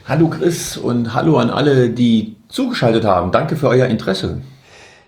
Hallo 0.05 0.29
Chris 0.29 0.77
und 0.77 1.15
hallo 1.15 1.39
an 1.39 1.51
alle, 1.51 1.91
die 1.91 2.37
zugeschaltet 2.49 3.05
haben. 3.05 3.31
Danke 3.31 3.57
für 3.57 3.69
euer 3.69 3.87
Interesse. 3.87 4.41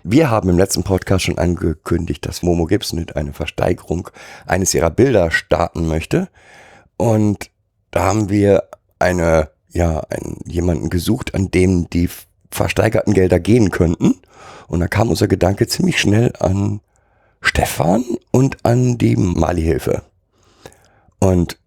Wir 0.03 0.29
haben 0.29 0.49
im 0.49 0.57
letzten 0.57 0.83
Podcast 0.83 1.25
schon 1.25 1.37
angekündigt, 1.37 2.25
dass 2.25 2.43
Momo 2.43 2.65
Gibson 2.65 2.99
mit 2.99 3.15
einer 3.15 3.33
Versteigerung 3.33 4.09
eines 4.45 4.73
ihrer 4.73 4.89
Bilder 4.89 5.31
starten 5.31 5.87
möchte. 5.87 6.29
Und 6.95 7.49
da 7.91 8.03
haben 8.03 8.29
wir 8.29 8.63
eine, 8.99 9.49
ja, 9.69 9.99
einen, 10.09 10.39
jemanden 10.45 10.89
gesucht, 10.89 11.35
an 11.35 11.51
dem 11.51 11.89
die 11.89 12.09
versteigerten 12.49 13.13
Gelder 13.13 13.39
gehen 13.39 13.71
könnten. 13.71 14.15
Und 14.67 14.79
da 14.79 14.87
kam 14.87 15.09
unser 15.09 15.27
Gedanke 15.27 15.67
ziemlich 15.67 15.99
schnell 15.99 16.31
an 16.39 16.79
Stefan 17.41 18.05
und 18.31 18.57
an 18.63 18.97
die 18.97 19.17
Mali-Hilfe. 19.17 20.03
Und 21.19 21.57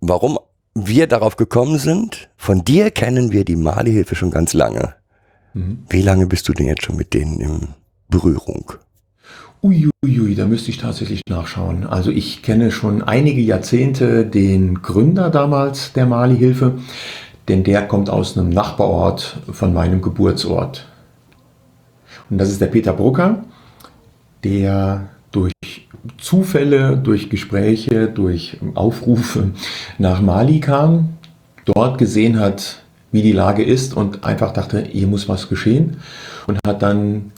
warum 0.00 0.38
wir 0.74 1.06
darauf 1.06 1.36
gekommen 1.36 1.78
sind, 1.78 2.28
von 2.36 2.64
dir 2.64 2.90
kennen 2.90 3.32
wir 3.32 3.44
die 3.44 3.56
Mali-Hilfe 3.56 4.14
schon 4.14 4.30
ganz 4.30 4.54
lange. 4.54 4.94
Mhm. 5.54 5.84
Wie 5.88 6.02
lange 6.02 6.26
bist 6.26 6.48
du 6.48 6.52
denn 6.52 6.66
jetzt 6.66 6.84
schon 6.84 6.96
mit 6.96 7.14
denen 7.14 7.40
in 7.40 7.68
Berührung? 8.08 8.72
Uiuiui, 9.62 10.36
da 10.36 10.46
müsste 10.46 10.70
ich 10.70 10.78
tatsächlich 10.78 11.22
nachschauen. 11.28 11.84
Also 11.84 12.10
ich 12.10 12.42
kenne 12.42 12.70
schon 12.70 13.02
einige 13.02 13.40
Jahrzehnte 13.40 14.24
den 14.24 14.82
Gründer 14.82 15.30
damals 15.30 15.92
der 15.92 16.06
Mali-Hilfe, 16.06 16.78
denn 17.48 17.64
der 17.64 17.88
kommt 17.88 18.08
aus 18.08 18.38
einem 18.38 18.50
Nachbarort 18.50 19.40
von 19.50 19.74
meinem 19.74 20.00
Geburtsort. 20.00 20.86
Und 22.30 22.38
das 22.38 22.50
ist 22.50 22.60
der 22.60 22.66
Peter 22.66 22.92
Brucker, 22.92 23.44
der 24.44 25.08
Zufälle, 26.18 26.96
durch 26.96 27.30
Gespräche, 27.30 28.08
durch 28.08 28.58
Aufrufe 28.74 29.50
nach 29.98 30.20
Mali 30.20 30.60
kam, 30.60 31.10
dort 31.64 31.98
gesehen 31.98 32.38
hat, 32.40 32.82
wie 33.12 33.22
die 33.22 33.32
Lage 33.32 33.62
ist 33.62 33.96
und 33.96 34.24
einfach 34.24 34.52
dachte, 34.52 34.82
hier 34.82 35.06
muss 35.06 35.28
was 35.28 35.48
geschehen 35.48 35.98
und 36.46 36.58
hat 36.66 36.82
dann 36.82 37.32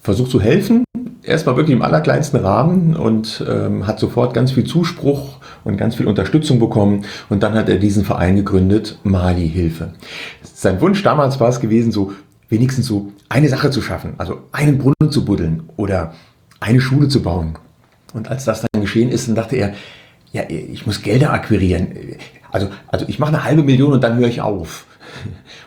versucht 0.00 0.30
zu 0.30 0.40
helfen, 0.40 0.84
erstmal 1.22 1.56
wirklich 1.56 1.74
im 1.74 1.82
allerkleinsten 1.82 2.40
Rahmen 2.40 2.94
und 2.94 3.44
ähm, 3.48 3.86
hat 3.86 3.98
sofort 3.98 4.34
ganz 4.34 4.52
viel 4.52 4.64
Zuspruch 4.64 5.38
und 5.64 5.76
ganz 5.76 5.94
viel 5.96 6.06
Unterstützung 6.06 6.58
bekommen 6.58 7.04
und 7.28 7.42
dann 7.42 7.54
hat 7.54 7.68
er 7.68 7.76
diesen 7.76 8.04
Verein 8.04 8.36
gegründet, 8.36 8.98
Mali 9.02 9.48
Hilfe. 9.48 9.94
Sein 10.42 10.80
Wunsch 10.80 11.02
damals 11.02 11.40
war 11.40 11.48
es 11.48 11.60
gewesen, 11.60 11.90
so 11.90 12.12
wenigstens 12.48 12.86
so 12.86 13.12
eine 13.28 13.48
Sache 13.48 13.70
zu 13.70 13.80
schaffen, 13.80 14.14
also 14.18 14.42
einen 14.52 14.78
Brunnen 14.78 15.10
zu 15.10 15.24
buddeln 15.24 15.64
oder 15.76 16.14
eine 16.60 16.80
Schule 16.80 17.08
zu 17.08 17.22
bauen. 17.22 17.58
Und 18.14 18.30
als 18.30 18.44
das 18.44 18.64
dann 18.72 18.80
geschehen 18.80 19.10
ist, 19.10 19.28
dann 19.28 19.34
dachte 19.34 19.56
er, 19.56 19.74
ja, 20.32 20.42
ich 20.48 20.86
muss 20.86 21.02
Gelder 21.02 21.32
akquirieren. 21.32 22.16
Also, 22.50 22.68
also 22.88 23.04
ich 23.08 23.18
mache 23.18 23.34
eine 23.34 23.44
halbe 23.44 23.62
Million 23.62 23.92
und 23.92 24.02
dann 24.02 24.16
höre 24.16 24.28
ich 24.28 24.40
auf. 24.40 24.86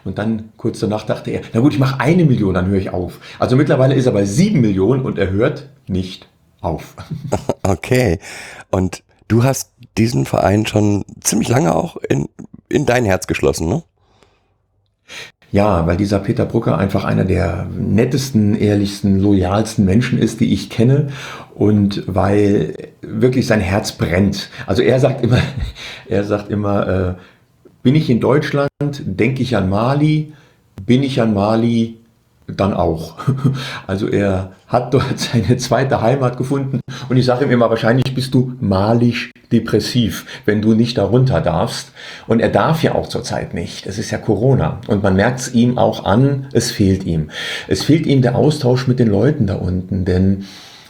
Und 0.04 0.18
dann 0.18 0.50
kurz 0.58 0.80
danach 0.80 1.06
dachte 1.06 1.32
er, 1.32 1.42
na 1.54 1.60
gut, 1.60 1.74
ich 1.74 1.80
mache 1.80 2.00
eine 2.00 2.26
Million, 2.26 2.54
dann 2.54 2.68
höre 2.68 2.80
ich 2.80 2.90
auf. 2.90 3.20
Also 3.40 3.56
mittlerweile 3.56 3.94
ist 3.94 4.06
er 4.06 4.14
bei 4.14 4.26
sieben 4.26 4.62
Millionen 4.62 5.04
und 5.04 5.18
er 5.18 5.30
hört 5.30 5.70
nicht 5.88 6.28
auf. 6.62 6.96
Okay. 7.64 8.20
Und 8.72 9.04
du 9.28 9.44
hast 9.44 9.74
diesen 9.98 10.26
Verein 10.26 10.66
schon 10.66 11.04
ziemlich 11.20 11.50
lange 11.50 11.76
auch 11.76 11.98
in, 11.98 12.30
in 12.70 12.86
dein 12.86 13.04
Herz 13.04 13.28
geschlossen, 13.28 13.68
ne? 13.68 13.84
Ja, 15.52 15.86
weil 15.86 15.98
dieser 15.98 16.20
Peter 16.20 16.46
Brucker 16.46 16.78
einfach 16.78 17.04
einer 17.04 17.26
der 17.26 17.66
nettesten, 17.66 18.56
ehrlichsten, 18.56 19.20
loyalsten 19.20 19.84
Menschen 19.86 20.18
ist, 20.20 20.40
die 20.40 20.54
ich 20.54 20.70
kenne 20.70 21.10
und 21.58 22.04
weil 22.06 22.76
wirklich 23.02 23.48
sein 23.48 23.62
Herz 23.62 23.92
brennt. 23.92 24.50
Also 24.68 24.84
er 24.84 25.00
sagt 25.00 25.24
immer, 25.24 25.40
er 26.08 26.24
sagt 26.24 26.52
immer, 26.52 26.88
äh, 26.88 27.14
bin 27.82 27.96
ich 27.96 28.10
in 28.12 28.20
Deutschland, 28.20 28.70
denke 29.06 29.42
ich 29.42 29.58
an 29.58 29.68
Mali, 29.68 30.34
bin 30.86 31.02
ich 31.02 31.20
an 31.20 31.34
Mali, 31.34 31.98
dann 32.48 32.74
auch. 32.74 33.16
Also 33.88 34.08
er 34.08 34.52
hat 34.68 34.94
dort 34.94 35.18
seine 35.18 35.58
zweite 35.58 36.00
Heimat 36.00 36.38
gefunden 36.38 36.80
und 37.10 37.18
ich 37.18 37.26
sage 37.26 37.46
ihm 37.46 37.52
immer, 37.52 37.72
wahrscheinlich 37.72 38.14
bist 38.14 38.36
du 38.36 38.54
malisch 38.60 39.32
depressiv, 39.52 40.26
wenn 40.46 40.62
du 40.62 40.74
nicht 40.74 40.98
darunter 40.98 41.42
darfst. 41.42 41.92
Und 42.28 42.40
er 42.40 42.50
darf 42.50 42.84
ja 42.84 42.94
auch 42.94 43.08
zurzeit 43.08 43.54
nicht. 43.56 43.88
Es 43.88 43.98
ist 43.98 44.12
ja 44.12 44.20
Corona 44.20 44.82
und 44.88 45.02
man 45.02 45.16
merkt 45.16 45.40
es 45.40 45.54
ihm 45.56 45.80
auch 45.80 46.06
an, 46.06 46.50
es 46.54 46.70
fehlt 46.70 47.06
ihm. 47.06 47.32
Es 47.68 47.84
fehlt 47.84 48.06
ihm 48.06 48.22
der 48.22 48.36
Austausch 48.36 48.88
mit 48.88 49.00
den 49.00 49.08
Leuten 49.08 49.48
da 49.48 49.56
unten, 49.56 50.06
denn 50.06 50.46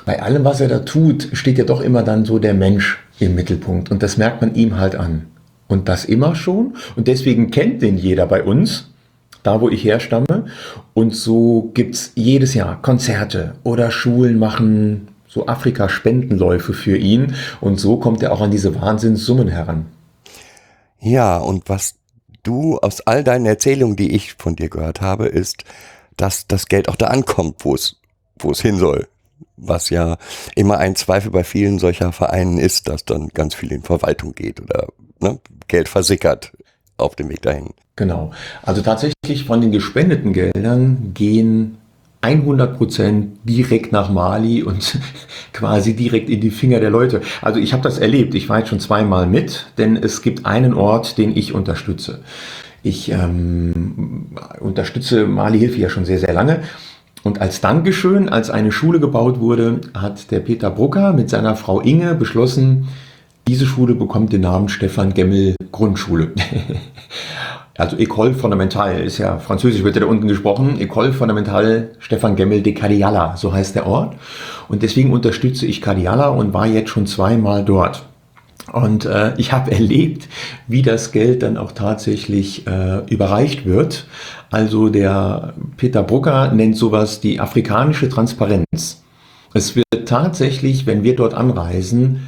bei 0.08 0.24
allem, 0.24 0.44
was 0.44 0.60
er 0.60 0.70
da 0.70 0.80
tut, 0.80 1.30
steht 1.34 1.60
ja 1.60 1.66
doch 1.66 1.82
immer 1.82 2.02
dann 2.02 2.26
so 2.26 2.40
der 2.40 2.56
Mensch 2.56 2.98
im 3.20 3.36
Mittelpunkt 3.36 3.92
und 3.92 4.02
das 4.02 4.18
merkt 4.18 4.42
man 4.42 4.56
ihm 4.56 4.80
halt 4.80 4.96
an. 4.96 5.28
Und 5.68 5.88
das 5.88 6.06
immer 6.06 6.34
schon 6.34 6.78
und 6.96 7.08
deswegen 7.08 7.52
kennt 7.52 7.84
den 7.84 8.00
jeder 8.00 8.26
bei 8.26 8.42
uns 8.42 8.90
da 9.48 9.62
wo 9.62 9.70
ich 9.70 9.84
herstamme. 9.86 10.46
Und 10.94 11.16
so 11.16 11.72
gibt 11.74 11.96
es 11.96 12.12
jedes 12.16 12.54
Jahr 12.54 12.82
Konzerte 12.82 13.56
oder 13.64 13.92
Schulen 13.92 14.38
machen 14.38 15.08
so 15.28 15.48
Afrika-Spendenläufe 15.48 16.74
für 16.74 16.98
ihn. 16.98 17.36
Und 17.62 17.80
so 17.80 17.98
kommt 17.98 18.22
er 18.24 18.34
auch 18.34 18.42
an 18.42 18.52
diese 18.52 18.76
Wahnsinnssummen 18.76 19.48
heran. 19.48 19.86
Ja, 21.00 21.38
und 21.38 21.70
was 21.70 21.96
du 22.44 22.78
aus 22.80 23.02
all 23.02 23.24
deinen 23.24 23.46
Erzählungen, 23.46 23.96
die 23.96 24.14
ich 24.16 24.34
von 24.34 24.56
dir 24.56 24.70
gehört 24.70 25.00
habe, 25.00 25.28
ist, 25.28 25.64
dass 26.18 26.48
das 26.48 26.68
Geld 26.68 26.90
auch 26.90 26.96
da 26.96 27.08
ankommt, 27.08 27.58
wo 27.60 27.76
es, 27.76 27.98
wo 28.40 28.52
es 28.52 28.62
hin 28.62 28.78
soll. 28.78 29.08
Was 29.58 29.90
ja 29.90 30.18
immer 30.56 30.78
ein 30.78 30.96
Zweifel 30.96 31.32
bei 31.32 31.44
vielen 31.44 31.80
solcher 31.80 32.12
Vereinen 32.12 32.58
ist, 32.58 32.88
dass 32.88 33.06
dann 33.06 33.30
ganz 33.30 33.56
viel 33.56 33.72
in 33.72 33.82
Verwaltung 33.82 34.34
geht 34.34 34.62
oder 34.62 34.88
ne, 35.20 35.40
Geld 35.68 35.90
versickert 35.90 36.52
auf 36.98 37.16
dem 37.16 37.30
Weg 37.30 37.42
dahin. 37.42 37.74
Genau. 37.96 38.32
Also 38.62 38.82
tatsächlich 38.82 39.46
von 39.46 39.62
den 39.62 39.72
gespendeten 39.72 40.32
Geldern 40.32 41.12
gehen 41.14 41.78
100 42.22 42.78
Prozent 42.78 43.38
direkt 43.44 43.92
nach 43.92 44.10
Mali 44.10 44.64
und 44.64 45.00
quasi 45.54 45.96
direkt 45.96 46.30
in 46.30 46.42
die 46.42 46.52
Finger 46.52 46.80
der 46.80 46.90
Leute. 46.90 47.22
Also 47.42 47.60
ich 47.60 47.74
habe 47.74 47.84
das 47.84 48.00
erlebt. 48.00 48.36
Ich 48.36 48.50
war 48.50 48.60
jetzt 48.60 48.70
schon 48.70 48.80
zweimal 48.80 49.28
mit, 49.28 49.68
denn 49.78 49.96
es 49.96 50.22
gibt 50.22 50.46
einen 50.46 50.74
Ort, 50.74 51.18
den 51.18 51.36
ich 51.36 51.54
unterstütze. 51.54 52.22
Ich 52.84 53.12
ähm, 53.12 54.28
unterstütze 54.60 55.26
Mali 55.26 55.60
Hilfe 55.60 55.80
ja 55.80 55.90
schon 55.90 56.06
sehr, 56.06 56.20
sehr 56.20 56.34
lange. 56.34 56.62
Und 57.24 57.42
als 57.42 57.62
Dankeschön, 57.62 58.30
als 58.30 58.50
eine 58.50 58.72
Schule 58.72 59.00
gebaut 59.00 59.40
wurde, 59.40 59.82
hat 59.94 60.32
der 60.32 60.40
Peter 60.40 60.70
Brucker 60.70 61.14
mit 61.14 61.30
seiner 61.30 61.56
Frau 61.56 61.82
Inge 61.82 62.16
beschlossen, 62.16 62.88
diese 63.48 63.66
Schule 63.66 63.96
bekommt 63.96 64.34
den 64.34 64.42
Namen 64.42 64.68
Stefan 64.68 65.14
Gemmel 65.14 65.56
Grundschule. 65.72 66.34
also 67.78 67.96
École 67.96 68.34
Fondamentale 68.34 69.00
ist 69.00 69.20
ja 69.20 69.40
französisch, 69.40 69.84
wird 69.84 69.96
ja 69.96 70.02
da 70.02 70.08
unten 70.08 70.28
gesprochen. 70.28 70.78
École 70.80 71.14
Fondamentale 71.14 71.92
Stefan 72.00 72.36
Gemmel 72.36 72.62
de 72.62 72.74
Cadiala, 72.74 73.38
so 73.38 73.54
heißt 73.54 73.76
der 73.76 73.88
Ort. 73.88 74.16
Und 74.68 74.84
deswegen 74.84 75.14
unterstütze 75.14 75.66
ich 75.66 75.82
Cadiala 75.82 76.28
und 76.28 76.54
war 76.54 76.68
jetzt 76.68 76.90
schon 76.90 77.08
zweimal 77.08 77.64
dort. 77.64 78.04
Und 78.72 79.06
äh, 79.06 79.34
ich 79.38 79.52
habe 79.52 79.72
erlebt, 79.78 80.28
wie 80.68 80.82
das 80.82 81.12
Geld 81.12 81.44
dann 81.44 81.58
auch 81.58 81.72
tatsächlich 81.72 82.68
äh, 82.68 83.06
überreicht 83.08 83.66
wird. 83.66 84.08
Also 84.50 84.90
der 84.90 85.54
Peter 85.78 86.04
Brucker 86.04 86.52
nennt 86.54 86.78
sowas 86.78 87.20
die 87.20 87.40
afrikanische 87.40 88.10
Transparenz. 88.10 89.04
Es 89.54 89.76
wird 89.76 90.08
tatsächlich, 90.08 90.86
wenn 90.86 91.04
wir 91.04 91.16
dort 91.16 91.34
anreisen, 91.34 92.28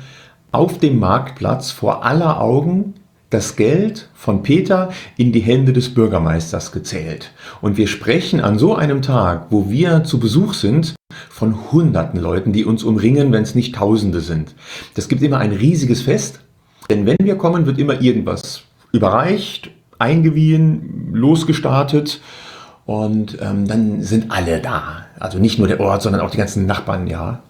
auf 0.51 0.79
dem 0.79 0.99
Marktplatz 0.99 1.71
vor 1.71 2.03
aller 2.03 2.41
Augen 2.41 2.95
das 3.29 3.55
Geld 3.55 4.09
von 4.15 4.41
Peter 4.41 4.89
in 5.15 5.31
die 5.31 5.41
Hände 5.41 5.73
des 5.73 5.93
Bürgermeisters 5.93 6.71
gezählt. 6.71 7.31
Und 7.61 7.77
wir 7.77 7.87
sprechen 7.87 8.41
an 8.41 8.57
so 8.57 8.75
einem 8.75 9.01
Tag, 9.01 9.47
wo 9.51 9.69
wir 9.69 10.03
zu 10.03 10.19
Besuch 10.19 10.55
sind, 10.55 10.95
von 11.29 11.71
hunderten 11.71 12.19
Leuten, 12.19 12.53
die 12.53 12.65
uns 12.65 12.83
umringen, 12.83 13.31
wenn 13.31 13.43
es 13.43 13.55
nicht 13.55 13.75
Tausende 13.75 14.21
sind. 14.21 14.55
Das 14.95 15.07
gibt 15.07 15.21
immer 15.21 15.39
ein 15.39 15.51
riesiges 15.51 16.01
Fest, 16.01 16.39
denn 16.89 17.05
wenn 17.05 17.17
wir 17.21 17.35
kommen, 17.35 17.65
wird 17.65 17.77
immer 17.77 18.01
irgendwas 18.01 18.63
überreicht, 18.91 19.71
eingewiehen, 19.99 21.09
losgestartet 21.13 22.21
und 22.85 23.37
ähm, 23.41 23.67
dann 23.67 24.01
sind 24.01 24.31
alle 24.31 24.59
da. 24.59 25.05
Also 25.19 25.37
nicht 25.37 25.59
nur 25.59 25.67
der 25.67 25.79
Ort, 25.79 26.01
sondern 26.01 26.21
auch 26.21 26.31
die 26.31 26.37
ganzen 26.37 26.65
Nachbarn, 26.65 27.07
ja. 27.07 27.43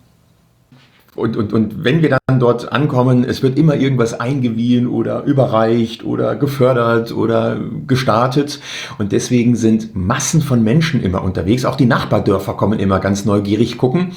Und, 1.19 1.35
und, 1.35 1.53
und 1.53 1.83
wenn 1.83 2.01
wir 2.01 2.09
dann 2.09 2.39
dort 2.39 2.71
ankommen, 2.71 3.23
es 3.23 3.43
wird 3.43 3.57
immer 3.57 3.75
irgendwas 3.75 4.19
eingewiehen 4.19 4.87
oder 4.87 5.23
überreicht 5.23 6.03
oder 6.03 6.35
gefördert 6.35 7.11
oder 7.11 7.59
gestartet. 7.85 8.59
Und 8.97 9.11
deswegen 9.11 9.55
sind 9.55 9.95
Massen 9.95 10.41
von 10.41 10.63
Menschen 10.63 11.03
immer 11.03 11.23
unterwegs. 11.23 11.65
Auch 11.65 11.75
die 11.75 11.85
Nachbardörfer 11.85 12.53
kommen 12.53 12.79
immer 12.79 12.99
ganz 12.99 13.25
neugierig 13.25 13.77
gucken. 13.77 14.13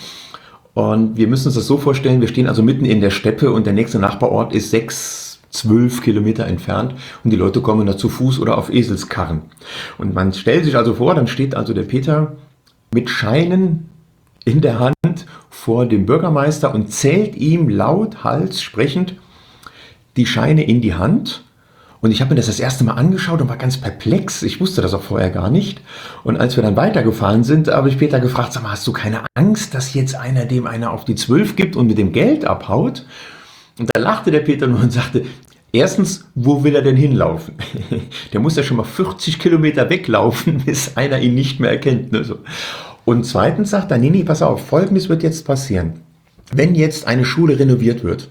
Und 0.75 1.17
wir 1.17 1.29
müssen 1.29 1.49
uns 1.49 1.57
das 1.57 1.67
so 1.67 1.77
vorstellen, 1.77 2.21
wir 2.21 2.29
stehen 2.29 2.47
also 2.47 2.63
mitten 2.63 2.85
in 2.85 3.01
der 3.01 3.11
Steppe 3.11 3.53
und 3.53 3.67
der 3.67 3.75
nächste 3.75 3.99
Nachbarort 3.99 4.55
ist 4.55 4.71
sechs, 4.71 5.41
zwölf 5.51 6.03
Kilometer 6.03 6.47
entfernt 6.47 6.95
und 7.25 7.31
die 7.31 7.37
Leute 7.37 7.61
kommen 7.61 7.87
da 7.87 7.99
zu 7.99 8.09
Fuß 8.09 8.41
oder 8.41 8.57
auf 8.57 8.73
Eselskarren. 8.73 9.43
Und 9.99 10.15
man 10.15 10.33
stellt 10.33 10.65
sich 10.65 10.77
also 10.77 10.95
vor, 10.95 11.15
dann 11.15 11.27
steht 11.27 11.55
also 11.55 11.75
der 11.75 11.83
Peter 11.83 12.37
mit 12.95 13.11
Scheinen 13.11 13.91
in 14.45 14.61
der 14.61 14.79
Hand 14.79 15.27
vor 15.51 15.87
dem 15.87 16.07
Bürgermeister 16.07 16.75
und 16.75 16.93
zählt 16.93 17.37
ihm 17.37 17.69
laut, 17.69 18.25
hals 18.25 18.63
sprechend 18.63 19.15
die 20.17 20.27
Scheine 20.27 20.65
in 20.65 20.81
die 20.81 20.95
Hand. 20.95 21.45
Und 22.01 22.11
ich 22.11 22.21
habe 22.21 22.31
mir 22.31 22.37
das 22.37 22.47
das 22.47 22.59
erste 22.59 22.83
Mal 22.83 22.95
angeschaut 22.95 23.41
und 23.41 23.49
war 23.49 23.57
ganz 23.57 23.79
perplex. 23.81 24.43
Ich 24.43 24.61
wusste 24.61 24.83
das 24.83 24.93
auch 24.93 25.03
vorher 25.03 25.31
gar 25.31 25.51
nicht. 25.51 25.81
Und 26.25 26.37
als 26.37 26.57
wir 26.57 26.63
dann 26.65 26.75
weitergefahren 26.75 27.45
sind, 27.45 27.69
habe 27.69 27.89
ich 27.89 27.99
Peter 27.99 28.19
gefragt, 28.19 28.53
sag 28.53 28.65
mal, 28.65 28.73
hast 28.73 28.87
du 28.89 28.93
keine 28.93 29.21
Angst, 29.35 29.73
dass 29.75 29.95
jetzt 29.95 30.17
einer 30.17 30.45
dem 30.45 30.67
einer 30.67 30.91
auf 30.91 31.05
die 31.05 31.15
Zwölf 31.15 31.55
gibt 31.55 31.77
und 31.77 31.87
mit 31.87 31.99
dem 31.99 32.13
Geld 32.13 32.45
abhaut? 32.45 33.07
Und 33.79 33.89
da 33.95 34.01
lachte 34.01 34.33
der 34.33 34.41
Peter 34.41 34.67
nur 34.67 34.81
und 34.81 34.93
sagte, 34.93 35.25
Erstens, 35.75 36.29
wo 36.35 36.63
will 36.65 36.77
er 36.77 36.83
denn 36.83 36.97
hinlaufen? 36.97 37.55
Der 38.35 38.41
muss 38.41 38.57
ja 38.57 38.63
schon 38.63 38.77
mal 38.77 38.85
40 38.85 39.39
Kilometer 39.39 39.89
weglaufen, 39.89 40.59
bis 40.67 40.99
einer 40.99 41.19
ihn 41.19 41.35
nicht 41.35 41.61
mehr 41.61 41.71
erkennt. 41.71 42.13
Ne? 42.13 42.23
Und 43.05 43.25
zweitens 43.25 43.71
sagt 43.71 43.91
er, 43.91 43.99
nee, 43.99 44.11
nee, 44.11 44.25
pass 44.25 44.43
auf, 44.43 44.67
folgendes 44.67 45.09
wird 45.09 45.23
jetzt 45.23 45.45
passieren. 45.45 46.01
Wenn 46.55 46.75
jetzt 46.75 47.07
eine 47.07 47.25
Schule 47.25 47.59
renoviert 47.59 48.05
wird, 48.05 48.29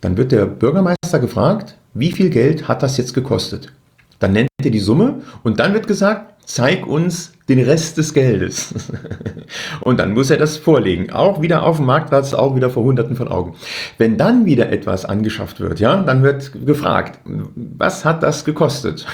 dann 0.00 0.16
wird 0.16 0.32
der 0.32 0.46
Bürgermeister 0.46 1.18
gefragt, 1.20 1.76
wie 1.94 2.12
viel 2.12 2.30
Geld 2.30 2.68
hat 2.68 2.82
das 2.82 2.96
jetzt 2.96 3.14
gekostet? 3.14 3.72
Dann 4.18 4.32
nennt 4.32 4.48
er 4.62 4.70
die 4.70 4.78
Summe 4.78 5.22
und 5.42 5.60
dann 5.60 5.74
wird 5.74 5.86
gesagt, 5.86 6.42
zeig 6.46 6.86
uns 6.86 7.32
den 7.56 7.64
Rest 7.64 7.98
des 7.98 8.14
Geldes. 8.14 8.74
und 9.80 10.00
dann 10.00 10.12
muss 10.12 10.30
er 10.30 10.38
das 10.38 10.56
vorlegen. 10.56 11.12
Auch 11.12 11.42
wieder 11.42 11.64
auf 11.64 11.76
dem 11.76 11.86
Marktplatz, 11.86 12.34
auch 12.34 12.56
wieder 12.56 12.70
vor 12.70 12.84
Hunderten 12.84 13.16
von 13.16 13.28
Augen. 13.28 13.54
Wenn 13.98 14.16
dann 14.16 14.44
wieder 14.46 14.70
etwas 14.70 15.04
angeschafft 15.04 15.60
wird, 15.60 15.80
ja, 15.80 16.02
dann 16.02 16.22
wird 16.22 16.52
gefragt, 16.64 17.20
was 17.24 18.04
hat 18.04 18.22
das 18.22 18.44
gekostet? 18.44 19.06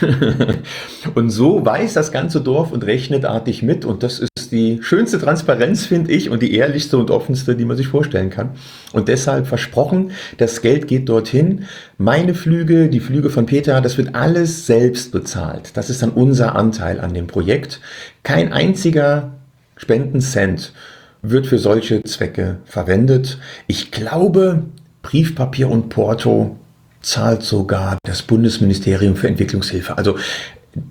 und 1.14 1.30
so 1.30 1.64
weiß 1.64 1.94
das 1.94 2.12
ganze 2.12 2.40
Dorf 2.40 2.72
und 2.72 2.84
rechnet 2.84 3.24
artig 3.24 3.62
mit. 3.62 3.84
Und 3.84 4.02
das 4.02 4.18
ist 4.18 4.52
die 4.52 4.78
schönste 4.82 5.18
Transparenz, 5.18 5.86
finde 5.86 6.12
ich, 6.12 6.30
und 6.30 6.42
die 6.42 6.54
ehrlichste 6.54 6.98
und 6.98 7.10
offenste, 7.10 7.56
die 7.56 7.64
man 7.64 7.76
sich 7.76 7.88
vorstellen 7.88 8.30
kann. 8.30 8.50
Und 8.92 9.08
deshalb 9.08 9.46
versprochen, 9.46 10.12
das 10.38 10.62
Geld 10.62 10.88
geht 10.88 11.08
dorthin. 11.08 11.64
Meine 11.98 12.34
Flüge, 12.34 12.88
die 12.88 13.00
Flüge 13.00 13.30
von 13.30 13.46
Peter, 13.46 13.80
das 13.80 13.98
wird 13.98 14.14
alles 14.14 14.66
selbst 14.66 15.12
bezahlt. 15.12 15.76
Das 15.76 15.90
ist 15.90 16.02
dann 16.02 16.10
unser 16.10 16.54
Anteil 16.54 17.00
an 17.00 17.14
dem 17.14 17.26
Projekt. 17.26 17.80
Kein 18.28 18.52
einziger 18.52 19.30
Spendencent 19.78 20.74
wird 21.22 21.46
für 21.46 21.58
solche 21.58 22.02
Zwecke 22.04 22.58
verwendet. 22.66 23.38
Ich 23.68 23.90
glaube, 23.90 24.64
Briefpapier 25.00 25.70
und 25.70 25.88
Porto 25.88 26.58
zahlt 27.00 27.42
sogar 27.42 27.96
das 28.02 28.20
Bundesministerium 28.20 29.16
für 29.16 29.28
Entwicklungshilfe. 29.28 29.96
Also 29.96 30.18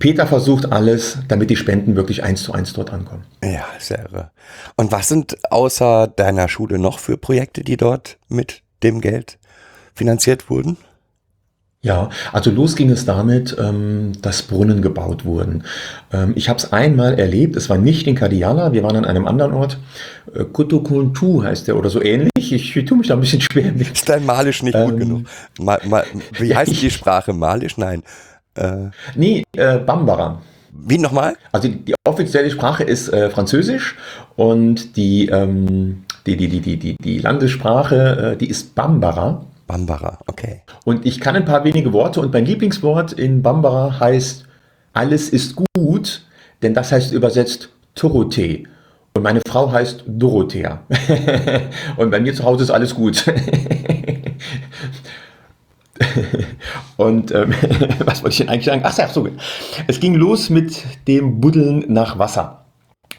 Peter 0.00 0.26
versucht 0.26 0.72
alles, 0.72 1.18
damit 1.28 1.50
die 1.50 1.56
Spenden 1.56 1.94
wirklich 1.94 2.24
eins 2.24 2.42
zu 2.42 2.54
eins 2.54 2.72
dort 2.72 2.92
ankommen. 2.92 3.22
Ja, 3.44 3.66
sehr 3.78 4.00
irre. 4.00 4.32
Und 4.74 4.90
was 4.90 5.06
sind 5.06 5.36
außer 5.52 6.08
deiner 6.08 6.48
Schule 6.48 6.80
noch 6.80 6.98
für 6.98 7.18
Projekte, 7.18 7.62
die 7.62 7.76
dort 7.76 8.18
mit 8.26 8.62
dem 8.82 9.00
Geld 9.00 9.38
finanziert 9.94 10.50
wurden? 10.50 10.76
Ja, 11.80 12.08
also 12.32 12.50
los 12.50 12.74
ging 12.74 12.90
es 12.90 13.04
damit, 13.04 13.56
ähm, 13.56 14.10
dass 14.20 14.42
Brunnen 14.42 14.82
gebaut 14.82 15.24
wurden. 15.24 15.62
Ähm, 16.12 16.32
ich 16.34 16.48
habe 16.48 16.58
es 16.58 16.72
einmal 16.72 17.20
erlebt, 17.20 17.54
es 17.54 17.70
war 17.70 17.78
nicht 17.78 18.08
in 18.08 18.16
Kadiala, 18.16 18.72
wir 18.72 18.82
waren 18.82 18.96
an 18.96 19.04
einem 19.04 19.28
anderen 19.28 19.52
Ort. 19.52 19.78
Äh, 20.34 20.42
Kutukuntu 20.44 21.44
heißt 21.44 21.68
der 21.68 21.76
oder 21.76 21.88
so 21.88 22.02
ähnlich. 22.02 22.30
Ich, 22.36 22.76
ich 22.76 22.84
tue 22.84 22.98
mich 22.98 23.06
da 23.06 23.14
ein 23.14 23.20
bisschen 23.20 23.40
schwer 23.40 23.70
mit. 23.72 23.92
Ist 23.92 24.08
dein 24.08 24.26
Malisch 24.26 24.64
nicht 24.64 24.74
ähm, 24.74 24.90
gut 24.90 24.98
genug? 24.98 25.26
Ma, 25.60 25.78
ma, 25.88 26.02
wie 26.32 26.54
heißt 26.54 26.72
die 26.82 26.90
Sprache? 26.90 27.32
Malisch? 27.32 27.76
Nein. 27.78 28.02
Äh, 28.54 28.90
nee, 29.14 29.44
äh, 29.56 29.78
Bambara. 29.78 30.42
Wie 30.72 30.98
nochmal? 30.98 31.36
Also 31.52 31.68
die, 31.68 31.76
die, 31.76 31.94
offizielle 32.04 32.50
Sprache 32.50 32.82
ist 32.82 33.08
äh, 33.12 33.30
Französisch 33.30 33.96
und 34.36 34.96
die, 34.96 35.28
ähm, 35.28 36.04
die, 36.26 36.36
die, 36.36 36.48
die, 36.48 36.76
die, 36.76 36.96
die, 36.96 37.18
Landessprache, 37.18 38.32
äh, 38.32 38.36
die 38.36 38.48
ist 38.48 38.74
Bambara. 38.74 39.44
Bambara, 39.68 40.18
okay. 40.26 40.62
Und 40.84 41.06
ich 41.06 41.20
kann 41.20 41.36
ein 41.36 41.44
paar 41.44 41.62
wenige 41.62 41.92
Worte 41.92 42.20
und 42.20 42.32
mein 42.32 42.44
Lieblingswort 42.44 43.12
in 43.12 43.42
Bambara 43.42 44.00
heißt 44.00 44.46
alles 44.94 45.28
ist 45.28 45.54
gut, 45.74 46.22
denn 46.62 46.74
das 46.74 46.90
heißt 46.90 47.12
übersetzt 47.12 47.68
Torote. 47.94 48.64
Und 49.14 49.22
meine 49.22 49.40
Frau 49.46 49.70
heißt 49.70 50.02
Dorothea. 50.06 50.80
und 51.96 52.10
bei 52.10 52.18
mir 52.18 52.34
zu 52.34 52.42
Hause 52.44 52.64
ist 52.64 52.70
alles 52.70 52.94
gut. 52.94 53.24
Und 56.96 57.32
ähm, 57.32 57.54
was 58.04 58.22
wollte 58.22 58.34
ich 58.34 58.38
denn 58.38 58.48
eigentlich 58.48 58.64
sagen? 58.66 58.82
Ach 58.84 59.10
so, 59.10 59.28
es 59.86 60.00
ging 60.00 60.14
los 60.14 60.50
mit 60.50 60.84
dem 61.06 61.40
Buddeln 61.40 61.84
nach 61.88 62.18
Wasser. 62.18 62.57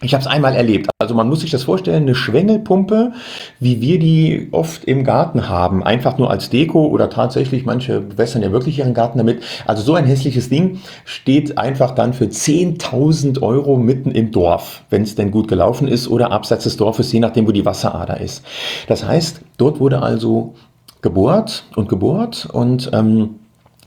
Ich 0.01 0.13
habe 0.13 0.21
es 0.21 0.27
einmal 0.27 0.55
erlebt. 0.55 0.89
Also 0.99 1.13
man 1.13 1.27
muss 1.27 1.41
sich 1.41 1.51
das 1.51 1.63
vorstellen, 1.63 2.03
eine 2.03 2.15
Schwengelpumpe, 2.15 3.11
wie 3.59 3.81
wir 3.81 3.99
die 3.99 4.47
oft 4.51 4.85
im 4.85 5.03
Garten 5.03 5.49
haben, 5.49 5.83
einfach 5.83 6.17
nur 6.17 6.31
als 6.31 6.49
Deko 6.49 6.87
oder 6.87 7.09
tatsächlich, 7.09 7.65
manche 7.65 7.99
bewässern 7.99 8.41
ja 8.41 8.51
wirklich 8.51 8.79
ihren 8.79 8.93
Garten 8.93 9.17
damit. 9.17 9.43
Also 9.65 9.83
so 9.83 9.95
ein 9.95 10.05
hässliches 10.05 10.49
Ding 10.49 10.79
steht 11.03 11.57
einfach 11.57 11.91
dann 11.91 12.13
für 12.13 12.25
10.000 12.25 13.41
Euro 13.41 13.75
mitten 13.75 14.11
im 14.11 14.31
Dorf, 14.31 14.83
wenn 14.89 15.03
es 15.03 15.15
denn 15.15 15.31
gut 15.31 15.49
gelaufen 15.49 15.87
ist 15.87 16.07
oder 16.07 16.31
abseits 16.31 16.63
des 16.63 16.77
Dorfes, 16.77 17.11
je 17.11 17.19
nachdem, 17.19 17.45
wo 17.45 17.51
die 17.51 17.65
Wasserader 17.65 18.21
ist. 18.21 18.45
Das 18.87 19.05
heißt, 19.05 19.41
dort 19.57 19.81
wurde 19.81 20.01
also 20.01 20.55
gebohrt 21.01 21.65
und 21.75 21.89
gebohrt 21.89 22.47
und 22.51 22.89
ähm, 22.93 23.35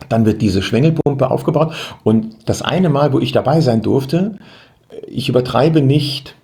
dann 0.08 0.26
wird 0.26 0.42
diese 0.42 0.62
Schwengelpumpe 0.62 1.30
aufgebaut. 1.30 1.74
Und 2.04 2.36
das 2.46 2.62
eine 2.62 2.88
Mal, 2.88 3.12
wo 3.12 3.18
ich 3.18 3.32
dabei 3.32 3.60
sein 3.60 3.82
durfte, 3.82 4.38
ich 5.06 5.28
übertreibe 5.28 5.82
nicht, 5.82 6.34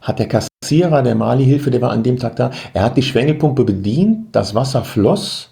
hat 0.00 0.18
der 0.18 0.28
Kassierer 0.28 1.02
der 1.02 1.14
Mali-Hilfe, 1.14 1.70
der 1.70 1.80
war 1.82 1.90
an 1.90 2.02
dem 2.02 2.18
Tag 2.18 2.36
da, 2.36 2.50
er 2.74 2.82
hat 2.82 2.96
die 2.96 3.02
Schwengelpumpe 3.02 3.64
bedient, 3.64 4.28
das 4.32 4.54
Wasser 4.54 4.84
floss 4.84 5.50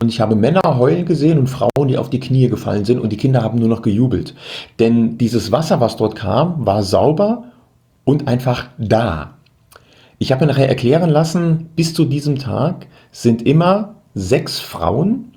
und 0.00 0.08
ich 0.08 0.20
habe 0.20 0.34
Männer 0.34 0.62
heulen 0.64 1.06
gesehen 1.06 1.38
und 1.38 1.46
Frauen, 1.46 1.88
die 1.88 1.98
auf 1.98 2.10
die 2.10 2.18
Knie 2.18 2.48
gefallen 2.48 2.84
sind 2.84 2.98
und 3.00 3.10
die 3.10 3.16
Kinder 3.16 3.42
haben 3.42 3.58
nur 3.58 3.68
noch 3.68 3.82
gejubelt. 3.82 4.34
Denn 4.80 5.16
dieses 5.16 5.52
Wasser, 5.52 5.80
was 5.80 5.96
dort 5.96 6.16
kam, 6.16 6.66
war 6.66 6.82
sauber 6.82 7.44
und 8.04 8.26
einfach 8.26 8.68
da. 8.78 9.34
Ich 10.18 10.32
habe 10.32 10.44
mir 10.44 10.52
nachher 10.52 10.68
erklären 10.68 11.10
lassen, 11.10 11.70
bis 11.76 11.94
zu 11.94 12.04
diesem 12.04 12.38
Tag 12.38 12.86
sind 13.12 13.42
immer 13.42 13.94
sechs 14.14 14.58
Frauen 14.58 15.31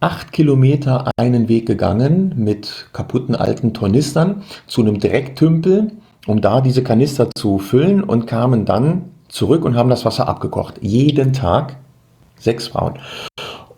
acht 0.00 0.32
Kilometer 0.32 1.10
einen 1.16 1.48
Weg 1.48 1.66
gegangen 1.66 2.34
mit 2.36 2.88
kaputten 2.92 3.34
alten 3.34 3.72
Tornistern 3.72 4.42
zu 4.66 4.82
einem 4.82 5.00
Drecktümpel, 5.00 5.92
um 6.26 6.40
da 6.40 6.60
diese 6.60 6.82
Kanister 6.82 7.30
zu 7.36 7.58
füllen 7.58 8.02
und 8.02 8.26
kamen 8.26 8.64
dann 8.64 9.10
zurück 9.28 9.64
und 9.64 9.76
haben 9.76 9.90
das 9.90 10.04
Wasser 10.04 10.28
abgekocht. 10.28 10.78
Jeden 10.82 11.32
Tag 11.32 11.76
sechs 12.38 12.68
Frauen. 12.68 12.94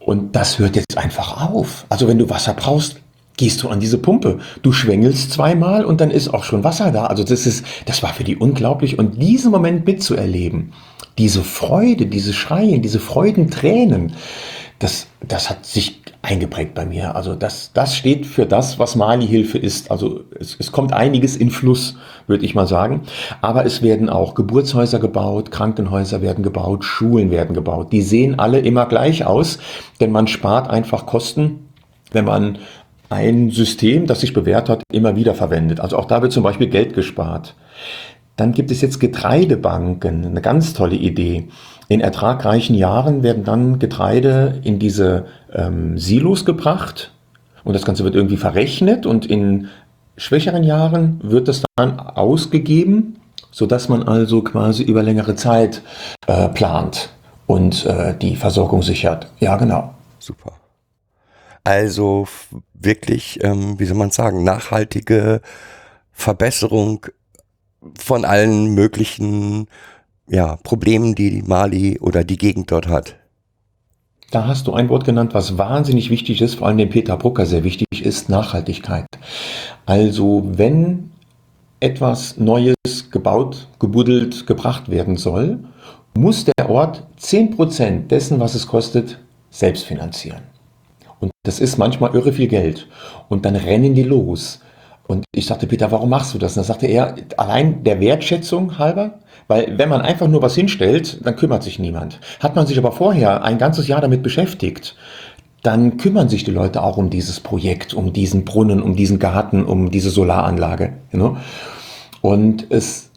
Und 0.01 0.35
das 0.35 0.59
hört 0.59 0.77
jetzt 0.77 0.97
einfach 0.97 1.51
auf. 1.51 1.87
Also 1.89 2.09
wenn 2.09 2.19
du 2.19 2.31
Wasser 2.31 2.55
brauchst, 2.55 3.01
gehst 3.37 3.63
du 3.63 3.69
an 3.69 3.79
diese 3.79 3.99
Pumpe. 3.99 4.39
Du 4.63 4.73
schwängelst 4.73 5.33
zweimal 5.33 5.85
und 5.85 6.01
dann 6.01 6.11
ist 6.11 6.29
auch 6.29 6.45
schon 6.45 6.65
Wasser 6.65 6.91
da. 6.91 7.07
Also 7.07 7.23
das 7.25 7.47
ist, 7.47 7.65
das 7.87 8.03
war 8.03 8.13
für 8.13 8.25
die 8.25 8.37
unglaublich. 8.37 8.99
Und 8.99 9.23
diesen 9.23 9.51
Moment 9.51 9.87
mitzuerleben, 9.87 10.73
diese 11.19 11.43
Freude, 11.43 12.07
diese 12.07 12.33
Schreien, 12.33 12.83
diese 12.83 13.01
Freudentränen, 13.01 14.15
das, 14.79 15.07
das 15.27 15.51
hat 15.51 15.67
sich 15.67 16.01
eingeprägt 16.23 16.75
bei 16.75 16.85
mir. 16.85 17.15
Also 17.15 17.35
das, 17.35 17.73
das 17.73 17.95
steht 17.95 18.27
für 18.27 18.45
das, 18.45 18.79
was 18.79 18.97
Mali-Hilfe 18.97 19.57
ist. 19.57 19.91
Also 19.91 20.25
es, 20.39 20.57
es 20.59 20.73
kommt 20.73 20.93
einiges 20.93 21.37
in 21.37 21.51
Fluss, 21.51 21.97
würde 22.27 22.45
ich 22.45 22.55
mal 22.55 22.67
sagen. 22.67 23.03
Aber 23.41 23.65
es 23.65 23.83
werden 23.83 24.09
auch 24.09 24.35
Geburtshäuser 24.35 24.99
gebaut, 24.99 25.51
Krankenhäuser 25.51 26.21
werden 26.21 26.43
gebaut, 26.43 26.85
Schulen 26.85 27.31
werden 27.31 27.55
gebaut. 27.55 27.93
Die 27.93 28.03
sehen 28.03 28.39
alle 28.39 28.59
immer 28.59 28.87
gleich 28.87 29.25
aus, 29.25 29.59
denn 30.01 30.11
man 30.11 30.27
spart 30.27 30.69
einfach 30.69 31.07
Kosten, 31.07 31.69
wenn 32.11 32.25
man 32.25 32.59
ein 33.11 33.51
System, 33.51 34.07
das 34.07 34.21
sich 34.21 34.33
bewährt 34.33 34.69
hat, 34.69 34.83
immer 34.93 35.17
wieder 35.17 35.35
verwendet. 35.35 35.81
Also 35.81 35.97
auch 35.97 36.05
da 36.05 36.21
wird 36.21 36.33
zum 36.33 36.43
Beispiel 36.43 36.69
Geld 36.69 36.95
gespart. 36.95 37.55
Dann 38.37 38.53
gibt 38.53 38.71
es 38.71 38.81
jetzt 38.83 39.01
Getreidebanken, 39.01 40.25
eine 40.25 40.41
ganz 40.41 40.75
tolle 40.75 40.97
Idee. 40.97 41.49
In 41.89 42.01
ertragreichen 42.01 42.75
Jahren 42.75 43.23
werden 43.23 43.45
dann 43.45 43.79
Getreide 43.79 44.61
in 44.63 44.79
diese 44.79 45.27
ähm, 45.53 45.99
Silos 45.99 46.45
gebracht 46.45 47.13
und 47.65 47.75
das 47.75 47.85
Ganze 47.85 48.05
wird 48.05 48.15
irgendwie 48.15 48.37
verrechnet 48.37 49.07
und 49.07 49.27
in 49.27 49.69
schwächeren 50.17 50.65
Jahren 50.65 51.21
wird 51.23 51.49
es 51.49 51.65
dann 51.77 51.99
ausgegeben, 51.99 53.17
sodass 53.51 53.89
man 53.89 54.03
also 54.03 54.43
quasi 54.43 54.83
über 54.83 55.03
längere 55.03 55.35
Zeit 55.35 55.83
äh, 56.27 56.49
plant. 56.49 57.11
und 57.47 57.87
äh, 57.87 58.15
die 58.17 58.37
Versorgung 58.37 58.83
sichert. 58.83 59.27
Ja, 59.41 59.57
genau. 59.57 59.95
Super. 60.19 60.53
Also 61.65 62.27
wirklich, 62.75 63.43
ähm, 63.43 63.81
wie 63.81 63.87
soll 63.87 63.97
man 63.97 64.11
sagen, 64.11 64.45
nachhaltige 64.45 65.41
Verbesserung 66.13 67.07
von 67.99 68.25
allen 68.25 68.75
möglichen 68.75 69.67
ja, 70.29 70.57
Problemen, 70.63 71.15
die 71.15 71.43
Mali 71.43 71.99
oder 71.99 72.25
die 72.25 72.37
Gegend 72.37 72.71
dort 72.71 72.89
hat. 72.89 73.17
Da 74.31 74.47
hast 74.47 74.67
du 74.67 74.75
ein 74.75 74.91
Wort 74.91 75.05
genannt, 75.05 75.33
was 75.33 75.57
wahnsinnig 75.57 76.11
wichtig 76.11 76.43
ist, 76.43 76.57
vor 76.57 76.69
allem 76.69 76.77
dem 76.77 76.91
Peter 76.91 77.17
Brucker 77.17 77.47
sehr 77.47 77.65
wichtig 77.65 77.87
ist, 78.03 78.29
Nachhaltigkeit. 78.29 79.07
Also 79.87 80.43
wenn 80.45 81.11
etwas 81.81 82.37
Neues 82.37 82.75
gebaut, 83.11 83.69
gebuddelt, 83.79 84.47
gebracht 84.47 84.91
werden 84.91 85.17
soll, 85.17 85.61
muss 86.17 86.45
der 86.45 86.69
Ort 86.69 87.07
10% 87.21 88.09
dessen, 88.09 88.41
was 88.41 88.55
es 88.55 88.67
kostet, 88.67 89.19
selbst 89.51 89.85
finanzieren. 89.85 90.43
Und 91.21 91.33
das 91.45 91.59
ist 91.59 91.79
manchmal 91.79 92.15
irre 92.15 92.33
viel 92.33 92.49
Geld. 92.49 92.87
Und 93.29 93.45
dann 93.45 93.57
rennen 93.57 93.95
die 93.95 94.03
los. 94.03 94.61
Und 95.07 95.25
ich 95.35 95.47
sagte, 95.47 95.67
Peter, 95.67 95.91
warum 95.91 96.11
machst 96.11 96.35
du 96.35 96.39
das? 96.39 96.53
Und 96.53 96.59
dann 96.59 96.65
sagte 96.65 96.87
er, 96.87 97.15
allein 97.39 97.83
der 97.83 98.01
Wertschätzung 98.01 98.79
halber, 98.79 99.21
weil 99.49 99.79
wenn 99.79 99.89
man 99.89 100.03
einfach 100.03 100.29
nur 100.29 100.43
was 100.43 100.55
hinstellt, 100.55 101.27
dann 101.27 101.37
kümmert 101.37 101.63
sich 101.63 101.79
niemand. 101.79 102.21
Hat 102.41 102.55
man 102.55 102.67
sich 102.67 102.79
aber 102.79 102.93
vorher 102.93 103.43
ein 103.43 103.59
ganzes 103.59 103.89
Jahr 103.89 104.01
damit 104.01 104.23
beschäftigt, 104.23 104.95
dann 105.63 105.97
kümmern 105.97 106.29
sich 106.29 106.45
die 106.45 106.53
Leute 106.53 106.83
auch 106.83 106.99
um 106.99 107.11
dieses 107.11 107.41
Projekt, 107.41 107.93
um 107.93 108.13
diesen 108.13 108.45
Brunnen, 108.45 108.81
um 108.81 108.95
diesen 108.95 109.19
Garten, 109.19 109.65
um 109.65 109.91
diese 109.91 110.11
Solaranlage. 110.11 110.93
You 111.13 111.19
know? 111.19 111.37
Und 112.21 112.67
es 112.71 113.09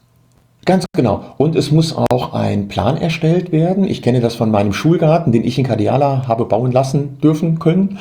Ganz 0.64 0.84
genau. 0.94 1.34
Und 1.38 1.56
es 1.56 1.72
muss 1.72 1.96
auch 1.96 2.34
ein 2.34 2.68
Plan 2.68 2.96
erstellt 2.96 3.50
werden. 3.50 3.82
Ich 3.82 4.00
kenne 4.00 4.20
das 4.20 4.36
von 4.36 4.52
meinem 4.52 4.72
Schulgarten, 4.72 5.32
den 5.32 5.42
ich 5.42 5.58
in 5.58 5.66
Kadiala 5.66 6.28
habe 6.28 6.44
bauen 6.44 6.70
lassen 6.70 7.18
dürfen 7.18 7.58
können, 7.58 7.98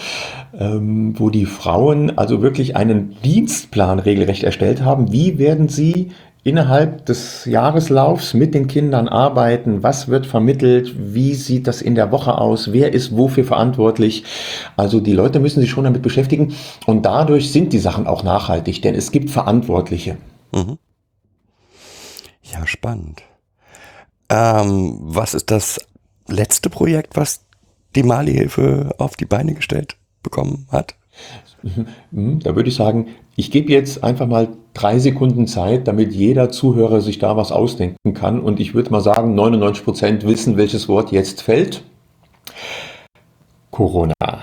ähm, 0.57 1.19
wo 1.19 1.31
die 1.31 1.47
Frauen 1.47 2.19
also 2.19 2.43
wirklich 2.43 2.75
einen 2.75 3.15
Dienstplan 3.23 3.97
regelrecht 3.97 4.43
erstellt 4.43 4.85
haben. 4.85 5.11
Wie 5.11 5.39
werden 5.39 5.69
sie 5.69 6.11
innerhalb 6.43 7.05
des 7.05 7.45
Jahreslaufs 7.45 8.33
mit 8.33 8.53
den 8.53 8.67
Kindern 8.67 9.07
arbeiten? 9.07 9.83
Was 9.83 10.07
wird 10.07 10.25
vermittelt? 10.25 10.93
Wie 10.98 11.36
sieht 11.36 11.67
das 11.67 11.81
in 11.81 11.95
der 11.95 12.12
Woche 12.12 12.38
aus? 12.38 12.74
Wer 12.74 12.93
ist 12.93 13.15
wofür 13.15 13.43
verantwortlich? 13.43 14.24
Also 14.75 15.00
die 15.00 15.13
Leute 15.13 15.39
müssen 15.39 15.62
sich 15.62 15.69
schon 15.69 15.83
damit 15.83 16.01
beschäftigen 16.01 16.53
und 16.86 17.05
dadurch 17.05 17.51
sind 17.51 17.74
die 17.74 17.79
Sachen 17.79 18.07
auch 18.07 18.24
nachhaltig, 18.24 18.81
denn 18.81 18.95
es 18.95 19.12
gibt 19.12 19.29
Verantwortliche. 19.29 20.17
Mhm. 20.53 20.77
Ja, 22.43 22.65
spannend. 22.65 23.21
Ähm, 24.29 24.98
was 25.01 25.33
ist 25.33 25.51
das 25.51 25.79
letzte 26.27 26.69
Projekt, 26.69 27.15
was 27.15 27.41
die 27.95 28.03
Mali-Hilfe 28.03 28.95
auf 28.98 29.15
die 29.15 29.25
Beine 29.25 29.53
gestellt 29.53 29.98
bekommen 30.24 30.67
hat? 30.71 30.95
Mhm, 32.12 32.39
Da 32.39 32.55
würde 32.55 32.69
ich 32.69 32.75
sagen, 32.75 33.07
ich 33.41 33.50
gebe 33.50 33.71
jetzt 33.71 34.03
einfach 34.03 34.27
mal 34.27 34.50
drei 34.75 35.00
Sekunden 35.00 35.48
Zeit, 35.48 35.88
damit 35.88 36.13
jeder 36.13 36.51
Zuhörer 36.51 37.01
sich 37.01 37.17
da 37.17 37.36
was 37.36 37.51
ausdenken 37.51 38.13
kann. 38.13 38.39
Und 38.39 38.60
ich 38.60 38.75
würde 38.75 38.91
mal 38.91 39.01
sagen, 39.01 39.33
99 39.33 39.83
Prozent 39.83 40.27
wissen, 40.27 40.57
welches 40.57 40.88
Wort 40.88 41.12
jetzt 41.12 41.41
fällt. 41.41 41.83
Corona. 43.71 44.13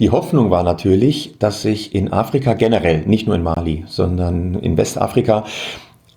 Die 0.00 0.10
Hoffnung 0.10 0.50
war 0.50 0.64
natürlich, 0.64 1.36
dass 1.38 1.62
sich 1.62 1.94
in 1.94 2.12
Afrika 2.12 2.54
generell, 2.54 3.06
nicht 3.06 3.28
nur 3.28 3.36
in 3.36 3.44
Mali, 3.44 3.84
sondern 3.86 4.56
in 4.56 4.76
Westafrika, 4.76 5.44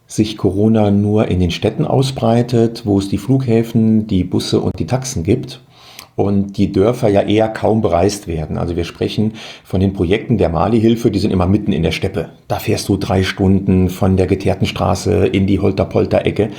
sich 0.08 0.38
Corona 0.38 0.90
nur 0.90 1.28
in 1.28 1.40
den 1.40 1.52
Städten 1.52 1.86
ausbreitet, 1.86 2.84
wo 2.84 2.98
es 2.98 3.10
die 3.10 3.20
Flughäfen, 3.20 4.08
die 4.08 4.24
Busse 4.24 4.60
und 4.60 4.80
die 4.80 4.88
Taxen 4.88 5.22
gibt 5.22 5.62
und 6.18 6.58
die 6.58 6.72
Dörfer 6.72 7.10
ja 7.10 7.22
eher 7.22 7.48
kaum 7.48 7.82
bereist 7.82 8.28
werden. 8.28 8.58
Also 8.58 8.76
wir 8.76 8.86
sprechen 8.86 9.34
von 9.64 9.80
den 9.80 9.94
Projekten 9.94 10.40
der 10.40 10.50
Mali-Hilfe, 10.50 11.12
die 11.12 11.20
sind 11.20 11.32
immer 11.32 11.46
mitten 11.46 11.72
in 11.72 11.84
der 11.84 11.92
Steppe. 11.92 12.30
Da 12.48 12.58
fährst 12.58 12.90
du 12.90 12.98
drei 12.98 13.22
Stunden 13.22 13.90
von 13.90 14.18
der 14.18 14.26
geteerten 14.26 14.66
Straße 14.66 15.28
in 15.28 15.46
die 15.46 15.60
Holter-Polter-Ecke. 15.60 16.50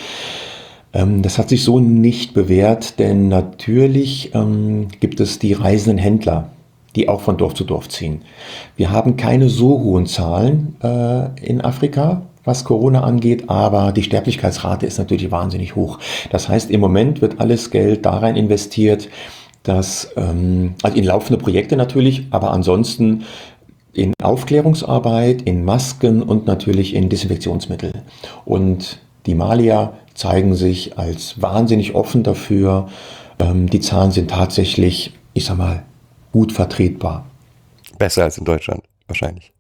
Ähm, 0.95 1.23
Das 1.23 1.39
hat 1.39 1.49
sich 1.49 1.65
so 1.65 1.81
nicht 1.81 2.35
bewährt, 2.35 3.01
denn 3.01 3.27
natürlich 3.27 4.33
ähm, 4.33 4.87
gibt 5.01 5.19
es 5.19 5.41
die 5.41 5.55
reisenden 5.55 5.99
Händler, 5.99 6.51
die 6.95 7.09
auch 7.09 7.21
von 7.21 7.37
Dorf 7.37 7.55
zu 7.55 7.65
Dorf 7.65 7.89
ziehen. 7.89 8.23
Wir 8.77 8.93
haben 8.93 9.17
keine 9.17 9.49
so 9.49 9.81
hohen 9.81 10.07
Zahlen 10.07 10.77
äh, 10.85 11.45
in 11.45 11.63
Afrika, 11.63 12.23
was 12.45 12.63
Corona 12.63 13.03
angeht, 13.03 13.51
aber 13.51 13.91
die 13.91 14.05
Sterblichkeitsrate 14.05 14.87
ist 14.87 14.99
natürlich 14.99 15.33
wahnsinnig 15.33 15.75
hoch. 15.75 15.99
Das 16.31 16.49
heißt, 16.49 16.71
im 16.71 16.81
Moment 16.81 17.21
wird 17.21 17.41
alles 17.41 17.73
Geld 17.73 18.07
da 18.07 18.19
rein 18.19 18.37
investiert, 18.37 19.09
dass, 19.69 20.11
ähm, 20.17 20.75
also 20.83 20.97
in 20.97 21.05
laufende 21.05 21.39
Projekte 21.39 21.77
natürlich, 21.77 22.27
aber 22.31 22.51
ansonsten 22.53 23.25
in 23.93 24.15
Aufklärungsarbeit, 24.23 25.43
in 25.43 25.65
Masken 25.65 26.23
und 26.23 26.47
natürlich 26.47 26.95
in 26.95 27.09
Desinfektionsmittel. 27.09 27.93
Und 28.45 29.01
die 29.27 29.35
Malier 29.35 29.95
zeigen 30.15 30.55
sich 30.55 30.99
als 30.99 31.43
wahnsinnig 31.43 31.95
offen 31.95 32.23
dafür. 32.23 32.89
Ähm, 33.39 33.69
die 33.69 33.81
Zahlen 33.81 34.11
sind 34.11 34.31
tatsächlich, 34.31 35.13
ich 35.35 35.45
sag 35.45 35.59
mal, 35.59 35.83
gut 36.33 36.53
vertretbar. 36.53 37.27
Besser 37.99 38.25
als 38.25 38.39
in 38.39 38.45
Deutschland, 38.45 38.85
wahrscheinlich. 39.07 39.53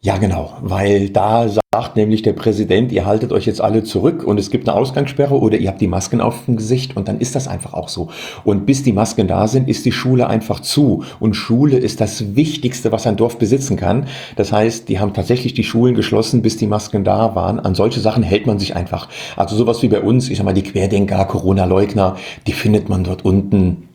Ja, 0.00 0.16
genau, 0.16 0.54
weil 0.62 1.10
da 1.10 1.48
sagt 1.72 1.94
nämlich 1.94 2.22
der 2.22 2.32
Präsident, 2.32 2.90
ihr 2.90 3.06
haltet 3.06 3.30
euch 3.30 3.46
jetzt 3.46 3.60
alle 3.60 3.84
zurück 3.84 4.24
und 4.24 4.40
es 4.40 4.50
gibt 4.50 4.68
eine 4.68 4.76
Ausgangssperre 4.76 5.38
oder 5.38 5.56
ihr 5.56 5.68
habt 5.68 5.80
die 5.80 5.86
Masken 5.86 6.20
auf 6.20 6.46
dem 6.46 6.56
Gesicht 6.56 6.96
und 6.96 7.06
dann 7.06 7.20
ist 7.20 7.36
das 7.36 7.46
einfach 7.46 7.74
auch 7.74 7.88
so. 7.88 8.08
Und 8.42 8.66
bis 8.66 8.82
die 8.82 8.92
Masken 8.92 9.28
da 9.28 9.46
sind, 9.46 9.68
ist 9.68 9.84
die 9.84 9.92
Schule 9.92 10.26
einfach 10.26 10.58
zu. 10.58 11.04
Und 11.20 11.34
Schule 11.34 11.76
ist 11.76 12.00
das 12.00 12.34
Wichtigste, 12.34 12.90
was 12.90 13.06
ein 13.06 13.14
Dorf 13.16 13.38
besitzen 13.38 13.76
kann. 13.76 14.08
Das 14.34 14.50
heißt, 14.50 14.88
die 14.88 14.98
haben 14.98 15.14
tatsächlich 15.14 15.54
die 15.54 15.62
Schulen 15.62 15.94
geschlossen, 15.94 16.42
bis 16.42 16.56
die 16.56 16.66
Masken 16.66 17.04
da 17.04 17.36
waren. 17.36 17.60
An 17.60 17.76
solche 17.76 18.00
Sachen 18.00 18.24
hält 18.24 18.48
man 18.48 18.58
sich 18.58 18.74
einfach. 18.74 19.08
Also 19.36 19.54
sowas 19.54 19.80
wie 19.82 19.88
bei 19.88 20.00
uns, 20.00 20.28
ich 20.28 20.38
sag 20.38 20.44
mal, 20.44 20.54
die 20.54 20.64
Querdenker, 20.64 21.24
Corona-Leugner, 21.24 22.16
die 22.48 22.52
findet 22.52 22.88
man 22.88 23.04
dort 23.04 23.24
unten 23.24 23.88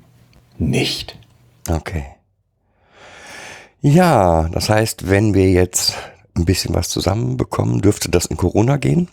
nicht. 0.58 1.18
Okay. 1.70 2.06
Ja, 3.82 4.48
das 4.54 4.70
heißt, 4.70 5.10
wenn 5.10 5.34
wir 5.34 5.52
jetzt 5.52 5.98
ein 6.36 6.46
bisschen 6.46 6.76
was 6.76 6.90
zusammenbekommen, 6.90 7.82
dürfte 7.82 8.10
das 8.10 8.26
in 8.26 8.38
Corona 8.38 8.78
gehen. 8.78 9.08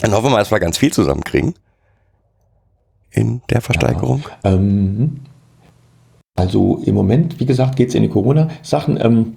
Dann 0.00 0.12
hoffen 0.12 0.26
wir 0.26 0.30
mal, 0.30 0.38
dass 0.38 0.50
wir 0.50 0.60
ganz 0.60 0.78
viel 0.78 0.92
zusammenkriegen. 0.92 1.54
In 3.10 3.42
der 3.48 3.60
Versteigerung. 3.60 4.24
Ähm, 4.42 5.20
also 6.34 6.82
im 6.84 6.94
Moment, 6.96 7.38
wie 7.38 7.46
gesagt, 7.46 7.76
geht 7.76 7.90
es 7.90 7.94
in 7.94 8.02
die 8.02 8.08
Corona-Sachen. 8.08 8.98
Ähm, 9.00 9.36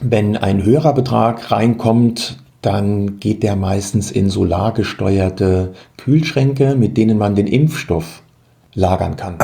wenn 0.00 0.36
ein 0.36 0.62
höherer 0.62 0.92
Betrag 0.92 1.50
reinkommt, 1.50 2.38
dann 2.60 3.18
geht 3.18 3.42
der 3.42 3.56
meistens 3.56 4.10
in 4.10 4.28
solargesteuerte 4.28 5.74
Kühlschränke, 5.96 6.74
mit 6.74 6.96
denen 6.96 7.16
man 7.16 7.34
den 7.34 7.46
Impfstoff 7.46 8.22
lagern 8.74 9.16
kann. 9.16 9.38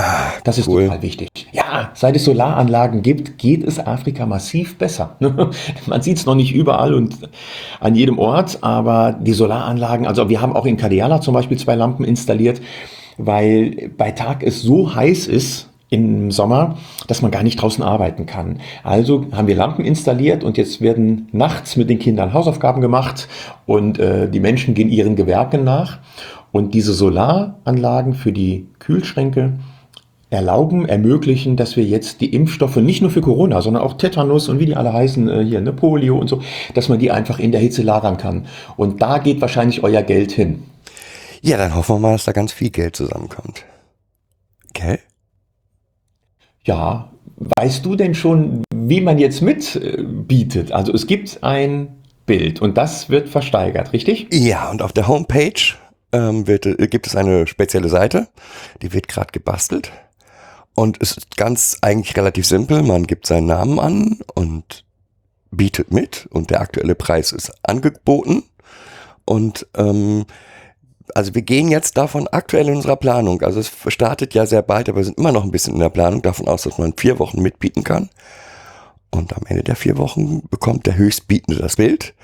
das 0.45 0.59
ist 0.59 0.69
cool. 0.69 0.85
total 0.85 1.03
wichtig. 1.03 1.29
Ja, 1.53 1.91
seit 1.95 2.17
es 2.17 2.25
Solaranlagen 2.25 3.03
gibt, 3.03 3.39
geht 3.39 3.65
es 3.65 3.79
Afrika 3.79 4.27
massiv 4.27 4.77
besser. 4.77 5.17
man 5.87 6.03
sieht 6.03 6.19
es 6.19 6.27
noch 6.27 6.35
nicht 6.35 6.55
überall 6.55 6.95
und 6.95 7.17
an 7.81 7.95
jedem 7.95 8.19
Ort, 8.19 8.59
aber 8.63 9.13
die 9.13 9.33
Solaranlagen, 9.33 10.07
also 10.07 10.29
wir 10.29 10.41
haben 10.41 10.55
auch 10.55 10.67
in 10.67 10.77
Kadiala 10.77 11.21
zum 11.21 11.35
Beispiel 11.35 11.59
zwei 11.59 11.75
Lampen 11.75 12.05
installiert, 12.05 12.61
weil 13.19 13.91
bei 13.97 14.11
Tag 14.13 14.43
es 14.43 14.63
so 14.63 14.95
heiß 14.95 15.27
ist, 15.27 15.71
im 15.91 16.31
Sommer, 16.31 16.79
dass 17.09 17.21
man 17.21 17.33
gar 17.33 17.43
nicht 17.43 17.61
draußen 17.61 17.83
arbeiten 17.83 18.25
kann. 18.25 18.61
Also 18.85 19.27
haben 19.33 19.49
wir 19.49 19.57
Lampen 19.57 19.85
installiert 19.85 20.45
und 20.45 20.57
jetzt 20.57 20.81
werden 20.81 21.29
nachts 21.33 21.77
mit 21.77 21.91
den 21.91 21.99
Kindern 21.99 22.33
Hausaufgaben 22.33 22.81
gemacht 22.81 23.29
und 23.67 23.99
äh, 23.99 24.31
die 24.31 24.39
Menschen 24.39 24.75
gehen 24.75 24.89
ihren 24.89 25.17
Gewerken 25.17 25.65
nach. 25.65 25.99
Und 26.53 26.75
diese 26.75 26.93
Solaranlagen 26.93 28.15
für 28.15 28.33
die 28.33 28.67
Kühlschränke 28.79 29.59
erlauben, 30.31 30.89
ermöglichen, 30.89 31.57
dass 31.57 31.77
wir 31.77 31.85
jetzt 31.85 32.21
die 32.21 32.33
Impfstoffe 32.33 32.77
nicht 32.77 33.03
nur 33.03 33.11
für 33.11 33.21
Corona, 33.21 33.61
sondern 33.63 33.83
auch 33.83 33.95
Tetanus 33.95 34.49
und 34.49 34.61
wie 34.61 34.67
die 34.67 34.77
alle 34.77 34.93
heißen, 34.93 35.29
äh, 35.29 35.45
hier, 35.45 35.61
ne, 35.61 35.73
Polio 35.73 36.19
und 36.19 36.29
so, 36.29 36.41
dass 36.75 36.89
man 36.89 37.01
die 37.01 37.11
einfach 37.11 37.41
in 37.41 37.51
der 37.53 37.61
Hitze 37.61 37.83
lagern 37.83 38.17
kann. 38.17 38.47
Und 38.77 39.03
da 39.03 39.19
geht 39.19 39.41
wahrscheinlich 39.41 39.83
euer 39.83 40.03
Geld 40.03 40.33
hin. 40.33 40.63
Ja, 41.43 41.57
dann 41.57 41.75
hoffen 41.75 41.97
wir 41.97 42.01
mal, 42.01 42.13
dass 42.13 42.25
da 42.25 42.33
ganz 42.33 42.53
viel 42.53 42.71
Geld 42.71 42.95
zusammenkommt. 42.95 43.65
Okay? 44.71 44.99
Ja, 46.65 47.11
weißt 47.59 47.85
du 47.85 47.97
denn 47.97 48.15
schon, 48.15 48.63
wie 48.75 49.01
man 49.01 49.19
jetzt 49.19 49.41
mitbietet? 49.41 50.71
Also 50.71 50.93
es 50.93 51.07
gibt 51.07 51.43
ein 51.43 51.97
Bild 52.27 52.63
und 52.63 52.77
das 52.77 53.11
wird 53.11 53.29
versteigert, 53.29 53.93
richtig? 53.93 54.29
Ja, 54.31 54.71
und 54.71 54.83
auf 54.83 54.93
der 54.93 55.09
Homepage 55.09 55.75
ähm, 56.13 56.47
wird, 56.47 56.67
äh, 56.67 56.89
gibt 56.89 57.07
es 57.07 57.17
eine 57.17 57.47
spezielle 57.47 57.89
Seite, 57.89 58.29
die 58.83 58.93
wird 58.93 59.09
gerade 59.09 59.33
gebastelt. 59.33 59.93
Und 60.75 60.99
es 61.01 61.17
ist 61.17 61.37
ganz 61.37 61.79
eigentlich 61.83 62.17
relativ 62.17 62.47
simpel. 62.47 62.83
Man 62.83 63.07
gibt 63.07 63.27
seinen 63.27 63.47
Namen 63.47 63.79
an 63.79 64.19
und 64.35 64.85
bietet 65.51 65.93
mit 65.93 66.29
und 66.31 66.51
der 66.51 66.61
aktuelle 66.61 66.95
Preis 66.95 67.33
ist 67.33 67.53
angeboten. 67.63 68.45
Und 69.25 69.67
ähm, 69.77 70.27
also 71.15 71.35
wir 71.35 71.43
gehen 71.43 71.69
jetzt 71.69 71.97
davon 71.97 72.29
aktuell 72.29 72.69
in 72.69 72.77
unserer 72.77 72.97
Planung, 72.97 73.43
also 73.43 73.61
es 73.61 73.73
startet 73.89 74.35
ja 74.35 74.47
sehr 74.47 74.63
bald, 74.63 74.89
aber 74.89 74.99
wir 74.99 75.05
sind 75.05 75.19
immer 75.19 75.33
noch 75.33 75.45
ein 75.45 75.51
bisschen 75.51 75.75
in 75.75 75.81
der 75.81 75.89
Planung 75.89 76.23
davon 76.23 76.49
aus, 76.49 76.63
dass 76.63 76.79
man 76.79 76.95
vier 76.97 77.19
Wochen 77.19 77.43
mitbieten 77.43 77.85
kann. 77.85 78.11
Und 79.11 79.37
am 79.37 79.43
Ende 79.47 79.65
der 79.65 79.75
vier 79.75 79.99
Wochen 79.99 80.43
bekommt 80.51 80.87
der 80.87 80.97
Höchstbietende 80.97 81.61
das 81.61 81.77
Bild. 81.77 82.15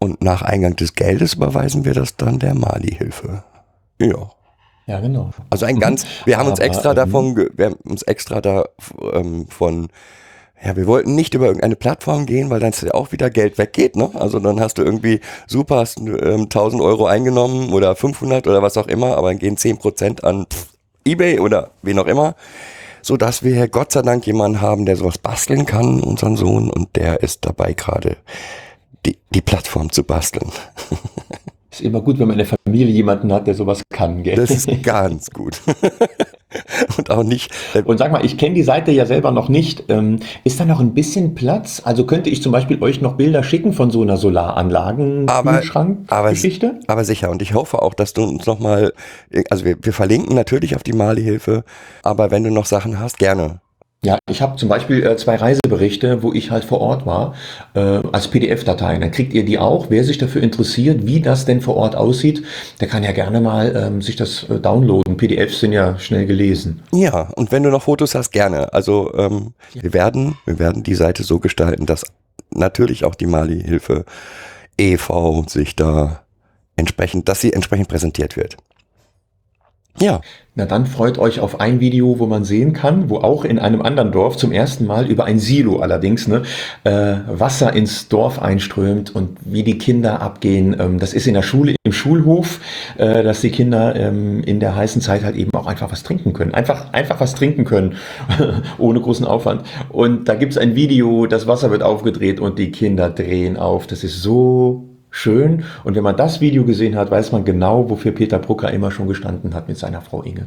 Und 0.00 0.22
nach 0.22 0.42
Eingang 0.42 0.76
des 0.76 0.94
Geldes 0.94 1.34
überweisen 1.34 1.84
wir 1.84 1.94
das 1.94 2.16
dann 2.16 2.38
der 2.38 2.54
Mali-Hilfe. 2.54 3.42
Ja. 4.00 4.30
Ja, 4.86 5.00
genau. 5.00 5.30
Also 5.50 5.66
ein 5.66 5.80
ganz, 5.80 6.06
wir 6.24 6.38
haben 6.38 6.48
uns 6.48 6.60
extra 6.60 6.90
ähm, 6.90 6.96
davon, 6.96 7.34
ge- 7.34 7.50
wir 7.54 7.66
haben 7.66 7.76
uns 7.84 8.02
extra 8.04 8.40
da 8.40 8.64
ähm, 9.12 9.46
von, 9.48 9.88
ja, 10.64 10.76
wir 10.76 10.86
wollten 10.86 11.14
nicht 11.14 11.34
über 11.34 11.44
irgendeine 11.46 11.76
Plattform 11.76 12.24
gehen, 12.24 12.48
weil 12.48 12.58
dann 12.60 12.72
ja 12.80 12.94
auch 12.94 13.12
wieder 13.12 13.28
Geld 13.28 13.58
weggeht, 13.58 13.96
ne? 13.96 14.10
Also 14.14 14.38
dann 14.38 14.60
hast 14.60 14.78
du 14.78 14.82
irgendwie 14.82 15.20
super, 15.46 15.76
hast 15.80 15.98
ähm, 16.00 16.42
1000 16.44 16.80
Euro 16.80 17.06
eingenommen 17.06 17.72
oder 17.74 17.94
500 17.96 18.46
oder 18.46 18.62
was 18.62 18.78
auch 18.78 18.86
immer, 18.86 19.16
aber 19.18 19.28
dann 19.28 19.38
gehen 19.38 19.56
10% 19.58 20.24
an 20.24 20.46
pff, 20.50 20.68
Ebay 21.04 21.38
oder 21.40 21.70
wen 21.82 21.98
auch 21.98 22.06
immer, 22.06 22.34
so 23.02 23.16
dass 23.18 23.42
wir 23.42 23.68
Gott 23.68 23.92
sei 23.92 24.00
Dank 24.02 24.26
jemanden 24.26 24.60
haben, 24.62 24.86
der 24.86 24.96
sowas 24.96 25.18
basteln 25.18 25.66
kann, 25.66 26.00
unseren 26.02 26.36
Sohn, 26.36 26.70
und 26.70 26.96
der 26.96 27.22
ist 27.22 27.44
dabei 27.44 27.74
gerade 27.74 28.16
die, 29.06 29.18
die 29.30 29.40
Plattform 29.40 29.90
zu 29.92 30.02
basteln. 30.04 30.50
Ist 31.70 31.82
immer 31.82 32.00
gut, 32.00 32.18
wenn 32.18 32.28
man 32.28 32.38
in 32.40 32.46
der 32.46 32.56
Familie 32.64 32.86
jemanden 32.88 33.30
hat, 33.32 33.46
der 33.46 33.54
sowas 33.54 33.82
kann, 33.90 34.22
gell? 34.22 34.36
Das 34.36 34.50
ist 34.50 34.68
ganz 34.82 35.28
gut. 35.30 35.60
und 36.96 37.10
auch 37.10 37.22
nicht, 37.22 37.52
äh, 37.74 37.82
Und 37.82 37.98
sag 37.98 38.10
mal, 38.10 38.24
ich 38.24 38.38
kenne 38.38 38.54
die 38.54 38.62
Seite 38.62 38.90
ja 38.90 39.04
selber 39.04 39.30
noch 39.32 39.50
nicht. 39.50 39.84
Ähm, 39.88 40.18
ist 40.44 40.58
da 40.58 40.64
noch 40.64 40.80
ein 40.80 40.94
bisschen 40.94 41.34
Platz? 41.34 41.82
Also 41.84 42.06
könnte 42.06 42.30
ich 42.30 42.42
zum 42.42 42.52
Beispiel 42.52 42.82
euch 42.82 43.02
noch 43.02 43.16
Bilder 43.16 43.42
schicken 43.44 43.74
von 43.74 43.90
so 43.90 44.00
einer 44.00 44.14
Aber- 44.14 44.20
Solaranlagen-Kühlschrank-Geschichte? 44.22 46.80
Aber 46.86 47.04
sicher, 47.04 47.28
und 47.30 47.42
ich 47.42 47.52
hoffe 47.54 47.82
auch, 47.82 47.92
dass 47.94 48.14
du 48.14 48.24
uns 48.24 48.46
nochmal, 48.46 48.92
also 49.50 49.64
wir, 49.66 49.76
wir 49.80 49.92
verlinken 49.92 50.34
natürlich 50.34 50.74
auf 50.74 50.82
die 50.82 50.94
Mali-Hilfe, 50.94 51.64
aber 52.02 52.30
wenn 52.30 52.44
du 52.44 52.50
noch 52.50 52.64
Sachen 52.66 52.98
hast, 52.98 53.18
gerne. 53.18 53.60
Ja, 54.04 54.16
ich 54.30 54.40
habe 54.42 54.56
zum 54.56 54.68
Beispiel 54.68 55.04
äh, 55.04 55.16
zwei 55.16 55.34
Reiseberichte, 55.34 56.22
wo 56.22 56.32
ich 56.32 56.52
halt 56.52 56.64
vor 56.64 56.80
Ort 56.80 57.04
war, 57.04 57.34
äh, 57.74 58.00
als 58.12 58.28
PDF-Dateien. 58.28 59.00
Dann 59.00 59.10
kriegt 59.10 59.34
ihr 59.34 59.44
die 59.44 59.58
auch. 59.58 59.86
Wer 59.90 60.04
sich 60.04 60.18
dafür 60.18 60.40
interessiert, 60.40 61.04
wie 61.04 61.20
das 61.20 61.46
denn 61.46 61.60
vor 61.60 61.74
Ort 61.76 61.96
aussieht, 61.96 62.44
der 62.80 62.86
kann 62.86 63.02
ja 63.02 63.10
gerne 63.10 63.40
mal 63.40 63.74
ähm, 63.74 64.00
sich 64.00 64.14
das 64.14 64.44
äh, 64.44 64.60
downloaden. 64.60 65.16
PDFs 65.16 65.58
sind 65.58 65.72
ja 65.72 65.98
schnell 65.98 66.26
gelesen. 66.26 66.80
Ja, 66.92 67.22
und 67.34 67.50
wenn 67.50 67.64
du 67.64 67.70
noch 67.70 67.82
Fotos 67.82 68.14
hast, 68.14 68.30
gerne. 68.30 68.72
Also 68.72 69.12
ähm, 69.14 69.54
wir 69.74 69.92
werden, 69.92 70.36
wir 70.44 70.60
werden 70.60 70.84
die 70.84 70.94
Seite 70.94 71.24
so 71.24 71.40
gestalten, 71.40 71.84
dass 71.84 72.04
natürlich 72.50 73.04
auch 73.04 73.16
die 73.16 73.26
Mali-Hilfe 73.26 74.04
e.V. 74.78 75.44
sich 75.48 75.74
da 75.74 76.20
entsprechend, 76.76 77.28
dass 77.28 77.40
sie 77.40 77.52
entsprechend 77.52 77.88
präsentiert 77.88 78.36
wird. 78.36 78.56
Ja, 80.00 80.20
Na 80.54 80.64
dann 80.66 80.86
freut 80.86 81.18
euch 81.18 81.40
auf 81.40 81.60
ein 81.60 81.80
Video, 81.80 82.18
wo 82.18 82.26
man 82.26 82.44
sehen 82.44 82.72
kann, 82.72 83.10
wo 83.10 83.18
auch 83.18 83.44
in 83.44 83.58
einem 83.58 83.80
anderen 83.82 84.12
Dorf 84.12 84.36
zum 84.36 84.52
ersten 84.52 84.86
Mal 84.86 85.06
über 85.06 85.24
ein 85.24 85.38
Silo 85.38 85.78
allerdings 85.78 86.26
ne, 86.26 86.42
äh, 86.84 87.16
Wasser 87.28 87.72
ins 87.72 88.08
Dorf 88.08 88.40
einströmt 88.40 89.14
und 89.14 89.38
wie 89.44 89.62
die 89.62 89.78
Kinder 89.78 90.20
abgehen. 90.20 90.76
Ähm, 90.78 90.98
das 90.98 91.14
ist 91.14 91.26
in 91.26 91.34
der 91.34 91.42
Schule, 91.42 91.76
im 91.84 91.92
Schulhof, 91.92 92.60
äh, 92.96 93.22
dass 93.22 93.40
die 93.40 93.50
Kinder 93.50 93.94
ähm, 93.96 94.42
in 94.42 94.60
der 94.60 94.74
heißen 94.74 95.00
Zeit 95.00 95.24
halt 95.24 95.36
eben 95.36 95.54
auch 95.54 95.66
einfach 95.66 95.92
was 95.92 96.02
trinken 96.02 96.32
können. 96.32 96.54
Einfach, 96.54 96.92
einfach 96.92 97.20
was 97.20 97.34
trinken 97.34 97.64
können, 97.64 97.96
ohne 98.78 99.00
großen 99.00 99.26
Aufwand. 99.26 99.62
Und 99.90 100.28
da 100.28 100.34
gibt's 100.34 100.58
ein 100.58 100.74
Video, 100.74 101.26
das 101.26 101.46
Wasser 101.46 101.70
wird 101.70 101.82
aufgedreht 101.82 102.40
und 102.40 102.58
die 102.58 102.70
Kinder 102.72 103.10
drehen 103.10 103.56
auf. 103.56 103.86
Das 103.86 104.04
ist 104.04 104.22
so 104.22 104.87
schön. 105.10 105.64
Und 105.84 105.96
wenn 105.96 106.02
man 106.02 106.16
das 106.16 106.40
Video 106.40 106.64
gesehen 106.64 106.96
hat, 106.96 107.10
weiß 107.10 107.32
man 107.32 107.44
genau, 107.44 107.88
wofür 107.90 108.12
Peter 108.12 108.38
Brucker 108.38 108.70
immer 108.72 108.90
schon 108.90 109.08
gestanden 109.08 109.54
hat 109.54 109.68
mit 109.68 109.78
seiner 109.78 110.00
Frau 110.00 110.22
Inge. 110.22 110.46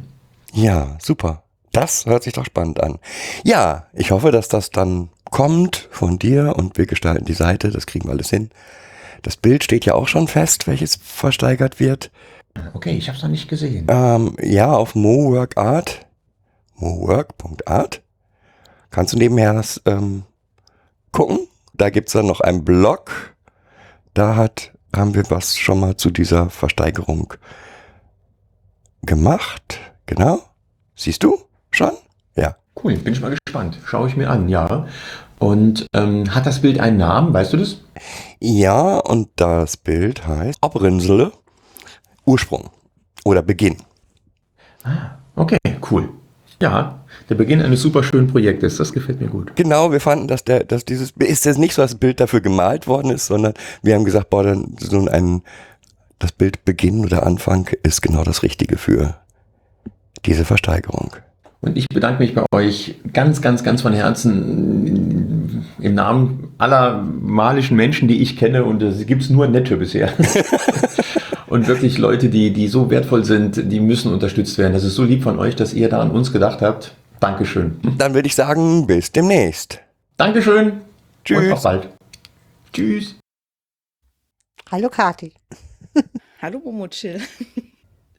ja, 0.52 0.96
super. 1.00 1.42
Das 1.72 2.04
hört 2.04 2.22
sich 2.22 2.34
doch 2.34 2.44
spannend 2.44 2.82
an. 2.82 2.98
Ja, 3.44 3.86
ich 3.94 4.10
hoffe, 4.10 4.30
dass 4.30 4.48
das 4.48 4.68
dann 4.68 5.08
kommt 5.30 5.88
von 5.90 6.18
dir 6.18 6.54
und 6.56 6.76
wir 6.76 6.86
gestalten 6.86 7.24
die 7.24 7.32
Seite, 7.32 7.70
das 7.70 7.86
kriegen 7.86 8.06
wir 8.06 8.12
alles 8.12 8.28
hin. 8.28 8.50
Das 9.22 9.38
Bild 9.38 9.64
steht 9.64 9.86
ja 9.86 9.94
auch 9.94 10.06
schon 10.06 10.28
fest, 10.28 10.66
welches 10.66 10.96
versteigert 10.96 11.80
wird. 11.80 12.10
Okay, 12.74 12.90
ich 12.90 13.08
habe 13.08 13.16
es 13.16 13.22
noch 13.22 13.30
nicht 13.30 13.48
gesehen. 13.48 13.86
Ähm, 13.88 14.36
ja, 14.42 14.70
auf 14.70 14.94
moworkart, 14.94 16.04
mowork.art, 16.76 18.02
kannst 18.90 19.14
du 19.14 19.16
nebenher 19.16 19.54
das 19.54 19.80
ähm, 19.86 20.24
gucken. 21.10 21.48
Da 21.72 21.88
gibt's 21.88 22.12
dann 22.12 22.26
noch 22.26 22.40
einen 22.40 22.64
Blog. 22.64 23.31
Da 24.14 24.36
hat, 24.36 24.72
haben 24.94 25.14
wir 25.14 25.28
was 25.30 25.56
schon 25.56 25.80
mal 25.80 25.96
zu 25.96 26.10
dieser 26.10 26.50
Versteigerung 26.50 27.34
gemacht. 29.02 29.80
Genau. 30.06 30.40
Siehst 30.94 31.22
du 31.22 31.38
schon? 31.70 31.92
Ja. 32.36 32.56
Cool, 32.82 32.96
bin 32.96 33.12
ich 33.12 33.20
mal 33.20 33.36
gespannt. 33.44 33.78
Schaue 33.84 34.08
ich 34.08 34.16
mir 34.16 34.30
an, 34.30 34.48
ja. 34.48 34.86
Und 35.38 35.86
ähm, 35.94 36.34
hat 36.34 36.46
das 36.46 36.60
Bild 36.60 36.78
einen 36.78 36.98
Namen, 36.98 37.32
weißt 37.34 37.52
du 37.52 37.56
das? 37.56 37.78
Ja, 38.38 38.98
und 38.98 39.30
das 39.36 39.76
Bild 39.76 40.26
heißt 40.26 40.58
Abrinsele 40.60 41.32
Ursprung 42.24 42.70
oder 43.24 43.42
Beginn. 43.42 43.76
Okay, 45.34 45.58
cool. 45.90 46.08
Ja, 46.60 47.01
der 47.28 47.34
Beginn 47.34 47.60
eines 47.62 47.82
super 47.82 48.02
schönen 48.02 48.28
Projektes, 48.28 48.76
das 48.76 48.92
gefällt 48.92 49.20
mir 49.20 49.28
gut. 49.28 49.54
Genau, 49.56 49.92
wir 49.92 50.00
fanden, 50.00 50.28
dass 50.28 50.44
der, 50.44 50.64
dass 50.64 50.84
dieses, 50.84 51.12
ist 51.18 51.44
jetzt 51.44 51.58
nicht 51.58 51.74
so, 51.74 51.82
dass 51.82 51.92
das 51.92 52.00
Bild 52.00 52.20
dafür 52.20 52.40
gemalt 52.40 52.86
worden 52.86 53.10
ist, 53.10 53.26
sondern 53.26 53.54
wir 53.82 53.94
haben 53.94 54.04
gesagt, 54.04 54.30
boah, 54.30 54.44
dann 54.44 54.76
so 54.78 55.06
ein, 55.06 55.42
das 56.18 56.32
Bild 56.32 56.64
Beginn 56.64 57.04
oder 57.04 57.26
Anfang 57.26 57.68
ist 57.82 58.02
genau 58.02 58.24
das 58.24 58.42
Richtige 58.42 58.76
für 58.76 59.16
diese 60.24 60.44
Versteigerung. 60.44 61.16
Und 61.62 61.78
ich 61.78 61.88
bedanke 61.88 62.20
mich 62.20 62.34
bei 62.34 62.44
euch 62.52 62.96
ganz, 63.12 63.40
ganz, 63.40 63.62
ganz 63.62 63.82
von 63.82 63.92
Herzen 63.92 65.64
im 65.78 65.94
Namen 65.94 66.48
aller 66.58 67.02
malischen 67.02 67.76
Menschen, 67.76 68.08
die 68.08 68.20
ich 68.20 68.36
kenne. 68.36 68.64
Und 68.64 68.82
es 68.82 69.06
gibt 69.06 69.30
nur 69.30 69.46
nette 69.46 69.76
bisher. 69.76 70.12
und 71.46 71.68
wirklich 71.68 71.98
Leute, 71.98 72.30
die, 72.30 72.52
die 72.52 72.66
so 72.66 72.90
wertvoll 72.90 73.24
sind, 73.24 73.70
die 73.70 73.78
müssen 73.78 74.12
unterstützt 74.12 74.58
werden. 74.58 74.72
Das 74.72 74.82
ist 74.82 74.96
so 74.96 75.04
lieb 75.04 75.22
von 75.22 75.38
euch, 75.38 75.54
dass 75.54 75.72
ihr 75.72 75.88
da 75.88 76.00
an 76.00 76.10
uns 76.10 76.32
gedacht 76.32 76.62
habt. 76.62 76.94
Dankeschön. 77.22 77.78
Dann 77.98 78.14
würde 78.14 78.26
ich 78.26 78.34
sagen, 78.34 78.84
bis 78.84 79.12
demnächst. 79.12 79.78
Dankeschön. 80.16 80.80
Tschüss. 81.24 81.38
Und 81.38 81.52
auf 81.52 81.62
bald. 81.62 81.88
Tschüss. 82.72 83.14
Hallo 84.72 84.88
Kati. 84.88 85.32
Hallo 86.42 86.58
Momochill. 86.58 87.20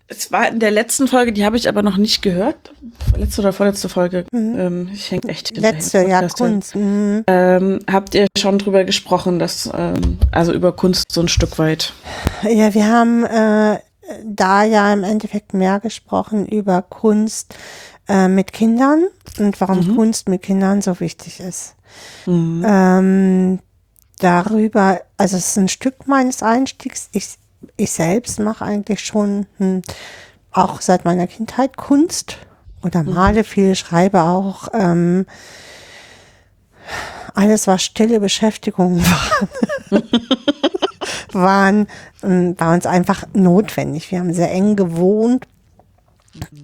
Es 0.07 0.31
war 0.31 0.47
in 0.47 0.61
der 0.61 0.71
letzten 0.71 1.09
Folge, 1.09 1.33
die 1.33 1.43
habe 1.43 1.57
ich 1.57 1.67
aber 1.67 1.81
noch 1.81 1.97
nicht 1.97 2.21
gehört. 2.21 2.73
Letzte 3.17 3.41
oder 3.41 3.51
vorletzte 3.51 3.89
Folge. 3.89 4.25
Ähm, 4.31 4.89
ich 4.93 5.11
hänge 5.11 5.27
echt 5.27 5.49
hinterher. 5.49 5.73
Letzte, 5.73 6.07
ja. 6.07 6.25
Kunst. 6.29 6.73
Mhm. 6.73 7.25
Ähm, 7.27 7.79
habt 7.91 8.15
ihr 8.15 8.27
schon 8.37 8.57
drüber 8.57 8.85
gesprochen, 8.85 9.37
dass, 9.37 9.69
ähm, 9.75 10.17
also 10.31 10.53
über 10.53 10.71
Kunst 10.71 11.11
so 11.11 11.19
ein 11.19 11.27
Stück 11.27 11.59
weit? 11.59 11.91
Ja, 12.43 12.73
wir 12.73 12.87
haben 12.87 13.25
äh, 13.25 13.79
da 14.23 14.63
ja 14.63 14.93
im 14.93 15.03
Endeffekt 15.03 15.53
mehr 15.53 15.79
gesprochen 15.79 16.45
über 16.45 16.81
Kunst 16.81 17.55
äh, 18.07 18.27
mit 18.27 18.53
Kindern 18.53 19.05
und 19.39 19.59
warum 19.61 19.95
Kunst 19.95 20.29
mit 20.29 20.41
Kindern 20.41 20.81
so 20.81 20.99
wichtig 20.99 21.39
ist. 21.39 21.75
Mhm. 22.25 22.63
Ähm, 22.65 23.59
darüber, 24.19 25.01
also 25.17 25.37
es 25.37 25.49
ist 25.49 25.57
ein 25.57 25.69
Stück 25.69 26.07
meines 26.07 26.43
Einstiegs. 26.43 27.09
Ich, 27.11 27.35
ich 27.77 27.91
selbst 27.91 28.39
mache 28.39 28.65
eigentlich 28.65 29.01
schon 29.05 29.45
hm, 29.57 29.81
auch 30.51 30.81
seit 30.81 31.05
meiner 31.05 31.27
Kindheit 31.27 31.77
Kunst 31.77 32.37
oder 32.83 33.03
male 33.03 33.43
viel, 33.43 33.75
schreibe 33.75 34.23
auch. 34.23 34.67
Ähm, 34.73 35.25
alles, 37.33 37.67
was 37.67 37.83
stille 37.83 38.19
Beschäftigungen 38.19 39.01
waren, 39.91 40.03
waren, 41.31 41.87
ähm, 42.21 42.59
war 42.59 42.73
uns 42.73 42.85
einfach 42.85 43.23
notwendig. 43.33 44.11
Wir 44.11 44.19
haben 44.19 44.33
sehr 44.33 44.51
eng 44.51 44.75
gewohnt. 44.75 45.47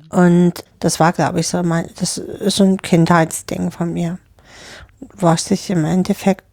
Und 0.10 0.64
das 0.80 1.00
war, 1.00 1.14
glaube 1.14 1.40
ich, 1.40 1.48
so 1.48 1.62
mein, 1.64 1.90
das 2.00 2.18
ist 2.18 2.58
so 2.58 2.64
ein 2.64 2.78
Kindheitsding 2.78 3.72
von 3.72 3.94
mir 3.94 4.20
was 5.00 5.52
ich 5.52 5.70
im 5.70 5.86
Endeffekt 5.86 6.44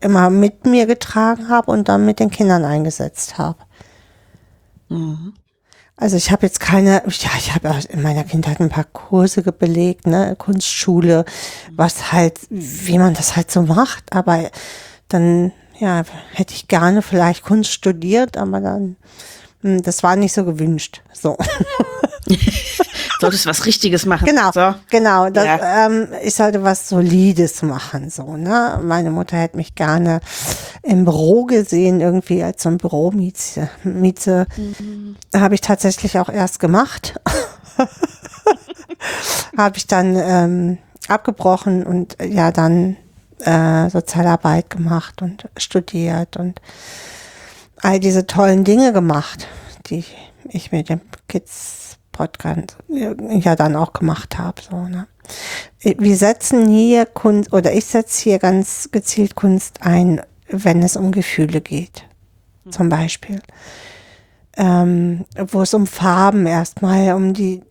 immer 0.00 0.30
mit 0.30 0.66
mir 0.66 0.86
getragen 0.86 1.48
habe 1.48 1.70
und 1.70 1.88
dann 1.88 2.06
mit 2.06 2.20
den 2.20 2.30
Kindern 2.30 2.64
eingesetzt 2.64 3.38
habe. 3.38 3.58
Also 5.96 6.16
ich 6.16 6.30
habe 6.30 6.46
jetzt 6.46 6.60
keine, 6.60 7.02
ja, 7.06 7.30
ich 7.36 7.54
habe 7.54 7.78
in 7.90 8.02
meiner 8.02 8.24
Kindheit 8.24 8.60
ein 8.60 8.70
paar 8.70 8.84
Kurse 8.84 9.42
belegt, 9.42 10.06
ne, 10.06 10.34
Kunstschule, 10.36 11.24
was 11.76 12.12
halt, 12.12 12.40
wie 12.48 12.98
man 12.98 13.14
das 13.14 13.36
halt 13.36 13.50
so 13.50 13.62
macht, 13.62 14.12
aber 14.14 14.50
dann, 15.08 15.52
ja, 15.78 16.02
hätte 16.32 16.54
ich 16.54 16.68
gerne 16.68 17.02
vielleicht 17.02 17.44
Kunst 17.44 17.70
studiert, 17.70 18.38
aber 18.38 18.60
dann, 18.60 18.96
hm, 19.60 19.82
das 19.82 20.02
war 20.02 20.16
nicht 20.16 20.32
so 20.32 20.44
gewünscht, 20.44 21.02
so. 21.12 21.36
Solltest 23.20 23.44
was 23.46 23.66
Richtiges 23.66 24.06
machen. 24.06 24.24
Genau, 24.26 24.50
So. 24.52 24.74
genau. 24.90 25.28
Das, 25.30 25.44
Ja. 25.44 25.86
ähm, 25.86 26.08
ich 26.22 26.34
sollte 26.34 26.62
was 26.62 26.88
Solides 26.88 27.62
machen, 27.62 28.08
so, 28.10 28.36
ne? 28.36 28.80
Meine 28.82 29.10
Mutter 29.10 29.36
hätte 29.36 29.56
mich 29.58 29.74
gerne 29.74 30.20
im 30.82 31.04
Büro 31.04 31.44
gesehen, 31.44 32.00
irgendwie 32.00 32.42
als 32.42 32.62
so 32.62 32.70
ein 32.70 32.78
Büromieze. 32.78 33.68
Mieze. 33.84 34.46
Habe 35.34 35.54
ich 35.54 35.60
tatsächlich 35.60 36.18
auch 36.18 36.28
erst 36.30 36.60
gemacht. 36.60 37.20
Habe 39.56 39.76
ich 39.76 39.86
dann 39.86 40.16
ähm, 40.16 40.78
abgebrochen 41.08 41.84
und 41.84 42.16
ja 42.22 42.50
dann 42.52 42.96
äh, 43.40 43.88
Sozialarbeit 43.90 44.70
gemacht 44.70 45.22
und 45.22 45.48
studiert 45.56 46.36
und 46.36 46.60
all 47.82 47.98
diese 48.00 48.26
tollen 48.26 48.64
Dinge 48.64 48.92
gemacht, 48.92 49.46
die 49.86 50.04
ich 50.48 50.72
mit 50.72 50.88
dem 50.88 51.00
Kids 51.28 51.79
Podcast 52.20 52.76
ja 52.88 53.56
dann 53.56 53.76
auch 53.76 53.94
gemacht 53.94 54.36
habe. 54.36 54.60
So, 54.60 54.76
ne? 54.76 55.06
Wir 55.80 56.16
setzen 56.16 56.68
hier 56.68 57.06
Kunst 57.06 57.50
oder 57.54 57.72
ich 57.72 57.86
setze 57.86 58.24
hier 58.24 58.38
ganz 58.38 58.90
gezielt 58.92 59.36
Kunst 59.36 59.78
ein, 59.80 60.20
wenn 60.48 60.82
es 60.82 60.96
um 60.96 61.12
Gefühle 61.12 61.62
geht, 61.62 62.04
zum 62.70 62.90
Beispiel. 62.90 63.40
Ähm, 64.56 65.24
wo 65.34 65.62
es 65.62 65.72
um 65.72 65.86
Farben 65.86 66.44
erstmal, 66.44 67.14
um 67.14 67.32
die, 67.32 67.62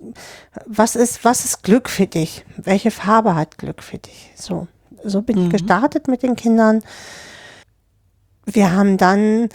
was 0.65 0.95
ist, 0.95 1.23
was 1.23 1.45
ist 1.45 1.61
Glück 1.61 1.89
für 1.89 2.07
dich? 2.07 2.43
Welche 2.57 2.89
Farbe 2.89 3.35
hat 3.35 3.59
Glück 3.59 3.83
für 3.83 3.99
dich? 3.99 4.31
So, 4.35 4.67
so 5.03 5.21
bin 5.21 5.37
ich 5.37 5.49
gestartet 5.51 6.07
mit 6.07 6.23
den 6.23 6.35
Kindern. 6.35 6.81
Wir 8.45 8.71
haben 8.71 8.97
dann 8.97 9.49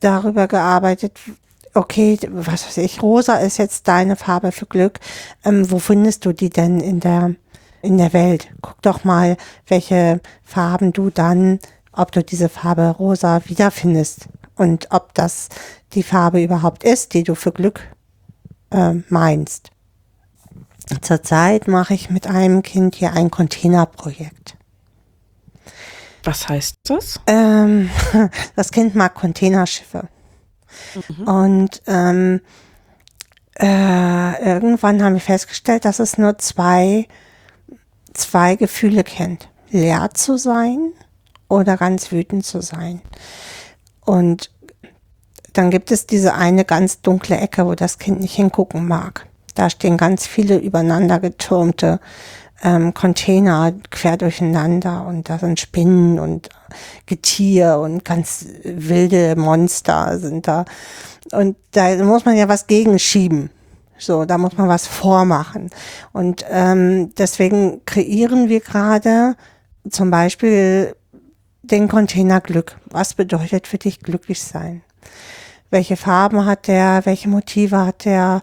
darüber 0.00 0.46
gearbeitet, 0.48 1.18
okay, 1.76 2.18
was 2.30 2.66
weiß 2.66 2.78
ich, 2.78 3.02
rosa 3.02 3.36
ist 3.36 3.58
jetzt 3.58 3.86
deine 3.88 4.16
Farbe 4.16 4.52
für 4.52 4.66
Glück. 4.66 4.98
Ähm, 5.44 5.70
wo 5.70 5.78
findest 5.78 6.24
du 6.24 6.32
die 6.32 6.50
denn 6.50 6.80
in 6.80 7.00
der, 7.00 7.34
in 7.82 7.98
der 7.98 8.12
Welt? 8.12 8.48
Guck 8.62 8.82
doch 8.82 9.04
mal, 9.04 9.36
welche 9.66 10.20
Farben 10.42 10.92
du 10.92 11.10
dann, 11.10 11.58
ob 11.92 12.12
du 12.12 12.22
diese 12.22 12.48
Farbe 12.48 12.88
rosa 12.98 13.42
wiederfindest 13.46 14.28
und 14.56 14.88
ob 14.90 15.14
das 15.14 15.48
die 15.92 16.02
Farbe 16.02 16.42
überhaupt 16.42 16.82
ist, 16.84 17.14
die 17.14 17.22
du 17.22 17.34
für 17.34 17.52
Glück 17.52 17.80
äh, 18.70 18.94
meinst. 19.08 19.70
Zurzeit 21.00 21.68
mache 21.68 21.94
ich 21.94 22.10
mit 22.10 22.26
einem 22.26 22.62
Kind 22.62 22.94
hier 22.94 23.12
ein 23.12 23.30
Containerprojekt. 23.30 24.56
Was 26.22 26.48
heißt 26.48 26.76
das? 26.84 27.20
Ähm, 27.26 27.90
das 28.56 28.70
Kind 28.70 28.94
mag 28.94 29.14
Containerschiffe. 29.14 30.08
Und 31.24 31.82
ähm, 31.86 32.40
äh, 33.58 34.44
irgendwann 34.44 35.02
haben 35.02 35.14
wir 35.14 35.20
festgestellt, 35.20 35.84
dass 35.84 35.98
es 35.98 36.18
nur 36.18 36.38
zwei, 36.38 37.06
zwei 38.14 38.56
Gefühle 38.56 39.04
kennt. 39.04 39.48
Leer 39.70 40.10
zu 40.14 40.36
sein 40.36 40.92
oder 41.48 41.76
ganz 41.76 42.12
wütend 42.12 42.44
zu 42.44 42.60
sein. 42.60 43.00
Und 44.04 44.50
dann 45.52 45.70
gibt 45.70 45.90
es 45.90 46.06
diese 46.06 46.34
eine 46.34 46.64
ganz 46.64 47.00
dunkle 47.00 47.38
Ecke, 47.38 47.66
wo 47.66 47.74
das 47.74 47.98
Kind 47.98 48.20
nicht 48.20 48.34
hingucken 48.34 48.86
mag. 48.86 49.26
Da 49.54 49.70
stehen 49.70 49.96
ganz 49.96 50.26
viele 50.26 50.58
übereinander 50.58 51.18
getürmte 51.18 51.98
ähm, 52.62 52.94
Container 52.94 53.72
quer 53.90 54.16
durcheinander 54.16 55.06
und 55.06 55.28
da 55.28 55.38
sind 55.38 55.60
Spinnen 55.60 56.18
und 56.18 56.48
Getier 57.06 57.78
und 57.78 58.04
ganz 58.04 58.46
wilde 58.64 59.36
Monster 59.36 60.18
sind 60.18 60.48
da. 60.48 60.64
Und 61.32 61.56
da 61.72 61.96
muss 62.04 62.24
man 62.24 62.36
ja 62.36 62.48
was 62.48 62.66
gegenschieben. 62.66 63.50
So, 63.98 64.24
da 64.24 64.38
muss 64.38 64.56
man 64.56 64.68
was 64.68 64.86
vormachen. 64.86 65.70
Und 66.12 66.44
ähm, 66.50 67.14
deswegen 67.16 67.80
kreieren 67.86 68.48
wir 68.48 68.60
gerade 68.60 69.36
zum 69.90 70.10
Beispiel 70.10 70.94
den 71.62 71.88
Container 71.88 72.40
Glück. 72.40 72.78
Was 72.86 73.14
bedeutet 73.14 73.66
für 73.66 73.78
dich 73.78 74.00
glücklich 74.00 74.42
sein? 74.42 74.82
Welche 75.70 75.96
Farben 75.96 76.44
hat 76.44 76.68
der? 76.68 77.02
Welche 77.04 77.28
Motive 77.28 77.84
hat 77.84 78.04
der? 78.04 78.42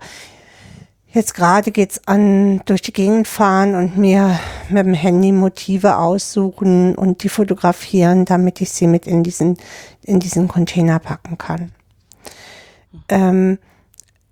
Jetzt 1.14 1.36
gerade 1.36 1.72
geht's 1.72 2.02
an 2.08 2.62
durch 2.66 2.82
die 2.82 2.92
Gegend 2.92 3.28
fahren 3.28 3.76
und 3.76 3.98
mir 3.98 4.40
mit 4.70 4.84
dem 4.84 4.96
Handy 4.96 5.32
Motive 5.32 5.98
aussuchen 5.98 6.96
und 6.96 7.22
die 7.22 7.30
fotografieren, 7.30 8.26
damit 8.26 8.62
ich 8.62 8.72
sie 8.72 8.88
mit 8.88 9.06
in 9.06 9.22
diesen, 9.22 9.58
in 10.02 10.20
diesen 10.20 10.48
Container 10.48 10.98
packen 10.98 11.38
kann. 11.38 11.72
Ähm, 13.10 13.60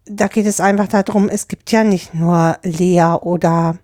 da 0.05 0.27
geht 0.27 0.47
es 0.47 0.59
einfach 0.59 0.87
darum, 0.87 1.29
es 1.29 1.47
gibt 1.47 1.71
ja 1.71 1.83
nicht 1.83 2.15
nur 2.15 2.57
Leer 2.63 3.19
oder 3.23 3.77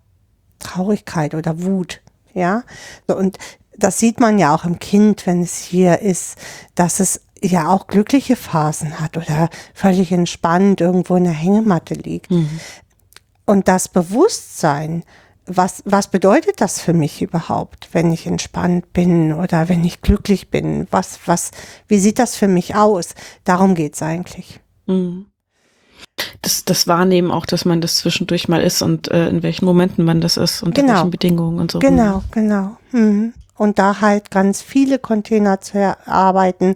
Traurigkeit 0.58 1.36
oder 1.36 1.62
Wut, 1.62 2.02
ja. 2.34 2.64
Und 3.06 3.38
das 3.78 4.00
sieht 4.00 4.20
man 4.20 4.40
ja 4.40 4.56
auch 4.56 4.66
im 4.66 4.80
Kind, 4.80 5.28
wenn 5.28 5.44
es 5.44 5.58
hier 5.60 6.00
ist, 6.02 6.36
dass 6.74 7.00
es 7.00 7.22
ja 7.44 7.70
auch 7.70 7.86
glückliche 7.86 8.36
Phasen 8.36 9.00
hat 9.00 9.18
oder 9.18 9.52
völlig 9.76 10.12
entspannt 10.12 10.82
irgendwo 10.82 11.16
in 11.16 11.26
der 11.26 11.34
Hängematte 11.34 11.94
liegt. 11.94 12.32
Und 13.48 13.68
das 13.70 13.88
Bewusstsein, 13.88 15.04
was, 15.46 15.82
was 15.86 16.10
bedeutet 16.10 16.60
das 16.60 16.82
für 16.82 16.94
mich 16.94 17.22
überhaupt, 17.22 17.88
wenn 17.94 18.12
ich 18.12 18.28
entspannt 18.28 18.92
bin 18.92 19.32
oder 19.34 19.70
wenn 19.70 19.86
ich 19.86 20.02
glücklich 20.02 20.50
bin? 20.50 20.86
Was, 20.92 21.20
was, 21.26 21.52
wie 21.88 21.98
sieht 21.98 22.20
das 22.20 22.36
für 22.36 22.50
mich 22.50 22.76
aus? 22.76 23.16
Darum 23.46 23.74
geht's 23.74 24.02
eigentlich. 24.04 24.60
Das, 26.42 26.66
das 26.66 26.88
Wahrnehmen 26.88 27.32
auch, 27.32 27.46
dass 27.46 27.64
man 27.64 27.80
das 27.80 27.96
zwischendurch 27.96 28.50
mal 28.50 28.62
ist 28.62 28.82
und 28.82 29.10
äh, 29.10 29.30
in 29.30 29.42
welchen 29.44 29.64
Momenten 29.66 30.04
man 30.04 30.20
das 30.20 30.36
ist, 30.36 30.62
unter 30.62 30.82
Genau. 30.82 30.96
welchen 30.96 31.12
Bedingungen 31.12 31.60
und 31.60 31.72
so. 31.72 31.80
Genau, 31.80 32.24
genau. 32.32 32.76
Mhm. 32.92 33.34
Und 33.56 33.80
da 33.80 34.02
halt 34.02 34.30
ganz 34.30 34.62
viele 34.62 35.00
Container 35.00 35.62
zu 35.62 35.80
erarbeiten, 35.80 36.76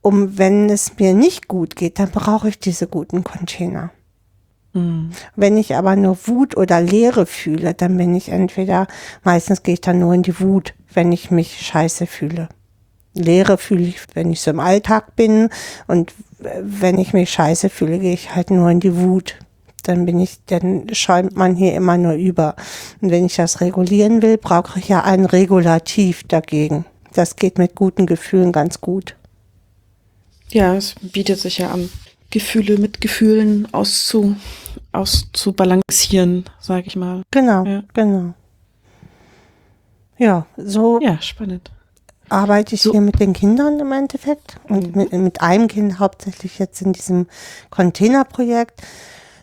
um 0.00 0.38
wenn 0.38 0.70
es 0.70 0.98
mir 0.98 1.12
nicht 1.12 1.46
gut 1.48 1.76
geht, 1.76 1.98
dann 1.98 2.10
brauche 2.10 2.48
ich 2.48 2.58
diese 2.58 2.86
guten 2.86 3.22
Container. 3.24 3.90
Mhm. 4.76 5.10
Wenn 5.34 5.56
ich 5.56 5.74
aber 5.74 5.96
nur 5.96 6.18
Wut 6.26 6.56
oder 6.56 6.80
Leere 6.80 7.24
fühle, 7.26 7.72
dann 7.72 7.96
bin 7.96 8.14
ich 8.14 8.28
entweder, 8.28 8.86
meistens 9.24 9.62
gehe 9.62 9.74
ich 9.74 9.80
dann 9.80 9.98
nur 9.98 10.12
in 10.12 10.22
die 10.22 10.38
Wut, 10.38 10.74
wenn 10.92 11.12
ich 11.12 11.30
mich 11.30 11.60
scheiße 11.66 12.06
fühle. 12.06 12.48
Leere 13.14 13.56
fühle 13.56 13.84
ich, 13.84 13.96
wenn 14.12 14.30
ich 14.30 14.42
so 14.42 14.50
im 14.50 14.60
Alltag 14.60 15.16
bin 15.16 15.48
und 15.86 16.12
wenn 16.38 16.98
ich 16.98 17.14
mich 17.14 17.30
scheiße 17.30 17.70
fühle, 17.70 17.98
gehe 17.98 18.12
ich 18.12 18.34
halt 18.34 18.50
nur 18.50 18.70
in 18.70 18.80
die 18.80 18.96
Wut. 18.96 19.36
Dann 19.84 20.04
bin 20.04 20.20
ich, 20.20 20.44
dann 20.46 20.92
schäumt 20.92 21.36
man 21.36 21.54
hier 21.54 21.74
immer 21.74 21.96
nur 21.96 22.12
über. 22.12 22.56
Und 23.00 23.10
wenn 23.10 23.24
ich 23.24 23.36
das 23.36 23.62
regulieren 23.62 24.20
will, 24.20 24.36
brauche 24.36 24.78
ich 24.78 24.88
ja 24.88 25.04
ein 25.04 25.24
Regulativ 25.24 26.24
dagegen. 26.24 26.84
Das 27.14 27.36
geht 27.36 27.56
mit 27.56 27.74
guten 27.74 28.04
Gefühlen 28.04 28.52
ganz 28.52 28.82
gut. 28.82 29.16
Ja, 30.50 30.74
es 30.74 30.96
bietet 31.00 31.38
sich 31.38 31.58
ja 31.58 31.70
an, 31.70 31.88
Gefühle 32.30 32.78
mit 32.78 33.00
Gefühlen 33.00 33.72
auszu, 33.72 34.36
auszubalancieren, 34.92 36.44
sage 36.60 36.84
ich 36.86 36.96
mal. 36.96 37.22
Genau, 37.30 37.64
Ja. 37.64 37.82
genau. 37.94 38.34
Ja, 40.18 40.46
so 40.56 40.98
Ja, 41.02 41.20
spannend. 41.20 41.70
arbeite 42.28 42.74
ich 42.74 42.82
So- 42.82 42.92
hier 42.92 43.00
mit 43.02 43.20
den 43.20 43.32
Kindern 43.34 43.78
im 43.80 43.92
Endeffekt 43.92 44.56
und 44.68 44.96
mit, 44.96 45.12
mit 45.12 45.40
einem 45.42 45.68
Kind 45.68 45.98
hauptsächlich 45.98 46.58
jetzt 46.58 46.80
in 46.82 46.92
diesem 46.92 47.26
Containerprojekt. 47.70 48.82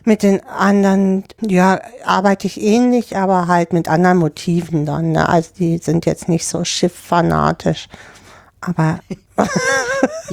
Mit 0.06 0.22
den 0.22 0.44
anderen, 0.44 1.24
ja, 1.40 1.80
arbeite 2.04 2.46
ich 2.46 2.60
ähnlich, 2.60 3.16
aber 3.16 3.46
halt 3.46 3.72
mit 3.72 3.88
anderen 3.88 4.18
Motiven 4.18 4.84
dann. 4.84 5.12
Ne? 5.12 5.26
Also 5.26 5.50
die 5.58 5.78
sind 5.78 6.04
jetzt 6.04 6.28
nicht 6.28 6.46
so 6.46 6.62
schifffanatisch. 6.64 7.88
Aber 8.60 8.98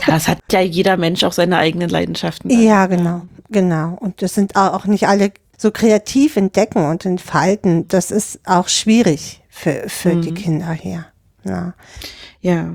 Ja, 0.08 0.16
es 0.18 0.28
hat 0.28 0.40
ja 0.52 0.60
jeder 0.60 0.98
Mensch 0.98 1.24
auch 1.24 1.32
seine 1.32 1.58
eigenen 1.58 1.90
Leidenschaften. 1.90 2.50
ja, 2.50 2.86
genau, 2.88 3.22
genau. 3.52 3.98
Und 4.00 4.22
das 4.22 4.34
sind 4.34 4.56
au- 4.56 4.72
auch 4.74 4.86
nicht 4.86 5.08
alle 5.08 5.32
so 5.58 5.72
kreativ 5.72 6.38
entdecken 6.38 6.86
und 6.86 7.06
entfalten. 7.06 7.88
Das 7.88 8.10
ist 8.12 8.40
auch 8.46 8.68
schwierig 8.68 9.44
für, 9.50 9.84
für 9.88 10.16
die 10.16 10.34
Kinder 10.34 10.72
hier. 10.72 11.06
Ja. 11.44 11.74
Ja. 12.40 12.74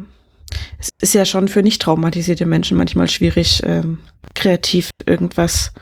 Es 0.79 0.91
ist 1.01 1.15
ja 1.15 1.25
schon 1.25 1.49
für 1.49 1.63
nicht 1.63 1.83
traumatisierte 1.83 2.47
Menschen 2.47 2.77
manchmal 2.77 3.09
schwierig, 3.09 3.63
ähm, 3.65 3.99
kreativ 4.35 4.91
irgendwas 5.05 5.73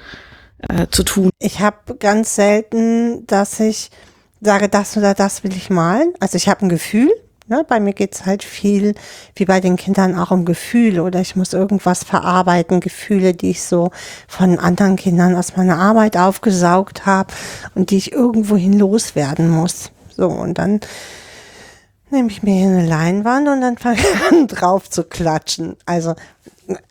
äh, 0.69 0.87
zu 0.91 1.03
tun. 1.03 1.31
Ich 1.39 1.61
habe 1.61 1.97
ganz 1.97 2.35
selten, 2.35 3.27
dass 3.27 3.61
ich 3.61 3.91
sage, 4.41 4.69
das 4.69 4.97
oder 4.97 5.13
das 5.15 5.45
will 5.45 5.55
ich 5.55 5.69
malen. 5.71 6.15
Also 6.21 6.37
ich 6.37 6.49
habe 6.49 6.65
ein 6.65 6.69
Gefühl. 6.71 7.11
Ne? 7.47 7.63
Bei 7.69 7.79
mir 7.79 7.93
geht's 7.93 8.25
halt 8.25 8.43
viel, 8.43 8.95
wie 9.37 9.45
bei 9.45 9.61
den 9.61 9.77
Kindern, 9.77 10.19
auch 10.19 10.31
um 10.31 10.47
Gefühle 10.47 11.03
oder 11.03 11.21
ich 11.21 11.37
muss 11.37 11.53
irgendwas 11.53 12.03
verarbeiten, 12.03 12.81
Gefühle, 12.81 13.35
die 13.35 13.51
ich 13.51 13.63
so 13.63 13.91
von 14.27 14.59
anderen 14.59 14.97
Kindern 14.97 15.37
aus 15.37 15.55
meiner 15.55 15.79
Arbeit 15.79 16.17
aufgesaugt 16.17 17.05
habe 17.05 17.35
und 17.75 17.91
die 17.91 17.99
ich 17.99 18.13
irgendwohin 18.13 18.79
loswerden 18.79 19.51
muss. 19.51 19.91
So, 20.17 20.29
und 20.29 20.57
dann 20.57 20.81
nehme 22.11 22.31
ich 22.31 22.43
mir 22.43 22.55
hier 22.55 22.69
eine 22.69 22.87
Leinwand 22.87 23.49
und 23.49 23.61
dann 23.61 23.77
fange 23.79 23.99
ich 23.99 24.33
an 24.33 24.47
drauf 24.47 24.89
zu 24.89 25.05
klatschen. 25.05 25.77
Also 25.85 26.15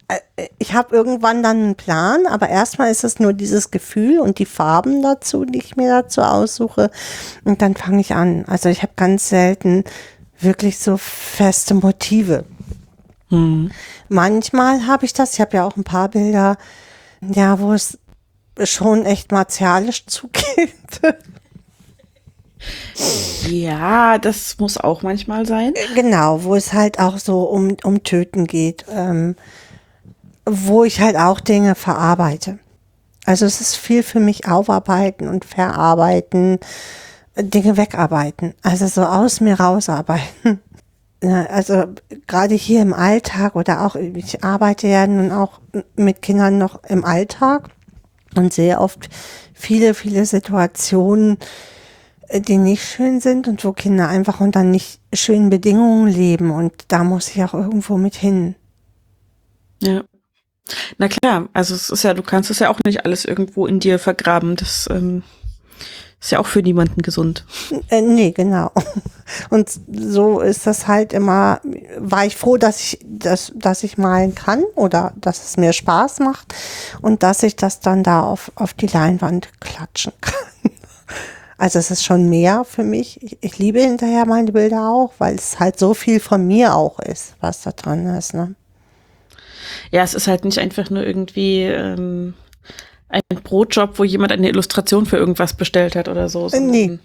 äh, 0.07 0.19
ich 0.59 0.73
habe 0.73 0.95
irgendwann 0.95 1.41
dann 1.41 1.57
einen 1.57 1.75
Plan, 1.75 2.27
aber 2.27 2.49
erstmal 2.49 2.91
ist 2.91 3.03
es 3.03 3.19
nur 3.19 3.33
dieses 3.33 3.71
Gefühl 3.71 4.19
und 4.19 4.37
die 4.37 4.45
Farben 4.45 5.01
dazu, 5.01 5.45
die 5.45 5.59
ich 5.59 5.75
mir 5.77 5.89
dazu 5.89 6.21
aussuche. 6.21 6.91
Und 7.43 7.63
dann 7.63 7.75
fange 7.75 8.01
ich 8.01 8.13
an. 8.13 8.45
Also 8.45 8.69
ich 8.69 8.83
habe 8.83 8.93
ganz 8.95 9.29
selten 9.29 9.83
wirklich 10.43 10.79
so 10.79 10.97
feste 10.97 11.73
Motive. 11.73 12.45
Hm. 13.29 13.71
Manchmal 14.09 14.85
habe 14.85 15.05
ich 15.05 15.13
das, 15.13 15.33
ich 15.33 15.41
habe 15.41 15.57
ja 15.57 15.65
auch 15.65 15.75
ein 15.75 15.83
paar 15.83 16.09
Bilder, 16.09 16.57
ja, 17.21 17.59
wo 17.59 17.73
es 17.73 17.97
schon 18.63 19.05
echt 19.05 19.31
martialisch 19.31 20.05
zugeht. 20.07 20.73
Ja, 23.49 24.17
das 24.17 24.57
muss 24.59 24.77
auch 24.77 25.01
manchmal 25.01 25.45
sein. 25.45 25.73
Genau, 25.95 26.43
wo 26.43 26.55
es 26.55 26.71
halt 26.71 26.99
auch 26.99 27.17
so 27.17 27.41
um, 27.43 27.75
um 27.83 28.03
Töten 28.03 28.45
geht, 28.45 28.85
ähm, 28.89 29.35
wo 30.45 30.83
ich 30.83 31.01
halt 31.01 31.17
auch 31.17 31.39
Dinge 31.39 31.75
verarbeite. 31.75 32.59
Also 33.25 33.45
es 33.45 33.61
ist 33.61 33.75
viel 33.75 34.03
für 34.03 34.19
mich 34.19 34.47
aufarbeiten 34.47 35.27
und 35.27 35.45
verarbeiten, 35.45 36.59
Dinge 37.37 37.77
wegarbeiten, 37.77 38.53
also 38.61 38.87
so 38.87 39.03
aus 39.03 39.41
mir 39.41 39.59
rausarbeiten. 39.59 40.59
Also 41.25 41.85
gerade 42.27 42.53
hier 42.53 42.81
im 42.81 42.93
Alltag 42.93 43.55
oder 43.55 43.85
auch, 43.85 43.95
ich 43.95 44.43
arbeite 44.43 44.89
ja 44.89 45.07
nun 45.07 45.31
auch 45.31 45.61
mit 45.95 46.21
Kindern 46.21 46.57
noch 46.57 46.83
im 46.83 47.05
Alltag 47.05 47.69
und 48.35 48.51
sehe 48.51 48.77
oft 48.77 49.07
viele, 49.53 49.93
viele 49.93 50.25
Situationen, 50.25 51.37
äh, 52.27 52.41
die 52.41 52.57
nicht 52.57 52.83
schön 52.83 53.21
sind 53.21 53.47
und 53.47 53.63
wo 53.63 53.71
Kinder 53.71 54.09
einfach 54.09 54.41
unter 54.41 54.63
nicht 54.63 54.99
schönen 55.13 55.49
Bedingungen 55.49 56.09
leben 56.09 56.51
und 56.51 56.73
da 56.89 57.05
muss 57.05 57.29
ich 57.29 57.41
auch 57.41 57.53
irgendwo 57.53 57.95
mit 57.95 58.15
hin. 58.15 58.55
Ja. 59.81 60.03
Na 60.97 61.07
klar, 61.07 61.47
also 61.53 61.75
es 61.75 61.89
ist 61.89 62.03
ja, 62.03 62.13
du 62.13 62.23
kannst 62.23 62.49
es 62.49 62.59
ja 62.59 62.69
auch 62.69 62.79
nicht 62.85 63.05
alles 63.05 63.25
irgendwo 63.25 63.65
in 63.65 63.79
dir 63.79 63.99
vergraben. 63.99 64.55
Das 64.55 64.89
ähm, 64.91 65.23
ist 66.23 66.31
ja 66.31 66.39
auch 66.39 66.47
für 66.47 66.61
niemanden 66.61 67.01
gesund. 67.01 67.45
Äh, 67.89 68.01
nee, 68.01 68.31
genau. 68.31 68.71
Und 69.49 69.69
so 69.91 70.39
ist 70.39 70.65
das 70.65 70.87
halt 70.87 71.11
immer, 71.11 71.59
war 71.97 72.25
ich 72.25 72.37
froh, 72.37 72.55
dass 72.55 72.79
ich, 72.79 72.99
dass, 73.03 73.51
dass 73.55 73.83
ich 73.83 73.97
malen 73.97 74.33
kann 74.33 74.63
oder 74.75 75.11
dass 75.17 75.43
es 75.43 75.57
mir 75.57 75.73
Spaß 75.73 76.19
macht 76.19 76.55
und 77.01 77.23
dass 77.23 77.43
ich 77.43 77.57
das 77.57 77.81
dann 77.81 78.03
da 78.03 78.21
auf, 78.21 78.53
auf 78.55 78.73
die 78.73 78.87
Leinwand 78.87 79.49
klatschen 79.59 80.13
kann. 80.21 80.33
Also 81.57 81.79
es 81.79 81.91
ist 81.91 82.03
schon 82.03 82.29
mehr 82.29 82.65
für 82.65 82.83
mich. 82.83 83.21
Ich, 83.21 83.37
ich 83.41 83.57
liebe 83.57 83.79
hinterher 83.79 84.25
meine 84.25 84.51
Bilder 84.51 84.89
auch, 84.89 85.13
weil 85.19 85.35
es 85.35 85.59
halt 85.59 85.79
so 85.79 85.93
viel 85.93 86.19
von 86.19 86.45
mir 86.45 86.75
auch 86.75 86.99
ist, 86.99 87.35
was 87.39 87.61
da 87.61 87.71
drin 87.71 88.05
ist. 88.07 88.33
Ne? 88.33 88.55
Ja, 89.91 90.03
es 90.03 90.13
ist 90.13 90.27
halt 90.27 90.43
nicht 90.43 90.59
einfach 90.59 90.89
nur 90.89 91.05
irgendwie 91.05 91.61
ähm, 91.61 92.33
ein 93.13 93.43
Brotjob, 93.43 93.99
wo 93.99 94.03
jemand 94.03 94.31
eine 94.31 94.49
Illustration 94.49 95.05
für 95.05 95.17
irgendwas 95.17 95.53
bestellt 95.53 95.95
hat 95.95 96.07
oder 96.07 96.29
so. 96.29 96.49
sondern 96.49 96.71
Nee. 96.71 96.99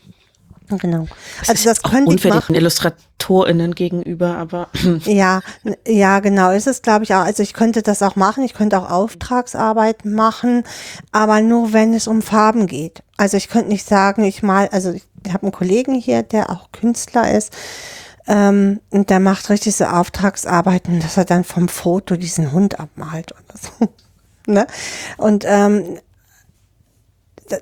Genau. 0.70 1.06
Also 1.46 1.64
das 1.64 1.78
ist 1.78 1.84
auch 1.84 1.90
könnte 1.90 2.14
ich 2.14 2.24
machen. 2.24 2.54
IllustratorInnen 2.54 3.74
gegenüber, 3.74 4.36
aber 4.36 4.68
Ja, 5.04 5.40
ja, 5.86 6.20
genau. 6.20 6.50
Ist 6.50 6.66
es, 6.66 6.82
glaube 6.82 7.04
ich, 7.04 7.14
auch. 7.14 7.24
Also 7.24 7.42
ich 7.42 7.54
könnte 7.54 7.82
das 7.82 8.02
auch 8.02 8.16
machen. 8.16 8.44
Ich 8.44 8.52
könnte 8.52 8.78
auch 8.78 8.90
Auftragsarbeiten 8.90 10.12
machen, 10.12 10.64
aber 11.10 11.40
nur 11.40 11.72
wenn 11.72 11.94
es 11.94 12.06
um 12.06 12.20
Farben 12.20 12.66
geht. 12.66 13.02
Also 13.16 13.36
ich 13.36 13.48
könnte 13.48 13.68
nicht 13.68 13.86
sagen, 13.86 14.24
ich 14.24 14.42
mal, 14.42 14.68
also 14.68 14.92
ich 14.92 15.04
habe 15.32 15.44
einen 15.44 15.52
Kollegen 15.52 15.94
hier, 15.94 16.22
der 16.22 16.50
auch 16.50 16.70
Künstler 16.72 17.34
ist. 17.34 17.52
Ähm, 18.26 18.80
und 18.90 19.08
der 19.08 19.20
macht 19.20 19.48
richtig 19.48 19.74
so 19.74 19.84
Auftragsarbeiten, 19.84 21.00
dass 21.00 21.16
er 21.16 21.24
dann 21.24 21.44
vom 21.44 21.68
Foto 21.68 22.16
diesen 22.16 22.52
Hund 22.52 22.78
abmalt 22.78 23.32
oder 23.32 23.58
so. 23.58 23.88
Ne? 24.48 24.66
Und 25.16 25.44
ähm, 25.46 25.98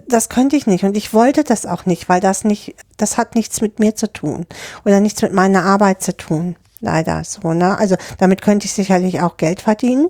das 0.08 0.28
könnte 0.28 0.56
ich 0.56 0.66
nicht 0.66 0.84
und 0.84 0.96
ich 0.96 1.14
wollte 1.14 1.44
das 1.44 1.66
auch 1.66 1.86
nicht, 1.86 2.08
weil 2.08 2.20
das 2.20 2.44
nicht, 2.44 2.74
das 2.96 3.16
hat 3.16 3.34
nichts 3.34 3.60
mit 3.60 3.78
mir 3.78 3.94
zu 3.94 4.12
tun 4.12 4.46
oder 4.84 5.00
nichts 5.00 5.22
mit 5.22 5.32
meiner 5.32 5.64
Arbeit 5.64 6.02
zu 6.02 6.16
tun. 6.16 6.56
Leider 6.80 7.24
so, 7.24 7.52
ne? 7.52 7.78
Also 7.78 7.96
damit 8.18 8.42
könnte 8.42 8.66
ich 8.66 8.72
sicherlich 8.72 9.20
auch 9.22 9.36
Geld 9.36 9.62
verdienen 9.62 10.08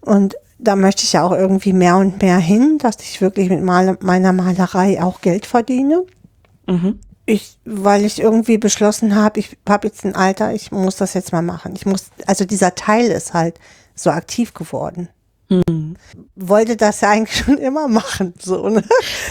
und 0.00 0.36
da 0.58 0.76
möchte 0.76 1.04
ich 1.04 1.12
ja 1.12 1.22
auch 1.22 1.32
irgendwie 1.32 1.72
mehr 1.72 1.96
und 1.96 2.22
mehr 2.22 2.38
hin, 2.38 2.78
dass 2.78 2.96
ich 3.00 3.20
wirklich 3.20 3.50
mit 3.50 3.62
Mal 3.62 3.98
meiner 4.00 4.32
Malerei 4.32 5.02
auch 5.02 5.20
Geld 5.20 5.46
verdiene. 5.46 6.04
mhm. 6.66 7.00
Ich, 7.28 7.58
weil 7.64 8.04
ich 8.04 8.20
irgendwie 8.20 8.56
beschlossen 8.56 9.16
habe, 9.16 9.40
ich 9.40 9.58
habe 9.68 9.88
jetzt 9.88 10.04
ein 10.04 10.14
Alter, 10.14 10.54
ich 10.54 10.70
muss 10.70 10.94
das 10.94 11.12
jetzt 11.14 11.32
mal 11.32 11.42
machen. 11.42 11.72
Ich 11.74 11.84
muss, 11.84 12.10
also 12.24 12.44
dieser 12.44 12.76
Teil 12.76 13.10
ist 13.10 13.34
halt 13.34 13.58
so 13.96 14.10
aktiv 14.10 14.54
geworden. 14.54 15.08
Wollte 16.34 16.76
das 16.76 17.02
ja 17.02 17.10
eigentlich 17.10 17.36
schon 17.44 17.58
immer 17.58 17.86
machen, 17.86 18.34
so, 18.38 18.68
ne? 18.68 18.82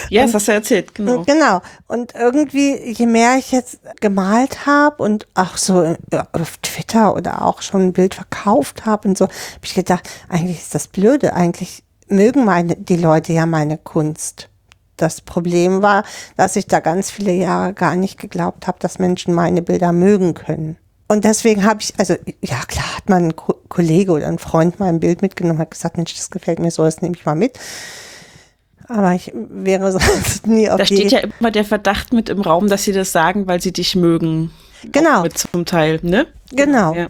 ja, 0.09 0.23
das 0.23 0.33
hast 0.33 0.47
du 0.47 0.53
erzählt, 0.53 0.95
genau. 0.95 1.23
Genau. 1.23 1.61
Und 1.87 2.15
irgendwie, 2.15 2.77
je 2.91 3.05
mehr 3.05 3.35
ich 3.37 3.51
jetzt 3.51 3.79
gemalt 3.99 4.65
habe 4.65 5.03
und 5.03 5.27
auch 5.33 5.57
so 5.57 5.83
äh, 5.83 5.95
auf 6.31 6.57
Twitter 6.57 7.15
oder 7.15 7.41
auch 7.41 7.61
schon 7.61 7.81
ein 7.81 7.93
Bild 7.93 8.15
verkauft 8.15 8.85
habe 8.85 9.09
und 9.09 9.17
so, 9.17 9.25
habe 9.25 9.35
ich 9.63 9.73
gedacht, 9.73 10.09
eigentlich 10.29 10.59
ist 10.59 10.73
das 10.73 10.87
blöde. 10.87 11.33
Eigentlich 11.33 11.83
mögen 12.07 12.45
meine, 12.45 12.75
die 12.75 12.97
Leute 12.97 13.33
ja 13.33 13.45
meine 13.45 13.77
Kunst. 13.77 14.49
Das 14.97 15.19
Problem 15.19 15.81
war, 15.81 16.05
dass 16.37 16.55
ich 16.55 16.67
da 16.67 16.79
ganz 16.79 17.11
viele 17.11 17.33
Jahre 17.33 17.73
gar 17.73 17.95
nicht 17.95 18.17
geglaubt 18.17 18.67
habe, 18.67 18.79
dass 18.79 18.99
Menschen 18.99 19.33
meine 19.33 19.61
Bilder 19.61 19.91
mögen 19.91 20.33
können. 20.33 20.77
Und 21.07 21.23
deswegen 21.23 21.63
habe 21.63 21.81
ich, 21.81 21.93
also 21.97 22.15
ja 22.41 22.59
klar, 22.67 22.97
hat 22.97 23.09
man 23.09 23.25
ein 23.25 23.35
Ko 23.35 23.55
Kollege 23.69 24.11
oder 24.11 24.27
ein 24.27 24.39
Freund 24.39 24.79
mal 24.79 24.89
ein 24.89 24.99
Bild 24.99 25.21
mitgenommen, 25.21 25.59
hat 25.59 25.71
gesagt, 25.71 25.97
Mensch, 25.97 26.15
das 26.15 26.31
gefällt 26.31 26.59
mir 26.59 26.71
so, 26.71 26.83
das 26.83 27.01
nehme 27.01 27.15
ich 27.15 27.25
mal 27.25 27.35
mit. 27.35 27.59
Aber 28.87 29.13
ich 29.13 29.31
wäre 29.33 29.91
sonst 29.91 30.47
nie 30.47 30.69
auf 30.69 30.77
Da 30.77 30.85
steht 30.85 31.11
ja 31.11 31.19
immer 31.19 31.51
der 31.51 31.65
Verdacht 31.65 32.13
mit 32.13 32.29
im 32.29 32.41
Raum, 32.41 32.67
dass 32.67 32.83
sie 32.83 32.93
das 32.93 33.11
sagen, 33.11 33.47
weil 33.47 33.61
sie 33.61 33.73
dich 33.73 33.95
mögen. 33.95 34.51
Genau. 34.91 35.23
Mit 35.23 35.37
zum 35.37 35.65
Teil, 35.65 35.99
ne? 36.03 36.27
Genau. 36.51 36.93
Ja. 36.93 37.09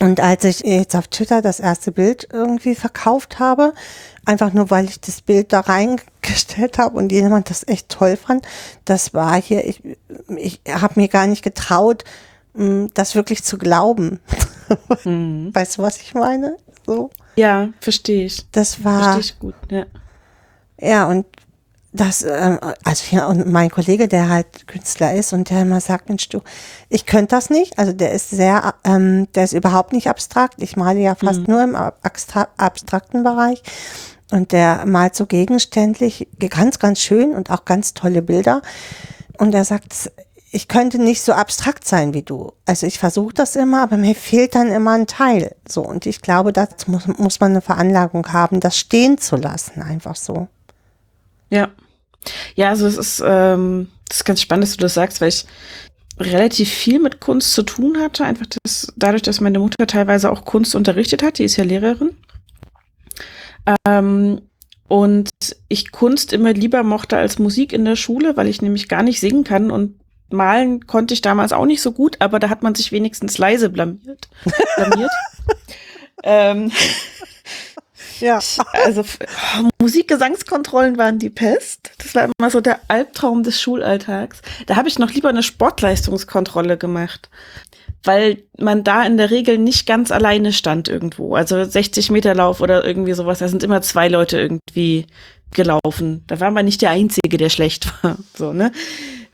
Und 0.00 0.20
als 0.20 0.44
ich 0.44 0.60
jetzt 0.60 0.94
auf 0.94 1.08
Twitter 1.08 1.42
das 1.42 1.58
erste 1.58 1.90
Bild 1.90 2.28
irgendwie 2.32 2.76
verkauft 2.76 3.40
habe, 3.40 3.74
einfach 4.24 4.52
nur 4.52 4.70
weil 4.70 4.84
ich 4.84 5.00
das 5.00 5.22
Bild 5.22 5.52
da 5.52 5.60
reingestellt 5.60 6.78
habe 6.78 6.96
und 6.96 7.10
jemand 7.10 7.50
das 7.50 7.66
echt 7.66 7.88
toll 7.88 8.16
fand, 8.16 8.46
das 8.84 9.12
war 9.12 9.40
hier, 9.40 9.66
ich, 9.66 9.82
ich 10.36 10.60
habe 10.68 11.00
mir 11.00 11.08
gar 11.08 11.26
nicht 11.26 11.42
getraut, 11.42 12.04
das 12.54 13.14
wirklich 13.14 13.44
zu 13.44 13.58
glauben. 13.58 14.20
Weißt 15.04 15.78
du, 15.78 15.82
was 15.82 15.98
ich 15.98 16.14
meine? 16.14 16.56
So, 16.86 17.10
Ja, 17.36 17.68
verstehe 17.80 18.24
ich. 18.26 18.46
das 18.52 18.84
war. 18.84 19.14
Verstehe 19.14 19.20
ich 19.20 19.38
gut, 19.38 19.54
ja. 19.70 19.84
Ja, 20.80 21.06
und 21.08 21.26
das, 21.92 22.22
ähm, 22.22 22.58
also 22.84 23.16
ja, 23.16 23.26
und 23.26 23.46
mein 23.50 23.70
Kollege, 23.70 24.08
der 24.08 24.28
halt 24.28 24.66
Künstler 24.66 25.14
ist 25.14 25.32
und 25.32 25.50
der 25.50 25.62
immer 25.62 25.80
sagt, 25.80 26.08
Mensch, 26.08 26.28
du, 26.28 26.40
ich 26.88 27.06
könnte 27.06 27.34
das 27.34 27.50
nicht. 27.50 27.78
Also 27.78 27.92
der 27.92 28.12
ist 28.12 28.30
sehr, 28.30 28.74
ähm, 28.84 29.26
der 29.34 29.44
ist 29.44 29.54
überhaupt 29.54 29.92
nicht 29.92 30.08
abstrakt. 30.08 30.62
Ich 30.62 30.76
male 30.76 31.00
ja 31.00 31.14
fast 31.14 31.48
nur 31.48 31.62
im 31.62 31.74
abstra 31.74 32.48
abstrakten 32.56 33.24
Bereich. 33.24 33.62
Und 34.30 34.52
der 34.52 34.84
malt 34.84 35.14
so 35.14 35.24
gegenständlich, 35.24 36.28
ganz, 36.50 36.78
ganz 36.78 37.00
schön 37.00 37.32
und 37.34 37.50
auch 37.50 37.64
ganz 37.64 37.94
tolle 37.94 38.20
Bilder. 38.20 38.60
Und 39.38 39.54
er 39.54 39.64
sagt, 39.64 40.10
ich 40.50 40.68
könnte 40.68 40.98
nicht 40.98 41.22
so 41.22 41.32
abstrakt 41.32 41.86
sein 41.86 42.14
wie 42.14 42.22
du. 42.22 42.52
Also 42.64 42.86
ich 42.86 42.98
versuche 42.98 43.34
das 43.34 43.56
immer, 43.56 43.82
aber 43.82 43.96
mir 43.96 44.14
fehlt 44.14 44.54
dann 44.54 44.68
immer 44.68 44.92
ein 44.92 45.06
Teil. 45.06 45.54
So, 45.66 45.82
und 45.82 46.06
ich 46.06 46.22
glaube, 46.22 46.52
das 46.52 46.86
muss, 46.86 47.06
muss 47.06 47.40
man 47.40 47.52
eine 47.52 47.60
Veranlagung 47.60 48.32
haben, 48.32 48.60
das 48.60 48.78
stehen 48.78 49.18
zu 49.18 49.36
lassen, 49.36 49.82
einfach 49.82 50.16
so. 50.16 50.48
Ja. 51.50 51.68
Ja, 52.54 52.70
also 52.70 52.86
es 52.86 52.96
ist, 52.96 53.22
ähm, 53.24 53.88
das 54.08 54.18
ist 54.18 54.24
ganz 54.24 54.40
spannend, 54.40 54.64
dass 54.64 54.76
du 54.76 54.82
das 54.82 54.94
sagst, 54.94 55.20
weil 55.20 55.28
ich 55.28 55.46
relativ 56.18 56.70
viel 56.70 56.98
mit 56.98 57.20
Kunst 57.20 57.52
zu 57.52 57.62
tun 57.62 57.98
hatte. 57.98 58.24
Einfach 58.24 58.46
das, 58.64 58.92
dadurch, 58.96 59.22
dass 59.22 59.40
meine 59.40 59.58
Mutter 59.58 59.86
teilweise 59.86 60.30
auch 60.30 60.44
Kunst 60.44 60.74
unterrichtet 60.74 61.22
hat, 61.22 61.38
die 61.38 61.44
ist 61.44 61.56
ja 61.56 61.64
Lehrerin. 61.64 62.16
Ähm, 63.86 64.40
und 64.88 65.30
ich 65.68 65.92
Kunst 65.92 66.32
immer 66.32 66.54
lieber 66.54 66.82
mochte 66.82 67.18
als 67.18 67.38
Musik 67.38 67.72
in 67.74 67.84
der 67.84 67.96
Schule, 67.96 68.36
weil 68.36 68.48
ich 68.48 68.62
nämlich 68.62 68.88
gar 68.88 69.02
nicht 69.02 69.20
singen 69.20 69.44
kann 69.44 69.70
und 69.70 69.97
malen 70.30 70.86
konnte 70.86 71.14
ich 71.14 71.22
damals 71.22 71.52
auch 71.52 71.66
nicht 71.66 71.82
so 71.82 71.92
gut, 71.92 72.16
aber 72.20 72.38
da 72.38 72.48
hat 72.50 72.62
man 72.62 72.74
sich 72.74 72.92
wenigstens 72.92 73.38
leise 73.38 73.70
blamiert. 73.70 74.28
blamiert. 74.76 75.10
ähm, 76.22 76.72
Ja. 78.20 78.40
also 78.84 79.02
oh, 79.02 79.68
Musikgesangskontrollen 79.80 80.98
waren 80.98 81.18
die 81.18 81.30
Pest. 81.30 81.90
Das 81.98 82.14
war 82.14 82.24
immer 82.24 82.50
so 82.50 82.60
der 82.60 82.80
Albtraum 82.88 83.42
des 83.42 83.60
Schulalltags. 83.60 84.42
Da 84.66 84.76
habe 84.76 84.88
ich 84.88 84.98
noch 84.98 85.12
lieber 85.12 85.28
eine 85.28 85.42
Sportleistungskontrolle 85.42 86.76
gemacht, 86.78 87.30
weil 88.04 88.42
man 88.58 88.84
da 88.84 89.04
in 89.04 89.16
der 89.16 89.30
Regel 89.30 89.58
nicht 89.58 89.86
ganz 89.86 90.10
alleine 90.10 90.52
stand 90.52 90.88
irgendwo. 90.88 91.34
Also 91.34 91.64
60 91.64 92.10
Meter 92.10 92.34
Lauf 92.34 92.60
oder 92.60 92.84
irgendwie 92.84 93.12
sowas. 93.12 93.38
Da 93.38 93.48
sind 93.48 93.62
immer 93.62 93.82
zwei 93.82 94.08
Leute 94.08 94.38
irgendwie 94.38 95.06
gelaufen. 95.52 96.24
Da 96.26 96.40
war 96.40 96.50
man 96.50 96.64
nicht 96.64 96.82
der 96.82 96.90
Einzige, 96.90 97.36
der 97.36 97.48
schlecht 97.48 97.92
war. 98.02 98.18
So, 98.36 98.52
ne? 98.52 98.72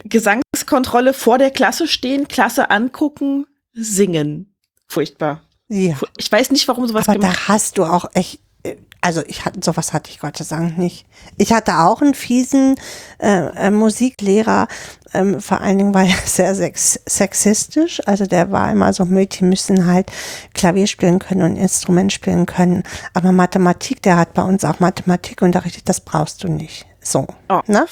Gesangskontrolle 0.04 1.14
vor 1.14 1.38
der 1.38 1.50
Klasse 1.50 1.88
stehen, 1.88 2.28
Klasse 2.28 2.70
angucken, 2.70 3.46
singen. 3.72 4.54
Furchtbar. 4.86 5.42
Ja. 5.68 5.96
Ich 6.16 6.30
weiß 6.30 6.50
nicht, 6.50 6.68
warum 6.68 6.86
sowas 6.86 7.08
Aber 7.08 7.18
gemacht 7.18 7.36
da 7.36 7.48
hast 7.48 7.78
du 7.78 7.84
auch 7.84 8.04
echt, 8.12 8.40
äh, 8.62 8.76
also 9.00 9.22
ich 9.26 9.44
hatte 9.44 9.60
sowas 9.62 9.92
hatte 9.92 10.10
ich 10.10 10.20
Gott 10.20 10.36
sei 10.36 10.44
Dank 10.56 10.78
nicht. 10.78 11.06
Ich 11.38 11.52
hatte 11.52 11.78
auch 11.78 12.02
einen 12.02 12.14
fiesen 12.14 12.76
äh, 13.18 13.46
äh, 13.66 13.70
Musiklehrer, 13.70 14.68
ähm, 15.14 15.40
vor 15.40 15.62
allen 15.62 15.78
Dingen 15.78 15.94
war 15.94 16.04
er 16.04 16.16
sehr 16.26 16.54
sex 16.54 17.00
sexistisch. 17.06 18.02
Also 18.06 18.26
der 18.26 18.52
war 18.52 18.70
immer 18.70 18.92
so, 18.92 19.06
Mädchen 19.06 19.48
müssen 19.48 19.86
halt 19.86 20.12
Klavier 20.52 20.86
spielen 20.86 21.18
können 21.18 21.42
und 21.42 21.56
Instrument 21.56 22.12
spielen 22.12 22.44
können. 22.44 22.82
Aber 23.14 23.32
Mathematik, 23.32 24.02
der 24.02 24.16
hat 24.16 24.34
bei 24.34 24.42
uns 24.42 24.64
auch 24.64 24.80
Mathematik 24.80 25.40
unterrichtet, 25.40 25.88
das 25.88 26.00
brauchst 26.00 26.44
du 26.44 26.48
nicht. 26.48 26.86
So. 27.00 27.26
Oh, 27.48 27.60
ne? 27.66 27.86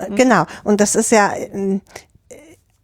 Äh, 0.00 0.10
Genau. 0.14 0.44
Und 0.64 0.80
das 0.80 0.94
ist 0.94 1.12
ja, 1.12 1.32
ähm, 1.36 1.80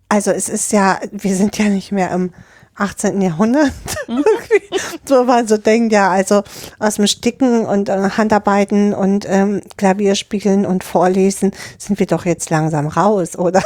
also 0.08 0.30
es 0.30 0.48
ist 0.48 0.72
ja, 0.72 1.00
wir 1.12 1.34
sind 1.34 1.58
ja 1.58 1.64
nicht 1.68 1.90
mehr 1.92 2.10
im 2.12 2.32
18. 2.78 3.22
Jahrhundert. 3.22 3.72
so 5.08 5.24
man 5.24 5.48
so 5.48 5.56
denkt, 5.56 5.92
ja, 5.92 6.10
also 6.10 6.42
aus 6.78 6.96
dem 6.96 7.06
Sticken 7.06 7.64
und 7.64 7.88
äh, 7.88 8.10
Handarbeiten 8.10 8.92
und 8.92 9.24
ähm, 9.28 9.62
Klavierspielen 9.78 10.66
und 10.66 10.84
Vorlesen 10.84 11.52
sind 11.78 11.98
wir 11.98 12.06
doch 12.06 12.26
jetzt 12.26 12.50
langsam 12.50 12.86
raus, 12.86 13.36
oder? 13.36 13.62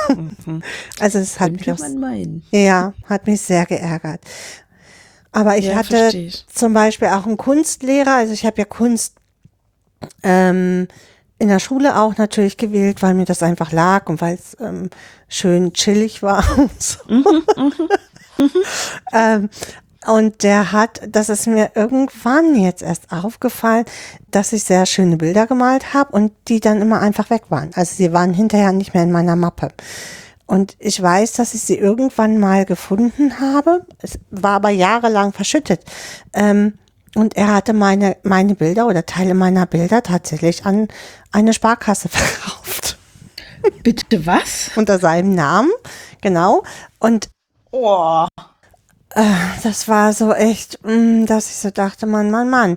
Also 1.01 1.19
es 1.19 1.41
hat 1.41 1.53
mich 1.53 1.65
Könnte 1.65 1.83
man 1.83 1.99
meinen. 1.99 2.43
ja, 2.53 2.93
hat 3.09 3.27
mich 3.27 3.41
sehr 3.41 3.67
geärgert. 3.67 4.21
Aber 5.33 5.57
ich 5.59 5.67
Ja, 5.67 5.77
hatte 5.77 6.11
ich. 6.17 6.47
zum 6.53 6.73
Beispiel 6.73 7.09
auch 7.09 7.27
einen 7.27 7.37
Kunstlehrer, 7.37 8.15
also 8.15 8.33
ich 8.33 8.45
habe 8.47 8.59
ja 8.59 8.65
Kunst 8.65 9.15
ähm, 10.23 10.87
in 11.41 11.49
der 11.49 11.59
Schule 11.59 11.99
auch 11.99 12.19
natürlich 12.19 12.59
gewählt, 12.59 13.03
weil 13.03 13.15
mir 13.15 13.25
das 13.25 13.43
einfach 13.43 13.73
lag 13.73 14.09
und 14.09 14.21
weil 14.21 14.35
es 14.35 14.57
ähm, 14.61 14.91
schön 15.27 15.73
chillig 15.73 16.23
war. 16.23 16.45
und 16.59 16.83
so. 16.83 16.99
ähm, 19.13 19.49
und 20.07 20.43
der 20.43 20.73
hat, 20.73 21.01
das 21.09 21.31
ist 21.31 21.47
mir 21.47 21.73
irgendwann 21.75 22.55
jetzt 22.55 22.83
erst 22.83 23.11
aufgefallen, 23.11 23.87
dass 24.31 24.53
ich 24.53 24.65
sehr 24.65 24.85
schöne 24.85 25.17
Bilder 25.17 25.47
gemalt 25.47 25.95
habe 25.95 26.13
und 26.13 26.33
die 26.49 26.61
dann 26.61 26.83
immer 26.83 27.01
einfach 27.01 27.31
weg 27.31 27.45
waren. 27.49 27.71
Also 27.75 27.97
sie 27.97 28.13
waren 28.13 28.35
hinterher 28.35 28.73
nicht 28.73 28.93
mehr 28.93 29.03
in 29.03 29.13
meiner 29.13 29.37
Mappe. 29.37 29.69
Und 30.47 30.77
ich 30.79 31.01
weiß, 31.01 31.35
dass 31.35 31.55
ich 31.55 31.63
sie 31.63 31.77
irgendwann 31.79 32.39
mal 32.39 32.67
gefunden 32.67 33.41
habe. 33.41 33.87
Es 33.99 34.19
war 34.31 34.57
aber 34.57 34.71
jahrelang 34.71 35.33
verschüttet. 35.33 35.85
Ähm, 36.35 36.75
und 37.15 37.37
er 37.37 37.55
hatte 37.55 37.73
meine, 37.73 38.17
meine 38.23 38.55
Bilder 38.55 38.87
oder 38.87 39.05
Teile 39.07 39.35
meiner 39.35 39.67
Bilder 39.67 40.03
tatsächlich 40.03 40.65
an 40.67 40.89
eine 41.33 41.53
Sparkasse 41.53 42.09
verkauft. 42.11 42.99
Bitte 43.83 44.27
was? 44.27 44.71
Unter 44.77 44.99
seinem 44.99 45.35
Namen. 45.35 45.71
Genau. 46.21 46.63
Und 46.99 47.31
Oh. 47.73 48.27
das 49.63 49.89
war 49.89 50.13
so 50.13 50.33
echt, 50.33 50.85
mm, 50.85 51.27
dass 51.27 51.51
ich 51.51 51.57
so 51.57 51.71
dachte, 51.71 52.07
Mann, 52.07 52.31
Mann, 52.31 52.51
Mann. 52.51 52.77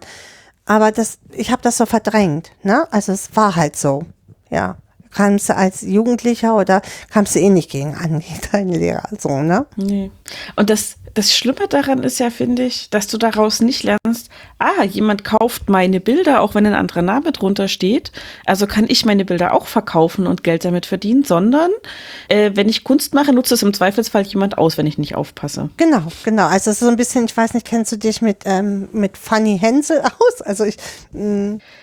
Aber 0.66 0.92
das, 0.92 1.18
ich 1.32 1.52
habe 1.52 1.62
das 1.62 1.78
so 1.78 1.86
verdrängt, 1.86 2.52
ne? 2.64 2.88
Also 2.92 3.12
es 3.12 3.36
war 3.36 3.56
halt 3.56 3.76
so, 3.76 4.04
ja. 4.50 4.78
Kamst 5.14 5.50
du 5.50 5.56
als 5.56 5.82
Jugendlicher 5.82 6.56
oder 6.56 6.82
kamst 7.10 7.36
du 7.36 7.40
eh 7.40 7.50
nicht 7.50 7.70
gegen 7.70 7.96
an, 7.96 8.20
gegen 8.20 8.40
deinen 8.52 8.74
Lehrer, 8.74 9.08
so, 9.18 9.42
ne? 9.42 9.66
Nee. 9.76 10.12
Und 10.56 10.70
das, 10.70 10.96
das 11.14 11.36
Schlimme 11.36 11.68
daran 11.70 12.04
ist 12.04 12.20
ja, 12.20 12.30
finde 12.30 12.64
ich, 12.64 12.90
dass 12.90 13.08
du 13.08 13.18
daraus 13.18 13.62
nicht 13.62 13.84
lernst, 13.84 14.30
ah, 14.58 14.84
jemand 14.84 15.24
kauft 15.24 15.70
meine 15.70 16.00
Bilder, 16.00 16.42
auch 16.42 16.56
wenn 16.56 16.66
ein 16.66 16.74
anderer 16.74 17.02
Name 17.04 17.32
drunter 17.32 17.68
steht. 17.68 18.12
Also 18.46 18.66
kann 18.66 18.86
ich 18.88 19.06
meine 19.06 19.26
Bilder 19.26 19.54
auch 19.54 19.68
verkaufen 19.68 20.26
und 20.26 20.44
Geld 20.44 20.66
damit 20.66 20.86
verdienen, 20.86 21.24
sondern 21.24 21.70
äh, 22.30 22.52
wenn 22.56 22.70
ich 22.70 22.84
Kunst 22.84 23.14
mache, 23.14 23.34
nutzt 23.34 23.52
es 23.52 23.64
im 23.64 23.74
Zweifelsfall 23.74 24.24
jemand 24.24 24.58
aus, 24.58 24.78
wenn 24.78 24.88
ich 24.88 24.98
nicht 24.98 25.16
aufpasse. 25.16 25.70
Genau, 25.78 26.04
genau. 26.24 26.48
Also 26.48 26.72
es 26.72 26.78
ist 26.78 26.80
so 26.80 26.88
ein 26.88 26.96
bisschen, 26.96 27.26
ich 27.26 27.38
weiß 27.38 27.54
nicht, 27.54 27.68
kennst 27.68 27.92
du 27.92 27.98
dich 27.98 28.22
mit, 28.22 28.38
ähm, 28.46 28.90
mit 28.92 29.18
Fanny 29.18 29.60
Hensel 29.60 30.02
aus? 30.20 30.42
Also 30.42 30.64
ich, 30.64 30.78
mm, 31.12 31.58
Ah, 31.58 31.83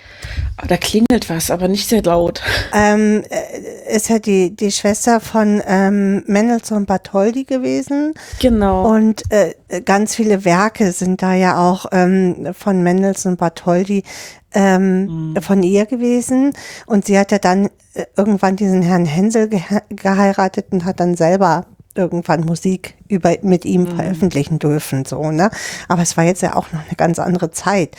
Da 0.67 0.77
klingelt 0.77 1.31
was, 1.31 1.51
aber 1.51 1.69
nicht 1.69 1.89
sehr 1.89 2.03
laut. 2.03 2.43
ähm, 2.75 3.23
äh, 3.31 3.97
ist 3.97 4.09
ja 4.09 4.19
die, 4.19 4.55
die 4.55 4.71
Schwester 4.71 5.21
von 5.21 5.63
ähm, 5.67 6.23
Mendelssohn 6.27 6.87
Bartholdy 6.87 7.45
gewesen. 7.45 8.15
Genau. 8.41 8.93
Und 8.95 9.23
äh, 9.31 9.55
ganz 9.83 10.15
viele 10.15 10.45
Werke 10.45 10.93
sind 10.93 11.23
da 11.23 11.35
ja 11.35 11.59
auch 11.59 11.87
ähm, 11.93 12.49
von 12.53 12.83
Mendelssohn 12.83 13.37
Bartholdy 13.37 14.05
ähm, 14.53 15.35
von 15.41 15.63
ihr 15.63 15.87
gewesen. 15.87 16.53
Und 16.87 17.07
sie 17.07 17.19
hat 17.19 17.33
ja 17.33 17.39
dann 17.39 17.67
äh, 17.95 18.05
irgendwann 18.17 18.57
diesen 18.57 18.83
Herrn 18.83 19.07
Hensel 19.07 19.49
gehe 19.49 19.63
geheiratet 19.91 20.67
und 20.71 20.85
hat 20.85 21.01
dann 21.01 21.17
selber 21.17 21.67
irgendwann 21.95 22.43
Musik 22.43 22.95
über, 23.09 23.37
mit 23.43 23.65
ihm 23.65 23.87
veröffentlichen 23.87 24.59
dürfen, 24.61 25.05
so, 25.05 25.33
ne? 25.33 25.51
Aber 25.89 26.03
es 26.03 26.17
war 26.17 26.25
jetzt 26.25 26.41
ja 26.41 26.55
auch 26.55 26.71
noch 26.73 26.81
eine 26.87 26.95
ganz 26.97 27.19
andere 27.19 27.51
Zeit. 27.51 27.97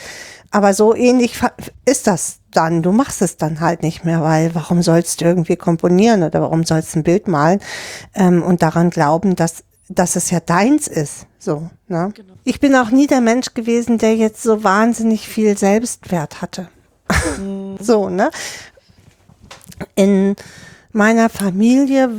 Aber 0.52 0.74
so 0.74 0.94
ähnlich 0.94 1.40
ist 1.86 2.06
das 2.06 2.38
dann. 2.52 2.82
Du 2.82 2.92
machst 2.92 3.22
es 3.22 3.38
dann 3.38 3.60
halt 3.60 3.82
nicht 3.82 4.04
mehr, 4.04 4.20
weil 4.20 4.54
warum 4.54 4.82
sollst 4.82 5.20
du 5.20 5.24
irgendwie 5.24 5.56
komponieren 5.56 6.22
oder 6.22 6.42
warum 6.42 6.64
sollst 6.64 6.94
du 6.94 7.00
ein 7.00 7.02
Bild 7.02 7.26
malen 7.26 7.60
ähm, 8.14 8.42
und 8.42 8.62
daran 8.62 8.90
glauben, 8.90 9.34
dass, 9.34 9.64
dass 9.88 10.14
es 10.14 10.30
ja 10.30 10.40
deins 10.40 10.88
ist. 10.88 11.26
So, 11.38 11.70
ne? 11.88 12.12
Ich 12.44 12.60
bin 12.60 12.76
auch 12.76 12.90
nie 12.90 13.06
der 13.06 13.22
Mensch 13.22 13.54
gewesen, 13.54 13.96
der 13.96 14.14
jetzt 14.14 14.42
so 14.42 14.62
wahnsinnig 14.62 15.26
viel 15.26 15.56
Selbstwert 15.56 16.42
hatte. 16.42 16.68
so, 17.80 18.10
ne? 18.10 18.30
In 19.94 20.36
meiner 20.92 21.30
Familie 21.30 22.10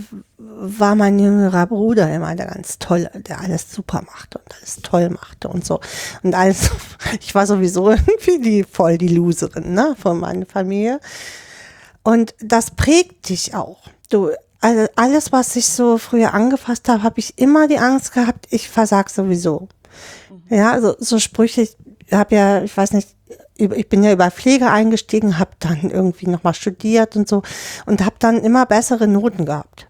war 0.55 0.95
mein 0.95 1.19
jüngerer 1.19 1.67
Bruder 1.67 2.13
immer 2.13 2.35
der 2.35 2.47
ganz 2.47 2.79
tolle, 2.79 3.11
der 3.15 3.41
alles 3.41 3.71
super 3.71 4.01
machte 4.05 4.39
und 4.39 4.55
alles 4.55 4.77
toll 4.81 5.09
machte 5.09 5.47
und 5.47 5.65
so. 5.65 5.79
Und 6.23 6.35
alles, 6.35 6.71
ich 7.19 7.33
war 7.35 7.47
sowieso 7.47 7.91
irgendwie 7.91 8.39
die, 8.39 8.63
voll 8.63 8.97
die 8.97 9.09
Loserin, 9.09 9.73
ne, 9.73 9.95
von 9.99 10.19
meiner 10.19 10.45
Familie. 10.45 10.99
Und 12.03 12.35
das 12.39 12.71
prägt 12.71 13.29
dich 13.29 13.55
auch. 13.55 13.79
Du, 14.09 14.31
also 14.61 14.87
alles, 14.95 15.31
was 15.31 15.55
ich 15.55 15.67
so 15.67 15.97
früher 15.97 16.33
angefasst 16.33 16.87
habe, 16.87 17.03
habe 17.03 17.19
ich 17.19 17.37
immer 17.37 17.67
die 17.67 17.79
Angst 17.79 18.13
gehabt, 18.13 18.47
ich 18.49 18.69
versag 18.69 19.09
sowieso. 19.09 19.67
Ja, 20.49 20.71
also 20.71 20.95
so 20.99 21.19
Sprüche, 21.19 21.61
ich 21.61 21.77
habe 22.11 22.35
ja, 22.35 22.63
ich 22.63 22.75
weiß 22.75 22.93
nicht, 22.93 23.09
ich 23.55 23.89
bin 23.89 24.03
ja 24.03 24.11
über 24.11 24.31
Pflege 24.31 24.69
eingestiegen, 24.69 25.39
habe 25.39 25.51
dann 25.59 25.89
irgendwie 25.89 26.27
nochmal 26.27 26.53
studiert 26.53 27.15
und 27.15 27.27
so 27.27 27.43
und 27.85 28.03
habe 28.03 28.15
dann 28.19 28.43
immer 28.43 28.65
bessere 28.65 29.07
Noten 29.07 29.45
gehabt. 29.45 29.87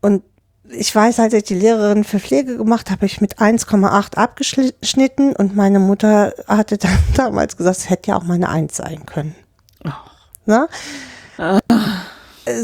Und 0.00 0.22
ich 0.70 0.94
weiß, 0.94 1.18
als 1.20 1.32
ich 1.32 1.44
die 1.44 1.54
Lehrerin 1.54 2.04
für 2.04 2.20
Pflege 2.20 2.56
gemacht 2.58 2.90
habe, 2.90 3.06
ich 3.06 3.20
mit 3.20 3.38
1,8 3.38 4.16
abgeschnitten 4.16 5.34
und 5.34 5.56
meine 5.56 5.78
Mutter 5.78 6.34
hatte 6.46 6.76
dann 6.78 6.98
damals 7.16 7.56
gesagt, 7.56 7.78
es 7.78 7.90
hätte 7.90 8.10
ja 8.10 8.16
auch 8.16 8.24
mal 8.24 8.34
eine 8.34 8.48
1 8.48 8.76
sein 8.76 9.06
können. 9.06 9.34
Ne? 10.46 10.68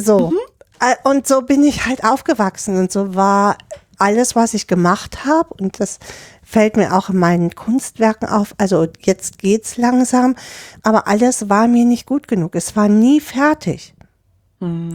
So. 0.00 0.33
Äh, 0.81 0.94
Und 1.05 1.27
so 1.27 1.42
bin 1.42 1.64
ich 1.64 1.87
halt 1.87 2.05
aufgewachsen 2.05 2.77
und 2.77 2.92
so 2.92 3.14
war 3.14 3.57
alles, 3.98 4.35
was 4.35 4.55
ich 4.55 4.66
gemacht 4.66 5.24
habe 5.24 5.55
und 5.55 5.79
das 5.81 5.98
fällt 6.42 6.77
mir 6.77 6.94
auch 6.94 7.09
in 7.11 7.16
meinen 7.18 7.55
Kunstwerken 7.55 8.29
auf. 8.29 8.55
Also 8.59 8.87
jetzt 9.00 9.38
geht's 9.38 9.77
langsam, 9.77 10.35
aber 10.83 11.07
alles 11.09 11.48
war 11.48 11.68
mir 11.68 11.85
nicht 11.85 12.05
gut 12.07 12.29
genug. 12.29 12.55
Es 12.55 12.74
war 12.77 12.88
nie 12.88 13.20
fertig 13.20 13.94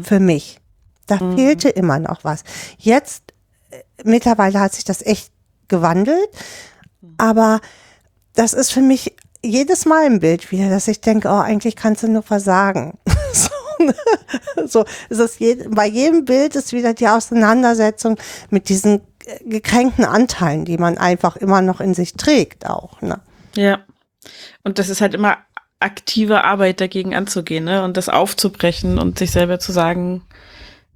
für 0.04 0.20
mich. 0.20 0.59
Da 1.10 1.18
fehlte 1.36 1.70
immer 1.70 2.00
noch 2.00 2.24
was. 2.24 2.44
Jetzt 2.78 3.34
äh, 3.72 3.80
mittlerweile 4.04 4.60
hat 4.60 4.74
sich 4.74 4.84
das 4.84 5.06
echt 5.06 5.32
gewandelt, 5.68 6.30
aber 7.18 7.62
das 8.36 8.54
ist 8.54 8.72
für 8.72 8.82
mich 8.82 9.16
jedes 9.44 9.86
Mal 9.86 10.06
im 10.06 10.20
Bild 10.20 10.52
wieder, 10.52 10.70
dass 10.70 10.88
ich 10.88 11.02
denke, 11.02 11.30
oh, 11.30 11.40
eigentlich 11.40 11.76
kannst 11.76 12.04
du 12.04 12.08
nur 12.08 12.24
versagen. 12.24 12.98
so, 13.34 13.84
ne? 13.84 13.96
so 14.68 14.86
ist 15.10 15.20
es 15.20 15.40
je, 15.40 15.68
bei 15.70 15.88
jedem 15.88 16.26
Bild 16.26 16.56
ist 16.56 16.74
wieder 16.74 16.94
die 16.94 17.08
Auseinandersetzung 17.08 18.18
mit 18.50 18.70
diesen 18.70 19.02
äh, 19.26 19.44
gekränkten 19.46 20.06
Anteilen, 20.06 20.66
die 20.66 20.78
man 20.78 20.98
einfach 20.98 21.38
immer 21.38 21.62
noch 21.62 21.80
in 21.80 21.94
sich 21.94 22.14
trägt 22.14 22.70
auch. 22.70 23.02
Ne? 23.02 23.20
Ja. 23.56 23.80
Und 24.64 24.80
das 24.80 24.90
ist 24.90 25.02
halt 25.02 25.14
immer 25.14 25.38
aktive 25.80 26.44
Arbeit 26.44 26.82
dagegen 26.82 27.16
anzugehen, 27.16 27.64
ne? 27.64 27.84
Und 27.84 27.96
das 27.96 28.10
aufzubrechen 28.10 29.00
und 29.00 29.18
sich 29.18 29.32
selber 29.32 29.60
zu 29.60 29.72
sagen, 29.72 30.24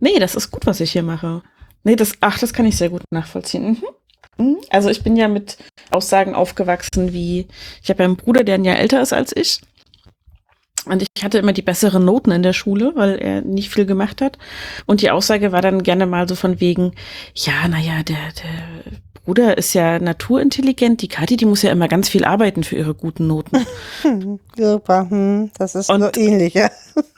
nee, 0.03 0.19
das 0.19 0.35
ist 0.35 0.51
gut, 0.51 0.65
was 0.65 0.79
ich 0.79 0.91
hier 0.91 1.03
mache. 1.03 1.41
Nee, 1.83 1.95
das, 1.95 2.13
ach, 2.21 2.37
das 2.39 2.53
kann 2.53 2.65
ich 2.65 2.77
sehr 2.77 2.89
gut 2.89 3.03
nachvollziehen. 3.11 3.81
Mhm. 4.37 4.45
Mhm. 4.45 4.57
Also 4.69 4.89
ich 4.89 5.03
bin 5.03 5.15
ja 5.15 5.27
mit 5.27 5.57
Aussagen 5.91 6.33
aufgewachsen 6.35 7.13
wie, 7.13 7.47
ich 7.81 7.89
habe 7.89 8.03
ja 8.03 8.05
einen 8.05 8.17
Bruder, 8.17 8.43
der 8.43 8.55
ein 8.55 8.65
Jahr 8.65 8.77
älter 8.79 9.01
ist 9.01 9.13
als 9.13 9.35
ich. 9.35 9.61
Und 10.85 11.01
ich 11.01 11.23
hatte 11.23 11.37
immer 11.37 11.53
die 11.53 11.61
besseren 11.61 12.03
Noten 12.03 12.31
in 12.31 12.43
der 12.43 12.51
Schule, 12.51 12.91
weil 12.95 13.17
er 13.17 13.41
nicht 13.41 13.69
viel 13.69 13.85
gemacht 13.85 14.21
hat. 14.21 14.37
Und 14.85 15.01
die 15.01 15.11
Aussage 15.11 15.51
war 15.53 15.61
dann 15.61 15.81
gerne 15.83 16.05
mal 16.05 16.27
so 16.27 16.35
von 16.35 16.59
wegen, 16.59 16.91
ja, 17.35 17.67
naja, 17.69 18.03
der, 18.03 18.17
der 18.43 18.99
Bruder 19.23 19.57
ist 19.57 19.73
ja 19.73 19.99
naturintelligent, 19.99 21.01
die 21.01 21.07
Kathi, 21.07 21.37
die 21.37 21.45
muss 21.45 21.61
ja 21.61 21.71
immer 21.71 21.87
ganz 21.87 22.09
viel 22.09 22.25
arbeiten 22.25 22.63
für 22.65 22.75
ihre 22.75 22.95
guten 22.95 23.27
Noten. 23.27 23.65
Super, 24.57 25.09
hm, 25.09 25.51
das 25.57 25.75
ist 25.75 25.89
Und- 25.89 26.01
so 26.15 26.21
ähnlich. 26.21 26.53
Ja. 26.53 26.69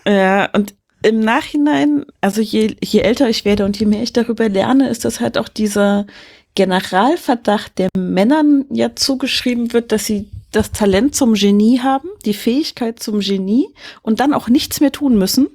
ja, 0.08 0.50
und 0.54 0.76
im 1.04 1.20
Nachhinein, 1.20 2.06
also 2.22 2.42
je, 2.42 2.76
je 2.84 3.02
älter 3.02 3.30
ich 3.30 3.46
werde 3.46 3.66
und 3.66 3.80
je 3.80 3.86
mehr 3.86 4.04
ich 4.04 4.14
darüber 4.14 4.50
lerne, 4.50 4.90
ist 4.90 5.06
das 5.06 5.20
halt 5.20 5.38
auch 5.38 5.50
dieser 5.50 6.08
Generalverdacht, 6.56 7.78
der 7.78 7.90
Männern 7.98 8.66
ja 8.70 8.96
zugeschrieben 8.96 9.74
wird, 9.74 9.92
dass 9.92 10.06
sie 10.06 10.30
das 10.52 10.72
Talent 10.72 11.16
zum 11.16 11.34
Genie 11.34 11.82
haben, 11.82 12.08
die 12.24 12.34
Fähigkeit 12.34 13.00
zum 13.00 13.20
Genie 13.20 13.68
und 14.02 14.22
dann 14.22 14.34
auch 14.34 14.48
nichts 14.48 14.80
mehr 14.80 14.92
tun 14.92 15.18
müssen, 15.18 15.48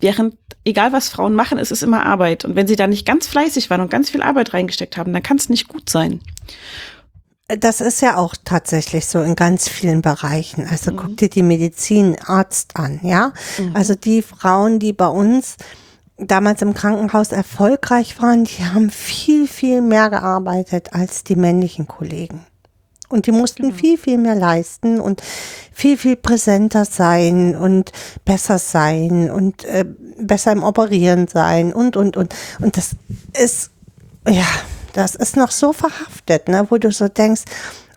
während 0.00 0.36
egal 0.64 0.92
was 0.92 1.08
Frauen 1.08 1.34
machen, 1.34 1.58
es 1.58 1.70
ist 1.70 1.82
immer 1.82 2.06
Arbeit. 2.06 2.44
Und 2.44 2.56
wenn 2.56 2.66
sie 2.66 2.76
da 2.76 2.86
nicht 2.86 3.06
ganz 3.06 3.26
fleißig 3.26 3.68
waren 3.68 3.80
und 3.80 3.90
ganz 3.90 4.10
viel 4.10 4.22
Arbeit 4.22 4.54
reingesteckt 4.54 4.96
haben, 4.96 5.12
dann 5.12 5.22
kann 5.22 5.36
es 5.36 5.48
nicht 5.48 5.68
gut 5.68 5.90
sein. 5.90 6.20
Das 7.48 7.82
ist 7.82 8.00
ja 8.00 8.16
auch 8.16 8.34
tatsächlich 8.42 9.06
so 9.06 9.20
in 9.20 9.36
ganz 9.36 9.68
vielen 9.68 10.00
Bereichen. 10.00 10.66
Also 10.66 10.92
mhm. 10.92 10.96
guck 10.96 11.16
dir 11.18 11.28
die 11.28 11.42
Medizinarzt 11.42 12.76
an, 12.76 13.00
ja. 13.02 13.32
Mhm. 13.58 13.76
Also 13.76 13.94
die 13.94 14.22
Frauen, 14.22 14.78
die 14.78 14.94
bei 14.94 15.08
uns 15.08 15.56
damals 16.16 16.62
im 16.62 16.74
Krankenhaus 16.74 17.32
erfolgreich 17.32 18.20
waren, 18.22 18.44
die 18.44 18.64
haben 18.64 18.90
viel, 18.90 19.46
viel 19.46 19.82
mehr 19.82 20.10
gearbeitet 20.10 20.94
als 20.94 21.24
die 21.24 21.36
männlichen 21.36 21.86
Kollegen. 21.86 22.46
Und 23.08 23.26
die 23.26 23.32
mussten 23.32 23.64
genau. 23.64 23.76
viel, 23.76 23.98
viel 23.98 24.18
mehr 24.18 24.34
leisten 24.34 24.98
und 25.00 25.22
viel, 25.72 25.98
viel 25.98 26.16
präsenter 26.16 26.84
sein 26.84 27.54
und 27.54 27.92
besser 28.24 28.58
sein 28.58 29.30
und 29.30 29.64
äh, 29.66 29.84
besser 30.18 30.52
im 30.52 30.62
Operieren 30.62 31.28
sein 31.28 31.72
und, 31.72 31.96
und, 31.96 32.16
und. 32.16 32.34
Und 32.60 32.76
das 32.76 32.96
ist, 33.34 33.70
ja, 34.26 34.46
das 34.94 35.14
ist 35.14 35.36
noch 35.36 35.50
so 35.50 35.72
verhaftet, 35.72 36.48
ne, 36.48 36.66
wo 36.70 36.78
du 36.78 36.90
so 36.90 37.08
denkst, 37.08 37.42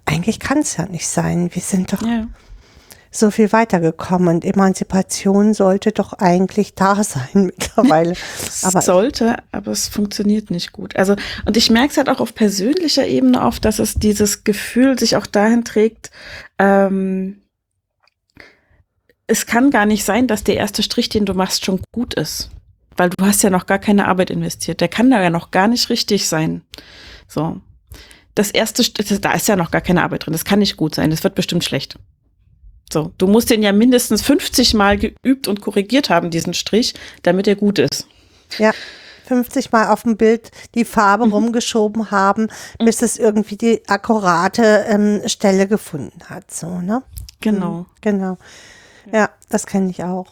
eigentlich 0.06 0.40
kann 0.40 0.60
es 0.60 0.78
ja 0.78 0.86
nicht 0.88 1.08
sein. 1.08 1.50
Wir 1.54 1.62
sind 1.62 1.94
doch 1.94 2.02
ja. 2.02 2.28
so 3.12 3.30
viel 3.30 3.52
weitergekommen 3.52 4.28
und 4.28 4.46
Emanzipation 4.46 5.54
sollte 5.54 5.92
doch 5.92 6.14
eigentlich 6.14 6.74
da 6.76 7.02
sein 7.04 7.46
mittlerweile. 7.46 8.14
aber 8.64 8.82
sollte, 8.82 9.38
aber 9.52 9.72
es 9.72 9.88
funktioniert 9.88 10.50
nicht 10.50 10.72
gut. 10.72 10.96
Also, 10.96 11.16
und 11.46 11.56
ich 11.56 11.70
merke 11.70 11.92
es 11.92 11.98
halt 11.98 12.10
auch 12.10 12.20
auf 12.20 12.34
persönlicher 12.34 13.06
Ebene 13.06 13.42
oft, 13.42 13.64
dass 13.64 13.80
es 13.80 13.94
dieses 13.96 14.44
Gefühl 14.44 14.98
sich 14.98 15.16
auch 15.16 15.28
dahin 15.28 15.64
trägt, 15.64 16.12
ähm, 16.58 17.42
es 19.30 19.46
kann 19.46 19.72
gar 19.72 19.86
nicht 19.86 20.06
sein, 20.06 20.28
dass 20.28 20.46
der 20.46 20.56
erste 20.56 20.82
Strich, 20.82 21.10
den 21.10 21.26
du 21.26 21.34
machst, 21.34 21.66
schon 21.66 21.82
gut 21.92 22.14
ist 22.14 22.50
weil 22.98 23.10
du 23.10 23.26
hast 23.26 23.44
ja 23.44 23.50
noch 23.50 23.66
gar 23.66 23.80
keine 23.80 24.08
Arbeit 24.08 24.30
investiert. 24.30 24.82
Der 24.82 24.88
kann 24.88 25.10
da 25.10 25.22
ja 25.22 25.30
noch 25.30 25.52
gar 25.52 25.68
nicht 25.68 25.90
richtig 25.90 26.28
sein. 26.28 26.64
So. 27.28 27.62
Das 28.36 28.52
erste, 28.52 28.84
da 29.20 29.34
ist 29.34 29.48
ja 29.48 29.56
noch 29.56 29.72
gar 29.72 29.82
keine 29.82 30.04
Arbeit 30.04 30.26
drin. 30.26 30.34
Das 30.34 30.46
kann 30.46 30.60
nicht 30.60 30.78
gut 30.78 30.96
sein. 30.96 31.10
Das 31.10 31.24
wird 31.24 31.36
bestimmt 31.36 31.64
schlecht. 31.64 31.98
So. 32.92 33.12
Du 33.18 33.28
musst 33.28 33.50
den 33.50 33.64
ja 33.64 33.72
mindestens 33.72 34.22
50 34.22 34.74
Mal 34.74 34.98
geübt 34.98 35.48
und 35.48 35.62
korrigiert 35.62 36.10
haben, 36.10 36.30
diesen 36.30 36.54
Strich, 36.54 36.94
damit 37.24 37.48
er 37.48 37.56
gut 37.56 37.80
ist. 37.80 38.08
Ja. 38.58 38.74
50 39.28 39.72
Mal 39.74 39.90
auf 39.90 40.04
dem 40.04 40.16
Bild 40.16 40.52
die 40.74 40.86
Farbe 40.86 41.26
mhm. 41.26 41.34
rumgeschoben 41.34 42.12
haben, 42.12 42.48
bis 42.80 43.02
es 43.02 43.18
irgendwie 43.18 43.58
die 43.58 43.88
akkurate 43.88 44.86
ähm, 44.88 45.22
Stelle 45.26 45.68
gefunden 45.68 46.22
hat. 46.30 46.50
So, 46.52 46.80
ne? 46.80 47.04
Genau. 47.42 47.72
Mhm, 47.72 47.86
genau. 48.02 48.38
Ja, 49.12 49.30
das 49.50 49.66
kenne 49.66 49.90
ich 49.90 50.04
auch. 50.04 50.28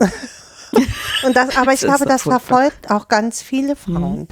Und 1.24 1.36
das, 1.36 1.56
aber 1.56 1.72
ich 1.72 1.80
glaube, 1.80 2.04
das 2.04 2.22
verfolgt 2.22 2.90
auch 2.90 3.08
ganz 3.08 3.42
viele 3.42 3.76
Frauen. 3.76 4.20
Mhm. 4.20 4.28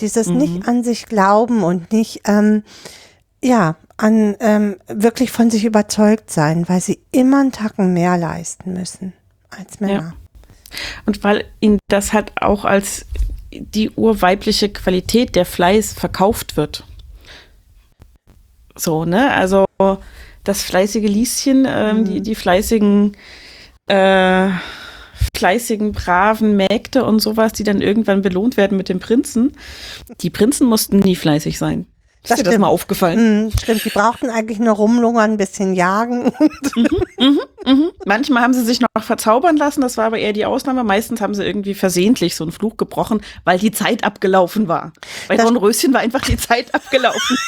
Dieses 0.00 0.26
mhm. 0.26 0.36
nicht 0.38 0.68
an 0.68 0.84
sich 0.84 1.06
glauben 1.06 1.62
und 1.62 1.90
nicht, 1.90 2.22
ähm, 2.26 2.64
ja, 3.42 3.76
an 3.96 4.36
ähm, 4.40 4.76
wirklich 4.88 5.32
von 5.32 5.50
sich 5.50 5.64
überzeugt 5.64 6.30
sein, 6.30 6.68
weil 6.68 6.80
sie 6.82 7.00
immer 7.12 7.40
einen 7.40 7.52
Tacken 7.52 7.94
mehr 7.94 8.18
leisten 8.18 8.74
müssen 8.74 9.14
als 9.48 9.80
Männer. 9.80 9.92
Ja. 9.92 10.12
Und 11.06 11.24
weil 11.24 11.46
ihnen 11.60 11.78
das 11.88 12.12
halt 12.12 12.32
auch 12.40 12.66
als 12.66 13.06
die 13.50 13.90
urweibliche 13.90 14.68
Qualität 14.68 15.34
der 15.34 15.46
Fleiß 15.46 15.94
verkauft 15.94 16.58
wird. 16.58 16.84
So, 18.74 19.06
ne? 19.06 19.32
Also 19.32 19.66
das 20.44 20.62
fleißige 20.62 21.08
Lieschen, 21.08 21.66
ähm, 21.68 22.00
mhm. 22.00 22.04
die, 22.04 22.20
die 22.20 22.34
fleißigen 22.34 23.16
äh, 23.86 24.48
fleißigen, 25.36 25.92
braven 25.92 26.56
Mägde 26.56 27.04
und 27.04 27.20
sowas, 27.20 27.52
die 27.52 27.64
dann 27.64 27.80
irgendwann 27.80 28.22
belohnt 28.22 28.56
werden 28.56 28.76
mit 28.76 28.88
dem 28.88 29.00
Prinzen. 29.00 29.52
Die 30.20 30.30
Prinzen 30.30 30.66
mussten 30.66 30.98
nie 30.98 31.16
fleißig 31.16 31.58
sein. 31.58 31.86
Ist 32.26 32.30
das 32.32 32.38
dir 32.38 32.50
das 32.50 32.58
mal 32.58 32.66
aufgefallen? 32.66 33.44
Mhm, 33.44 33.52
stimmt, 33.52 33.84
die 33.84 33.90
brauchten 33.90 34.30
eigentlich 34.30 34.58
nur 34.58 34.74
rumlungern, 34.74 35.32
ein 35.32 35.36
bisschen 35.36 35.74
jagen. 35.74 36.32
Mhm, 36.74 36.88
mhm, 37.18 37.40
mhm. 37.64 37.90
Manchmal 38.04 38.42
haben 38.42 38.52
sie 38.52 38.64
sich 38.64 38.80
noch 38.80 38.88
verzaubern 39.00 39.56
lassen, 39.56 39.80
das 39.80 39.96
war 39.96 40.06
aber 40.06 40.18
eher 40.18 40.32
die 40.32 40.44
Ausnahme. 40.44 40.82
Meistens 40.82 41.20
haben 41.20 41.34
sie 41.34 41.44
irgendwie 41.44 41.74
versehentlich 41.74 42.34
so 42.34 42.42
einen 42.42 42.50
Fluch 42.50 42.76
gebrochen, 42.76 43.20
weil 43.44 43.60
die 43.60 43.70
Zeit 43.70 44.02
abgelaufen 44.02 44.66
war. 44.66 44.92
Bei 45.28 45.36
Dornröschen 45.36 45.94
war 45.94 46.00
einfach 46.00 46.22
die 46.22 46.36
Zeit 46.36 46.74
abgelaufen. 46.74 47.36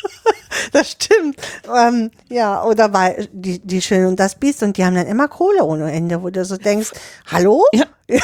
das 0.72 0.90
stimmt. 0.90 1.36
Ähm, 1.74 2.10
ja, 2.28 2.62
oder 2.64 2.88
bei 2.88 3.28
die, 3.32 3.58
die 3.60 3.82
Schöne 3.82 4.08
und 4.08 4.18
das 4.18 4.34
Biest 4.34 4.62
und 4.62 4.76
die 4.76 4.84
haben 4.84 4.94
dann 4.94 5.06
immer 5.06 5.28
Kohle 5.28 5.64
ohne 5.64 5.90
Ende, 5.92 6.22
wo 6.22 6.30
du 6.30 6.44
so 6.44 6.56
denkst, 6.56 6.90
hallo? 7.30 7.64
Ja. 7.72 7.86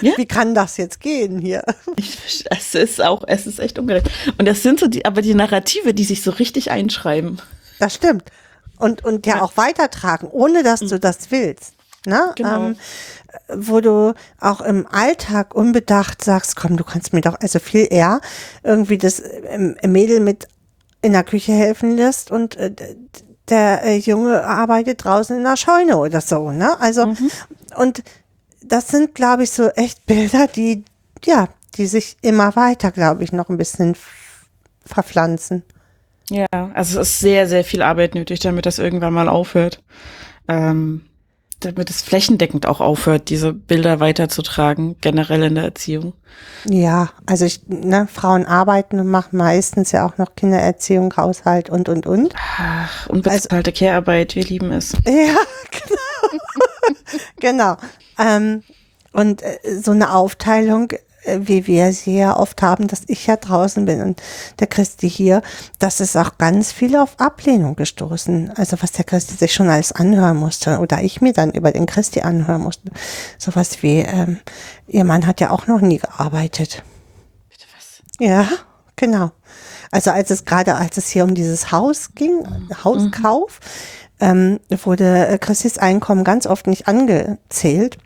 ja. 0.00 0.12
Wie 0.16 0.26
kann 0.26 0.54
das 0.54 0.76
jetzt 0.76 1.00
gehen 1.00 1.40
hier? 1.40 1.64
Ich, 1.96 2.44
es 2.50 2.74
ist 2.74 3.02
auch, 3.02 3.24
es 3.26 3.46
ist 3.46 3.58
echt 3.58 3.78
ungerecht. 3.78 4.10
Und 4.38 4.46
das 4.46 4.62
sind 4.62 4.80
so 4.80 4.86
die, 4.86 5.04
aber 5.04 5.22
die 5.22 5.34
Narrative, 5.34 5.94
die 5.94 6.04
sich 6.04 6.22
so 6.22 6.30
richtig 6.30 6.70
einschreiben. 6.70 7.40
Das 7.78 7.94
stimmt. 7.94 8.30
Und, 8.78 9.04
und 9.04 9.26
ja, 9.26 9.36
ja. 9.36 9.42
auch 9.42 9.56
weitertragen, 9.56 10.28
ohne 10.30 10.62
dass 10.62 10.80
du 10.80 10.98
das 10.98 11.30
willst. 11.30 11.74
Ne? 12.06 12.32
Genau. 12.36 12.66
Ähm, 12.66 12.76
wo 13.48 13.80
du 13.80 14.14
auch 14.40 14.60
im 14.60 14.86
Alltag 14.86 15.54
unbedacht 15.54 16.22
sagst, 16.22 16.56
komm, 16.56 16.76
du 16.76 16.84
kannst 16.84 17.12
mir 17.12 17.20
doch, 17.20 17.40
also 17.40 17.58
viel 17.58 17.88
eher 17.90 18.20
irgendwie 18.62 18.98
das 18.98 19.22
ähm, 19.48 19.76
Mädel 19.84 20.20
mit 20.20 20.46
in 21.04 21.12
der 21.12 21.22
Küche 21.22 21.52
helfen 21.52 21.96
lässt 21.96 22.30
und 22.30 22.56
äh, 22.56 22.72
der 23.48 23.84
äh, 23.84 23.96
Junge 23.98 24.42
arbeitet 24.42 25.04
draußen 25.04 25.36
in 25.36 25.44
der 25.44 25.56
Scheune 25.56 25.98
oder 25.98 26.22
so, 26.22 26.50
ne? 26.50 26.80
Also, 26.80 27.06
mhm. 27.06 27.30
und 27.76 28.02
das 28.62 28.88
sind, 28.88 29.14
glaube 29.14 29.44
ich, 29.44 29.50
so 29.50 29.68
echt 29.68 30.06
Bilder, 30.06 30.46
die, 30.46 30.82
ja, 31.24 31.48
die 31.76 31.86
sich 31.86 32.16
immer 32.22 32.56
weiter, 32.56 32.90
glaube 32.90 33.22
ich, 33.22 33.32
noch 33.32 33.50
ein 33.50 33.58
bisschen 33.58 33.96
verpflanzen. 34.86 35.62
Ja, 36.30 36.46
also 36.72 37.00
es 37.00 37.10
ist 37.10 37.20
sehr, 37.20 37.46
sehr 37.46 37.64
viel 37.64 37.82
Arbeit 37.82 38.14
nötig, 38.14 38.40
damit 38.40 38.64
das 38.64 38.78
irgendwann 38.78 39.12
mal 39.12 39.28
aufhört. 39.28 39.82
Ähm, 40.48 41.02
damit 41.64 41.90
es 41.90 42.02
flächendeckend 42.02 42.66
auch 42.66 42.80
aufhört, 42.80 43.28
diese 43.30 43.52
Bilder 43.52 44.00
weiterzutragen, 44.00 44.96
generell 45.00 45.42
in 45.42 45.54
der 45.54 45.64
Erziehung. 45.64 46.14
Ja, 46.64 47.10
also 47.26 47.44
ich, 47.44 47.66
ne, 47.68 48.08
Frauen 48.12 48.46
arbeiten 48.46 48.98
und 48.98 49.08
machen 49.08 49.36
meistens 49.36 49.92
ja 49.92 50.06
auch 50.06 50.18
noch 50.18 50.34
Kindererziehung, 50.34 51.14
Haushalt 51.16 51.70
und, 51.70 51.88
und, 51.88 52.06
und. 52.06 52.34
Ach, 52.58 53.06
unbezahlte 53.08 53.70
also, 53.70 53.78
Care-Arbeit, 53.78 54.34
wir 54.34 54.44
lieben 54.44 54.72
es. 54.72 54.92
Ja, 55.06 55.36
genau. 55.70 56.40
genau. 57.40 57.76
Ähm, 58.18 58.62
und 59.12 59.42
äh, 59.42 59.58
so 59.80 59.92
eine 59.92 60.14
Aufteilung 60.14 60.88
wie 61.26 61.66
wir 61.66 61.92
sie 61.92 62.18
ja 62.18 62.36
oft 62.36 62.62
haben, 62.62 62.86
dass 62.86 63.02
ich 63.06 63.26
ja 63.26 63.36
draußen 63.36 63.84
bin 63.84 64.02
und 64.02 64.22
der 64.58 64.66
Christi 64.66 65.08
hier, 65.08 65.42
das 65.78 66.00
ist 66.00 66.16
auch 66.16 66.38
ganz 66.38 66.72
viel 66.72 66.96
auf 66.96 67.18
Ablehnung 67.18 67.76
gestoßen. 67.76 68.52
Also 68.56 68.76
was 68.80 68.92
der 68.92 69.04
Christi 69.04 69.34
sich 69.34 69.52
schon 69.52 69.68
alles 69.68 69.92
anhören 69.92 70.36
musste 70.36 70.78
oder 70.78 71.02
ich 71.02 71.20
mir 71.20 71.32
dann 71.32 71.52
über 71.52 71.72
den 71.72 71.86
Christi 71.86 72.20
anhören 72.20 72.62
musste. 72.62 72.90
Sowas 73.38 73.82
wie, 73.82 74.00
ähm, 74.00 74.38
ihr 74.86 75.04
Mann 75.04 75.26
hat 75.26 75.40
ja 75.40 75.50
auch 75.50 75.66
noch 75.66 75.80
nie 75.80 75.98
gearbeitet. 75.98 76.82
Bitte 77.48 77.66
was? 77.76 78.02
Ja, 78.18 78.48
genau. 78.96 79.32
Also 79.90 80.10
als 80.10 80.30
es 80.30 80.44
gerade, 80.44 80.74
als 80.74 80.96
es 80.96 81.08
hier 81.08 81.24
um 81.24 81.34
dieses 81.34 81.70
Haus 81.70 82.14
ging, 82.14 82.38
mhm. 82.38 82.84
Hauskauf, 82.84 83.60
ähm, 84.20 84.60
wurde 84.68 85.38
Christis 85.40 85.78
Einkommen 85.78 86.24
ganz 86.24 86.46
oft 86.46 86.66
nicht 86.66 86.88
angezählt 86.88 87.98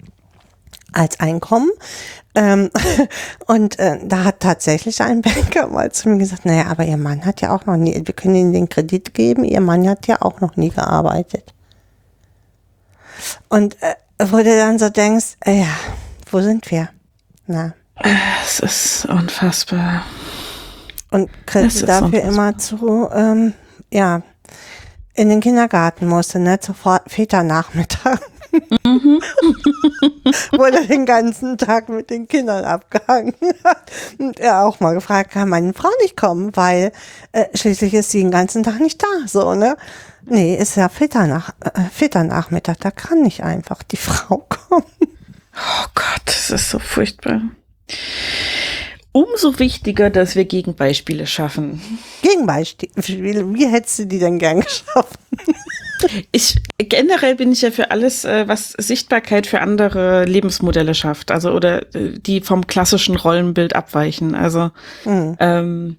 als 0.92 1.20
Einkommen. 1.20 1.70
Ähm, 2.34 2.70
und 3.46 3.78
äh, 3.78 3.98
da 4.04 4.24
hat 4.24 4.40
tatsächlich 4.40 5.02
ein 5.02 5.22
Banker 5.22 5.68
mal 5.68 5.90
zu 5.92 6.08
mir 6.08 6.18
gesagt, 6.18 6.44
naja, 6.44 6.66
aber 6.66 6.84
ihr 6.84 6.96
Mann 6.96 7.24
hat 7.24 7.40
ja 7.40 7.54
auch 7.54 7.66
noch 7.66 7.76
nie, 7.76 8.00
wir 8.04 8.14
können 8.14 8.34
Ihnen 8.34 8.52
den 8.52 8.68
Kredit 8.68 9.14
geben, 9.14 9.44
ihr 9.44 9.60
Mann 9.60 9.88
hat 9.88 10.06
ja 10.06 10.22
auch 10.22 10.40
noch 10.40 10.56
nie 10.56 10.70
gearbeitet. 10.70 11.54
Und 13.48 13.80
äh, 13.82 13.94
wo 14.18 14.38
du 14.38 14.56
dann 14.56 14.78
so 14.78 14.88
denkst, 14.88 15.36
äh, 15.44 15.60
ja, 15.60 15.76
wo 16.30 16.40
sind 16.40 16.70
wir? 16.70 16.88
Na. 17.46 17.74
Es 18.44 18.60
ist 18.60 19.06
unfassbar. 19.06 20.04
Und 21.10 21.30
kriegst 21.46 21.82
dafür 21.88 22.22
unfassbar. 22.22 22.30
immer 22.30 22.58
zu, 22.58 23.08
ähm, 23.12 23.54
ja, 23.90 24.22
in 25.14 25.28
den 25.28 25.40
Kindergarten 25.40 26.06
musste, 26.06 26.38
ne, 26.38 26.60
zu 26.60 26.74
Väternachmittag. 27.06 28.20
Mhm. 28.84 29.20
Wo 30.52 30.64
er 30.64 30.84
den 30.84 31.06
ganzen 31.06 31.58
Tag 31.58 31.88
mit 31.88 32.10
den 32.10 32.28
Kindern 32.28 32.64
abgehangen 32.64 33.34
hat. 33.64 33.90
Und 34.18 34.40
er 34.40 34.64
auch 34.64 34.80
mal 34.80 34.94
gefragt, 34.94 35.32
kann 35.32 35.48
meine 35.48 35.74
Frau 35.74 35.90
nicht 36.02 36.16
kommen, 36.16 36.56
weil 36.56 36.92
äh, 37.32 37.46
schließlich 37.54 37.94
ist 37.94 38.10
sie 38.10 38.20
den 38.20 38.30
ganzen 38.30 38.62
Tag 38.62 38.80
nicht 38.80 39.02
da, 39.02 39.26
so, 39.26 39.54
ne? 39.54 39.76
Nee, 40.24 40.56
ist 40.56 40.76
ja 40.76 40.88
Väternach 40.88 41.50
äh, 41.60 41.80
Väternachmittag, 41.92 42.76
da 42.80 42.90
kann 42.90 43.22
nicht 43.22 43.42
einfach 43.42 43.82
die 43.82 43.96
Frau 43.98 44.46
kommen. 44.48 44.84
Oh 45.54 45.86
Gott, 45.94 46.22
das 46.26 46.50
ist 46.50 46.70
so 46.70 46.78
furchtbar. 46.78 47.40
Umso 49.12 49.58
wichtiger, 49.58 50.10
dass 50.10 50.36
wir 50.36 50.44
Gegenbeispiele 50.44 51.26
schaffen. 51.26 51.80
Gegenbeispiele? 52.22 53.52
Wie 53.54 53.66
hättest 53.66 53.98
du 54.00 54.06
die 54.06 54.18
denn 54.18 54.38
gern 54.38 54.60
geschaffen? 54.60 55.18
Ich 56.32 56.60
generell 56.78 57.34
bin 57.34 57.52
ich 57.52 57.62
ja 57.62 57.70
für 57.70 57.90
alles, 57.90 58.24
äh, 58.24 58.46
was 58.46 58.70
Sichtbarkeit 58.72 59.46
für 59.46 59.60
andere 59.60 60.24
Lebensmodelle 60.24 60.94
schafft, 60.94 61.30
also 61.30 61.52
oder 61.52 61.82
äh, 61.94 62.18
die 62.18 62.40
vom 62.40 62.66
klassischen 62.66 63.16
Rollenbild 63.16 63.74
abweichen. 63.74 64.34
Also 64.34 64.70
Mhm. 65.04 65.36
ähm, 65.40 65.96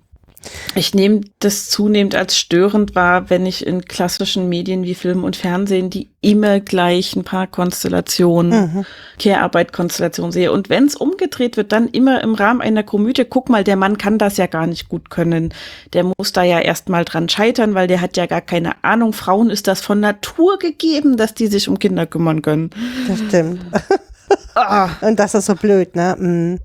ich 0.75 0.93
nehme 0.93 1.21
das 1.39 1.69
zunehmend 1.69 2.15
als 2.15 2.37
störend 2.37 2.95
wahr, 2.95 3.29
wenn 3.29 3.45
ich 3.45 3.65
in 3.65 3.85
klassischen 3.85 4.47
Medien 4.49 4.83
wie 4.83 4.95
Film 4.95 5.23
und 5.23 5.35
Fernsehen 5.35 5.89
die 5.89 6.09
immer 6.21 6.59
gleichen 6.59 7.23
Paarkonstellationen, 7.23 8.73
Mhm. 8.73 8.85
Care-Arbeit-Konstellationen 9.19 10.31
sehe. 10.31 10.51
Und 10.51 10.69
wenn 10.69 10.85
es 10.85 10.95
umgedreht 10.95 11.57
wird, 11.57 11.71
dann 11.71 11.87
immer 11.87 12.21
im 12.21 12.35
Rahmen 12.35 12.61
einer 12.61 12.83
Komödie, 12.83 13.25
guck 13.25 13.49
mal, 13.49 13.63
der 13.63 13.75
Mann 13.75 13.97
kann 13.97 14.17
das 14.17 14.37
ja 14.37 14.47
gar 14.47 14.67
nicht 14.67 14.89
gut 14.89 15.09
können. 15.09 15.53
Der 15.93 16.03
muss 16.03 16.31
da 16.33 16.43
ja 16.43 16.59
erst 16.59 16.89
mal 16.89 17.05
dran 17.05 17.29
scheitern, 17.29 17.73
weil 17.73 17.87
der 17.87 18.01
hat 18.01 18.17
ja 18.17 18.25
gar 18.25 18.41
keine 18.41 18.83
Ahnung. 18.83 19.13
Frauen 19.13 19.49
ist 19.49 19.67
das 19.67 19.81
von 19.81 19.99
Natur 19.99 20.59
gegeben, 20.59 21.17
dass 21.17 21.33
die 21.33 21.47
sich 21.47 21.67
um 21.69 21.79
Kinder 21.79 22.05
kümmern 22.05 22.41
können. 22.41 22.69
Das 23.07 23.19
stimmt. 23.19 23.61
Und 25.01 25.19
das 25.19 25.33
ist 25.33 25.45
so 25.45 25.55
blöd, 25.55 25.95
ne? 25.95 26.15
Mhm. 26.19 26.59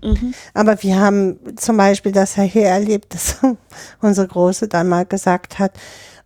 Aber 0.53 0.83
wir 0.83 0.99
haben 0.99 1.39
zum 1.57 1.77
Beispiel 1.77 2.13
das 2.13 2.37
ja 2.37 2.43
hier 2.43 2.67
erlebt, 2.67 3.15
dass 3.15 3.37
unsere 4.01 4.27
Große 4.29 4.69
dann 4.69 4.89
mal 4.89 5.07
gesagt 5.07 5.59
hat, 5.59 5.73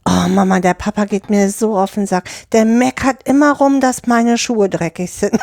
oh 0.09 0.29
Mama, 0.29 0.61
der 0.61 0.75
Papa 0.75 1.05
geht 1.05 1.31
mir 1.31 1.51
so 1.51 1.77
auf 1.77 1.93
den 1.93 2.07
Sack. 2.07 2.29
Der 2.53 2.65
meckert 2.65 3.29
immer 3.29 3.57
rum, 3.57 3.81
dass 3.81 4.07
meine 4.07 4.39
Schuhe 4.39 4.69
dreckig 4.69 5.11
sind. 5.13 5.37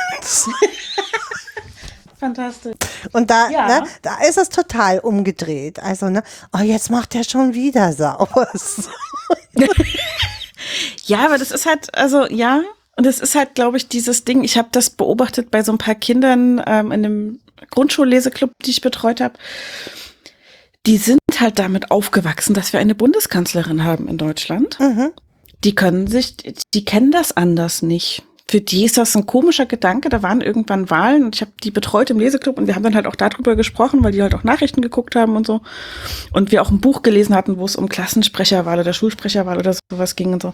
Fantastisch. 2.19 2.75
Und 3.11 3.29
da, 3.29 3.49
Ja. 3.49 3.67
ne, 3.67 3.83
da 4.01 4.17
ist 4.27 4.37
es 4.37 4.49
total 4.49 4.99
umgedreht. 4.99 5.79
Also, 5.83 6.09
ne, 6.09 6.23
oh, 6.57 6.61
jetzt 6.61 6.89
macht 6.89 7.13
er 7.13 7.23
schon 7.23 7.53
wieder 7.53 7.93
sauber. 7.93 8.47
Ja, 11.05 11.25
aber 11.25 11.37
das 11.37 11.51
ist 11.51 11.65
halt, 11.65 11.93
also 11.95 12.25
ja, 12.27 12.61
und 12.95 13.05
es 13.05 13.19
ist 13.19 13.35
halt, 13.35 13.55
glaube 13.55 13.77
ich, 13.77 13.87
dieses 13.87 14.23
Ding, 14.23 14.43
ich 14.43 14.57
habe 14.57 14.69
das 14.71 14.89
beobachtet 14.89 15.51
bei 15.51 15.63
so 15.63 15.71
ein 15.71 15.77
paar 15.77 15.95
Kindern 15.95 16.61
ähm, 16.65 16.91
in 16.91 17.05
einem 17.05 17.39
Grundschulleseklub, 17.69 18.51
die 18.65 18.71
ich 18.71 18.81
betreut 18.81 19.21
habe. 19.21 19.35
Die 20.85 20.97
sind 20.97 21.19
halt 21.39 21.59
damit 21.59 21.91
aufgewachsen, 21.91 22.53
dass 22.53 22.71
wir 22.71 22.79
eine 22.79 22.95
Bundeskanzlerin 22.95 23.83
haben 23.83 24.07
in 24.07 24.17
Deutschland. 24.17 24.79
Mhm. 24.79 25.11
Die 25.63 25.75
können 25.75 26.07
sich, 26.07 26.37
die 26.73 26.85
kennen 26.85 27.11
das 27.11 27.35
anders 27.35 27.81
nicht. 27.81 28.23
Für 28.47 28.61
die 28.61 28.85
ist 28.85 28.99
das 28.99 29.15
ein 29.17 29.25
komischer 29.25 29.65
Gedanke. 29.65 30.09
Da 30.09 30.21
waren 30.21 30.41
irgendwann 30.41 30.91
Wahlen 30.91 31.25
und 31.25 31.35
ich 31.35 31.41
habe 31.41 31.51
die 31.63 31.71
betreut 31.71 32.11
im 32.11 32.19
Leseklub 32.19 32.59
und 32.59 32.67
wir 32.67 32.75
haben 32.75 32.83
dann 32.83 32.93
halt 32.93 33.07
auch 33.07 33.15
darüber 33.15 33.55
gesprochen, 33.55 34.03
weil 34.03 34.11
die 34.11 34.21
halt 34.21 34.35
auch 34.35 34.43
Nachrichten 34.43 34.81
geguckt 34.81 35.15
haben 35.15 35.35
und 35.35 35.47
so. 35.47 35.61
Und 36.31 36.51
wir 36.51 36.61
auch 36.61 36.69
ein 36.69 36.79
Buch 36.79 37.01
gelesen 37.01 37.33
hatten, 37.33 37.57
wo 37.57 37.65
es 37.65 37.75
um 37.75 37.89
Klassensprecherwahl 37.89 38.79
oder 38.79 38.93
Schulsprecherwahl 38.93 39.57
oder 39.57 39.75
sowas 39.91 40.15
ging 40.15 40.33
und 40.33 40.43
so. 40.43 40.53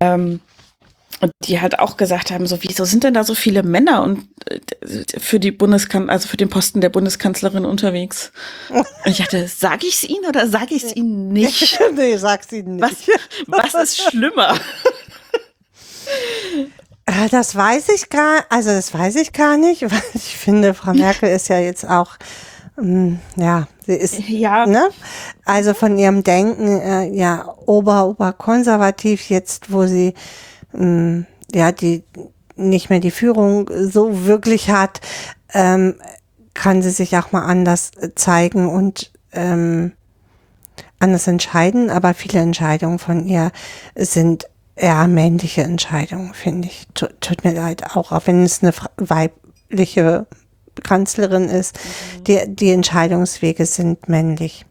Ähm, 0.00 0.40
und 1.20 1.32
die 1.44 1.60
halt 1.60 1.78
auch 1.78 1.96
gesagt 1.96 2.30
haben, 2.30 2.46
so, 2.46 2.58
wieso 2.62 2.84
sind 2.84 3.04
denn 3.04 3.14
da 3.14 3.24
so 3.24 3.34
viele 3.34 3.62
Männer 3.62 4.02
und 4.02 4.28
äh, 4.48 4.60
für 5.18 5.40
die 5.40 5.50
Bundeskan 5.50 6.10
also 6.10 6.28
für 6.28 6.36
den 6.36 6.48
Posten 6.50 6.80
der 6.80 6.90
Bundeskanzlerin 6.90 7.64
unterwegs? 7.64 8.32
Und 8.70 8.86
ich 9.06 9.18
dachte, 9.18 9.48
sage 9.48 9.86
ich 9.86 9.94
es 9.94 10.04
Ihnen 10.04 10.26
oder 10.28 10.46
sage 10.48 10.74
ich 10.74 10.84
es 10.84 10.94
Ihnen 10.96 11.28
nicht? 11.32 11.78
nee, 11.96 12.16
sag's 12.16 12.52
ihnen 12.52 12.76
nicht. 12.76 13.08
Was, 13.46 13.74
was 13.74 13.82
ist 13.84 14.02
schlimmer? 14.10 14.54
Äh, 17.06 17.28
Das 17.30 17.54
weiß 17.54 17.88
ich 17.90 18.08
gar, 18.10 18.44
also 18.48 18.70
das 18.70 18.92
weiß 18.92 19.16
ich 19.16 19.32
gar 19.32 19.56
nicht, 19.56 19.82
weil 19.90 20.02
ich 20.14 20.36
finde, 20.36 20.74
Frau 20.74 20.92
Merkel 20.94 21.28
ist 21.30 21.48
ja 21.48 21.58
jetzt 21.58 21.88
auch, 21.88 22.16
ähm, 22.78 23.20
ja, 23.36 23.68
sie 23.86 23.94
ist, 23.94 24.18
Ja. 24.28 24.66
ne? 24.66 24.88
Also 25.44 25.72
von 25.74 25.96
ihrem 25.98 26.22
Denken, 26.24 26.80
äh, 26.80 27.08
ja, 27.14 27.54
ober, 27.66 28.06
oberkonservativ 28.06 29.30
jetzt, 29.30 29.72
wo 29.72 29.86
sie, 29.86 30.14
ähm, 30.76 31.26
ja, 31.52 31.72
die, 31.72 32.02
nicht 32.56 32.90
mehr 32.90 33.00
die 33.00 33.10
Führung 33.10 33.70
so 33.90 34.24
wirklich 34.26 34.70
hat, 34.70 35.00
ähm, 35.52 35.94
kann 36.54 36.82
sie 36.82 36.90
sich 36.90 37.16
auch 37.16 37.32
mal 37.32 37.44
anders 37.44 37.90
äh, 38.00 38.14
zeigen 38.14 38.68
und, 38.68 39.12
ähm, 39.32 39.92
anders 40.98 41.26
entscheiden, 41.26 41.90
aber 41.90 42.14
viele 42.14 42.40
Entscheidungen 42.40 42.98
von 42.98 43.26
ihr 43.26 43.52
sind 43.94 44.48
eher 44.76 45.06
männliche 45.08 45.62
Entscheidungen, 45.62 46.32
finde 46.32 46.68
ich. 46.68 46.86
Tu- 46.94 47.08
Tut 47.20 47.44
mir 47.44 47.52
leid, 47.52 47.94
auch, 47.96 48.12
auch 48.12 48.26
wenn 48.26 48.42
es 48.44 48.62
eine 48.62 48.72
weibliche 48.96 50.26
Kanzlerin 50.82 51.48
ist, 51.48 51.78
die, 52.26 52.40
die 52.46 52.70
Entscheidungswege 52.70 53.66
sind 53.66 54.08
männlich. 54.08 54.64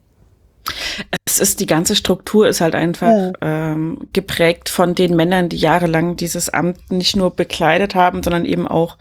Es 1.26 1.40
ist, 1.40 1.60
die 1.60 1.66
ganze 1.66 1.96
Struktur 1.96 2.48
ist 2.48 2.62
halt 2.62 2.76
einfach 2.76 3.10
Ja. 3.10 3.32
ähm, 3.42 4.08
geprägt 4.14 4.70
von 4.70 4.96
den 4.96 5.16
Männern, 5.16 5.50
die 5.50 5.58
jahrelang 5.58 6.16
dieses 6.16 6.50
Amt 6.50 6.92
nicht 6.92 7.16
nur 7.16 7.32
bekleidet 7.36 7.96
haben, 7.96 8.24
sondern 8.24 8.46
eben 8.46 8.68
auch 8.68 8.98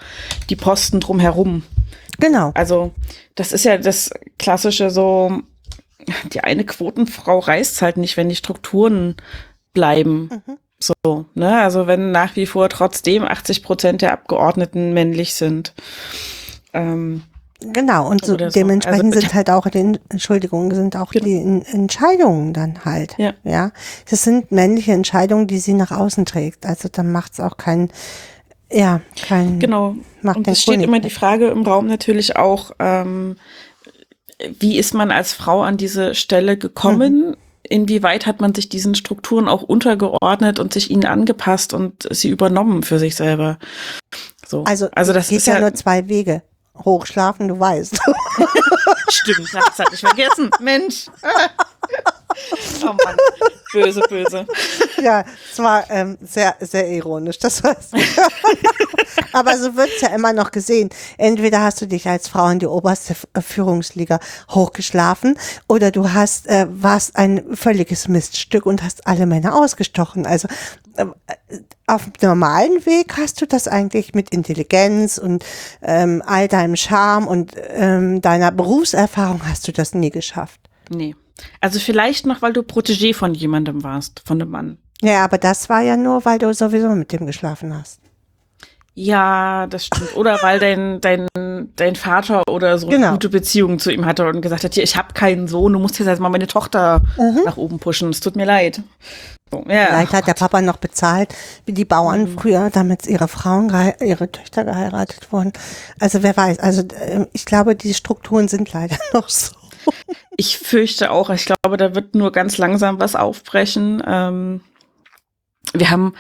die 0.51 0.57
Posten 0.57 1.01
drumherum. 1.01 1.63
Genau. 2.19 2.53
Also 2.55 2.93
das 3.35 3.53
ist 3.53 3.65
ja 3.65 3.79
das 3.79 4.11
klassische 4.39 4.91
so, 4.91 5.41
die 6.33 6.41
eine 6.41 6.65
Quotenfrau 6.65 7.39
reißt 7.39 7.83
halt 7.83 7.97
nicht, 7.97 8.17
wenn 8.17 8.29
die 8.29 8.37
Strukturen 8.37 9.17
bleiben. 9.73 10.29
So, 10.79 11.25
ne? 11.35 11.61
Also 11.63 11.87
wenn 11.87 12.11
nach 12.13 12.37
wie 12.37 12.47
vor 12.47 12.69
trotzdem 12.69 13.25
80 13.25 13.63
Prozent 13.63 14.03
der 14.03 14.13
Abgeordneten 14.13 14.93
männlich 14.93 15.35
sind. 15.35 15.73
Ähm, 16.73 17.23
Genau, 17.73 18.09
und 18.09 18.25
so 18.25 18.35
Oder 18.35 18.51
so. 18.51 18.59
dementsprechend 18.59 19.07
Also- 19.15 19.21
sind 19.21 19.35
halt 19.35 19.51
auch 19.51 19.67
die, 19.69 19.99
Entschuldigung, 20.09 20.75
sind 20.75 20.97
auch 20.97 21.13
die 21.13 21.37
En- 21.37 21.63
Entscheidungen 21.63 22.53
dann 22.53 22.85
halt. 22.85 23.15
Ja. 23.19 23.35
ja. 23.45 23.71
Das 24.11 24.23
sind 24.25 24.53
männliche 24.53 24.93
Entscheidungen, 24.93 25.47
die 25.47 25.59
sie 25.59 25.75
nach 25.75 25.91
außen 25.91 26.25
trägt. 26.27 26.67
Also 26.67 26.89
dann 26.91 27.11
macht 27.13 27.33
es 27.35 27.41
auch 27.41 27.57
kein, 27.57 27.91
ja, 28.71 29.01
kein, 29.27 29.61
Genau. 29.61 29.97
Macht 30.23 30.37
und 30.39 30.49
es 30.49 30.63
steht 30.63 30.83
immer 30.83 31.01
die 31.01 31.11
Frage 31.11 31.49
im 31.49 31.63
Raum 31.63 31.87
natürlich 31.87 32.37
auch, 32.37 32.73
ähm, 32.79 33.37
wie 34.59 34.79
ist 34.79 34.95
man 34.95 35.11
als 35.11 35.33
Frau 35.33 35.63
an 35.63 35.77
diese 35.77 36.15
Stelle 36.15 36.57
gekommen? 36.59 37.29
Mhm. 37.29 37.37
Inwieweit 37.67 38.27
hat 38.27 38.41
man 38.43 38.55
sich 38.55 38.69
diesen 38.69 38.95
Strukturen 38.95 39.49
auch 39.49 39.63
untergeordnet 39.63 40.59
und 40.59 40.75
sich 40.75 40.91
ihnen 40.91 41.07
angepasst 41.07 41.73
und 41.73 42.07
sie 42.11 42.29
übernommen 42.29 42.83
für 42.83 42.99
sich 42.99 43.15
selber? 43.17 43.59
So. 44.47 44.65
also, 44.65 44.89
also 44.95 45.13
das 45.15 45.29
geht 45.29 45.39
ist 45.39 45.47
ja, 45.47 45.55
ja, 45.55 45.61
nur 45.61 45.73
zwei 45.75 46.09
Wege. 46.09 46.43
Hochschlafen, 46.85 47.49
du 47.49 47.59
weißt. 47.59 47.99
stimmt, 49.09 49.49
das 49.53 49.79
hatte 49.79 49.95
ich 49.95 50.01
vergessen. 50.01 50.51
Mensch. 50.61 51.07
oh 52.83 52.93
Mann, 53.05 53.17
böse, 53.73 54.01
böse. 54.09 54.47
ja, 55.01 55.25
es 55.51 55.59
war 55.59 55.89
ähm, 55.91 56.19
sehr, 56.23 56.57
sehr 56.61 56.89
ironisch, 56.89 57.39
das 57.39 57.63
ich. 57.93 58.19
Aber 59.33 59.59
so 59.59 59.77
wird's 59.77 60.01
ja 60.01 60.09
immer 60.09 60.33
noch 60.33 60.51
gesehen. 60.51 60.91
Entweder 61.19 61.63
hast 61.63 61.81
du 61.81 61.87
dich 61.87 62.09
als 62.09 62.29
Frau 62.29 62.49
in 62.49 62.59
die 62.59 62.67
oberste 62.67 63.17
äh, 63.35 63.41
Führungsliga 63.41 64.21
hochgeschlafen 64.51 65.39
oder 65.69 65.91
du 65.91 66.13
hast, 66.13 66.47
äh, 66.47 66.67
warst 66.69 67.17
ein 67.17 67.57
völliges 67.57 68.09
Miststück 68.09 68.67
und 68.67 68.83
hast 68.83 69.07
alle 69.07 69.27
Männer 69.27 69.57
ausgestochen. 69.57 70.27
Also 70.27 70.49
auf 71.87 72.05
dem 72.11 72.29
normalen 72.29 72.85
Weg 72.87 73.17
hast 73.17 73.41
du 73.41 73.47
das 73.47 73.69
eigentlich 73.69 74.15
mit 74.15 74.31
Intelligenz 74.31 75.19
und 75.19 75.45
ähm, 75.83 76.23
all 76.27 76.49
deinem 76.49 76.77
Charme 76.77 77.27
und 77.27 77.53
ähm, 77.71 78.21
deiner 78.21 78.51
Berufserfahrung 78.53 79.43
hast 79.49 79.69
du 79.69 79.73
das 79.73 79.95
nie 79.95 80.11
geschafft. 80.11 80.61
Nee. 80.91 81.15
Also 81.61 81.79
vielleicht 81.81 82.27
noch, 82.27 82.43
weil 82.43 82.53
du 82.53 82.61
Protégé 82.61 83.15
von 83.15 83.35
jemandem 83.35 83.83
warst, 83.83 84.23
von 84.25 84.41
einem 84.41 84.51
Mann. 84.51 84.79
Ja, 85.03 85.25
aber 85.25 85.39
das 85.39 85.69
war 85.69 85.83
ja 85.83 85.97
nur, 85.97 86.25
weil 86.25 86.39
du 86.39 86.53
sowieso 86.55 86.89
mit 86.91 87.13
dem 87.13 87.27
geschlafen 87.27 87.77
hast. 87.79 88.01
Ja, 88.97 89.67
das 89.67 89.87
stimmt. 89.87 90.17
Oder 90.17 90.39
weil 90.43 90.61
dein, 90.61 91.01
dein, 91.01 91.27
dein 91.75 91.97
Vater 91.97 92.45
oder 92.49 92.79
so 92.79 92.87
Genau. 92.87 93.09
eine 93.09 93.13
gute 93.15 93.29
Beziehung 93.29 93.81
zu 93.81 93.91
ihm 93.91 94.05
hatte 94.07 94.25
und 94.27 94.41
gesagt 94.41 94.63
hat, 94.63 94.75
hier, 94.75 94.85
ich 94.85 94.97
habe 94.97 95.13
keinen 95.15 95.49
Sohn, 95.49 95.73
du 95.73 95.81
musst 95.81 95.99
jetzt 95.99 96.07
erst 96.07 96.23
mal 96.23 96.29
meine 96.29 96.47
Tochter 96.47 97.03
nach 97.45 97.57
oben 97.57 97.81
pushen. 97.81 98.11
Es 98.11 98.21
tut 98.21 98.37
mir 98.37 98.47
leid. 98.47 98.83
So, 99.55 99.65
ja. 99.71 99.87
Vielleicht 99.87 100.13
hat 100.13 100.27
der 100.27 100.35
Papa 100.35 100.61
noch 100.61 100.79
bezahlt, 100.79 101.35
wie 101.65 101.73
die 101.73 101.85
Bauern 101.85 102.27
früher, 102.27 102.71
damit 102.71 103.07
ihre 103.07 103.29
Frauen, 103.29 103.73
ihre 104.01 104.31
Töchter 104.33 104.65
geheiratet 104.65 105.33
wurden. 105.33 105.53
Also 106.01 106.23
wer 106.23 106.37
weiß. 106.37 106.59
Also 106.59 106.83
äh, 106.83 107.27
ich 107.33 107.45
glaube, 107.45 107.77
die 107.77 107.95
Strukturen 107.95 108.49
sind 108.49 108.73
leider 108.73 108.97
noch 109.13 109.29
so. 109.29 109.55
Ich 110.37 110.59
fürchte 110.59 111.11
auch, 111.11 111.31
ich 111.31 111.45
glaube, 111.45 111.77
da 111.77 111.95
wird 111.95 112.15
nur 112.15 112.33
ganz 112.33 112.59
langsam 112.59 112.99
was 112.99 113.15
aufbrechen. 113.15 114.03
Ähm, 114.05 114.61
wir 115.73 115.91
haben, 115.91 116.15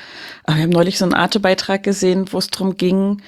äh, 0.47 0.55
wir 0.55 0.62
haben 0.62 0.70
neulich 0.70 0.99
so 0.99 1.05
einen 1.05 1.14
Arte-Beitrag 1.14 1.82
gesehen, 1.82 2.32
wo 2.32 2.39
es 2.39 2.49
darum 2.49 2.76
ging, 2.76 3.22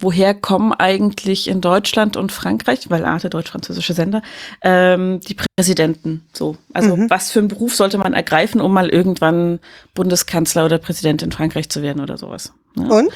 woher 0.00 0.34
kommen 0.34 0.72
eigentlich 0.72 1.48
in 1.48 1.60
Deutschland 1.60 2.16
und 2.16 2.32
Frankreich, 2.32 2.90
weil 2.90 3.04
Arte, 3.04 3.30
deutsch-französische 3.30 3.94
Sender, 3.94 4.22
ähm, 4.62 5.20
die 5.20 5.36
Präsidenten 5.56 6.26
so. 6.32 6.56
Also 6.72 6.96
was 7.08 7.30
für 7.30 7.40
einen 7.40 7.48
Beruf 7.48 7.74
sollte 7.74 7.98
man 7.98 8.14
ergreifen, 8.14 8.60
um 8.60 8.72
mal 8.72 8.88
irgendwann 8.88 9.60
Bundeskanzler 9.94 10.64
oder 10.64 10.78
Präsident 10.78 11.22
in 11.22 11.32
Frankreich 11.32 11.68
zu 11.68 11.82
werden 11.82 12.02
oder 12.02 12.16
sowas. 12.16 12.52
Ne? 12.74 12.88
Und? 12.88 13.12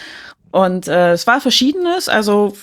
Und 0.51 0.87
äh, 0.87 1.13
es 1.13 1.27
war 1.27 1.41
verschiedenes, 1.41 2.09
also 2.09 2.55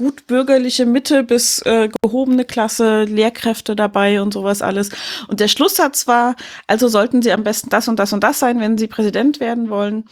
gut 0.00 0.26
bürgerliche 0.26 0.86
Mitte 0.86 1.24
bis 1.24 1.60
äh, 1.66 1.90
gehobene 2.02 2.46
Klasse, 2.46 3.04
Lehrkräfte 3.04 3.76
dabei 3.76 4.22
und 4.22 4.32
sowas 4.32 4.62
alles. 4.62 4.90
Und 5.28 5.40
der 5.40 5.48
Schlusssatz 5.48 6.06
war, 6.06 6.36
also 6.66 6.88
sollten 6.88 7.20
sie 7.20 7.32
am 7.32 7.42
besten 7.42 7.68
das 7.68 7.86
und 7.86 7.98
das 7.98 8.12
und 8.12 8.24
das 8.24 8.38
sein, 8.38 8.60
wenn 8.60 8.78
sie 8.78 8.86
Präsident 8.86 9.40
werden 9.40 9.68
wollen. 9.68 10.04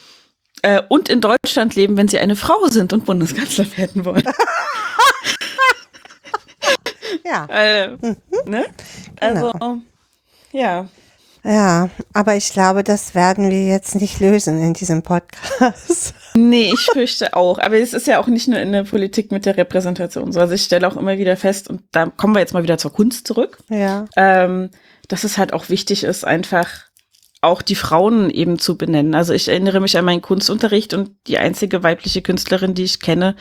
Äh, 0.62 0.82
und 0.88 1.08
in 1.08 1.20
Deutschland 1.20 1.74
leben, 1.76 1.96
wenn 1.96 2.08
sie 2.08 2.18
eine 2.18 2.36
Frau 2.36 2.66
sind 2.68 2.92
und 2.92 3.04
Bundeskanzler 3.04 3.66
werden 3.76 4.04
wollen. 4.04 4.24
Ja. 7.24 7.46
äh, 7.50 7.96
ne? 8.46 8.66
Also, 9.20 9.52
ja. 10.52 10.86
Ja, 11.44 11.88
aber 12.12 12.34
ich 12.36 12.52
glaube, 12.52 12.82
das 12.82 13.14
werden 13.14 13.50
wir 13.50 13.66
jetzt 13.66 13.94
nicht 13.94 14.18
lösen 14.20 14.60
in 14.62 14.74
diesem 14.74 15.02
Podcast. 15.02 16.14
Nee, 16.34 16.70
ich 16.72 16.86
fürchte 16.92 17.34
auch. 17.34 17.58
Aber 17.58 17.78
es 17.78 17.92
ist 17.92 18.06
ja 18.06 18.20
auch 18.20 18.28
nicht 18.28 18.46
nur 18.46 18.60
in 18.60 18.70
der 18.70 18.84
Politik 18.84 19.32
mit 19.32 19.44
der 19.44 19.56
Repräsentation 19.56 20.30
so. 20.30 20.38
Also 20.38 20.54
ich 20.54 20.62
stelle 20.62 20.86
auch 20.86 20.96
immer 20.96 21.18
wieder 21.18 21.36
fest, 21.36 21.68
und 21.68 21.82
da 21.90 22.06
kommen 22.06 22.32
wir 22.34 22.38
jetzt 22.38 22.54
mal 22.54 22.62
wieder 22.62 22.78
zur 22.78 22.92
Kunst 22.92 23.26
zurück, 23.26 23.58
Ja. 23.68 24.04
ähm, 24.16 24.70
dass 25.08 25.24
es 25.24 25.36
halt 25.36 25.52
auch 25.52 25.68
wichtig 25.68 26.04
ist, 26.04 26.24
einfach 26.24 26.68
auch 27.40 27.62
die 27.62 27.74
Frauen 27.74 28.30
eben 28.30 28.58
zu 28.58 28.76
benennen. 28.76 29.14
Also 29.14 29.32
ich 29.32 29.48
erinnere 29.48 29.80
mich 29.80 29.96
an 29.96 30.04
meinen 30.04 30.22
Kunstunterricht 30.22 30.94
und 30.94 31.10
die 31.26 31.38
einzige 31.38 31.82
weibliche 31.82 32.22
Künstlerin, 32.22 32.74
die 32.74 32.84
ich 32.84 33.00
kenne, 33.00 33.36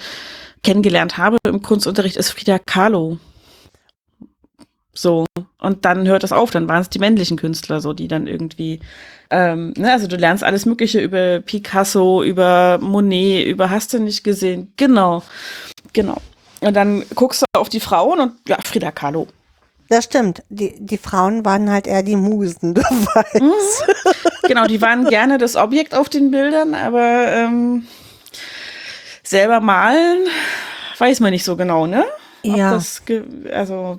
kennengelernt 0.64 1.18
habe 1.18 1.38
im 1.48 1.62
Kunstunterricht, 1.62 2.18
ist 2.18 2.32
Frida 2.32 2.60
Kahlo. 2.60 3.18
So. 4.94 5.26
Und 5.60 5.86
dann 5.86 6.08
hört 6.08 6.24
das 6.24 6.32
auf, 6.32 6.52
dann 6.52 6.68
waren 6.68 6.82
es 6.82 6.90
die 6.90 7.00
männlichen 7.00 7.38
Künstler, 7.38 7.82
so, 7.82 7.94
die 7.94 8.08
dann 8.08 8.28
irgendwie, 8.28 8.80
ähm, 9.30 9.74
ne, 9.78 9.92
also 9.92 10.08
du 10.08 10.16
lernst 10.16 10.44
alles 10.44 10.66
Mögliche 10.66 11.00
über 11.00 11.40
Picasso, 11.40 12.24
über 12.24 12.80
Monet, 12.82 13.46
über 13.48 13.70
hast 13.70 13.94
du 13.94 14.00
nicht 14.00 14.24
gesehen. 14.24 14.74
Genau. 14.78 15.24
Genau. 15.94 16.18
Und 16.62 16.74
dann 16.76 17.04
guckst 17.14 17.42
du 17.44 17.46
auf 17.60 17.70
die 17.70 17.80
Frauen 17.80 18.20
und 18.20 18.34
ja, 18.48 18.58
Frida 18.64 18.92
Kahlo. 18.92 19.28
Das 19.90 20.06
stimmt. 20.06 20.44
Die, 20.50 20.76
die 20.80 20.98
Frauen 20.98 21.46
waren 21.46 21.72
halt 21.72 21.88
eher 21.88 22.04
die 22.04 22.16
Musen, 22.16 22.74
du 22.76 22.82
weißt. 22.82 23.86
Genau, 24.48 24.66
die 24.66 24.82
waren 24.82 25.06
gerne 25.06 25.38
das 25.38 25.56
Objekt 25.56 25.96
auf 25.96 26.10
den 26.10 26.32
Bildern, 26.32 26.74
aber 26.74 27.28
ähm, 27.28 27.88
selber 29.24 29.60
malen 29.60 30.28
weiß 30.98 31.20
man 31.20 31.32
nicht 31.32 31.44
so 31.44 31.56
genau, 31.56 31.86
ne? 31.86 32.06
Ob 32.44 32.56
Ja. 32.56 32.80
Also 33.54 33.98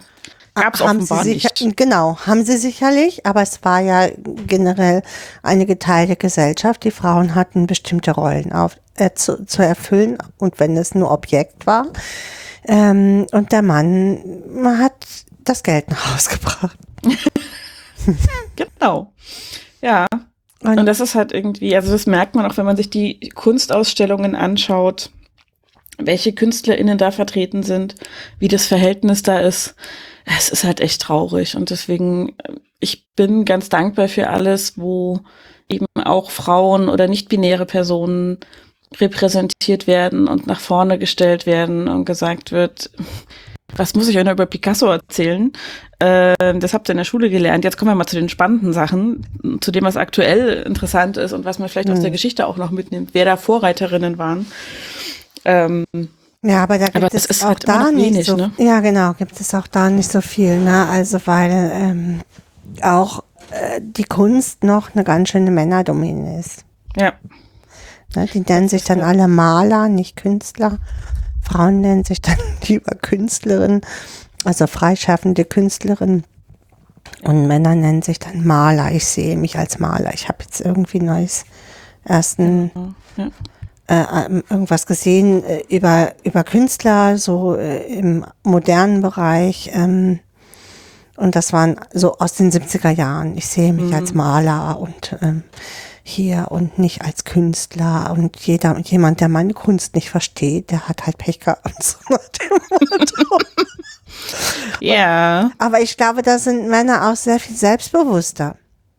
gab's 0.55 0.80
haben 0.80 0.99
offenbar 0.99 1.24
sie 1.24 1.34
sicher, 1.34 1.51
nicht. 1.61 1.76
Genau, 1.76 2.18
haben 2.26 2.45
sie 2.45 2.57
sicherlich, 2.57 3.24
aber 3.26 3.43
es 3.43 3.64
war 3.64 3.80
ja 3.80 4.09
generell 4.47 5.03
eine 5.43 5.66
geteilte 5.66 6.16
Gesellschaft. 6.16 6.84
Die 6.84 6.91
Frauen 6.91 7.34
hatten 7.34 7.66
bestimmte 7.66 8.12
Rollen 8.12 8.53
auf, 8.53 8.76
äh, 8.97 9.11
zu, 9.14 9.45
zu 9.47 9.62
erfüllen 9.62 10.18
und 10.39 10.59
wenn 10.61 10.76
es 10.76 10.95
nur 10.95 11.11
Objekt 11.11 11.66
war. 11.66 11.86
Ähm, 12.64 13.26
und 13.32 13.53
der 13.53 13.62
Mann 13.62 14.43
hat 14.78 15.07
das 15.49 15.62
Geld 15.62 15.90
nach 15.90 16.14
Hause 16.14 16.30
gebracht. 16.30 16.78
Genau. 18.57 19.12
Ja. 19.80 20.07
Und- 20.62 20.78
Und 20.80 20.86
das 20.86 21.01
ist 21.01 21.14
halt 21.14 21.32
irgendwie, 21.32 21.74
also 21.76 21.92
das 21.92 22.07
merkt 22.07 22.34
man 22.34 22.46
auch, 22.46 22.57
wenn 22.57 22.64
man 22.64 22.76
sich 22.76 22.90
die 22.90 23.28
Kunstausstellungen 23.34 24.34
anschaut, 24.34 25.11
welche 25.99 26.32
KünstlerInnen 26.32 26.99
da 26.99 27.11
vertreten 27.11 27.62
sind, 27.62 27.94
wie 28.38 28.49
das 28.49 28.66
Verhältnis 28.66 29.22
da 29.22 29.40
ist. 29.40 29.74
Es 30.24 30.49
ist 30.49 30.64
halt 30.64 30.80
echt 30.80 31.03
traurig. 31.03 31.57
Und 31.57 31.70
deswegen, 31.70 32.30
äh, 32.44 32.55
ich 32.80 33.07
bin 33.14 33.44
ganz 33.44 33.68
dankbar 33.68 34.09
für 34.09 34.28
alles, 34.30 34.78
wo 34.78 35.20
eben 35.68 35.86
auch 36.03 36.30
Frauen 36.30 36.88
oder 36.88 37.09
nicht-binäre 37.09 37.66
Personen 37.66 38.38
repräsentiert 39.01 39.86
werden 39.86 40.28
und 40.28 40.46
nach 40.46 40.61
vorne 40.61 40.99
gestellt 40.99 41.46
werden 41.46 41.88
und 41.88 42.05
gesagt 42.05 42.53
wird, 42.53 42.90
was 43.77 43.95
muss 43.95 44.09
ich 44.09 44.16
euch 44.19 44.25
noch 44.25 44.33
über 44.33 44.47
Picasso 44.47 44.87
erzählen? 44.87 45.53
Ähm, 46.01 46.61
das 46.61 46.75
habt 46.75 46.89
ihr 46.89 46.93
in 46.93 46.99
der 46.99 47.05
Schule 47.05 47.29
gelernt. 47.31 47.64
Jetzt 47.64 47.77
kommen 47.77 47.91
wir 47.91 47.95
mal 47.95 48.07
zu 48.07 48.16
den 48.16 48.29
spannenden 48.29 48.73
Sachen, 48.73 49.27
zu 49.61 49.71
dem, 49.71 49.85
was 49.85 49.97
aktuell 49.97 50.62
interessant 50.62 51.16
ist 51.16 51.33
und 51.33 51.45
was 51.45 51.59
man 51.59 51.69
vielleicht 51.69 51.91
aus 51.91 52.01
der 52.01 52.11
Geschichte 52.11 52.47
auch 52.47 52.57
noch 52.57 52.71
mitnimmt, 52.71 53.11
wer 53.12 53.25
da 53.25 53.37
Vorreiterinnen 53.37 54.16
waren. 54.19 54.47
Ähm, 55.45 55.85
Ja, 56.43 56.62
aber 56.62 56.79
da 56.79 56.87
gibt 56.87 56.97
Aber 56.97 57.14
es 57.14 57.27
ist 57.27 57.43
auch 57.43 57.49
halt 57.49 57.69
da 57.69 57.91
nicht 57.91 58.07
wenig, 58.14 58.27
so. 58.27 58.37
ne? 58.37 58.53
Ja, 58.59 58.81
genau, 58.81 59.12
gibt 59.14 59.41
es 59.41 59.55
auch 59.55 59.66
da 59.66 59.91
nicht 59.91 60.11
so 60.11 60.21
viel, 60.21 60.59
ne? 60.59 60.87
Also 60.89 61.21
weil 61.27 61.71
ähm, 61.75 62.21
auch 62.83 63.25
äh, 63.51 63.81
die 63.83 64.05
Kunst 64.05 64.62
noch 64.62 64.95
eine 64.95 65.05
ganz 65.05 65.31
schöne 65.31 65.51
Männerdomäne 65.51 66.39
ist. 66.39 66.64
ja, 66.97 67.12
Ne? 68.14 68.27
Die 68.33 68.41
nennen 68.41 68.69
sich 68.69 68.85
dann 68.85 69.01
alle 69.03 69.29
Maler, 69.29 69.89
nicht 69.89 70.16
Künstler. 70.16 70.79
Frauen 71.43 71.80
nennen 71.80 72.05
sich 72.05 72.20
dann 72.20 72.39
lieber 72.66 72.95
Künstlerin, 72.97 73.80
also 74.45 74.66
freischaffende 74.66 75.45
Künstlerin. 75.45 76.24
Und 77.22 77.47
Männer 77.47 77.74
nennen 77.74 78.03
sich 78.03 78.18
dann 78.18 78.47
Maler. 78.47 78.93
Ich 78.93 79.07
sehe 79.07 79.36
mich 79.36 79.59
als 79.59 79.78
Maler. 79.78 80.12
Ich 80.14 80.28
habe 80.28 80.39
jetzt 80.45 80.61
irgendwie 80.61 81.01
neues 81.01 81.45
ersten 82.05 82.70
ja. 83.16 83.30
äh, 83.89 84.26
ähm, 84.26 84.45
irgendwas 84.49 84.86
gesehen 84.86 85.43
äh, 85.45 85.62
über, 85.68 86.12
über 86.22 86.45
Künstler, 86.45 87.18
so 87.18 87.57
äh, 87.57 87.82
im 87.93 88.24
modernen 88.43 89.01
Bereich. 89.01 89.70
Ähm, 89.72 90.20
und 91.16 91.34
das 91.34 91.53
waren 91.53 91.76
so 91.93 92.16
aus 92.18 92.34
den 92.34 92.53
70er 92.53 92.91
Jahren. 92.91 93.36
Ich 93.36 93.47
sehe 93.49 93.72
mich 93.72 93.93
als 93.93 94.14
Maler 94.14 94.78
und 94.78 95.16
ähm, 95.20 95.43
hier 96.09 96.46
und 96.50 96.78
nicht 96.78 97.02
als 97.02 97.24
Künstler. 97.24 98.11
Und 98.16 98.36
jeder, 98.38 98.78
jemand, 98.78 99.20
der 99.20 99.28
meine 99.28 99.52
Kunst 99.54 99.94
nicht 99.94 100.11
versteht, 100.11 100.70
der 100.70 100.88
hat 100.88 101.06
halt 101.06 101.18
Pech 101.18 101.40
gehabt. 101.40 101.82
So 101.82 101.98
ja, 104.80 105.50
Aber 105.59 105.80
ich 105.80 105.96
glaube, 105.96 106.22
da 106.22 106.38
sind 106.38 106.68
Männer 106.68 107.11
auch 107.11 107.16
sehr 107.16 107.38
viel 107.38 107.56
selbstbewusster. 107.56 108.56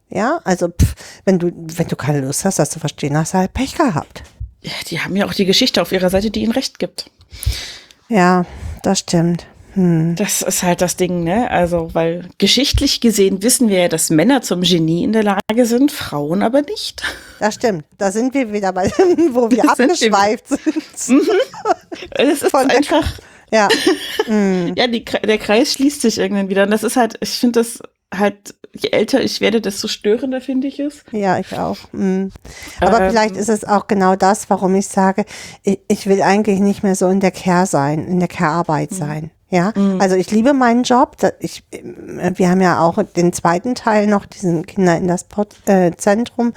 Ja, 0.09 0.39
also 0.43 0.69
pff, 0.69 0.95
wenn 1.25 1.39
du, 1.39 1.51
wenn 1.55 1.87
du 1.87 1.95
keine 1.95 2.21
Lust 2.21 2.45
hast, 2.45 2.59
das 2.59 2.69
zu 2.71 2.79
verstehen, 2.79 3.17
hast 3.17 3.33
du 3.33 3.39
halt 3.39 3.53
Pech 3.53 3.75
gehabt. 3.75 4.23
Ja, 4.61 4.71
die 4.87 4.99
haben 4.99 5.15
ja 5.15 5.25
auch 5.25 5.33
die 5.33 5.45
Geschichte 5.45 5.81
auf 5.81 5.91
ihrer 5.91 6.09
Seite, 6.09 6.31
die 6.31 6.41
ihnen 6.41 6.51
recht 6.51 6.79
gibt. 6.79 7.11
Ja, 8.07 8.45
das 8.83 8.99
stimmt. 8.99 9.45
Hm. 9.73 10.15
Das 10.15 10.41
ist 10.41 10.63
halt 10.63 10.81
das 10.81 10.95
Ding, 10.97 11.23
ne? 11.23 11.49
Also, 11.51 11.89
weil 11.93 12.27
geschichtlich 12.37 13.01
gesehen 13.01 13.43
wissen 13.43 13.69
wir 13.69 13.79
ja, 13.79 13.87
dass 13.87 14.09
Männer 14.09 14.41
zum 14.41 14.61
Genie 14.61 15.03
in 15.03 15.13
der 15.13 15.23
Lage 15.23 15.65
sind, 15.65 15.91
Frauen 15.91 16.41
aber 16.41 16.61
nicht. 16.61 17.03
Das 17.39 17.55
stimmt. 17.55 17.85
Da 17.97 18.11
sind 18.11 18.33
wir 18.33 18.51
wieder 18.51 18.73
bei 18.73 18.87
dem, 18.87 19.33
wo 19.35 19.49
wir 19.49 19.63
Da 19.63 19.75
sind 19.75 20.01
wir 20.01 20.13
abgeschweift 20.13 20.47
sind. 20.95 21.27
Es 22.11 22.41
ist 22.41 22.51
Von 22.51 22.69
einfach, 22.69 23.05
Ja, 23.51 23.67
ja, 24.27 24.87
die, 24.87 25.05
der 25.05 25.37
Kreis 25.37 25.73
schließt 25.73 26.01
sich 26.01 26.17
irgendwann 26.17 26.49
wieder. 26.49 26.63
Und 26.63 26.71
das 26.71 26.83
ist 26.83 26.95
halt, 26.95 27.17
ich 27.21 27.31
finde 27.31 27.59
das 27.59 27.79
halt, 28.13 28.55
je 28.75 28.89
älter 28.89 29.21
ich 29.21 29.39
werde, 29.41 29.61
desto 29.61 29.87
störender 29.87 30.41
finde 30.41 30.67
ich 30.67 30.79
es. 30.79 31.03
ja, 31.11 31.39
ich 31.39 31.57
auch. 31.57 31.77
Hm. 31.91 32.31
Aber 32.79 33.01
Ähm. 33.01 33.09
vielleicht 33.09 33.37
ist 33.37 33.49
es 33.49 33.65
auch 33.65 33.87
genau 33.87 34.15
das, 34.15 34.49
warum 34.49 34.75
ich 34.75 34.87
sage, 34.87 35.25
ich, 35.63 35.79
ich 35.87 36.07
will 36.07 36.21
eigentlich 36.21 36.59
nicht 36.59 36.83
mehr 36.83 36.95
so 36.95 37.07
in 37.07 37.19
der 37.19 37.31
Care 37.31 37.65
sein, 37.65 38.05
in 38.07 38.19
der 38.19 38.27
Care-Arbeit 38.27 38.91
sein. 38.91 39.31
Ja, 39.51 39.73
also 39.97 40.15
ich 40.15 40.29
liebe 40.29 40.53
meinen 40.53 40.83
Job. 40.83 41.17
Ich, 41.39 41.63
äh, 41.71 41.81
wir 42.35 42.49
haben 42.49 42.61
ja 42.61 42.81
auch 42.81 43.01
den 43.01 43.33
zweiten 43.33 43.73
Teil 43.73 44.05
noch, 44.05 44.27
diesen 44.27 44.65
Kinder 44.67 44.95
in 44.95 45.07
das 45.07 45.23
Pod, 45.23 45.55
äh, 45.67 45.91
Zentrum, 45.97 46.53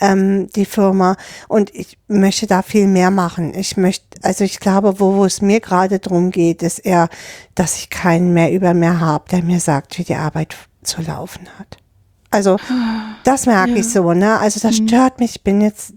ähm, 0.00 0.50
die 0.50 0.64
Firma. 0.64 1.16
Und 1.46 1.72
ich 1.72 1.98
möchte 2.08 2.48
da 2.48 2.62
viel 2.62 2.88
mehr 2.88 3.12
machen. 3.12 3.54
Ich 3.54 3.76
möchte, 3.76 4.04
also 4.22 4.42
ich 4.42 4.58
glaube, 4.58 4.98
wo, 4.98 5.14
wo 5.14 5.24
es 5.24 5.40
mir 5.40 5.60
gerade 5.60 6.00
drum 6.00 6.32
geht, 6.32 6.62
ist 6.62 6.80
eher, 6.80 7.08
dass 7.54 7.78
ich 7.78 7.90
keinen 7.90 8.34
mehr 8.34 8.52
über 8.52 8.74
mir 8.74 8.98
habe, 8.98 9.28
der 9.30 9.44
mir 9.44 9.60
sagt, 9.60 9.96
wie 9.98 10.04
die 10.04 10.16
Arbeit 10.16 10.56
zu 10.82 11.00
laufen 11.00 11.46
hat. 11.60 11.78
Also 12.32 12.56
das 13.24 13.46
merke 13.46 13.74
ich 13.74 13.90
so, 13.90 14.14
ne? 14.14 14.40
Also 14.40 14.58
das 14.58 14.78
stört 14.78 15.20
mich. 15.20 15.36
Ich 15.36 15.44
bin 15.44 15.60
jetzt 15.60 15.92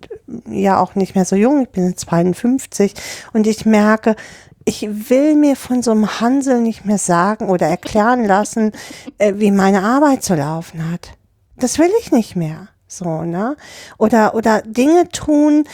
ja 0.48 0.80
auch 0.80 0.94
nicht 0.96 1.16
mehr 1.16 1.24
so 1.24 1.36
jung, 1.38 1.64
ich 1.64 1.70
bin 1.70 1.88
jetzt 1.88 2.02
52 2.02 2.94
und 3.32 3.48
ich 3.48 3.66
merke, 3.66 4.18
ich 4.66 4.82
will 5.10 5.36
mir 5.36 5.56
von 5.56 5.84
so 5.84 5.92
einem 5.92 6.20
Hansel 6.20 6.60
nicht 6.60 6.86
mehr 6.86 6.98
sagen 6.98 7.50
oder 7.50 7.68
erklären 7.68 8.26
lassen, 8.26 8.72
äh, 9.20 9.34
wie 9.38 9.52
meine 9.52 9.84
Arbeit 9.84 10.24
zu 10.24 10.36
laufen 10.36 10.92
hat. 10.92 11.12
Das 11.56 11.78
will 11.78 11.92
ich 12.02 12.12
nicht 12.12 12.36
mehr. 12.36 12.68
So, 12.88 13.22
ne? 13.22 13.56
Oder, 13.98 14.36
oder 14.36 14.62
Dinge 14.62 15.10
tun, 15.10 15.66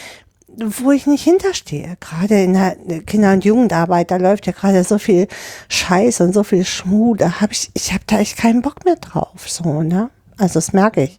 wo 0.56 0.92
ich 0.92 1.06
nicht 1.06 1.24
hinterstehe. 1.24 1.96
Gerade 2.00 2.42
in 2.42 2.52
der 2.54 2.76
Kinder- 3.06 3.32
und 3.32 3.44
Jugendarbeit, 3.44 4.10
da 4.10 4.16
läuft 4.16 4.46
ja 4.46 4.52
gerade 4.52 4.84
so 4.84 4.98
viel 4.98 5.28
Scheiß 5.68 6.20
und 6.20 6.34
so 6.34 6.42
viel 6.42 6.64
Schmuh, 6.64 7.14
da 7.14 7.40
habe 7.40 7.52
ich, 7.52 7.70
ich 7.74 7.92
habe 7.92 8.04
da 8.06 8.18
echt 8.18 8.36
keinen 8.36 8.62
Bock 8.62 8.84
mehr 8.84 8.96
drauf, 8.96 9.48
so, 9.48 9.82
ne? 9.82 10.10
Also 10.36 10.54
das 10.54 10.72
merke 10.72 11.04
ich. 11.04 11.18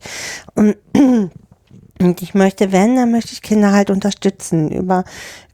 Und, 0.56 0.76
und 2.00 2.22
ich 2.22 2.34
möchte, 2.34 2.72
wenn, 2.72 2.96
dann 2.96 3.12
möchte 3.12 3.34
ich 3.34 3.42
Kinder 3.42 3.72
halt 3.72 3.90
unterstützen 3.90 4.70
über 4.70 5.04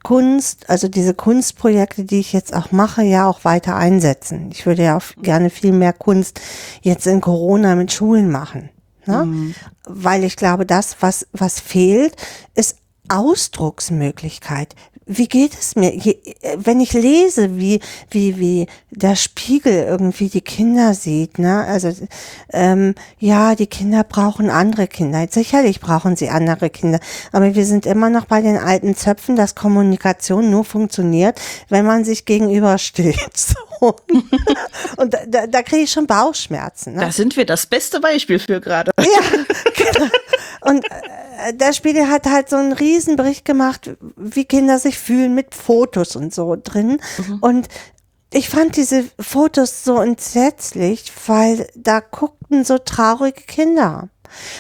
Kunst, 0.04 0.70
also 0.70 0.88
diese 0.88 1.14
Kunstprojekte, 1.14 2.06
die 2.06 2.20
ich 2.20 2.34
jetzt 2.34 2.54
auch 2.54 2.72
mache, 2.72 3.04
ja 3.04 3.28
auch 3.28 3.44
weiter 3.44 3.76
einsetzen. 3.76 4.50
Ich 4.52 4.66
würde 4.66 4.84
ja 4.84 4.98
auch 4.98 5.04
gerne 5.22 5.50
viel 5.50 5.74
mehr 5.74 5.94
Kunst 5.94 6.40
jetzt 6.82 7.06
in 7.06 7.22
Corona 7.22 7.76
mit 7.76 7.92
Schulen 7.92 8.32
machen. 8.32 8.70
Ne? 9.06 9.54
Weil 9.86 10.24
ich 10.24 10.36
glaube, 10.36 10.66
das, 10.66 10.98
was, 11.02 11.28
was 11.34 11.60
fehlt, 11.60 12.16
ist 12.56 12.78
Ausdrucksmöglichkeit. 13.10 14.76
Wie 15.12 15.28
geht 15.28 15.56
es 15.60 15.76
mir? 15.76 15.96
Je, 15.96 16.20
wenn 16.56 16.80
ich 16.80 16.94
lese, 16.94 17.58
wie, 17.58 17.80
wie, 18.12 18.38
wie 18.38 18.68
der 18.92 19.16
Spiegel 19.16 19.74
irgendwie 19.74 20.30
die 20.30 20.42
Kinder 20.42 20.94
sieht, 20.94 21.40
ne? 21.40 21.66
Also, 21.66 21.92
ähm, 22.54 22.94
ja, 23.18 23.56
die 23.56 23.66
Kinder 23.66 24.04
brauchen 24.04 24.52
andere 24.52 24.88
Kinder. 24.88 25.26
Sicherlich 25.28 25.80
brauchen 25.82 26.16
sie 26.16 26.30
andere 26.30 26.70
Kinder. 26.70 27.00
Aber 27.32 27.56
wir 27.56 27.66
sind 27.66 27.88
immer 27.88 28.12
noch 28.12 28.26
bei 28.26 28.42
den 28.42 28.56
alten 28.58 28.96
Zöpfen, 28.96 29.36
dass 29.36 29.56
Kommunikation 29.56 30.52
nur 30.52 30.64
funktioniert, 30.64 31.42
wenn 31.70 31.88
man 31.88 32.06
sich 32.06 32.26
gegenübersteht. 32.26 33.20
So. 33.80 33.96
Und 34.98 35.14
da, 35.14 35.20
da, 35.26 35.48
da 35.48 35.62
kriege 35.62 35.84
ich 35.84 35.92
schon 35.92 36.06
Bauchschmerzen. 36.06 36.96
Ne? 36.96 37.00
Da 37.00 37.12
sind 37.14 37.38
wir 37.38 37.46
das 37.46 37.66
beste 37.66 38.02
Beispiel 38.02 38.38
für 38.38 38.60
gerade. 38.60 38.92
Ja, 39.00 39.06
genau. 39.94 40.12
Und 40.62 40.86
äh, 40.92 41.19
der 41.54 41.74
Spiegel 41.74 42.10
hat 42.10 42.26
halt 42.26 42.50
so 42.50 42.56
einen 42.58 42.74
riesen 42.74 43.16
Bericht 43.16 43.46
gemacht, 43.46 43.92
wie 44.16 44.46
Kinder 44.46 44.80
sich 44.80 44.98
fühlen 44.98 45.36
mit 45.36 45.56
Fotos 45.56 46.16
und 46.16 46.34
so 46.34 46.56
drin. 46.62 47.00
Und 47.42 47.68
ich 48.32 48.50
fand 48.50 48.76
diese 48.76 49.06
Fotos 49.20 49.84
so 49.84 49.98
entsetzlich, 50.00 51.12
weil 51.28 51.68
da 51.76 52.00
guckten 52.00 52.64
so 52.64 52.78
traurige 52.78 53.42
Kinder. 53.42 54.10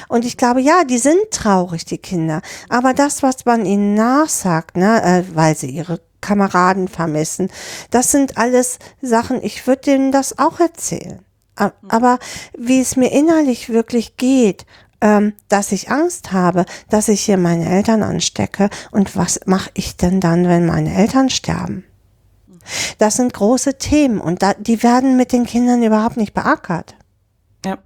Und 0.08 0.26
ich 0.26 0.36
glaube, 0.38 0.62
ja, 0.62 0.84
die 0.84 0.98
sind 0.98 1.20
traurig, 1.32 1.86
die 1.86 2.00
Kinder. 2.00 2.42
Aber 2.70 2.94
das, 2.96 3.22
was 3.22 3.46
man 3.46 3.66
ihnen 3.68 3.94
nachsagt, 3.94 4.76
ne, 4.78 5.04
äh, 5.04 5.36
weil 5.36 5.56
sie 5.56 5.70
ihre 5.70 6.00
Kameraden 6.22 6.88
vermissen, 6.88 7.52
das 7.92 8.10
sind 8.12 8.38
alles 8.38 8.80
Sachen, 9.02 9.44
ich 9.44 9.68
würde 9.68 9.82
denen 9.84 10.12
das 10.12 10.40
auch 10.40 10.60
erzählen. 10.60 11.20
A- 11.56 11.72
Aber 11.88 12.18
wie 12.58 12.82
es 12.82 12.96
mir 12.96 13.12
innerlich 13.12 13.70
wirklich 13.70 14.18
geht, 14.18 14.66
ähm, 15.02 15.34
dass 15.48 15.72
ich 15.72 15.90
Angst 15.90 16.32
habe, 16.32 16.66
dass 16.90 17.08
ich 17.08 17.22
hier 17.22 17.38
meine 17.38 17.68
Eltern 17.70 18.04
anstecke 18.04 18.70
und 18.92 19.16
was 19.16 19.40
mache 19.46 19.70
ich 19.74 19.96
denn 19.98 20.20
dann, 20.20 20.48
wenn 20.48 20.66
meine 20.66 20.94
Eltern 20.94 21.30
sterben? 21.30 21.86
Das 22.98 23.16
sind 23.16 23.34
große 23.34 23.78
Themen 23.78 24.20
und 24.20 24.44
da, 24.44 24.54
die 24.54 24.84
werden 24.84 25.18
mit 25.18 25.32
den 25.32 25.46
Kindern 25.46 25.82
überhaupt 25.82 26.18
nicht 26.18 26.34
beackert. 26.34 26.96
Ja. 27.66 27.78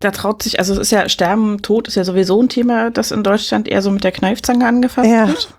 Da 0.00 0.10
traut 0.10 0.42
sich, 0.42 0.58
also 0.58 0.72
es 0.74 0.78
ist 0.80 0.90
ja 0.92 1.08
Sterben, 1.08 1.60
Tod 1.62 1.86
ist 1.88 1.94
ja 1.94 2.04
sowieso 2.04 2.42
ein 2.42 2.48
Thema, 2.48 2.90
das 2.90 3.10
in 3.10 3.22
Deutschland 3.22 3.68
eher 3.68 3.82
so 3.82 3.90
mit 3.90 4.02
der 4.02 4.12
Kneifzange 4.12 4.66
angefasst 4.66 5.08
Ja. 5.10 5.28
wird. 5.28 5.54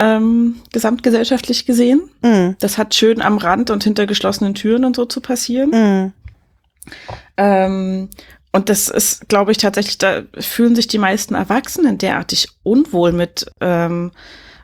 Ähm, 0.00 0.60
gesamtgesellschaftlich 0.72 1.66
gesehen. 1.66 2.08
Mm, 2.22 2.50
Das 2.60 2.78
hat 2.78 2.94
schön 2.94 3.20
am 3.20 3.36
Rand 3.36 3.70
und 3.70 3.82
hinter 3.82 4.06
geschlossenen 4.06 4.54
Türen 4.54 4.84
und 4.84 4.94
so 4.94 5.06
zu 5.06 5.20
passieren. 5.20 5.70
mm, 5.70 6.12
Ähm, 7.36 8.08
und 8.52 8.68
das 8.68 8.88
ist, 8.88 9.28
glaube 9.28 9.52
ich, 9.52 9.58
tatsächlich, 9.58 9.98
da 9.98 10.22
fühlen 10.38 10.74
sich 10.74 10.86
die 10.86 10.98
meisten 10.98 11.34
Erwachsenen 11.34 11.98
derartig 11.98 12.48
unwohl 12.62 13.12
mit. 13.12 13.50
Ähm, 13.60 14.12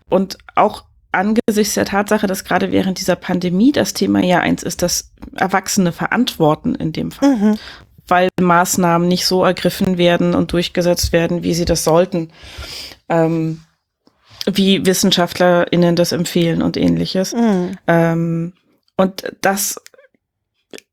und 0.09 0.39
auch 0.55 0.85
angesichts 1.13 1.75
der 1.75 1.85
Tatsache, 1.85 2.27
dass 2.27 2.45
gerade 2.45 2.73
während 2.73 2.99
dieser 2.99 3.17
Pandemie 3.17 3.73
das 3.73 3.93
Thema 3.95 4.21
ja 4.21 4.41
eins 4.41 4.63
ist, 4.63 4.83
dass 4.83 5.13
Erwachsene 5.37 5.93
verantworten 5.93 6.75
in 6.75 6.93
dem 6.93 7.11
Fall, 7.11 7.37
mhm, 7.37 7.59
weil 8.09 8.29
Maßnahmen 8.41 9.07
nicht 9.07 9.27
so 9.27 9.45
ergriffen 9.45 9.97
werden 9.99 10.35
und 10.35 10.53
durchgesetzt 10.53 11.13
werden, 11.13 11.43
wie 11.43 11.55
sie 11.55 11.65
das 11.65 11.85
sollten. 11.85 12.31
Ähm, 13.09 13.61
wie 14.47 14.85
WissenschaftlerInnen 14.85 15.97
das 15.97 16.13
empfehlen 16.13 16.63
und 16.63 16.77
ähnliches. 16.77 17.33
mm. 17.33 17.79
Ähm, 17.87 18.53
und 18.97 19.33
das 19.41 19.81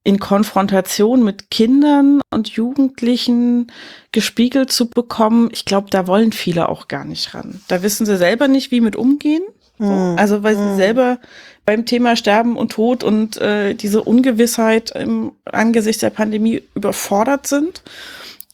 in 0.04 0.20
Konfrontation 0.20 1.24
mit 1.24 1.52
Kindern 1.52 2.22
und 2.32 2.50
Jugendlichen 2.50 3.72
gespiegelt 4.12 4.72
zu 4.72 4.90
bekommen, 4.90 5.50
ich 5.52 5.66
glaube, 5.66 5.90
da 5.92 6.08
wollen 6.08 6.32
viele 6.32 6.70
auch 6.70 6.88
gar 6.88 7.06
nicht 7.06 7.34
ran. 7.34 7.62
Da 7.68 7.84
wissen 7.84 8.06
sie 8.06 8.18
selber 8.18 8.48
nicht, 8.48 8.72
wie 8.72 8.82
mit 8.82 8.96
umgehen. 8.96 9.44
So. 9.78 9.86
Mhm. 9.86 10.18
Also 10.18 10.44
weil 10.44 10.56
sie 10.56 10.76
selber 10.76 11.20
beim 11.66 11.86
Thema 11.86 12.16
Sterben 12.16 12.58
und 12.58 12.72
Tod 12.72 13.04
und 13.04 13.38
äh, 13.38 13.76
diese 13.76 14.04
Ungewissheit 14.04 14.92
im 14.92 15.34
angesichts 15.46 16.02
der 16.02 16.10
Pandemie 16.10 16.64
überfordert 16.74 17.46
sind. 17.46 17.84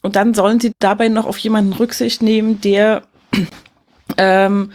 Und 0.02 0.16
dann 0.16 0.34
sollen 0.34 0.60
sie 0.60 0.72
dabei 0.78 1.08
noch 1.08 1.26
auf 1.26 1.38
jemanden 1.38 1.72
Rücksicht 1.72 2.22
nehmen, 2.22 2.60
der 2.60 3.02
ähm, 4.18 4.72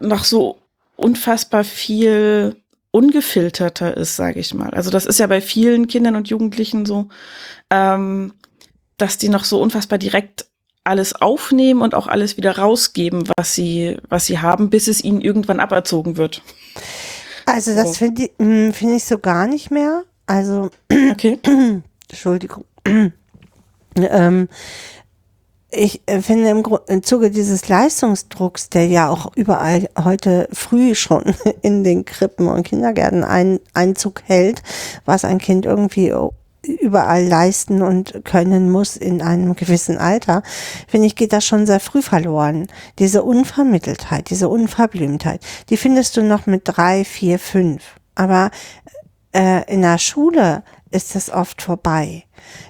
noch 0.00 0.24
so 0.24 0.58
unfassbar 0.96 1.64
viel 1.64 2.56
ungefilterter 2.92 3.96
ist, 3.96 4.14
sage 4.14 4.38
ich 4.38 4.54
mal. 4.54 4.70
Also 4.70 4.90
das 4.90 5.06
ist 5.06 5.18
ja 5.18 5.26
bei 5.26 5.40
vielen 5.40 5.88
Kindern 5.88 6.14
und 6.14 6.28
Jugendlichen 6.28 6.86
so, 6.86 7.08
ähm, 7.70 8.34
dass 8.98 9.18
die 9.18 9.28
noch 9.28 9.44
so 9.44 9.60
unfassbar 9.60 9.98
direkt 9.98 10.46
alles 10.84 11.14
aufnehmen 11.14 11.80
und 11.80 11.94
auch 11.94 12.06
alles 12.06 12.36
wieder 12.36 12.58
rausgeben, 12.58 13.28
was 13.36 13.54
sie, 13.54 13.96
was 14.08 14.26
sie 14.26 14.38
haben, 14.38 14.70
bis 14.70 14.88
es 14.88 15.02
ihnen 15.02 15.20
irgendwann 15.20 15.60
aberzogen 15.60 16.16
wird. 16.16 16.42
Also 17.46 17.72
So. 17.72 17.76
das 17.82 17.96
finde 17.96 18.24
ich, 18.24 18.30
mm, 18.38 18.70
finde 18.70 18.96
ich 18.96 19.04
so 19.04 19.18
gar 19.18 19.46
nicht 19.46 19.70
mehr. 19.70 20.04
Also 20.26 20.70
Okay. 21.12 21.38
Entschuldigung. 22.10 22.64
ähm, 23.96 24.48
ich 25.72 26.02
äh, 26.06 26.20
finde 26.20 26.50
im, 26.50 26.62
Gru- 26.62 26.80
im 26.86 27.02
Zuge 27.02 27.30
dieses 27.30 27.68
Leistungsdrucks, 27.68 28.68
der 28.68 28.86
ja 28.86 29.08
auch 29.08 29.34
überall 29.34 29.88
heute 30.02 30.48
früh 30.52 30.94
schon 30.94 31.34
in 31.62 31.82
den 31.82 32.04
Krippen 32.04 32.46
und 32.46 32.62
Kindergärten 32.64 33.24
ein, 33.24 33.58
Einzug 33.72 34.22
hält, 34.26 34.62
was 35.04 35.24
ein 35.24 35.38
Kind 35.38 35.64
irgendwie 35.64 36.12
überall 36.62 37.24
leisten 37.24 37.82
und 37.82 38.24
können 38.24 38.70
muss 38.70 38.96
in 38.96 39.20
einem 39.20 39.56
gewissen 39.56 39.98
Alter, 39.98 40.42
finde 40.86 41.08
ich, 41.08 41.16
geht 41.16 41.32
das 41.32 41.44
schon 41.44 41.66
sehr 41.66 41.80
früh 41.80 42.02
verloren. 42.02 42.68
Diese 43.00 43.24
Unvermitteltheit, 43.24 44.30
diese 44.30 44.48
Unverblümtheit, 44.48 45.40
die 45.70 45.76
findest 45.76 46.16
du 46.16 46.22
noch 46.22 46.46
mit 46.46 46.62
drei, 46.64 47.04
vier, 47.04 47.38
fünf. 47.38 47.82
Aber 48.14 48.50
äh, 49.34 49.64
in 49.72 49.82
der 49.82 49.98
Schule 49.98 50.62
ist 50.90 51.16
es 51.16 51.30
oft 51.30 51.62
vorbei. 51.62 52.24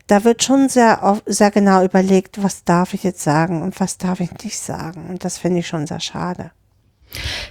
Da 0.07 0.25
wird 0.25 0.43
schon 0.43 0.69
sehr, 0.69 1.03
oft, 1.03 1.23
sehr 1.27 1.51
genau 1.51 1.85
überlegt, 1.85 2.43
was 2.43 2.65
darf 2.65 2.95
ich 2.95 3.03
jetzt 3.03 3.23
sagen 3.23 3.63
und 3.63 3.79
was 3.81 3.99
darf 3.99 4.21
ich 4.21 4.31
nicht 4.45 4.59
sagen. 4.59 5.07
Und 5.09 5.25
das 5.25 5.39
finde 5.39 5.61
ich 5.61 5.67
schon 5.67 5.87
sehr 5.87 6.01
schade. 6.01 6.51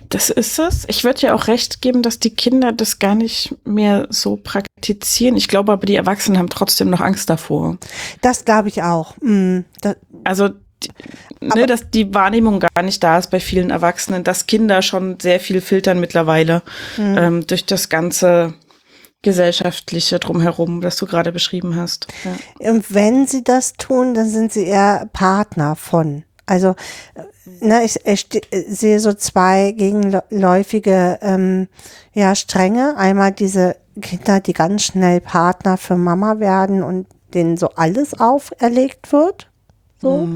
Das 0.10 0.30
ist 0.30 0.60
es. 0.60 0.86
Ich 0.88 1.04
würde 1.04 1.22
ja 1.22 1.36
auch 1.36 1.48
recht 1.48 1.82
geben, 1.82 2.02
dass 2.02 2.20
die 2.20 2.34
Kinder 2.34 2.72
das 2.72 3.00
gar 3.00 3.16
nicht 3.16 3.56
mehr 3.64 4.08
so 4.10 4.36
praktizieren. 4.36 5.38
Ich 5.38 5.48
glaube 5.48 5.72
aber, 5.72 5.86
die 5.86 5.96
Erwachsenen 5.96 6.40
haben 6.40 6.50
trotzdem 6.50 6.90
noch 6.90 7.02
Angst 7.02 7.30
davor. 7.30 7.78
Das 8.22 8.46
glaube 8.46 8.70
ich 8.70 8.82
auch. 8.84 9.16
Da, 9.82 9.96
Also, 10.24 10.50
ne, 11.42 11.68
dass 11.68 11.92
die 11.92 12.14
Wahrnehmung 12.14 12.60
gar 12.60 12.84
nicht 12.84 13.04
da 13.04 13.20
ist 13.20 13.30
bei 13.30 13.40
vielen 13.40 13.70
Erwachsenen, 13.70 14.24
dass 14.24 14.48
Kinder 14.48 14.82
schon 14.82 15.20
sehr 15.20 15.40
viel 15.40 15.62
filtern 15.62 16.00
mittlerweile 16.00 16.64
ähm, 17.18 17.46
durch 17.46 17.66
das 17.66 17.90
ganze 17.90 18.56
gesellschaftliche 19.22 20.20
drumherum, 20.20 20.82
das 20.82 20.98
du 20.98 21.06
gerade 21.06 21.32
beschrieben 21.32 21.76
hast. 21.76 22.08
Ja. 22.24 22.72
Und 22.72 22.94
wenn 22.94 23.28
sie 23.28 23.44
das 23.44 23.74
tun, 23.74 24.14
dann 24.14 24.30
sind 24.30 24.52
sie 24.52 24.66
eher 24.66 25.08
Partner 25.14 25.76
von. 25.76 26.24
Also, 26.46 26.76
äh, 27.14 27.66
ne, 27.66 27.84
ich, 27.84 28.06
ich 28.06 28.28
äh, 28.52 28.64
sehe 28.68 29.00
so 29.00 29.14
zwei 29.14 29.72
gegenläufige 29.72 31.20
ähm, 31.22 31.68
ja, 32.14 32.36
Stränge. 32.36 32.98
Einmal 32.98 33.32
diese 33.32 33.76
Kinder, 34.02 34.40
die 34.40 34.54
ganz 34.54 34.84
schnell 34.84 35.22
Partner 35.22 35.78
für 35.78 35.98
Mama 35.98 36.40
werden 36.40 36.84
und 36.84 37.08
denen 37.34 37.58
so 37.58 37.70
alles 37.70 38.20
auferlegt 38.20 39.14
wird. 39.14 39.50
So. 40.02 40.28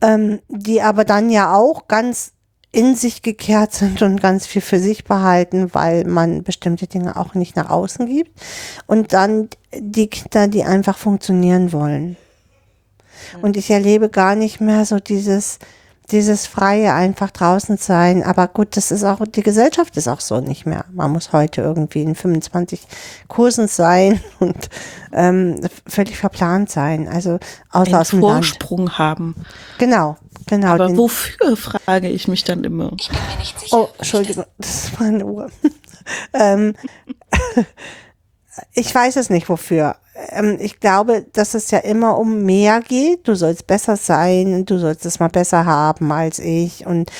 Ähm, 0.00 0.40
die 0.48 0.80
aber 0.80 1.04
dann 1.04 1.28
ja 1.28 1.54
auch 1.54 1.88
ganz 1.88 2.32
in 2.70 2.94
sich 2.96 3.22
gekehrt 3.22 3.72
sind 3.72 4.02
und 4.02 4.20
ganz 4.20 4.46
viel 4.46 4.60
für 4.62 4.78
sich 4.78 5.04
behalten, 5.04 5.72
weil 5.72 6.04
man 6.04 6.42
bestimmte 6.42 6.86
Dinge 6.86 7.16
auch 7.16 7.34
nicht 7.34 7.56
nach 7.56 7.70
außen 7.70 8.06
gibt. 8.06 8.38
Und 8.86 9.12
dann 9.12 9.48
die 9.74 10.08
Kinder, 10.08 10.48
die 10.48 10.64
einfach 10.64 10.98
funktionieren 10.98 11.72
wollen. 11.72 12.16
Und 13.42 13.56
ich 13.56 13.70
erlebe 13.70 14.08
gar 14.10 14.34
nicht 14.34 14.60
mehr 14.60 14.84
so 14.84 14.98
dieses, 14.98 15.58
dieses 16.10 16.46
freie 16.46 16.94
einfach 16.94 17.30
draußen 17.30 17.76
sein. 17.76 18.22
Aber 18.22 18.48
gut, 18.48 18.76
das 18.76 18.90
ist 18.90 19.04
auch, 19.04 19.20
die 19.26 19.42
Gesellschaft 19.42 19.96
ist 19.96 20.08
auch 20.08 20.20
so 20.20 20.40
nicht 20.40 20.66
mehr. 20.66 20.84
Man 20.92 21.10
muss 21.10 21.32
heute 21.32 21.62
irgendwie 21.62 22.02
in 22.02 22.14
25 22.14 22.86
Kursen 23.28 23.68
sein 23.68 24.20
und 24.38 24.68
ähm, 25.12 25.60
völlig 25.86 26.16
verplant 26.16 26.70
sein. 26.70 27.08
Also 27.08 27.38
außer 27.70 27.88
Einen 27.88 27.94
aus 27.94 28.08
dem 28.10 28.20
Land. 28.20 28.46
Vorsprung 28.46 28.98
haben. 28.98 29.34
Genau, 29.78 30.16
genau. 30.48 30.74
Aber 30.74 30.96
wofür, 30.96 31.56
frage 31.56 32.08
ich 32.08 32.28
mich 32.28 32.44
dann 32.44 32.64
immer. 32.64 32.96
Oh, 33.70 33.88
Entschuldigung, 33.98 34.44
das 34.58 34.84
ist 34.84 35.00
meine 35.00 35.24
Uhr. 35.24 35.50
ähm, 36.34 36.74
ich 38.72 38.94
weiß 38.94 39.16
es 39.16 39.30
nicht 39.30 39.48
wofür. 39.48 39.96
Ähm, 40.30 40.58
ich 40.60 40.80
glaube, 40.80 41.26
dass 41.32 41.54
es 41.54 41.70
ja 41.70 41.78
immer 41.78 42.18
um 42.18 42.42
mehr 42.42 42.80
geht. 42.80 43.28
Du 43.28 43.34
sollst 43.34 43.66
besser 43.66 43.96
sein, 43.96 44.64
du 44.66 44.78
sollst 44.78 45.06
es 45.06 45.20
mal 45.20 45.28
besser 45.28 45.64
haben 45.64 46.10
als 46.12 46.38
ich. 46.38 46.86
Und 46.86 47.10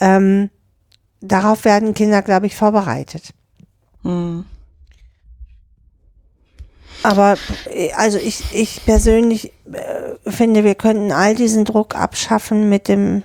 ähm, 0.00 0.50
darauf 1.20 1.64
werden 1.64 1.94
Kinder, 1.94 2.22
glaube 2.22 2.46
ich, 2.46 2.56
vorbereitet. 2.56 3.30
Hm. 4.02 4.44
Aber 7.04 7.36
äh, 7.70 7.92
also 7.92 8.18
ich, 8.18 8.42
ich 8.52 8.84
persönlich 8.84 9.52
äh, 9.70 10.30
finde, 10.30 10.64
wir 10.64 10.74
könnten 10.74 11.12
all 11.12 11.34
diesen 11.34 11.64
Druck 11.64 11.94
abschaffen 11.94 12.68
mit 12.68 12.88
dem, 12.88 13.22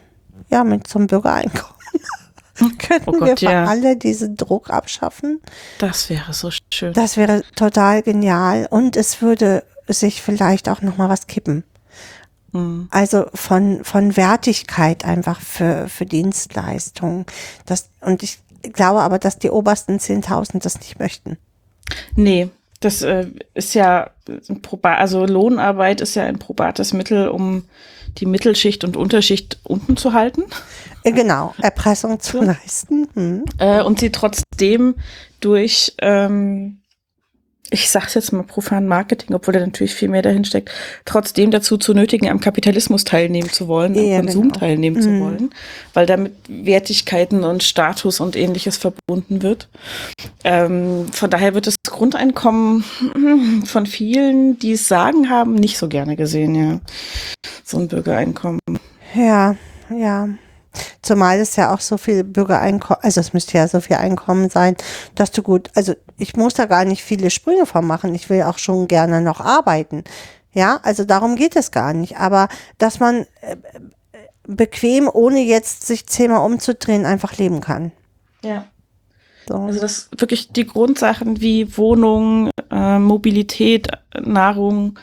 ja, 0.52 0.64
mit 0.64 0.88
so 0.88 1.00
einem 1.00 1.08
Bürgereinkommen. 1.08 1.76
Könnten 2.78 3.10
Oh 3.10 3.14
wir 3.14 3.20
Gott, 3.20 3.40
für 3.40 3.46
ja. 3.46 3.66
alle 3.66 3.96
diesen 3.96 4.36
Druck 4.36 4.70
abschaffen? 4.70 5.40
Das 5.78 6.10
wäre 6.10 6.34
so 6.34 6.52
schön. 6.74 6.92
Das 6.92 7.16
wäre 7.16 7.44
total 7.56 8.02
genial 8.02 8.68
und 8.70 8.98
es 8.98 9.22
würde 9.22 9.64
sich 9.88 10.22
vielleicht 10.22 10.68
auch 10.68 10.82
noch 10.82 10.98
mal 10.98 11.08
was 11.08 11.28
kippen. 11.28 11.64
Hm. 12.52 12.90
Also 12.92 13.28
von, 13.34 13.86
von 13.86 14.18
Wertigkeit 14.18 15.06
einfach 15.06 15.40
für, 15.40 15.88
für 15.88 16.06
Dienstleistungen. 16.06 17.26
Das, 17.66 17.90
und 18.02 18.24
ich 18.24 18.40
glaube 18.74 19.00
aber, 19.00 19.20
dass 19.20 19.40
die 19.40 19.52
obersten 19.52 19.98
10.000 19.98 20.62
das 20.62 20.80
nicht 20.80 21.00
möchten. 21.00 21.38
Nee, 22.16 22.50
das 22.80 23.02
äh, 23.02 23.28
ist 23.54 23.74
ja 23.74 24.12
also 24.84 25.26
Lohnarbeit 25.26 26.02
ist 26.02 26.16
ja 26.16 26.24
ein 26.24 26.40
probates 26.40 26.94
Mittel, 26.94 27.28
um 27.28 27.66
die 28.18 28.26
Mittelschicht 28.26 28.84
und 28.84 28.98
Unterschicht 28.98 29.60
unten 29.64 29.98
zu 29.98 30.14
halten 30.14 30.44
Äh, 31.04 31.12
Genau, 31.12 31.54
Erpressung 31.62 32.20
zu 32.20 32.42
leisten. 32.42 33.08
Hm. 33.14 33.46
äh, 33.58 33.82
und 33.82 34.00
sie 34.00 34.12
trotzdem 34.12 34.96
durch, 35.40 35.94
ähm, 36.00 36.79
ich 37.72 37.90
sag's 37.90 38.14
jetzt 38.16 38.32
mal 38.34 38.44
profan 38.44 38.88
Marketing, 38.88 39.36
obwohl 39.36 39.54
da 39.54 39.60
natürlich 39.60 39.94
viel 39.94 40.10
mehr 40.10 40.22
dahin 40.22 40.44
steckt, 40.46 40.72
trotzdem 41.06 41.52
dazu 41.52 41.78
zu 41.78 41.94
nötigen, 41.94 42.28
am 42.30 42.40
Kapitalismus 42.40 43.04
teilnehmen 43.04 43.50
zu 43.50 43.68
wollen, 43.68 43.98
am 43.98 44.06
Ja, 44.06 44.18
Konsum 44.22 44.42
genau. 44.50 44.60
teilnehmen 44.60 45.02
zu 45.02 45.10
Mhm. 45.10 45.20
wollen, 45.22 45.50
weil 45.94 46.06
damit 46.06 46.34
Wertigkeiten 46.48 47.44
und 47.44 47.64
Status 47.64 48.20
und 48.20 48.36
ähnliches 48.36 48.78
verbunden 48.78 49.42
wird. 49.42 49.68
Ähm, 50.44 51.08
von 51.12 51.30
daher 51.30 51.54
wird 51.54 51.68
das 51.68 51.76
Grundeinkommen 51.88 52.84
von 53.66 53.86
vielen, 53.86 54.58
die 54.60 54.74
es 54.74 54.88
sagen 54.88 55.30
haben, 55.30 55.56
nicht 55.56 55.78
so 55.78 55.88
gerne 55.88 56.16
gesehen, 56.16 56.56
ja. 56.56 56.80
So 57.64 57.78
ein 57.78 57.88
Bürgereinkommen. 57.88 58.60
Ja, 59.14 59.56
ja. 59.96 60.30
Zumal 61.02 61.40
es 61.40 61.56
ja 61.56 61.74
auch 61.74 61.80
so 61.80 61.98
viel 61.98 62.24
Bürgereinkommen, 62.24 63.02
also 63.04 63.20
es 63.20 63.34
müsste 63.34 63.58
ja 63.58 63.68
so 63.68 63.80
viel 63.82 63.96
Einkommen 63.98 64.50
sein, 64.50 64.76
dass 65.16 65.32
du 65.32 65.42
gut, 65.42 65.70
also 65.76 65.96
ich 66.18 66.36
muss 66.36 66.54
da 66.54 66.66
gar 66.66 66.86
nicht 66.86 67.04
viele 67.04 67.30
Sprünge 67.30 67.66
von 67.66 67.86
machen. 67.86 68.14
Ich 68.14 68.30
will 68.30 68.44
auch 68.44 68.58
schon 68.58 68.88
gerne 68.88 69.22
noch 69.22 69.40
arbeiten. 69.40 70.04
Ja, 70.54 70.80
also 70.84 71.06
darum 71.06 71.36
geht 71.36 71.56
es 71.56 71.72
gar 71.72 71.94
nicht. 71.94 72.18
Aber 72.18 72.48
dass 72.78 73.00
man 73.00 73.26
äh, 73.42 73.54
äh, 73.54 73.58
bequem, 74.48 75.10
ohne 75.12 75.42
jetzt 75.42 75.86
sich 75.86 76.08
zehnmal 76.08 76.46
umzudrehen, 76.46 77.06
einfach 77.06 77.38
leben 77.38 77.62
kann. 77.62 77.92
Ja. 78.44 78.66
So. 79.48 79.56
Also 79.56 79.80
das 79.80 80.10
wirklich 80.18 80.52
die 80.52 80.68
Grundsachen 80.68 81.42
wie 81.42 81.76
Wohnung, 81.78 82.52
äh, 82.70 83.00
Mobilität, 83.00 83.88
Nahrung 84.20 85.00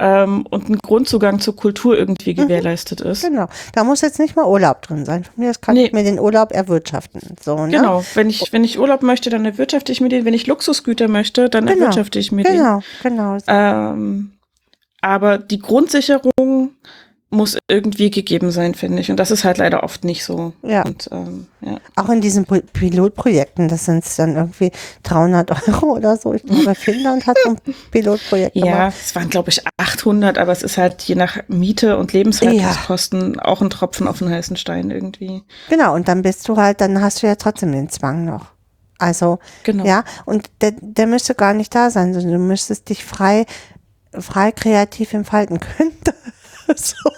ähm, 0.00 0.46
und 0.48 0.68
ein 0.70 0.78
Grundzugang 0.78 1.38
zur 1.40 1.54
Kultur 1.54 1.96
irgendwie 1.96 2.34
gewährleistet 2.34 3.02
ist. 3.02 3.22
Genau. 3.22 3.46
Da 3.74 3.84
muss 3.84 4.00
jetzt 4.00 4.18
nicht 4.18 4.34
mal 4.34 4.46
Urlaub 4.46 4.82
drin 4.82 5.04
sein. 5.04 5.24
Von 5.24 5.34
mir 5.36 5.50
aus 5.50 5.60
kann 5.60 5.74
Nee. 5.74 5.84
ich 5.84 5.92
mir 5.92 6.02
den 6.02 6.18
Urlaub 6.18 6.52
erwirtschaften. 6.52 7.20
So, 7.40 7.66
ne? 7.66 7.76
Genau, 7.76 8.02
wenn 8.14 8.30
ich, 8.30 8.52
wenn 8.52 8.64
ich 8.64 8.78
Urlaub 8.78 9.02
möchte, 9.02 9.28
dann 9.30 9.44
erwirtschafte 9.44 9.92
ich 9.92 10.00
mir 10.00 10.08
den. 10.08 10.24
Wenn 10.24 10.34
ich 10.34 10.46
Luxusgüter 10.46 11.06
möchte, 11.08 11.50
dann 11.50 11.66
Genau. 11.66 11.80
erwirtschafte 11.80 12.18
ich 12.18 12.32
mir 12.32 12.44
Genau, 12.44 12.80
genau. 13.02 13.34
den. 13.34 13.42
Ähm, 13.46 14.32
aber 15.02 15.38
die 15.38 15.58
Grundsicherung 15.58 16.70
muss 17.32 17.56
irgendwie 17.68 18.10
gegeben 18.10 18.50
sein, 18.50 18.74
finde 18.74 19.00
ich. 19.00 19.10
Und 19.10 19.16
das 19.18 19.30
ist 19.30 19.44
halt 19.44 19.58
leider 19.58 19.84
oft 19.84 20.02
nicht 20.04 20.24
so. 20.24 20.52
Ja. 20.62 20.82
Und, 20.82 21.08
ähm, 21.12 21.46
ja. 21.60 21.76
Auch 21.94 22.08
in 22.08 22.20
diesen 22.20 22.44
Pi- 22.44 22.62
Pilotprojekten, 22.72 23.68
das 23.68 23.84
sind 23.84 24.04
dann 24.18 24.34
irgendwie 24.34 24.72
300 25.04 25.68
Euro 25.68 25.92
oder 25.96 26.16
so. 26.16 26.34
Ich 26.34 26.42
glaube, 26.44 26.74
Finnland 26.74 27.28
hat 27.28 27.36
so 27.44 27.50
ein 27.50 27.74
Pilotprojekt 27.92 28.56
Ja, 28.56 28.64
gemacht. 28.64 28.94
es 29.00 29.14
waren, 29.14 29.30
glaube 29.30 29.50
ich, 29.50 29.62
800, 29.76 30.38
aber 30.38 30.50
es 30.50 30.64
ist 30.64 30.76
halt 30.76 31.02
je 31.02 31.14
nach 31.14 31.38
Miete 31.46 31.98
und 31.98 32.12
Lebenshaltungskosten 32.12 33.38
auch 33.38 33.60
ein 33.62 33.70
Tropfen 33.70 34.08
auf 34.08 34.18
den 34.18 34.28
heißen 34.30 34.56
Stein 34.56 34.90
irgendwie. 34.90 35.42
Genau, 35.68 35.94
und 35.94 36.08
dann 36.08 36.22
bist 36.22 36.48
du 36.48 36.56
halt, 36.56 36.80
dann 36.80 37.00
hast 37.00 37.22
du 37.22 37.28
ja 37.28 37.36
trotzdem 37.36 37.70
den 37.72 37.88
Zwang 37.90 38.24
noch. 38.24 38.46
Also, 38.98 39.38
Genau. 39.62 39.84
ja, 39.86 40.04
und 40.26 40.50
der, 40.60 40.72
der 40.80 41.06
müsste 41.06 41.34
gar 41.34 41.54
nicht 41.54 41.74
da 41.74 41.90
sein, 41.90 42.12
sondern 42.12 42.32
du 42.32 42.38
müsstest 42.38 42.88
dich 42.88 43.04
frei, 43.04 43.46
frei 44.18 44.50
kreativ 44.52 45.12
entfalten 45.14 45.60
können. 45.60 45.92
so. 46.76 47.10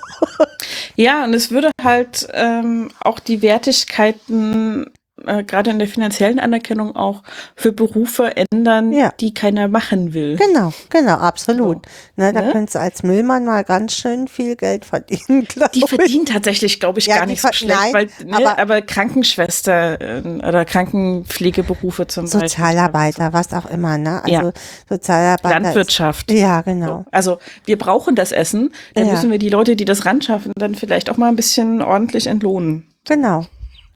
Ja, 0.97 1.25
und 1.25 1.35
es 1.35 1.51
würde 1.51 1.71
halt 1.83 2.29
ähm, 2.33 2.91
auch 3.01 3.19
die 3.19 3.43
Wertigkeiten, 3.43 4.91
äh, 5.27 5.43
gerade 5.45 5.70
in 5.70 5.79
der 5.79 5.89
finanziellen 5.89 6.39
Anerkennung, 6.41 6.97
auch 6.97 7.23
für 7.57 7.73
Berufe 7.73 8.33
ändern, 8.37 8.93
Ja. 8.93 9.12
die 9.20 9.35
keiner 9.35 9.68
machen 9.68 10.14
will. 10.14 10.37
Genau, 10.37 10.73
genau, 10.91 11.14
absolut. 11.14 11.79
Ne, 12.16 12.33
da 12.33 12.43
Ne? 12.43 12.53
könntest 12.53 12.75
du 12.75 12.81
als 12.81 13.03
Müllmann 13.03 13.45
mal 13.45 13.64
ganz 13.64 13.95
schön 13.95 14.29
viel 14.29 14.57
Geld 14.57 14.85
verdienen, 14.85 15.45
glaube 15.49 15.70
Die 15.75 15.81
ich. 15.85 15.89
verdienen 15.91 16.27
tatsächlich, 16.27 16.81
glaube 16.81 16.99
ich, 16.99 17.07
Ja, 17.07 17.16
gar 17.16 17.27
die 17.27 17.33
nicht 17.33 17.43
so 17.43 17.53
schlecht, 17.53 17.79
nein, 17.81 17.93
weil, 17.95 18.09
ne, 18.27 18.37
aber- 18.37 18.59
aber, 18.59 18.83
Krankenschwester 18.83 20.01
äh, 20.01 20.23
oder 20.47 20.64
Krankenpflegeberufe 20.64 22.07
zum 22.07 22.25
Beispiel. 22.25 22.41
Sozialarbeiter, 22.49 23.33
was 23.33 23.53
auch 23.53 23.66
immer, 23.66 23.99
ne? 23.99 24.23
Also 24.25 24.31
Ja. 24.49 24.53
Sozialarbeiter. 24.89 25.57
ist- 25.59 25.62
Landwirtschaft. 25.64 26.31
Ja, 26.31 26.62
genau. 26.62 27.05
Also 27.11 27.39
wir 27.64 27.79
brauchen 27.79 28.14
das 28.14 28.33
Essen, 28.33 28.73
dann 28.95 29.07
müssen 29.11 29.31
wir 29.31 29.39
die 29.39 29.49
Leute, 29.49 29.77
die 29.77 29.85
das 29.85 30.07
ran 30.07 30.20
schaffen, 30.23 30.53
dann 30.57 30.75
vielleicht 30.75 31.11
auch 31.11 31.16
mal 31.16 31.29
ein 31.29 31.37
bisschen 31.37 31.83
ordentlich 31.83 32.27
entlohnen. 32.27 32.87
Genau. 33.07 33.47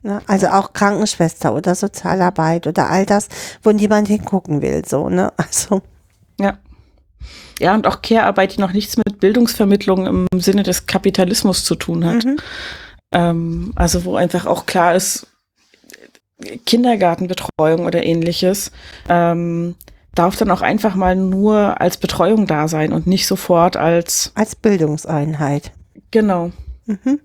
Ne? 0.06 0.22
Also 0.28 0.46
auch 0.48 0.72
Krankenschwester 0.72 1.52
oder 1.52 1.74
Sozialarbeit 1.74 2.68
oder 2.68 2.88
all 2.88 3.04
das, 3.04 3.28
wo 3.64 3.72
niemand 3.72 4.06
hingucken 4.06 4.62
will, 4.62 4.84
so, 4.86 5.08
ne? 5.08 5.32
Also, 5.36 5.82
Ja. 6.38 6.58
Ja, 7.58 7.74
und 7.74 7.86
auch 7.86 8.02
Care-Arbeit, 8.02 8.54
die 8.54 8.60
noch 8.60 8.72
nichts 8.72 8.96
mit 8.98 9.18
Bildungsvermittlung 9.18 10.06
im 10.06 10.40
Sinne 10.40 10.62
des 10.62 10.86
Kapitalismus 10.86 11.64
zu 11.64 11.74
tun 11.74 12.04
hat. 12.04 12.24
mhm. 12.24 12.36
Ähm, 13.12 13.72
also 13.74 14.04
wo 14.04 14.14
einfach 14.14 14.46
auch 14.46 14.66
klar 14.66 14.94
ist, 14.94 15.26
Kindergartenbetreuung 16.66 17.86
oder 17.86 18.04
ähnliches 18.04 18.70
ähm, 19.08 19.74
darf 20.14 20.36
dann 20.36 20.50
auch 20.50 20.60
einfach 20.60 20.94
mal 20.94 21.16
nur 21.16 21.80
als 21.80 21.96
Betreuung 21.96 22.46
da 22.46 22.68
sein 22.68 22.92
und 22.92 23.06
nicht 23.06 23.26
sofort 23.26 23.76
als, 23.76 24.32
als 24.34 24.54
Bildungseinheit. 24.54 25.72
genau. 26.10 26.52
Mhm. 26.84 27.20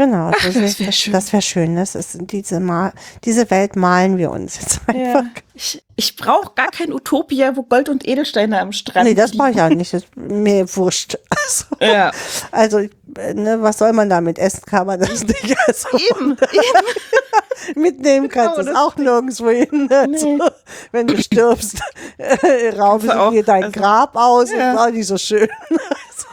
Genau, 0.00 0.30
Ach, 0.34 0.42
das, 0.42 0.54
das 0.54 0.56
ist- 0.56 0.80
wär 0.80 0.92
schön. 0.92 1.12
das 1.12 1.30
wäre 1.34 1.42
schön. 1.42 1.76
Das 1.76 1.94
ist 1.94 2.16
diese, 2.20 2.58
Mal, 2.58 2.94
diese 3.24 3.50
Welt 3.50 3.76
malen 3.76 4.16
wir 4.16 4.30
uns 4.30 4.58
jetzt 4.58 4.80
einfach. 4.86 5.24
Ich, 5.52 5.82
ich 5.96 6.16
brauche 6.16 6.54
gar 6.54 6.70
kein 6.70 6.90
Utopia, 6.90 7.54
wo 7.54 7.64
Gold 7.64 7.90
und 7.90 8.08
Edelsteine 8.08 8.60
am 8.60 8.72
Strand 8.72 9.06
Nee, 9.06 9.14
das 9.14 9.36
brauche 9.36 9.50
ich 9.50 9.60
auch 9.60 9.68
nicht. 9.68 9.92
Das 9.92 10.04
ist 10.04 10.16
mir 10.16 10.66
wurscht. 10.74 11.18
Also, 11.30 11.64
Ja, 11.80 12.12
also 12.50 12.78
äh, 12.78 12.90
ne, 13.34 13.58
was 13.60 13.78
soll 13.78 13.92
man 13.92 14.08
damit 14.10 14.38
essen? 14.38 14.62
Kann 14.66 14.86
man 14.86 15.00
das 15.00 15.24
nicht. 15.26 15.56
Also, 15.66 15.88
eben, 15.96 16.32
eben. 16.32 17.76
mitnehmen 17.80 18.28
kannst 18.28 18.58
du 18.58 18.64
Genau, 18.64 18.72
es 18.72 18.76
auch 18.76 18.96
nirgendwo 18.96 19.50
hin. 19.50 19.88
Also, 19.90 20.36
Nee. 20.36 20.38
Wenn 20.92 21.06
du 21.06 21.16
stirbst, 21.22 21.80
äh, 22.18 22.70
rauben 22.78 23.08
sie 23.08 23.30
dir 23.36 23.44
dein 23.44 23.64
also- 23.64 23.78
Grab 23.80 24.16
aus. 24.16 24.50
Ja. 24.50 24.72
Ist 24.72 24.78
auch 24.78 24.90
nicht 24.90 25.06
so 25.06 25.18
schön. 25.18 25.48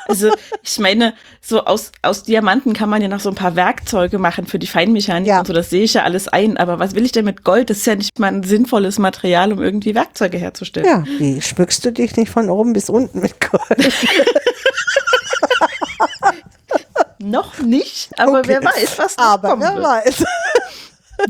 Also 0.10 0.32
ich 0.64 0.80
meine, 0.80 1.14
so 1.42 1.66
aus, 1.66 1.92
aus 2.02 2.24
Diamanten 2.24 2.72
kann 2.72 2.88
man 2.90 3.02
ja 3.02 3.10
noch 3.10 3.20
so 3.20 3.28
ein 3.28 3.36
paar 3.36 3.58
Werkzeuge 3.58 4.18
machen 4.20 4.48
für 4.48 4.58
die 4.58 4.68
Feinmechanik 4.68 5.28
Ja. 5.28 5.40
und 5.40 5.48
so, 5.48 5.52
das 5.54 5.70
sehe 5.70 5.84
ich 5.84 5.96
ja 5.96 6.04
alles 6.04 6.30
ein. 6.30 6.56
Aber 6.56 6.80
was 6.80 6.96
will 6.96 7.04
ich 7.04 7.12
denn 7.12 7.26
mit 7.26 7.44
Gold? 7.44 7.70
Das 7.70 7.78
ist 7.80 7.88
ja 7.88 7.96
nicht 7.96 8.18
mal 8.18 8.28
ein 8.28 8.44
sinnvolles 8.44 9.00
Material, 9.00 9.52
um 9.52 9.62
irgendwie 9.62 9.96
Werkzeuge 9.96 10.38
herzustellen. 10.38 10.88
Ja, 10.88 11.04
wie 11.20 11.42
schmückst 11.42 11.84
du 11.84 11.92
dich 11.92 12.16
nicht 12.16 12.32
von 12.32 12.50
oben 12.50 12.72
bis 12.72 12.90
unten 12.90 13.20
mit 13.20 13.36
Gold? 13.52 13.94
Noch 17.20 17.60
nicht, 17.60 18.10
aber 18.20 18.40
Okay. 18.40 18.48
wer 18.50 18.64
weiß, 18.64 18.98
was 19.00 19.18
noch 19.18 19.24
Aber 19.26 19.50
kommen 19.50 19.62
wer 19.64 19.82
weiß. 19.84 20.24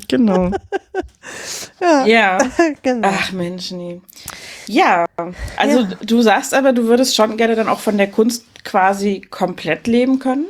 Genau. 0.09 0.51
Ja, 1.79 2.05
Ja. 2.05 2.37
genau. 2.81 3.07
Ach 3.09 3.31
Mensch, 3.31 3.71
nee. 3.71 4.01
Ja, 4.65 5.05
also 5.55 5.79
Ja. 5.79 5.87
du 6.05 6.21
sagst 6.21 6.53
aber, 6.53 6.73
du 6.73 6.83
würdest 6.83 7.15
schon 7.15 7.37
gerne 7.37 7.55
dann 7.55 7.69
auch 7.69 7.79
von 7.79 7.97
der 7.97 8.07
Kunst 8.07 8.43
quasi 8.65 9.21
komplett 9.21 9.87
leben 9.87 10.19
können? 10.19 10.47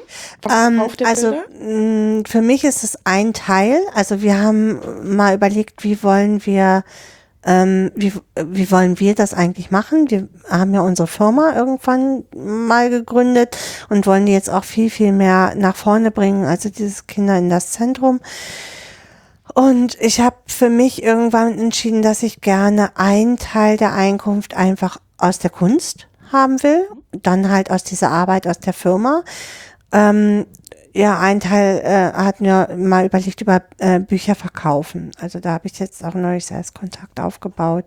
Ähm, 0.49 0.81
also 1.03 1.31
Bilder? 1.31 1.45
mh, 1.59 2.23
für 2.27 2.41
mich 2.41 2.63
ist 2.63 2.83
es 2.83 2.97
ein 3.03 3.33
Teil. 3.33 3.79
Also 3.93 4.23
wir 4.23 4.39
haben 4.39 5.15
mal 5.15 5.35
überlegt, 5.35 5.83
wie 5.83 6.01
wollen 6.01 6.43
wir, 6.47 6.83
ähm, 7.47 7.91
wie, 7.95 8.11
wie 8.35 8.69
wollen 8.71 8.99
wir 8.99 9.15
das 9.15 9.33
eigentlich 9.33 9.71
machen? 9.71 10.11
Wir 10.11 10.27
haben 10.49 10.73
ja 10.73 10.81
unsere 10.81 11.07
Firma 11.07 11.55
irgendwann 11.55 12.25
mal 12.35 12.89
gegründet 12.89 13.57
und 13.87 14.05
wollen 14.05 14.25
die 14.25 14.33
jetzt 14.33 14.49
auch 14.49 14.65
viel, 14.65 14.89
viel 14.89 15.13
mehr 15.13 15.55
nach 15.55 15.77
vorne 15.77 16.11
bringen. 16.11 16.43
Also 16.43 16.67
dieses 16.69 17.07
Kinder 17.07 17.37
in 17.37 17.49
das 17.49 17.71
Zentrum. 17.71 18.19
Und 19.53 19.97
ich 20.01 20.19
habe 20.19 20.35
für 20.45 20.69
mich 20.69 21.01
irgendwann 21.01 21.57
entschieden, 21.57 22.01
dass 22.01 22.21
ich 22.21 22.41
gerne 22.41 22.91
einen 22.97 23.37
Teil 23.37 23.77
der 23.77 23.93
Einkunft 23.93 24.53
einfach 24.53 24.97
aus 25.17 25.39
der 25.39 25.49
Kunst 25.49 26.09
haben 26.33 26.61
will, 26.63 26.83
dann 27.13 27.49
halt 27.49 27.71
aus 27.71 27.85
dieser 27.85 28.11
Arbeit 28.11 28.45
aus 28.45 28.59
der 28.59 28.73
Firma. 28.73 29.23
Ähm, 29.93 30.45
ja, 30.97 31.19
ein 31.19 31.39
Teil 31.39 31.79
äh, 31.83 32.11
hatten 32.13 32.43
wir 32.43 32.75
mal 32.75 33.05
überlegt 33.05 33.41
über 33.41 33.61
äh, 33.77 33.99
Bücher 33.99 34.33
verkaufen. 34.33 35.11
Also 35.21 35.39
da 35.39 35.51
habe 35.51 35.67
ich 35.67 35.77
jetzt 35.77 36.03
auch 36.03 36.15
neulich 36.15 36.47
selbst 36.47 36.73
Kontakt 36.73 37.19
aufgebaut. 37.19 37.85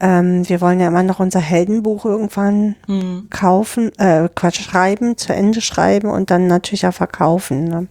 Ähm, 0.00 0.48
wir 0.48 0.60
wollen 0.60 0.80
ja 0.80 0.88
immer 0.88 1.04
noch 1.04 1.20
unser 1.20 1.38
Heldenbuch 1.38 2.04
irgendwann 2.04 2.74
Hm. 2.86 3.28
kaufen, 3.30 3.92
äh, 3.98 4.28
Quatsch, 4.34 4.60
schreiben, 4.60 5.16
zu 5.16 5.32
Ende 5.32 5.60
schreiben 5.60 6.10
und 6.10 6.30
dann 6.30 6.48
natürlich 6.48 6.86
auch 6.88 6.94
verkaufen. 6.94 7.64
Ne? 7.64 7.86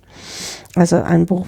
Also 0.75 1.01
ein 1.01 1.25
Buch 1.25 1.47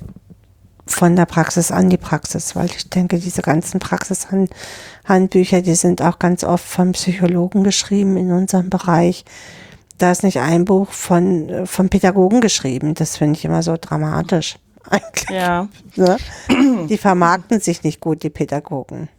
von 0.86 1.18
der 1.18 1.26
Praxis 1.26 1.72
an 1.72 1.90
die 1.90 1.98
Praxis, 1.98 2.56
weil 2.56 2.68
ich 2.68 2.90
denke, 2.90 3.20
diese 3.20 3.42
ganzen 3.42 3.80
Praxishandbücher, 3.80 5.62
die 5.62 5.76
sind 5.76 6.02
auch 6.02 6.18
ganz 6.18 6.46
oft 6.46 6.66
von 6.66 6.94
Psychologen 6.94 7.64
geschrieben 7.66 8.16
in 8.16 8.32
unserem 8.32 8.70
Bereich. 8.70 9.26
Da 10.00 10.12
ist 10.12 10.24
nicht 10.24 10.40
ein 10.40 10.66
Buch 10.66 10.90
von, 10.90 11.50
äh, 11.50 11.66
von 11.66 11.90
Pädagogen 11.90 12.42
geschrieben. 12.42 12.96
Das 12.96 13.18
finde 13.18 13.38
ich 13.38 13.46
immer 13.46 13.62
so 13.62 13.76
dramatisch. 13.80 14.58
Eigentlich. 14.90 15.30
Ja. 15.30 15.68
Ne? 15.96 16.18
Die 16.90 16.98
vermarkten 16.98 17.60
sich 17.60 17.84
nicht 17.84 18.00
gut, 18.00 18.24
die 18.24 18.30
Pädagogen. 18.30 19.10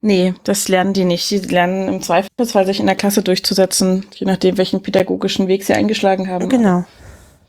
Nee, 0.00 0.34
das 0.44 0.68
lernen 0.68 0.92
die 0.92 1.04
nicht. 1.04 1.28
Die 1.30 1.38
lernen 1.38 1.88
im 1.88 2.02
Zweifelsfall, 2.02 2.66
sich 2.66 2.78
in 2.78 2.86
der 2.86 2.94
Klasse 2.94 3.22
durchzusetzen, 3.22 4.06
je 4.14 4.26
nachdem, 4.26 4.56
welchen 4.56 4.80
pädagogischen 4.80 5.48
Weg 5.48 5.64
sie 5.64 5.74
eingeschlagen 5.74 6.28
haben. 6.28 6.48
Genau. 6.48 6.84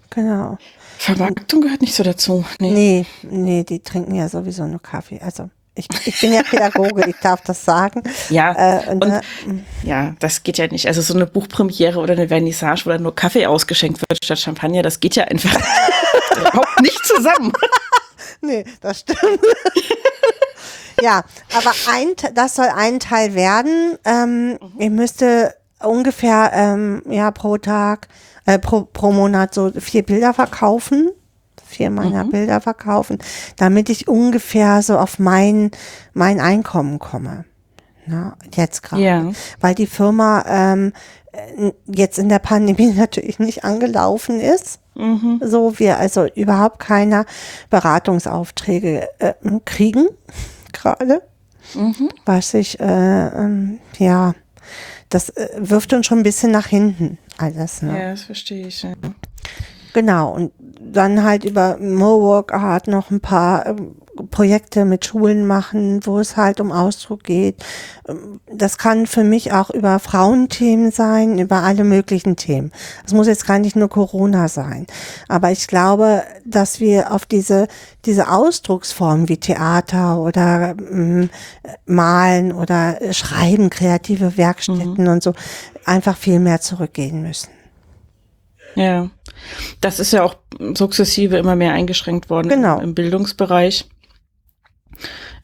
Genau. 0.10 0.58
Vermarktung 0.98 1.62
gehört 1.62 1.82
nicht 1.82 1.94
so 1.94 2.04
dazu. 2.04 2.44
Nee. 2.60 2.72
Nee, 2.72 3.06
nee, 3.30 3.64
die 3.64 3.82
trinken 3.82 4.16
ja 4.16 4.28
sowieso 4.28 4.66
nur 4.66 4.82
Kaffee. 4.82 5.20
Also 5.22 5.50
ich, 5.76 5.88
ich 6.06 6.20
bin 6.20 6.34
ja 6.34 6.44
Pädagoge, 6.44 7.10
ich 7.10 7.16
darf 7.22 7.42
das 7.42 7.64
sagen. 7.64 8.04
Ja, 8.30 8.54
Äh, 8.82 8.90
und, 8.92 9.06
und 9.06 9.12
äh, 9.12 9.22
ja, 9.84 10.16
das 10.20 10.44
geht 10.44 10.58
ja 10.58 10.68
nicht. 10.68 10.88
Also 10.88 11.02
so 11.02 11.14
eine 11.14 11.26
Buchpremiere 11.26 12.00
oder 12.00 12.14
eine 12.14 12.28
Vernissage, 12.28 12.86
wo 12.86 12.90
dann 12.90 13.04
nur 13.04 13.16
Kaffee 13.16 13.46
ausgeschenkt 13.46 14.02
wird 14.02 14.24
statt 14.24 14.40
Champagner, 14.40 14.82
das 14.82 15.00
geht 15.00 15.16
ja 15.16 15.24
einfach 15.26 15.56
überhaupt 16.38 16.82
nicht 16.82 17.06
zusammen. 17.06 17.54
Nee, 18.42 18.64
das 18.82 19.00
stimmt. 19.02 19.20
ja, 21.02 21.24
aber 21.56 21.72
ein, 21.92 22.08
das 22.34 22.56
soll 22.56 22.68
ein 22.76 23.00
Teil 23.00 23.34
werden. 23.36 23.98
Ähm, 24.06 24.58
Ich 24.78 24.90
müsste 24.90 25.56
ungefähr 25.82 26.52
ähm, 26.54 27.02
ja 27.10 27.32
pro 27.32 27.58
Tag, 27.58 28.08
äh, 28.46 28.60
pro, 28.60 28.84
pro 28.84 29.12
Monat 29.12 29.54
so 29.54 29.72
vier 29.72 30.04
Bilder 30.04 30.34
verkaufen. 30.34 31.10
Vier 31.70 31.92
meiner 31.92 32.26
Bilder 32.26 32.62
verkaufen, 32.62 33.20
damit 33.56 33.90
ich 33.90 34.08
ungefähr 34.08 34.82
so 34.82 34.98
auf 34.98 35.20
mein, 35.20 35.70
mein 36.14 36.40
Einkommen 36.40 36.98
komme. 36.98 37.46
Na, 38.08 38.36
jetzt 38.56 38.82
gerade. 38.82 39.04
Ja. 39.04 39.32
Weil 39.62 39.76
die 39.76 39.86
Firma 39.86 40.44
ähm, 40.48 40.94
äh, 41.32 41.72
jetzt 41.86 42.18
in 42.18 42.28
der 42.28 42.40
Pandemie 42.40 42.92
natürlich 42.98 43.38
nicht 43.38 43.64
angelaufen 43.64 44.40
ist. 44.40 44.80
So 45.42 45.80
wir 45.80 45.98
also 45.98 46.26
überhaupt 46.26 46.80
keine 46.80 47.26
Beratungsaufträge 47.70 49.08
äh, 49.20 49.34
kriegen 49.64 50.08
gerade. 50.74 51.22
Was 52.26 52.54
ich, 52.54 52.80
äh, 52.80 53.28
ähm, 53.28 53.80
ja, 53.98 54.34
das 55.10 55.30
äh, 55.30 55.50
wirft 55.58 55.94
uns 55.94 56.06
schon 56.06 56.20
ein 56.20 56.24
bisschen 56.24 56.52
nach 56.52 56.68
hinten 56.68 57.18
alles. 57.38 57.82
Ne? 57.82 57.98
Ja, 57.98 58.12
das 58.12 58.24
verstehe 58.24 58.68
ich. 58.68 58.84
Ja. 58.84 58.94
Genau, 60.00 60.32
und 60.32 60.54
dann 60.80 61.26
halt 61.26 61.44
über 61.44 61.76
Mowork 61.78 62.54
Art 62.54 62.88
noch 62.88 63.12
ein 63.12 63.20
paar 63.20 63.66
ähm, 63.66 63.96
Projekte 64.32 64.86
mit 64.86 65.04
Schulen 65.04 65.46
machen, 65.46 66.00
wo 66.06 66.20
es 66.20 66.38
halt 66.38 66.62
um 66.62 66.72
Ausdruck 66.72 67.26
geht. 67.26 67.58
Ähm, 68.08 68.40
Das 68.50 68.78
kann 68.78 69.08
für 69.08 69.26
mich 69.26 69.52
auch 69.52 69.70
über 69.70 70.00
Frauenthemen 70.00 70.92
sein, 70.92 71.38
über 71.38 71.64
alle 71.64 71.84
möglichen 71.84 72.38
Themen. 72.38 72.72
Es 73.06 73.12
muss 73.12 73.28
jetzt 73.28 73.46
gar 73.46 73.60
nicht 73.60 73.76
nur 73.76 73.90
Corona 73.90 74.48
sein. 74.48 74.88
Aber 75.28 75.52
ich 75.52 75.68
glaube, 75.68 76.24
dass 76.46 76.80
wir 76.80 77.12
auf 77.12 77.26
diese, 77.26 77.68
diese 78.06 78.30
Ausdrucksformen 78.32 79.28
wie 79.28 79.38
Theater 79.38 80.18
oder 80.22 80.76
ähm, 80.80 81.30
Malen 81.86 82.54
oder 82.54 83.00
Schreiben, 83.12 83.70
kreative 83.70 84.38
Werkstätten 84.38 85.10
und 85.10 85.22
so 85.22 85.34
einfach 85.84 86.16
viel 86.16 86.40
mehr 86.40 86.62
zurückgehen 86.62 87.22
müssen. 87.22 87.59
Ja, 88.80 89.10
das 89.82 90.00
ist 90.00 90.14
ja 90.14 90.24
auch 90.24 90.36
sukzessive 90.74 91.38
immer 91.38 91.58
mehr 91.58 91.74
eingeschränkt 91.74 92.30
worden 92.30 92.48
Genau. 92.48 92.80
im, 92.80 92.96
Bildungsbereich. 92.96 93.90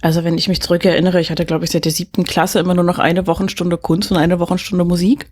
Also 0.01 0.23
wenn 0.23 0.37
ich 0.37 0.47
mich 0.47 0.61
zurückerinnere, 0.61 1.19
ich 1.19 1.31
hatte, 1.31 1.45
glaube 1.45 1.65
ich, 1.65 1.71
seit 1.71 1.83
der 1.83 1.91
siebten 1.91 2.23
Klasse 2.23 2.59
immer 2.59 2.73
nur 2.73 2.85
noch 2.85 2.97
eine 2.97 3.27
Wochenstunde 3.27 3.77
Kunst 3.77 4.09
und 4.09 4.17
eine 4.17 4.39
Wochenstunde 4.39 4.85
Musik. 4.85 5.29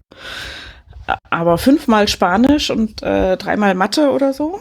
Aber 1.29 1.57
fünfmal 1.57 2.09
Spanisch 2.09 2.69
und 2.71 3.01
äh, 3.03 3.37
dreimal 3.37 3.73
Mathe 3.73 4.11
oder 4.11 4.33
so. 4.33 4.59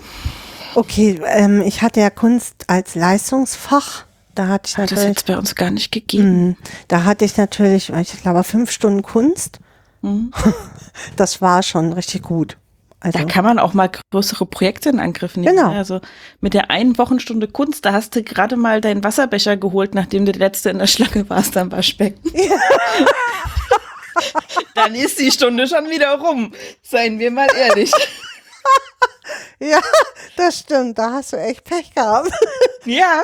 Okay, 0.76 1.20
ähm, 1.26 1.62
ich 1.62 1.82
hatte 1.82 1.98
ja 2.00 2.10
Kunst 2.10 2.64
als 2.68 2.94
Leistungsfach. 2.94 4.04
Da 4.36 4.46
hatte 4.46 4.68
ich 4.68 4.76
Hat 4.78 4.92
das 4.92 5.02
jetzt 5.02 5.26
bei 5.26 5.36
uns 5.36 5.56
gar 5.56 5.70
nicht 5.70 5.90
gegeben. 5.90 6.46
Mhm. 6.46 6.56
da 6.86 7.04
hatte 7.04 7.24
ich 7.24 7.36
natürlich, 7.36 7.90
ich 7.90 8.22
glaube, 8.22 8.44
fünf 8.44 8.70
Stunden 8.70 9.02
Kunst. 9.02 9.58
Mhm. 10.00 10.32
Das 11.16 11.40
war 11.40 11.62
schon 11.62 11.94
richtig 11.94 12.22
gut. 12.22 12.58
Also, 13.02 13.18
Da 13.18 13.24
kann 13.24 13.44
man 13.44 13.58
auch 13.58 13.74
mal 13.74 13.90
größere 14.12 14.46
Projekte 14.46 14.88
in 14.88 15.00
Angriff 15.00 15.36
nehmen. 15.36 15.56
Genau. 15.56 15.72
ne? 15.72 15.78
Also 15.78 16.00
mit 16.40 16.54
der 16.54 16.70
einen 16.70 16.96
Wochenstunde 16.98 17.48
Kunst, 17.48 17.84
da 17.84 17.92
hast 17.92 18.14
du 18.14 18.22
gerade 18.22 18.56
mal 18.56 18.80
deinen 18.80 19.02
Wasserbecher 19.02 19.56
geholt, 19.56 19.94
nachdem 19.96 20.24
du 20.24 20.30
der 20.30 20.38
Letzte 20.38 20.70
in 20.70 20.78
der 20.78 20.86
Schlange 20.86 21.28
warst 21.28 21.56
am 21.56 21.72
Waschbecken. 21.72 22.30
Dann 24.74 24.94
ist 24.94 25.18
die 25.18 25.32
Stunde 25.32 25.66
schon 25.66 25.90
wieder 25.90 26.16
rum. 26.18 26.52
Seien 26.82 27.18
wir 27.18 27.32
mal 27.32 27.48
ehrlich. 27.58 27.90
ja, 29.62 29.80
das 30.36 30.58
stimmt. 30.60 30.98
Da 30.98 31.12
hast 31.12 31.32
du 31.32 31.36
echt 31.36 31.64
Pech 31.64 31.94
gehabt. 31.94 32.30
Ja. 32.84 33.22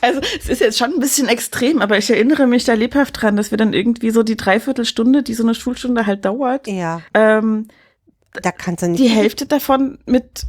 Also 0.00 0.20
es 0.38 0.48
ist 0.48 0.60
jetzt 0.60 0.76
schon 0.78 0.92
ein 0.94 0.98
bisschen 1.00 1.28
extrem, 1.28 1.80
aber 1.80 1.96
ich 1.96 2.10
erinnere 2.10 2.46
mich 2.48 2.64
da 2.64 2.74
lebhaft 2.74 3.22
dran, 3.22 3.36
dass 3.36 3.50
wir 3.52 3.58
dann 3.58 3.72
irgendwie 3.72 4.10
so 4.10 4.22
die 4.24 4.36
Dreiviertelstunde, 4.36 5.22
die 5.22 5.34
so 5.34 5.44
eine 5.44 5.54
Schulstunde 5.54 6.04
halt 6.06 6.24
dauert, 6.24 6.66
Ja, 6.66 7.00
ähm, 7.14 7.68
da 8.32 8.50
kannst 8.50 8.82
du 8.82 8.88
nicht. 8.88 9.00
die 9.02 9.08
Hälfte 9.08 9.46
davon 9.46 9.98
mit 10.04 10.42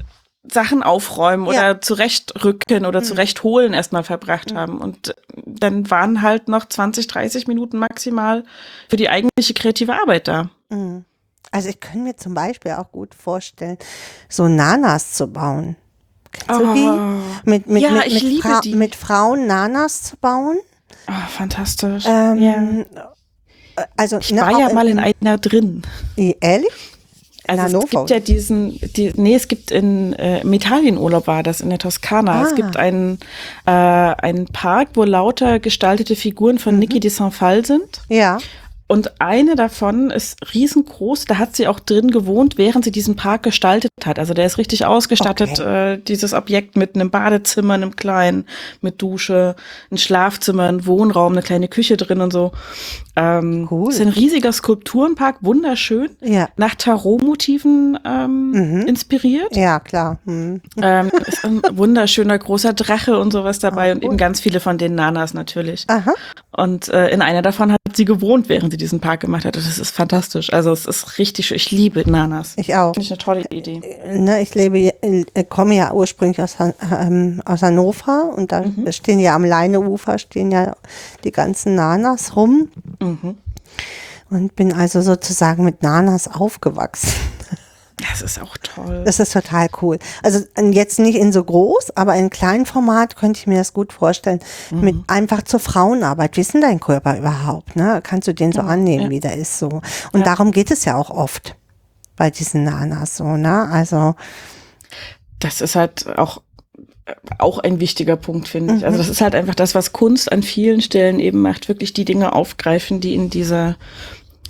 Sachen 0.51 0.83
aufräumen 0.83 1.45
Ja. 1.45 1.51
oder 1.71 1.81
zurechtrücken 1.81 2.85
oder 2.85 3.03
zurechtholen 3.03 3.73
erstmal 3.73 4.03
verbracht 4.03 4.53
haben. 4.55 4.79
Und 4.79 5.15
dann 5.45 5.89
waren 5.91 6.21
halt 6.23 6.47
noch 6.47 6.65
20, 6.67 7.07
30 7.07 7.47
Minuten 7.47 7.77
maximal 7.77 8.43
für 8.89 8.95
die 8.97 9.09
eigentliche 9.09 9.53
kreative 9.53 9.93
Arbeit 9.93 10.27
da. 10.27 10.49
Mhm. 10.69 11.05
Also 11.51 11.69
ich 11.69 11.79
könnte 11.79 11.99
mir 11.99 12.17
zum 12.17 12.33
Beispiel 12.33 12.71
auch 12.73 12.91
gut 12.91 13.15
vorstellen, 13.15 13.77
so 14.29 14.47
Nanas 14.47 15.13
zu 15.13 15.27
bauen. 15.27 15.75
Kennst 16.31 16.61
du 16.61 16.73
die? 16.73 17.49
Mit, 17.49 17.67
mit, 17.67 17.81
Ja, 17.81 17.91
mit, 17.91 18.07
ich 18.07 18.13
mit, 18.15 18.23
liebe 18.23 18.41
Fra 18.47 18.59
die. 18.61 18.75
mit 18.75 18.95
Frauen 18.95 19.47
Nanas 19.47 20.03
zu 20.03 20.17
bauen. 20.17 20.57
Ah, 21.07 21.27
fantastisch. 21.29 22.03
Ähm, 22.07 22.37
ja. 22.41 23.05
Also, 23.95 24.17
Ich 24.19 24.31
ne, 24.31 24.41
war 24.41 24.51
ja 24.59 24.73
mal 24.73 24.87
in 24.87 24.97
in, 24.97 25.13
einer 25.21 25.37
drin. 25.37 25.83
Ehrlich? 26.17 26.69
Also 27.47 27.83
es 27.83 27.89
gibt 27.91 28.09
ja 28.09 28.19
diesen, 28.19 28.79
die, 28.95 29.11
nee, 29.15 29.35
es 29.35 29.47
gibt 29.47 29.69
in 29.69 30.13
äh, 30.13 30.41
im 30.41 30.51
Italienurlaub 30.51 31.27
war 31.27 31.43
das 31.43 31.61
in 31.61 31.69
der 31.69 31.77
Toskana. 31.77 32.41
Ah. 32.41 32.43
Es 32.43 32.55
gibt 32.55 32.75
einen 32.75 33.19
äh, 33.67 33.71
einen 33.71 34.47
Park, 34.47 34.89
wo 34.95 35.03
lauter 35.03 35.59
gestaltete 35.59 36.15
Figuren 36.15 36.55
Mhm. 36.55 36.59
von 36.59 36.79
Niki 36.79 36.99
de 36.99 37.11
Saint-Phal 37.11 37.63
sind. 37.63 38.01
Ja. 38.09 38.39
Und 38.87 39.19
eine 39.19 39.55
davon 39.55 40.11
ist 40.11 40.53
riesengroß. 40.53 41.25
Da 41.25 41.39
hat 41.39 41.55
sie 41.55 41.67
auch 41.67 41.79
drin 41.79 42.11
gewohnt, 42.11 42.59
während 42.59 42.85
sie 42.85 42.91
diesen 42.91 43.15
Park 43.15 43.41
gestaltet 43.41 43.91
hat. 44.03 44.19
Also 44.19 44.35
der 44.35 44.45
ist 44.45 44.59
richtig 44.59 44.85
ausgestattet, 44.85 45.57
äh, 45.59 45.97
dieses 45.97 46.33
Objekt 46.33 46.75
mit 46.77 46.93
einem 46.93 47.09
Badezimmer, 47.09 47.73
einem 47.73 47.95
kleinen, 47.95 48.45
mit 48.81 49.01
Dusche, 49.01 49.55
ein 49.89 49.97
Schlafzimmer, 49.97 50.63
ein 50.63 50.85
Wohnraum, 50.85 51.31
eine 51.31 51.41
kleine 51.41 51.67
Küche 51.67 51.97
drin 51.97 52.21
und 52.21 52.31
so. 52.31 52.51
Ähm, 53.15 53.67
Cool. 53.71 53.91
Ist 53.91 54.01
ein 54.01 54.09
riesiger 54.09 54.51
Skulpturenpark, 54.51 55.37
wunderschön. 55.41 56.09
Ja. 56.21 56.49
Nach 56.57 56.75
Tarot-Motiven 56.75 57.97
ähm, 58.05 58.51
Mhm. 58.51 58.81
inspiriert. 58.87 59.55
Ja, 59.55 59.79
klar. 59.79 60.19
Hm. 60.25 60.61
Ähm, 60.81 61.11
ist 61.25 61.43
ein 61.45 61.61
wunderschöner 61.71 62.37
großer 62.37 62.73
Drache 62.73 63.17
und 63.19 63.31
sowas 63.31 63.59
dabei 63.59 63.91
Ah, 63.91 63.95
und 63.95 64.03
eben 64.03 64.17
ganz 64.17 64.39
viele 64.41 64.59
von 64.59 64.77
den 64.77 64.95
Nanas 64.95 65.33
natürlich. 65.33 65.85
Aha. 65.87 66.13
Und 66.51 66.87
äh, 66.89 67.09
in 67.09 67.21
einer 67.21 67.41
davon 67.41 67.71
hat 67.73 67.79
sie 67.93 68.05
gewohnt, 68.05 68.47
während 68.49 68.71
sie 68.71 68.77
diesen 68.77 68.99
Park 69.01 69.19
gemacht 69.21 69.43
hat. 69.45 69.55
Das 69.57 69.77
ist 69.77 69.91
fantastisch. 69.91 70.51
Also 70.53 70.71
es 70.71 70.85
ist 70.85 71.17
richtig 71.17 71.47
schön. 71.47 71.55
Ich 71.57 71.71
liebe 71.71 72.09
Nanas. 72.09 72.53
Ich 72.57 72.75
auch. 72.75 72.93
Finde 72.93 73.01
ich 73.05 73.11
eine 73.11 73.17
tolle 73.17 73.43
Idee. 73.49 73.81
Ne, 74.13 74.41
ich 74.41 74.55
lebe, 74.55 74.77
äh, 75.01 75.25
komme 75.49 75.75
ja 75.75 75.91
ursprünglich 75.93 76.41
aus, 76.41 76.55
ähm, 76.59 77.41
aus 77.45 77.61
Hannover 77.61 78.33
und 78.35 78.51
da 78.51 78.61
Mhm. 78.61 78.89
stehen 78.91 79.19
ja 79.19 79.35
am 79.35 79.43
Leineufer 79.43 80.17
stehen 80.17 80.51
ja 80.51 80.75
die 81.23 81.31
ganzen 81.31 81.75
Nanas 81.75 82.35
rum 82.35 82.69
Mhm. 83.05 83.37
und 84.29 84.55
bin 84.55 84.73
also 84.73 85.01
sozusagen 85.01 85.63
mit 85.63 85.83
Nanas 85.83 86.27
aufgewachsen. 86.27 87.11
Das 87.97 88.21
ist 88.21 88.41
auch 88.41 88.57
toll. 88.57 89.03
Das 89.05 89.19
ist 89.19 89.31
total 89.31 89.67
cool. 89.81 89.99
Also 90.21 90.41
jetzt 90.71 90.99
nicht 90.99 91.17
in 91.17 91.31
so 91.31 91.43
groß, 91.43 91.91
aber 91.95 92.15
in 92.15 92.29
kleinem 92.29 92.65
Format 92.65 93.15
könnte 93.15 93.39
ich 93.39 93.47
mir 93.47 93.57
das 93.57 93.73
gut 93.73 93.93
vorstellen. 93.93 94.39
Mhm. 94.71 94.81
Mit 94.81 94.95
einfach 95.07 95.43
zur 95.43 95.61
Frauenarbeit. 95.61 96.35
Wie 96.35 96.41
ist 96.41 96.53
denn 96.53 96.61
dein 96.61 96.81
Körper 96.81 97.17
überhaupt? 97.17 97.75
Ne? 97.75 98.01
Kannst 98.03 98.27
du 98.27 98.33
den 98.33 98.51
so 98.51 98.61
annehmen, 98.61 99.05
ja. 99.05 99.09
wie 99.09 99.19
der 99.21 99.37
ist 99.37 99.59
so? 99.59 99.81
Und 100.11 100.27
darum 100.27 100.51
geht 100.51 100.71
es 100.71 100.83
ja 100.83 100.97
auch 100.97 101.09
oft 101.09 101.55
bei 102.17 102.29
diesen 102.29 102.63
Nanas 102.63 103.17
so, 103.17 103.37
ne? 103.37 103.67
Also 103.69 104.15
das 105.39 105.61
ist 105.61 105.75
halt 105.75 106.17
auch 106.17 106.41
auch 107.37 107.59
ein 107.59 107.79
wichtiger 107.79 108.15
Punkt, 108.15 108.47
finde 108.47 108.73
ich. 108.75 108.79
Mhm. 108.81 108.85
Also 108.85 108.97
das 108.97 109.09
ist 109.09 109.21
halt 109.21 109.35
einfach 109.35 109.55
das, 109.55 109.75
was 109.75 109.93
Kunst 109.93 110.31
an 110.31 110.41
vielen 110.43 110.81
Stellen 110.81 111.19
eben 111.19 111.41
macht, 111.41 111.67
wirklich 111.67 111.93
die 111.93 112.05
Dinge 112.05 112.33
aufgreifen, 112.33 112.99
die 112.99 113.13
in 113.13 113.29
dieser 113.29 113.75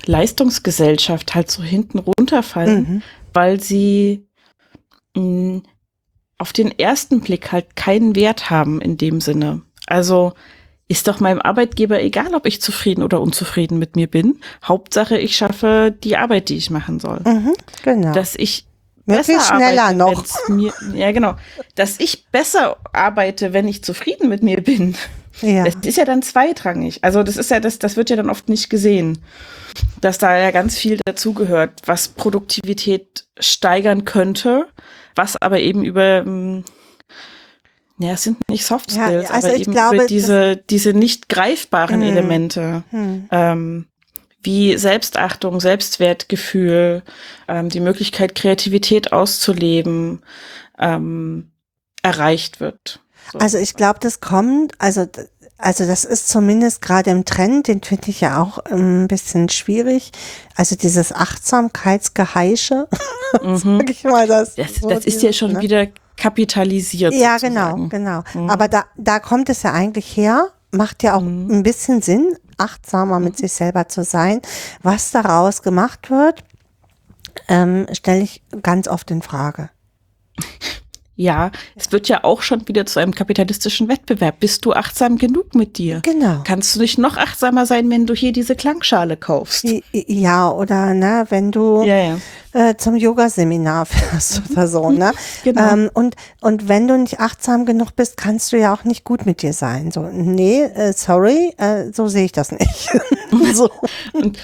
Leistungsgesellschaft 0.05 1.35
halt 1.35 1.51
so 1.51 1.63
hinten 1.63 1.99
runterfallen, 1.99 2.79
Mhm. 2.79 3.01
weil 3.33 3.59
sie 3.61 4.25
mh, 5.15 5.61
auf 6.37 6.53
den 6.53 6.77
ersten 6.77 7.21
Blick 7.21 7.51
halt 7.51 7.75
keinen 7.75 8.15
Wert 8.15 8.49
haben 8.49 8.81
in 8.81 8.97
dem 8.97 9.21
Sinne. 9.21 9.61
Also 9.87 10.33
ist 10.87 11.07
doch 11.07 11.19
meinem 11.19 11.41
Arbeitgeber 11.41 12.01
egal, 12.01 12.35
ob 12.35 12.45
ich 12.45 12.61
zufrieden 12.61 13.01
oder 13.03 13.19
unzufrieden 13.21 13.79
mit 13.79 13.95
mir 13.95 14.07
bin. 14.07 14.39
Hauptsache, 14.63 15.17
ich 15.17 15.35
schaffe 15.35 15.95
die 16.03 16.17
Arbeit, 16.17 16.49
die 16.49 16.57
ich 16.57 16.69
machen 16.69 16.99
soll. 16.99 17.21
Mhm, 17.25 17.53
genau. 17.83 18.13
Dass 18.13 18.35
ich 18.35 18.65
Möglichst 19.05 19.27
besser 19.27 19.55
schneller 19.55 19.83
arbeite, 19.83 19.97
noch. 19.97 20.25
Mir, 20.49 20.73
ja, 20.93 21.11
genau. 21.11 21.35
Dass 21.75 21.99
ich 21.99 22.27
besser 22.31 22.77
arbeite, 22.91 23.53
wenn 23.53 23.67
ich 23.67 23.83
zufrieden 23.83 24.29
mit 24.29 24.43
mir 24.43 24.61
bin. 24.61 24.95
ja. 25.41 25.63
Das 25.65 25.75
ist 25.83 25.97
ja 25.97 26.05
dann 26.05 26.21
zweitrangig. 26.21 27.03
Also 27.03 27.23
das 27.23 27.37
ist 27.37 27.51
ja 27.51 27.59
das, 27.59 27.79
das 27.79 27.97
wird 27.97 28.09
ja 28.09 28.15
dann 28.15 28.29
oft 28.29 28.49
nicht 28.49 28.69
gesehen, 28.69 29.19
dass 30.01 30.17
da 30.17 30.37
ja 30.37 30.51
ganz 30.51 30.77
viel 30.77 30.99
dazugehört, 31.05 31.81
was 31.85 32.07
Produktivität 32.07 33.25
steigern 33.39 34.05
könnte, 34.05 34.67
was 35.15 35.35
aber 35.41 35.59
eben 35.59 35.83
über 35.83 36.23
ähm, 36.25 36.63
ja, 37.97 38.11
es 38.11 38.23
sind 38.23 38.37
nicht 38.49 38.65
Soft 38.65 38.91
Ja, 38.91 39.07
Skills, 39.07 39.31
also 39.31 39.47
aber 39.47 39.57
eben 39.57 39.71
glaube, 39.71 39.95
über 39.95 40.05
diese, 40.05 40.57
diese 40.57 40.93
nicht 40.93 41.29
greifbaren 41.29 42.01
Hm. 42.01 42.09
Elemente, 42.09 42.83
Hm. 42.89 43.29
ähm, 43.31 43.87
wie 44.45 44.77
Selbstachtung, 44.77 45.59
Selbstwertgefühl, 45.59 47.03
ähm, 47.47 47.69
die 47.69 47.79
Möglichkeit, 47.79 48.35
Kreativität 48.35 49.11
auszuleben, 49.11 50.21
ähm, 50.79 51.51
erreicht 52.01 52.59
wird. 52.59 53.01
So. 53.31 53.39
Also 53.39 53.57
ich 53.57 53.73
glaube, 53.73 53.99
das 53.99 54.21
kommt, 54.21 54.73
also, 54.77 55.07
also 55.57 55.85
das 55.87 56.05
ist 56.05 56.29
zumindest 56.29 56.81
gerade 56.81 57.09
im 57.09 57.25
Trend, 57.25 57.67
den 57.67 57.81
finde 57.81 58.09
ich 58.09 58.21
ja 58.21 58.41
auch 58.41 58.59
ein 58.59 59.07
bisschen 59.07 59.49
schwierig. 59.49 60.11
Also 60.55 60.75
dieses 60.75 61.11
Achtsamkeitsgeheische, 61.11 62.87
mhm. 63.43 63.57
sag 63.57 63.89
ich 63.89 64.03
mal 64.03 64.27
das. 64.27 64.55
Das, 64.55 64.75
so 64.75 64.89
das 64.89 65.05
ist 65.05 65.23
ja 65.23 65.33
schon 65.33 65.53
ne? 65.53 65.61
wieder 65.61 65.87
kapitalisiert. 66.17 67.13
Ja, 67.13 67.39
sozusagen. 67.39 67.89
genau, 67.89 68.23
genau. 68.33 68.43
Mhm. 68.43 68.49
Aber 68.49 68.67
da, 68.67 68.85
da 68.97 69.19
kommt 69.19 69.49
es 69.49 69.63
ja 69.63 69.73
eigentlich 69.73 70.15
her, 70.15 70.49
macht 70.71 71.03
ja 71.03 71.15
auch 71.15 71.21
Mhm. 71.21 71.49
ein 71.51 71.63
bisschen 71.63 72.01
Sinn, 72.01 72.35
achtsamer 72.57 73.19
mit 73.19 73.37
sich 73.37 73.53
selber 73.53 73.87
zu 73.87 74.03
sein. 74.03 74.41
Was 74.81 75.11
daraus 75.11 75.61
gemacht 75.61 76.09
wird, 76.09 76.43
ähm, 77.47 77.87
stelle 77.91 78.21
ich 78.21 78.43
ganz 78.61 78.87
oft 78.87 79.11
in 79.11 79.21
Frage. 79.21 79.69
Ja, 81.17 81.51
es 81.75 81.91
wird 81.93 82.09
ja 82.09 82.25
auch 82.25 82.41
schon 82.41 82.67
wieder 82.67 82.85
zu 82.85 82.99
einem 82.99 83.15
kapitalistischen 83.15 83.87
Wettbewerb. 83.87 84.39
Bist 84.41 84.65
du 84.65 84.73
achtsam 84.73 85.17
genug 85.17 85.55
mit 85.55 85.77
dir? 85.77 86.01
Genau. 86.03 86.41
Kannst 86.43 86.75
du 86.75 86.81
nicht 86.81 86.97
noch 86.97 87.15
achtsamer 87.15 87.65
sein, 87.65 87.89
wenn 87.89 88.05
du 88.05 88.13
hier 88.13 88.33
diese 88.33 88.55
Klangschale 88.55 89.15
kaufst? 89.15 89.65
Ja, 89.93 90.51
oder 90.51 90.93
ne, 90.93 91.25
wenn 91.29 91.53
du 91.53 91.83
Ja, 91.83 91.97
ja. 91.97 92.17
äh, 92.51 92.75
zum 92.75 92.97
Yoga-Seminar 92.97 93.85
fährst 93.85 94.41
oder 94.51 94.67
so, 94.67 94.89
ne? 94.91 95.13
Genau. 95.45 95.71
Ähm, 95.71 95.89
und, 95.93 96.15
und 96.41 96.67
wenn 96.67 96.87
du 96.87 96.97
nicht 96.97 97.21
achtsam 97.21 97.65
genug 97.65 97.95
bist, 97.95 98.17
kannst 98.17 98.51
du 98.51 98.57
ja 98.59 98.73
auch 98.73 98.83
nicht 98.83 99.05
gut 99.05 99.25
mit 99.25 99.41
dir 99.41 99.53
sein. 99.53 99.91
So, 99.91 100.09
nee, 100.11 100.63
äh, 100.63 100.91
sorry, 100.91 101.53
äh, 101.57 101.93
so 101.93 102.09
sehe 102.09 102.25
ich 102.25 102.33
das 102.33 102.51
nicht. 102.51 102.89
so. 103.53 103.69
Und 104.11 104.37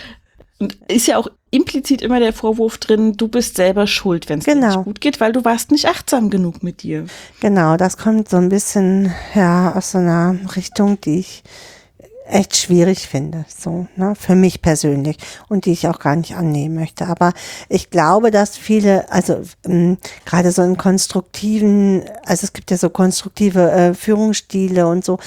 ist 0.88 1.08
ja 1.08 1.18
auch 1.18 1.28
implizit 1.52 2.02
immer 2.02 2.20
der 2.20 2.34
Vorwurf 2.34 2.78
drin, 2.78 3.18
du 3.18 3.28
bist 3.28 3.56
selber 3.56 3.88
schuld, 3.88 4.30
wenn 4.30 4.40
es 4.40 4.46
dir 4.46 4.54
Genau. 4.56 4.68
nicht 4.68 4.86
gut 4.86 5.02
geht, 5.02 5.20
weil 5.20 5.34
du 5.34 5.44
warst 5.44 5.72
nicht 5.72 5.88
achtsam 5.88 6.30
genug 6.30 6.64
mit 6.64 6.84
dir. 6.84 7.06
Genau, 7.42 7.78
das 7.78 7.98
kommt 7.98 8.30
so 8.30 8.38
ein 8.38 8.50
bisschen 8.50 9.14
ja 9.36 9.74
aus 9.76 9.92
so 9.92 9.98
einer 9.98 10.36
Richtung, 10.56 11.00
die 11.02 11.20
ich 11.20 11.44
echt 12.26 12.56
schwierig 12.56 13.08
finde, 13.08 13.44
so, 13.48 13.88
ne, 13.98 14.16
für 14.16 14.36
mich 14.36 14.62
persönlich 14.62 15.18
und 15.50 15.66
die 15.66 15.74
ich 15.74 15.88
auch 15.90 16.00
gar 16.00 16.16
nicht 16.16 16.36
annehmen 16.36 16.76
möchte. 16.76 17.08
Aber 17.08 17.34
ich 17.68 17.90
glaube, 17.90 18.32
dass 18.32 18.56
viele, 18.56 19.12
also 19.12 19.42
ähm, 19.66 19.98
gerade 20.26 20.52
so 20.52 20.62
in 20.62 20.78
konstruktiven, 20.78 22.04
also 22.26 22.46
es 22.46 22.54
gibt 22.54 22.72
ja 22.72 22.78
so 22.78 22.90
konstruktive 22.90 23.70
äh, 23.72 23.94
Führungsstile 23.94 24.88
und 24.88 25.04
so, 25.04 25.20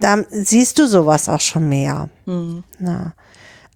da, 0.00 0.16
da 0.16 0.24
siehst 0.30 0.78
du 0.80 0.88
sowas 0.88 1.28
auch 1.28 1.40
schon 1.40 1.68
mehr. 1.68 2.08
Hm. 2.26 2.64
Na. 2.80 3.12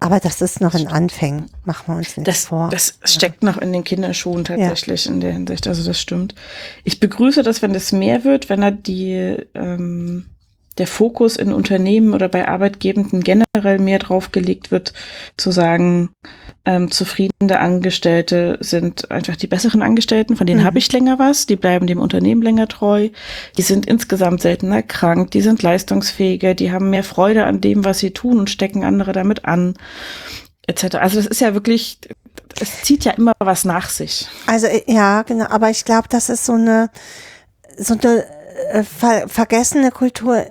Aber 0.00 0.20
das 0.20 0.40
ist 0.40 0.60
noch 0.60 0.74
in 0.74 0.86
Anfängen, 0.86 1.50
machen 1.64 1.84
wir 1.88 1.96
uns 1.96 2.16
nicht 2.16 2.28
Das, 2.28 2.46
vor. 2.46 2.68
das 2.70 2.98
steckt 3.02 3.42
noch 3.42 3.56
in 3.58 3.72
den 3.72 3.82
Kinderschuhen 3.82 4.44
tatsächlich 4.44 5.06
in 5.06 5.20
der 5.20 5.32
Hinsicht. 5.32 5.66
Also 5.66 5.84
das 5.84 6.00
stimmt. 6.00 6.34
Ich 6.84 7.00
begrüße 7.00 7.42
das, 7.42 7.62
wenn 7.62 7.72
das 7.72 7.90
mehr 7.90 8.22
wird, 8.22 8.48
wenn 8.48 8.60
da 8.60 8.70
die 8.70 9.36
ähm, 9.54 10.26
der 10.78 10.86
Fokus 10.86 11.36
in 11.36 11.52
Unternehmen 11.52 12.14
oder 12.14 12.28
bei 12.28 12.46
Arbeitgebenden 12.46 13.22
generell 13.22 13.80
mehr 13.80 13.98
drauf 13.98 14.30
gelegt 14.30 14.70
wird, 14.70 14.92
zu 15.36 15.50
sagen, 15.50 16.10
ähm, 16.68 16.90
zufriedene 16.90 17.58
Angestellte 17.60 18.58
sind 18.60 19.10
einfach 19.10 19.36
die 19.36 19.46
besseren 19.46 19.80
Angestellten, 19.80 20.36
von 20.36 20.46
denen 20.46 20.60
Mhm. 20.60 20.64
habe 20.66 20.76
ich 20.78 20.92
länger 20.92 21.18
was, 21.18 21.46
die 21.46 21.56
bleiben 21.56 21.86
dem 21.86 21.98
Unternehmen 21.98 22.42
länger 22.42 22.68
treu, 22.68 23.08
die 23.56 23.62
sind 23.62 23.86
insgesamt 23.86 24.42
seltener 24.42 24.82
krank, 24.82 25.30
die 25.30 25.40
sind 25.40 25.62
leistungsfähiger, 25.62 26.52
die 26.54 26.70
haben 26.70 26.90
mehr 26.90 27.04
Freude 27.04 27.44
an 27.46 27.62
dem, 27.62 27.86
was 27.86 28.00
sie 28.00 28.10
tun 28.10 28.38
und 28.38 28.50
stecken 28.50 28.84
andere 28.84 29.12
damit 29.12 29.46
an, 29.46 29.74
etc. 30.66 30.96
Also 30.96 31.16
das 31.16 31.26
ist 31.26 31.40
ja 31.40 31.54
wirklich, 31.54 32.00
es 32.60 32.82
zieht 32.82 33.06
ja 33.06 33.12
immer 33.12 33.32
was 33.38 33.64
nach 33.64 33.88
sich. 33.88 34.28
Also 34.46 34.66
äh, 34.66 34.82
ja, 34.86 35.22
genau, 35.22 35.46
aber 35.46 35.70
ich 35.70 35.86
glaube, 35.86 36.08
das 36.10 36.28
ist 36.28 36.44
so 36.44 36.52
eine 36.52 36.90
so 37.78 37.94
eine 37.94 38.24
äh, 38.72 38.82
ver 38.82 39.26
vergessene 39.26 39.90
Kultur. 39.90 40.44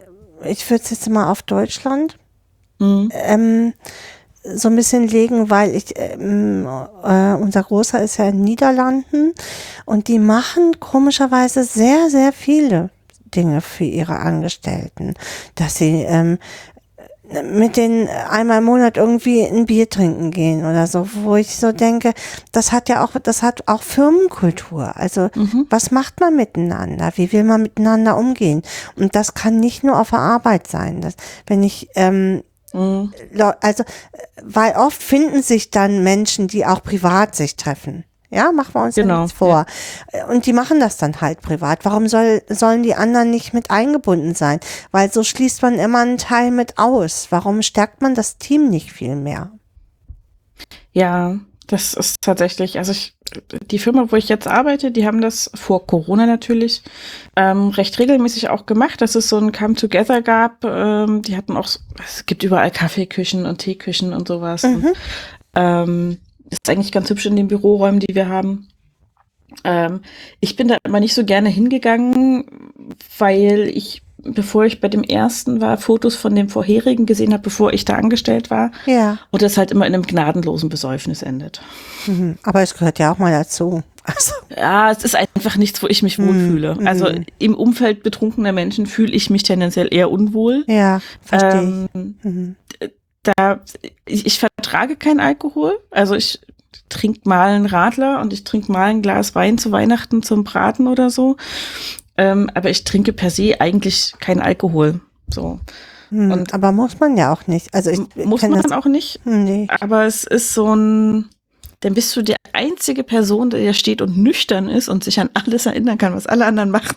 Ich 0.46 0.68
würde 0.68 0.84
es 0.84 0.90
jetzt 0.90 1.08
mal 1.10 1.30
auf 1.30 1.44
Deutschland 1.44 2.18
Mhm. 2.80 3.10
ähm, 3.12 3.74
so 4.56 4.70
ein 4.70 4.76
bisschen 4.76 5.08
legen, 5.08 5.50
weil 5.50 5.76
ich 5.76 5.94
ähm, 5.98 6.68
äh, 7.04 7.34
unser 7.34 7.64
Großer 7.64 8.02
ist 8.02 8.18
ja 8.18 8.26
in 8.26 8.38
den 8.38 8.44
Niederlanden 8.44 9.34
und 9.86 10.08
die 10.08 10.20
machen 10.20 10.80
komischerweise 10.80 11.64
sehr 11.64 12.10
sehr 12.10 12.34
viele 12.34 12.90
Dinge 13.36 13.62
für 13.62 13.84
ihre 13.84 14.20
Angestellten, 14.20 15.14
dass 15.56 15.76
sie 15.76 16.04
ähm, 16.08 16.38
mit 17.44 17.76
denen 17.76 18.08
einmal 18.08 18.60
im 18.60 18.66
Monat 18.66 18.98
irgendwie 18.98 19.44
ein 19.44 19.66
Bier 19.66 19.90
trinken 19.90 20.32
gehen 20.32 20.62
oder 20.62 20.88
so, 20.88 21.08
wo 21.24 21.36
ich 21.36 21.58
so 21.58 21.72
denke, 21.72 22.14
das 22.52 22.72
hat 22.72 22.88
ja 22.90 23.04
auch, 23.04 23.12
das 23.22 23.44
hat 23.44 23.68
auch 23.68 23.82
Firmenkultur. 23.82 24.96
Also 24.96 25.30
was 25.70 25.92
macht 25.92 26.20
man 26.22 26.36
miteinander? 26.36 27.12
Wie 27.16 27.32
will 27.34 27.44
man 27.44 27.64
miteinander 27.64 28.18
umgehen? 28.18 28.62
Und 28.96 29.16
das 29.16 29.34
kann 29.34 29.60
nicht 29.60 29.84
nur 29.84 30.00
auf 30.00 30.12
der 30.12 30.20
Arbeit 30.20 30.68
sein. 30.68 31.02
Das, 31.02 31.16
wenn 31.46 31.64
ich 31.64 31.90
ähm, 31.96 32.44
Mhm. 32.74 33.14
Also, 33.62 33.84
äh, 33.84 33.88
weil 34.44 34.76
oft 34.76 35.02
finden 35.02 35.42
sich 35.42 35.72
dann 35.72 36.04
Menschen, 36.04 36.48
die 36.48 36.66
auch 36.66 36.84
privat 36.84 37.36
sich 37.36 37.56
treffen. 37.56 38.04
Ja, 38.30 38.52
machen 38.52 38.74
wir 38.74 38.84
uns 38.84 38.96
Genau, 38.96 39.14
ja 39.14 39.22
nichts 39.22 39.38
vor. 39.38 39.66
Und 40.30 40.46
die 40.46 40.54
machen 40.54 40.82
das 40.82 40.98
dann 40.98 41.22
halt 41.22 41.42
privat. 41.42 41.86
Warum 41.86 42.10
soll, 42.10 42.42
sollen 42.50 42.84
die 42.84 42.94
anderen 42.94 43.32
nicht 43.32 43.54
mit 43.54 43.72
eingebunden 43.72 44.36
sein? 44.36 44.60
Weil 44.92 45.12
so 45.12 45.24
schließt 45.24 45.62
man 45.62 45.80
immer 45.80 46.00
einen 46.00 46.18
Teil 46.18 46.52
mit 46.52 46.78
aus. 46.78 47.28
Warum 47.30 47.62
stärkt 47.62 48.02
man 48.02 48.16
das 48.16 48.38
Team 48.38 48.70
nicht 48.70 48.92
viel 48.92 49.16
mehr? 49.16 49.52
Ja, 50.92 51.40
das 51.68 51.94
ist 51.94 52.18
tatsächlich, 52.22 52.78
also 52.78 52.92
ich, 52.92 53.17
die 53.72 53.80
Firma, 53.80 54.06
wo 54.10 54.16
ich 54.16 54.30
jetzt 54.30 54.48
arbeite, 54.48 54.92
die 54.92 55.06
haben 55.06 55.22
das 55.22 55.52
vor 55.54 55.86
Corona 55.86 56.26
natürlich 56.26 56.82
ähm, 57.36 57.70
recht 57.70 58.00
regelmäßig 58.00 58.50
auch 58.50 58.66
gemacht, 58.66 59.02
dass 59.02 59.16
es 59.16 59.30
so 59.30 59.38
ein 59.38 59.52
Come-Together 59.52 60.22
gab. 60.22 60.64
Ähm, 60.64 61.22
die 61.22 61.36
hatten 61.36 61.58
auch, 61.58 61.68
es 62.04 62.26
gibt 62.26 62.44
überall 62.44 62.72
Kaffeeküchen 62.72 63.46
und 63.46 63.60
Teeküchen 63.60 64.14
und 64.14 64.28
sowas. 64.28 64.64
Und, 64.64 64.86
ähm, 65.56 66.18
ist 66.50 66.70
eigentlich 66.70 66.92
ganz 66.92 67.10
hübsch 67.10 67.26
in 67.26 67.36
den 67.36 67.48
Büroräumen, 67.48 68.00
die 68.00 68.16
wir 68.16 68.30
haben. 68.30 68.68
Ähm, 69.64 70.02
ich 70.40 70.56
bin 70.56 70.68
da 70.68 70.78
immer 70.84 71.00
nicht 71.00 71.14
so 71.14 71.26
gerne 71.26 71.50
hingegangen, 71.50 72.46
weil 73.18 73.68
ich, 73.68 74.02
bevor 74.20 74.66
ich 74.66 74.82
bei 74.82 74.88
dem 74.88 75.04
ersten 75.04 75.62
war, 75.62 75.78
Fotos 75.78 76.16
von 76.16 76.34
dem 76.36 76.50
vorherigen 76.50 77.06
gesehen 77.06 77.34
habe, 77.34 77.44
bevor 77.44 77.74
ich 77.74 77.86
da 77.86 77.96
angestellt 77.96 78.50
war. 78.50 78.72
Ja. 78.86 79.20
Und 79.32 79.42
das 79.42 79.58
halt 79.58 79.72
immer 79.72 79.86
in 79.88 79.94
einem 79.94 80.04
gnadenlosen 80.04 80.70
Besäufnis 80.70 81.22
endet. 81.22 81.62
Mhm. 82.08 82.38
Aber 82.44 82.62
es 82.62 82.74
gehört 82.74 83.00
ja 83.00 83.12
auch 83.12 83.18
mal 83.20 83.32
dazu. 83.32 83.84
Also, 84.04 84.34
Ja, 84.56 84.90
es 84.92 85.04
ist 85.04 85.16
einfach 85.16 85.58
nichts, 85.58 85.84
wo 85.84 85.88
ich 85.88 86.02
mich 86.02 86.18
wohlfühle. 86.18 86.76
Mhm. 86.80 86.88
Also 86.88 87.10
im 87.40 87.56
Umfeld 87.56 88.04
betrunkener 88.04 88.54
Menschen 88.54 88.86
fühle 88.86 89.12
ich 89.12 89.30
mich 89.30 89.44
tendenziell 89.44 89.90
eher 89.94 90.10
unwohl. 90.12 90.64
ja, 90.68 91.02
verstehe. 91.22 91.88
Ähm, 91.94 92.16
Mhm. 92.24 92.56
da, 93.24 93.60
ich, 94.06 94.26
ich 94.26 94.40
vertrage 94.40 94.96
keinen 94.96 95.20
Alkohol. 95.20 95.78
Also 95.92 96.16
ich 96.16 96.40
trinke 96.90 97.28
mal 97.28 97.50
einen 97.50 97.66
Radler 97.66 98.22
und 98.22 98.32
ich 98.32 98.46
trinke 98.46 98.72
mal 98.72 98.86
ein 98.86 99.02
Glas 99.02 99.36
Wein 99.36 99.58
zu 99.58 99.72
Weihnachten 99.74 100.24
zum 100.24 100.44
Braten 100.46 100.88
oder 100.88 101.10
so. 101.10 101.36
Ähm, 102.18 102.50
aber 102.54 102.70
ich 102.70 102.84
trinke 102.84 103.14
per 103.14 103.30
se 103.30 103.60
eigentlich 103.62 104.14
keinen 104.20 104.42
Alkohol. 104.42 105.00
So. 105.30 105.60
Mhm. 106.10 106.32
und- 106.32 106.54
Aber 106.54 106.72
muss 106.72 107.00
man 107.00 107.18
ja 107.18 107.32
auch 107.34 107.48
nicht. 107.48 107.74
Also 107.74 107.90
ich 107.90 108.00
Muss 108.16 108.42
man 108.42 108.62
das. 108.62 108.72
auch 108.72 108.86
nicht. 108.86 109.20
Nee. 109.26 109.68
Aber 109.82 110.06
es 110.06 110.24
ist 110.24 110.54
so 110.54 110.74
ein, 110.76 111.26
dann 111.82 111.94
bist 111.94 112.16
du 112.16 112.22
die 112.24 112.36
einzige 112.54 113.04
Person, 113.04 113.50
die 113.50 113.66
da 113.66 113.74
steht 113.74 114.02
und 114.02 114.18
nüchtern 114.18 114.68
ist 114.70 114.90
und 114.90 115.04
sich 115.04 115.20
an 115.20 115.30
alles 115.34 115.66
erinnern 115.66 115.98
kann, 115.98 116.16
was 116.16 116.26
alle 116.28 116.46
anderen 116.46 116.72
machen. 116.72 116.96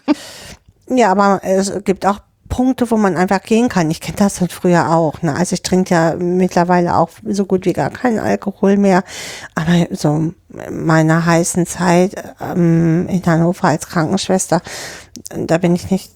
Ja, 0.89 1.11
aber 1.13 1.41
es 1.45 1.73
gibt 1.85 2.07
auch 2.07 2.21
Punkte, 2.51 2.91
wo 2.91 2.99
man 2.99 3.17
einfach 3.17 3.41
gehen 3.41 3.71
kann. 3.71 3.91
Ich 3.91 4.03
kenne 4.03 4.19
das 4.19 4.39
von 4.39 4.49
früher 4.51 4.91
auch. 4.91 5.23
Ne? 5.23 5.35
Also 5.35 5.55
ich 5.55 5.63
trinke 5.63 5.95
ja 5.95 6.15
mittlerweile 6.17 6.97
auch 6.97 7.09
so 7.25 7.47
gut 7.47 7.65
wie 7.65 7.73
gar 7.73 7.89
keinen 7.89 8.19
Alkohol 8.19 8.77
mehr. 8.77 9.03
Aber 9.55 9.87
so 9.93 10.15
in 10.15 10.35
meiner 10.85 11.25
heißen 11.25 11.65
Zeit 11.65 12.23
ähm, 12.41 13.09
in 13.09 13.25
Hannover 13.25 13.69
als 13.69 13.87
Krankenschwester, 13.87 14.61
da 15.35 15.57
bin 15.57 15.75
ich 15.75 15.91
nicht 15.91 16.11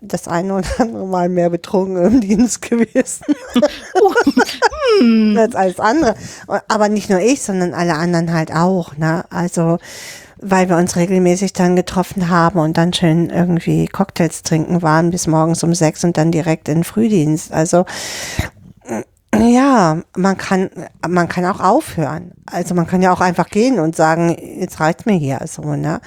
das 0.00 0.28
eine 0.28 0.54
oder 0.54 0.68
andere 0.78 1.06
Mal 1.06 1.28
mehr 1.28 1.50
betrunken 1.50 2.04
im 2.06 2.20
Dienst 2.20 2.62
gewesen. 2.62 3.24
als 5.36 5.54
alles 5.54 5.80
andere. 5.80 6.14
Aber 6.68 6.88
nicht 6.88 7.10
nur 7.10 7.20
ich, 7.20 7.42
sondern 7.42 7.74
alle 7.74 7.94
anderen 7.94 8.32
halt 8.32 8.52
auch. 8.52 8.96
Ne? 8.96 9.24
Also 9.30 9.78
weil 10.40 10.68
wir 10.68 10.76
uns 10.76 10.96
regelmäßig 10.96 11.52
dann 11.52 11.76
getroffen 11.76 12.28
haben 12.28 12.58
und 12.58 12.76
dann 12.76 12.92
schön 12.92 13.30
irgendwie 13.30 13.86
Cocktails 13.86 14.42
trinken 14.42 14.82
waren 14.82 15.10
bis 15.10 15.26
morgens 15.26 15.62
um 15.62 15.74
sechs 15.74 16.04
und 16.04 16.16
dann 16.16 16.30
direkt 16.32 16.68
in 16.68 16.78
den 16.78 16.84
Frühdienst. 16.84 17.52
Also 17.52 17.84
ja, 19.38 20.00
man 20.16 20.36
kann, 20.38 20.70
man 21.06 21.28
kann 21.28 21.44
auch 21.44 21.60
aufhören. 21.60 22.32
Also 22.46 22.74
man 22.74 22.86
kann 22.86 23.02
ja 23.02 23.12
auch 23.12 23.20
einfach 23.20 23.48
gehen 23.50 23.78
und 23.78 23.94
sagen, 23.94 24.34
jetzt 24.60 24.80
reicht 24.80 25.04
mir 25.04 25.14
hier 25.14 25.40
so, 25.46 25.74
ne? 25.74 26.00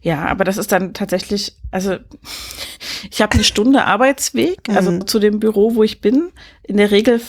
Ja, 0.00 0.24
aber 0.26 0.44
das 0.44 0.56
ist 0.56 0.72
dann 0.72 0.92
tatsächlich, 0.94 1.56
also 1.70 1.96
ich 3.10 3.22
habe 3.22 3.34
eine 3.34 3.44
Stunde 3.44 3.84
Arbeitsweg, 3.84 4.68
also 4.68 4.90
Mhm. 4.90 5.06
zu 5.06 5.18
dem 5.18 5.38
Büro, 5.38 5.74
wo 5.74 5.82
ich 5.82 6.00
bin. 6.00 6.30
In 6.64 6.76
der 6.76 6.90
Regel 6.90 7.20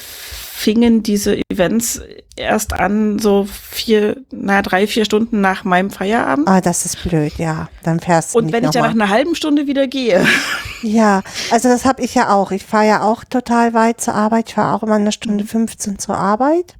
fingen 0.58 1.04
diese 1.04 1.40
Events 1.52 2.02
erst 2.36 2.74
an, 2.74 3.20
so 3.20 3.48
vier, 3.50 4.18
na, 4.32 4.62
drei, 4.64 4.88
vier 4.88 5.06
Stunden 5.06 5.40
nach 5.40 5.64
meinem 5.64 5.92
Feierabend. 5.92 6.48
Ah, 6.48 6.62
das 6.62 6.86
ist 6.86 7.04
blöd, 7.04 7.34
ja. 7.38 7.70
Dann 7.84 8.00
fährst 8.00 8.34
du 8.34 8.40
Und 8.40 8.52
wenn 8.52 8.64
ich 8.64 8.72
dann 8.72 8.84
nach 8.84 8.92
einer 8.92 9.10
halben 9.10 9.36
Stunde 9.36 9.68
wieder 9.68 9.88
gehe, 9.88 10.26
Ja, 10.82 11.22
also 11.52 11.70
das 11.70 11.86
habe 11.86 12.04
ich 12.04 12.14
ja 12.16 12.30
auch. 12.30 12.52
Ich 12.52 12.64
fahre 12.64 12.88
ja 12.88 13.02
auch 13.02 13.24
total 13.24 13.74
weit 13.74 14.02
zur 14.02 14.14
Arbeit. 14.14 14.50
Ich 14.50 14.56
fahre 14.56 14.76
auch 14.76 14.84
immer 14.84 14.96
eine 14.96 15.12
Stunde 15.12 15.46
15 15.46 16.00
zur 16.00 16.18
Arbeit. 16.18 16.76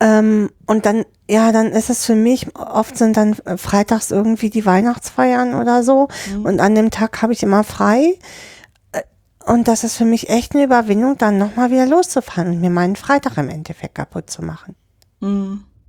Ähm, 0.00 0.50
und 0.66 0.86
dann, 0.86 1.04
ja, 1.28 1.52
dann 1.52 1.72
ist 1.72 1.90
es 1.90 2.06
für 2.06 2.14
mich, 2.14 2.54
oft 2.56 2.96
sind 2.96 3.16
dann 3.16 3.36
äh, 3.44 3.56
freitags 3.56 4.10
irgendwie 4.10 4.50
die 4.50 4.64
Weihnachtsfeiern 4.64 5.54
oder 5.54 5.82
so. 5.82 6.08
Und 6.42 6.60
an 6.60 6.74
dem 6.74 6.90
Tag 6.90 7.22
habe 7.22 7.32
ich 7.32 7.42
immer 7.42 7.64
frei. 7.64 8.14
Und 9.46 9.68
das 9.68 9.84
ist 9.84 9.96
für 9.96 10.04
mich 10.04 10.28
echt 10.30 10.54
eine 10.54 10.64
Überwindung, 10.64 11.18
dann 11.18 11.38
nochmal 11.38 11.70
wieder 11.70 11.86
loszufahren 11.86 12.48
und 12.52 12.60
mir 12.60 12.70
meinen 12.70 12.96
Freitag 12.96 13.36
im 13.38 13.48
Endeffekt 13.48 13.94
kaputt 13.96 14.30
zu 14.30 14.42
machen. 14.42 14.76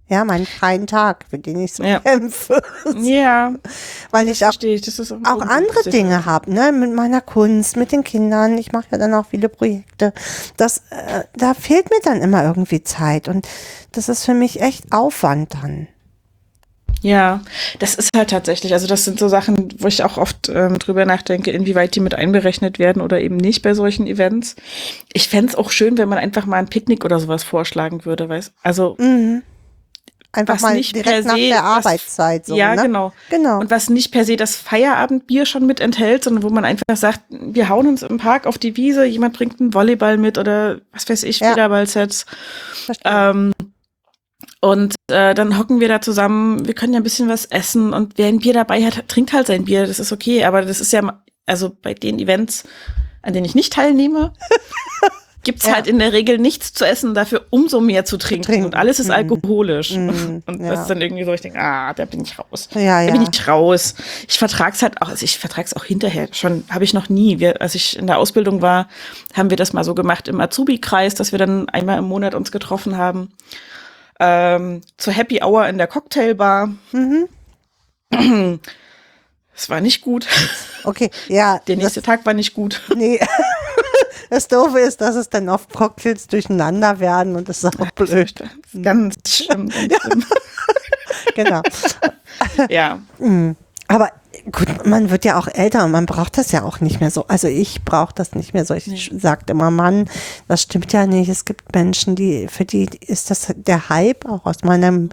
Ja, 0.10 0.26
meinen 0.26 0.46
freien 0.46 0.86
Tag, 0.86 1.26
für 1.30 1.40
den 1.40 1.60
ich 1.62 1.74
so 1.74 1.84
Ja. 1.84 2.00
kämpfe. 2.00 2.62
ja, 2.98 3.54
Weil 4.12 4.28
ich 4.30 4.46
auch 4.46 4.52
ich, 4.62 5.12
auch 5.26 5.42
andere 5.42 5.90
Dinge 5.90 6.26
habe, 6.26 6.54
ne, 6.54 6.72
mit 6.72 6.94
meiner 6.94 7.22
Kunst, 7.22 7.78
mit 7.78 7.92
den 7.92 8.04
Kindern. 8.04 8.58
Ich 8.58 8.72
mache 8.74 8.86
ja 8.92 8.98
dann 8.98 9.14
auch 9.14 9.26
viele 9.26 9.50
Projekte. 9.50 10.14
Das, 10.58 10.80
äh, 10.92 11.24
da 11.36 11.54
fehlt 11.54 11.90
mir 11.90 12.00
dann 12.04 12.22
immer 12.22 12.44
irgendwie 12.44 12.84
Zeit 12.84 13.28
und 13.28 13.48
das 13.94 14.10
ist 14.10 14.26
für 14.26 14.34
mich 14.36 14.62
echt 14.62 14.92
Aufwand 14.92 15.54
dann. 15.56 15.88
Ja, 17.04 17.42
das 17.80 17.96
ist 17.96 18.10
halt 18.16 18.30
tatsächlich, 18.32 18.74
also 18.74 18.88
das 18.88 19.04
sind 19.06 19.20
so 19.20 19.28
Sachen, 19.28 19.70
wo 19.78 19.88
ich 19.88 20.04
auch 20.04 20.18
oft 20.18 20.50
ähm, 20.50 20.80
drüber 20.80 21.06
nachdenke, 21.06 21.52
inwieweit 21.52 21.94
die 21.96 22.00
mit 22.00 22.16
einberechnet 22.16 22.80
werden 22.80 23.02
oder 23.02 23.20
eben 23.22 23.38
nicht 23.38 23.62
bei 23.62 23.74
solchen 23.74 24.08
Events. 24.08 24.56
Ich 25.12 25.28
fänd's 25.30 25.54
auch 25.54 25.70
schön, 25.70 25.98
wenn 25.98 26.10
man 26.10 26.18
einfach 26.18 26.46
mal 26.46 26.58
ein 26.58 26.70
Picknick 26.70 27.04
oder 27.06 27.20
sowas 27.20 27.44
vorschlagen 27.44 28.06
würde, 28.06 28.30
weißt 28.30 28.54
Also 28.64 28.98
Einfach 30.36 30.56
Was 30.56 30.62
mal 30.64 30.74
nicht 30.74 30.96
direkt 30.96 31.10
per 31.12 31.22
nach 31.26 31.36
se 31.36 31.42
der 31.50 31.58
was- 31.58 31.86
Arbeitszeit 31.86 32.46
so. 32.48 32.56
ja, 32.56 32.74
ne? 32.76 32.82
genau. 32.82 33.14
Genau. 33.30 33.60
Und 33.60 33.70
was 33.70 33.92
nicht 33.92 34.12
per 34.12 34.26
se 34.26 34.36
das 34.36 34.56
Feierabendbier 34.56 35.46
schon 35.46 35.68
mit 35.68 35.80
enthält, 35.80 36.24
sondern 36.24 36.42
wo 36.42 36.50
man 36.50 36.66
einfach 36.66 36.96
sagt, 36.96 37.20
wir 37.30 37.70
hauen 37.70 37.86
uns 37.88 38.02
im 38.02 38.18
Park 38.18 38.48
auf 38.48 38.58
die 38.58 38.76
Wiese, 38.76 39.06
jemand 39.06 39.38
bringt 39.38 39.62
einen 39.62 39.76
Volleyball 39.76 40.18
mit 40.18 40.40
oder 40.40 40.80
was 40.92 41.08
weiß 41.08 41.22
ich, 41.24 41.40
Ja. 41.40 41.50
Federballsets. 41.50 42.26
Verstehe. 42.86 43.12
Ähm, 43.14 43.54
und 44.64 44.96
äh, 45.12 45.34
dann 45.34 45.58
hocken 45.60 45.82
wir 45.82 45.90
da 45.90 46.00
zusammen, 46.00 46.66
wir 46.66 46.74
können 46.74 46.94
ja 46.94 47.00
ein 47.02 47.04
bisschen 47.04 47.28
was 47.28 47.44
essen 47.46 47.92
und 47.94 48.14
wer 48.18 48.28
ein 48.28 48.40
Bier 48.40 48.54
dabei 48.54 48.82
hat, 48.86 49.10
trinkt 49.10 49.34
halt 49.34 49.48
sein 49.48 49.66
Bier, 49.66 49.86
das 49.86 50.00
ist 50.00 50.14
okay, 50.14 50.46
aber 50.46 50.62
das 50.62 50.80
ist 50.80 50.94
ja, 50.94 51.22
also 51.46 51.76
bei 51.82 51.94
den 51.94 52.18
Events, 52.18 52.64
an 53.22 53.34
denen 53.34 53.46
ich 53.46 53.56
nicht 53.56 53.74
teilnehme, 53.74 54.32
gibt's 55.44 55.66
Ja. 55.66 55.74
halt 55.74 55.88
in 55.88 56.00
der 56.00 56.14
Regel 56.14 56.38
nichts 56.38 56.72
zu 56.72 56.86
essen, 56.86 57.14
dafür 57.14 57.46
umso 57.50 57.82
mehr 57.82 58.06
zu 58.06 58.16
trinken. 58.18 58.44
trinken. 58.46 58.66
Und 58.68 58.76
alles 58.76 59.02
ist 59.02 59.08
Mhm. 59.08 59.14
alkoholisch. 59.14 59.92
Mhm, 59.92 60.44
Und 60.48 60.62
ja. 60.62 60.70
das 60.72 60.82
ist 60.84 60.88
dann 60.90 61.02
irgendwie 61.02 61.26
so, 61.26 61.34
ich 61.34 61.42
denke, 61.42 61.60
ah, 61.60 61.94
da 61.94 62.06
bin 62.06 62.22
ich 62.22 62.40
raus. 62.40 62.70
Ja, 62.74 63.02
Da 63.02 63.08
ja. 63.08 63.12
bin 63.12 63.22
ich 63.30 63.46
raus. 63.46 63.96
Ich 64.30 64.40
vertrag's 64.40 64.82
halt 64.82 65.02
auch, 65.02 65.10
also 65.10 65.26
ich 65.26 65.38
vertrag's 65.38 65.74
auch 65.76 65.84
hinterher. 65.84 66.30
Schon 66.32 66.64
habe 66.70 66.86
ich 66.86 66.94
noch 66.94 67.10
nie. 67.10 67.40
Wir, 67.40 67.62
als 67.62 67.76
ich 67.76 67.98
in 68.00 68.08
der 68.08 68.20
Ausbildung 68.20 68.62
war, 68.62 68.88
haben 69.34 69.50
wir 69.50 69.58
das 69.58 69.74
mal 69.74 69.84
so 69.84 69.94
gemacht 69.94 70.30
im 70.30 70.40
Azubi-Kreis, 70.40 71.14
dass 71.16 71.34
wir 71.34 71.40
dann 71.40 71.68
einmal 71.68 71.98
im 71.98 72.06
Monat 72.06 72.36
uns 72.36 72.50
getroffen 72.54 72.96
haben. 72.96 73.30
Ähm, 74.26 74.82
zur 74.96 75.12
Happy 75.12 75.44
Hour 75.44 75.68
in 75.68 75.78
der 75.78 75.88
Cocktailbar. 75.88 76.70
Mhm. 76.94 77.28
Es 79.56 79.70
war 79.70 79.82
nicht 79.82 80.02
gut. 80.02 80.28
Okay, 80.86 81.10
ja. 81.28 81.60
Der 81.68 81.76
nächste 81.76 82.02
Tag 82.02 82.26
war 82.26 82.34
nicht 82.34 82.54
gut. 82.54 82.82
Das, 82.88 82.98
nee. 82.98 83.20
das 84.30 84.48
Doofe 84.48 84.80
ist, 84.80 85.02
dass 85.02 85.16
es 85.16 85.30
dann 85.30 85.50
oft 85.50 85.74
Cocktails 85.74 86.28
durcheinander 86.28 87.00
werden 87.00 87.36
und 87.36 87.50
das 87.50 87.64
ist 87.64 87.80
auch 87.80 87.92
blöd. 87.92 88.34
Ganz 88.82 89.16
schlimm. 89.28 89.70
Ganz 89.70 89.94
schlimm. 90.08 90.26
genau. 91.36 91.62
Ja. 92.70 93.00
Aber 93.88 94.10
gut, 94.52 94.86
man 94.86 95.10
wird 95.10 95.26
ja 95.26 95.38
auch 95.38 95.48
älter 95.48 95.86
und 95.86 95.92
man 95.92 96.06
braucht 96.06 96.38
das 96.38 96.52
ja 96.52 96.64
auch 96.64 96.80
nicht 96.80 97.00
mehr 97.00 97.12
so. 97.12 97.28
Also 97.28 97.48
ich 97.48 97.84
brauche 97.84 98.14
das 98.14 98.34
nicht 98.34 98.54
mehr 98.54 98.66
so. 98.66 98.74
Ich 98.74 99.12
sagt 99.18 99.50
immer, 99.50 99.72
Mann, 99.72 100.10
das 100.48 100.62
stimmt 100.62 100.92
ja 100.94 101.06
nicht. 101.06 101.30
Es 101.30 101.46
gibt 101.46 101.74
Menschen, 101.74 102.16
die, 102.16 102.48
für 102.48 102.66
die 102.66 102.90
ist 103.02 103.30
das 103.30 103.54
der 103.56 103.90
Hype, 103.90 104.26
auch 104.26 104.46
aus 104.46 104.64
meinem 104.64 105.10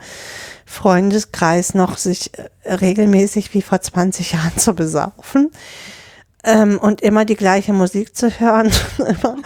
Freundeskreis 0.66 1.74
noch, 1.74 1.96
sich 1.96 2.30
äh, 2.38 2.74
regelmäßig 2.74 3.54
wie 3.54 3.62
vor 3.62 3.80
20 3.80 4.32
Jahren 4.32 4.56
zu 4.56 4.74
besaufen. 4.74 5.50
Ähm, 6.42 6.78
und 6.78 7.00
immer 7.02 7.24
die 7.24 7.36
gleiche 7.36 7.72
Musik 7.72 8.16
zu 8.16 8.30
hören. 8.30 8.70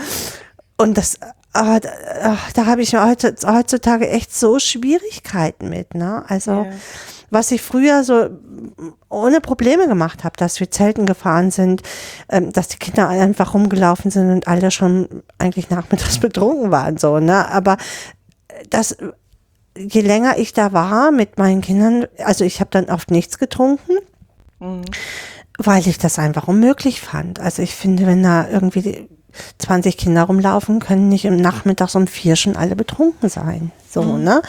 Und 0.76 0.98
das, 0.98 1.18
ah, 1.54 1.80
da, 1.80 2.36
da 2.54 2.66
habe 2.66 2.82
ich 2.82 2.94
heutzutage 2.94 4.08
echt 4.08 4.34
so 4.34 4.58
Schwierigkeiten 4.58 5.68
mit. 5.70 5.94
Ne? 5.94 6.24
Also 6.28 6.50
Ja. 6.50 6.66
was 7.30 7.50
ich 7.50 7.62
früher 7.62 8.04
so 8.04 8.28
ohne 9.08 9.40
Probleme 9.40 9.88
gemacht 9.88 10.24
habe, 10.24 10.36
dass 10.36 10.60
wir 10.60 10.70
Zelten 10.70 11.06
gefahren 11.06 11.50
sind, 11.50 11.82
ähm, 12.28 12.52
dass 12.52 12.68
die 12.68 12.76
Kinder 12.78 13.08
einfach 13.08 13.54
rumgelaufen 13.54 14.10
sind 14.10 14.30
und 14.30 14.46
alle 14.48 14.70
schon 14.70 15.22
eigentlich 15.38 15.70
nachmittags 15.70 16.18
betrunken 16.20 16.70
waren, 16.70 16.98
so, 16.98 17.18
ne? 17.20 17.48
Aber 17.50 17.76
das, 18.70 18.96
je 19.76 20.00
länger 20.02 20.38
ich 20.38 20.52
da 20.52 20.72
war 20.72 21.10
mit 21.10 21.38
meinen 21.38 21.60
Kindern, 21.60 22.06
also 22.18 22.44
ich 22.44 22.60
habe 22.60 22.70
dann 22.70 22.86
oft 22.86 23.10
nichts 23.10 23.38
getrunken, 23.38 23.92
weil 25.58 25.86
ich 25.86 25.98
das 25.98 26.18
einfach 26.18 26.48
unmöglich 26.48 27.00
fand. 27.00 27.40
Also 27.40 27.62
ich 27.62 27.74
finde, 27.74 28.06
wenn 28.06 28.22
da 28.22 28.48
irgendwie 28.48 29.08
20 29.58 29.96
Kinder 29.96 30.24
rumlaufen, 30.24 30.80
können 30.80 31.08
nicht 31.08 31.24
im 31.24 31.36
Nachmittags 31.36 31.94
um 31.94 32.06
vier 32.06 32.36
schon 32.36 32.56
alle 32.56 32.76
betrunken 32.76 33.28
sein. 33.28 33.72
So, 33.90 34.16
ne? 34.16 34.42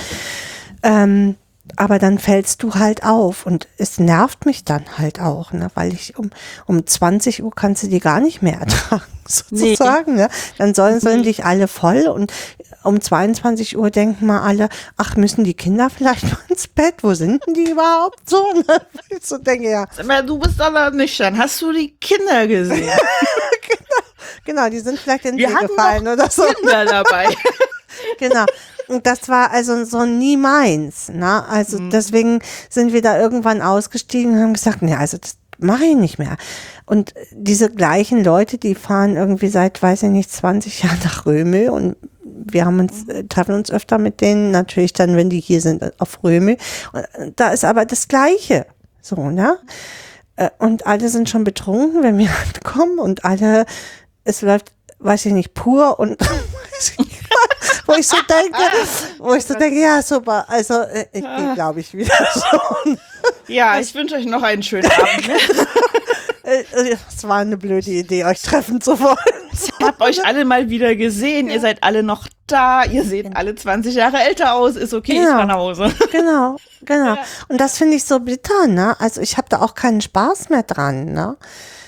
Ähm, 0.84 1.36
aber 1.78 2.00
dann 2.00 2.20
fällst 2.20 2.64
du 2.64 2.76
halt 2.76 3.04
auf 3.04 3.46
und 3.46 3.68
es 3.78 4.00
nervt 4.00 4.46
mich 4.46 4.64
dann 4.64 4.84
halt 4.98 5.20
auch, 5.20 5.52
ne? 5.52 5.70
weil 5.74 5.94
ich 5.94 6.18
um, 6.18 6.30
um 6.68 6.86
20 6.86 7.44
Uhr 7.44 7.52
kannst 7.54 7.84
du 7.84 7.88
die 7.88 8.00
gar 8.00 8.20
nicht 8.20 8.42
mehr 8.42 8.60
ertragen, 8.60 9.04
sozusagen. 9.28 10.16
Ne? 10.16 10.30
Dann 10.58 10.74
sollen, 10.74 11.00
sollen 11.00 11.24
dich 11.24 11.44
alle 11.44 11.68
voll 11.68 12.08
und 12.08 12.32
um 12.84 13.02
22 13.02 13.78
Uhr 13.78 13.90
denken 13.90 14.28
mal 14.28 14.42
alle, 14.42 14.70
ach, 14.96 15.16
müssen 15.16 15.44
die 15.44 15.56
Kinder 15.56 15.90
vielleicht 15.90 16.24
mal 16.32 16.38
ins 16.50 16.68
Bett? 16.68 16.96
Wo 17.02 17.14
sind 17.14 17.46
denn 17.46 17.56
die 17.56 17.72
überhaupt 17.72 18.30
so? 18.30 18.44
Ne? 18.54 18.82
Ich 19.10 19.26
so 19.26 19.38
denke, 19.38 19.70
ja, 19.70 19.86
du 20.22 20.38
bist 20.38 20.60
aber 20.62 20.92
nüchtern. 20.92 21.38
Hast 21.38 21.62
du 21.62 21.72
die 21.72 21.96
Kinder 21.96 22.48
gesehen? 22.48 22.90
genau, 23.68 24.05
die 24.46 24.80
sind 24.80 25.00
vielleicht 25.00 25.26
in 25.26 25.38
Wir 25.38 25.50
See 25.50 25.68
gefallen 25.68 26.08
oder 26.08 26.30
so. 26.30 26.44
Kinder 26.44 26.86
dabei. 26.86 27.28
genau. 28.20 28.46
Und 28.88 29.08
das 29.08 29.30
war 29.30 29.52
also 29.52 29.84
so 29.86 30.06
nie 30.06 30.38
meins. 30.38 31.10
Ne? 31.10 31.48
Also 31.48 31.80
deswegen 31.90 32.40
sind 32.70 32.94
wir 32.94 33.02
da 33.02 33.20
irgendwann 33.20 33.62
ausgestiegen 33.62 34.34
und 34.34 34.42
haben 34.42 34.54
gesagt, 34.54 34.82
nee, 34.82 34.96
also 34.96 35.18
das 35.18 35.38
mache 35.58 35.86
ich 35.86 35.96
nicht 35.96 36.20
mehr. 36.20 36.38
Und 36.86 37.14
diese 37.32 37.72
gleichen 37.72 38.24
Leute, 38.24 38.58
die 38.58 38.76
fahren 38.76 39.16
irgendwie 39.16 39.48
seit, 39.48 39.82
weiß 39.82 40.04
ich 40.04 40.10
nicht, 40.10 40.32
20 40.32 40.84
Jahren 40.84 41.00
nach 41.04 41.26
Römel 41.26 41.70
und 41.70 41.96
wir 42.24 42.66
haben 42.66 42.80
uns, 42.80 43.08
äh, 43.08 43.24
treffen 43.24 43.56
uns 43.56 43.72
öfter 43.72 43.98
mit 43.98 44.22
denen, 44.22 44.52
natürlich 44.52 44.94
dann, 44.94 45.16
wenn 45.16 45.30
die 45.30 45.40
hier 45.40 45.62
sind, 45.62 46.00
auf 46.00 46.24
Römel. 46.24 46.58
Und 46.94 47.40
da 47.40 47.50
ist 47.50 47.66
aber 47.66 47.86
das 47.86 48.08
Gleiche. 48.08 48.66
So, 49.02 49.30
ne? 49.30 49.58
Äh, 50.36 50.50
Und 50.60 50.86
alle 50.86 51.10
sind 51.10 51.30
schon 51.30 51.44
betrunken, 51.44 52.04
wenn 52.04 52.18
wir 52.18 52.30
ankommen 52.56 53.00
und 53.00 53.26
alle, 53.26 53.66
es 54.26 54.42
läuft, 54.42 54.74
weiß 55.00 55.26
ich 55.28 55.32
nicht, 55.32 55.54
pur 55.54 55.98
und 56.00 56.18
ich 56.80 56.98
wo 57.88 57.94
ich 57.94 58.08
so 58.08 58.18
denke, 58.28 58.58
wo 59.20 59.34
ich 59.36 59.46
so 59.46 59.54
denke, 59.54 59.80
ja, 59.80 60.02
super, 60.02 60.46
also 60.50 60.82
äh, 60.82 61.06
ich 61.14 61.22
gehe, 61.22 61.54
glaube 61.54 61.80
ich, 61.80 61.94
wieder 61.94 62.16
schon. 62.34 62.98
Ja, 63.48 63.80
ich 63.80 63.94
wünsche 63.96 64.16
euch 64.16 64.26
noch 64.26 64.42
einen 64.44 64.64
schönen 64.64 64.90
Abend. 64.92 65.28
Ne? 65.28 65.36
Äh, 66.44 66.62
äh, 66.62 66.98
Es 67.16 67.28
war 67.28 67.38
eine 67.38 67.58
blöde 67.58 67.92
Idee, 67.92 68.26
euch 68.26 68.42
treffen 68.42 68.82
zu 68.82 69.00
wollen. 69.00 69.18
Ich 69.54 69.72
hab 69.86 70.02
euch 70.02 70.26
alle 70.26 70.46
mal 70.46 70.70
wieder 70.70 70.96
gesehen. 70.96 71.48
Ihr 71.50 71.60
seid 71.62 71.82
alle 71.84 72.04
noch 72.04 72.28
da. 72.48 72.84
Ihr 72.84 73.04
seht 73.04 73.36
alle 73.36 73.56
20 73.56 73.96
Jahre 73.96 74.18
älter 74.18 74.54
aus. 74.56 74.76
Ist 74.76 74.94
okay, 74.94 75.14
ich 75.14 75.20
Genau. 75.20 75.32
fahr 75.32 75.46
nach 75.46 75.56
Hause. 75.56 75.94
Genau, 76.12 76.58
genau. 76.84 77.18
Und 77.48 77.60
das 77.62 77.78
finde 77.78 77.96
ich 77.96 78.04
so 78.04 78.20
bitter, 78.20 78.68
ne? 78.68 78.96
Also 79.00 79.22
ich 79.22 79.38
habe 79.38 79.48
da 79.50 79.62
auch 79.62 79.74
keinen 79.76 80.02
Spaß 80.02 80.50
mehr 80.50 80.64
dran, 80.64 81.06
ne? 81.14 81.38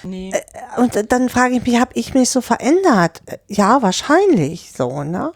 Nee. 0.09 0.33
Und 0.77 1.11
dann 1.11 1.29
frage 1.29 1.55
ich 1.55 1.65
mich, 1.65 1.79
habe 1.79 1.91
ich 1.95 2.13
mich 2.13 2.29
so 2.29 2.41
verändert? 2.41 3.21
Ja, 3.47 3.81
wahrscheinlich 3.81 4.71
so, 4.71 5.03
ne? 5.03 5.31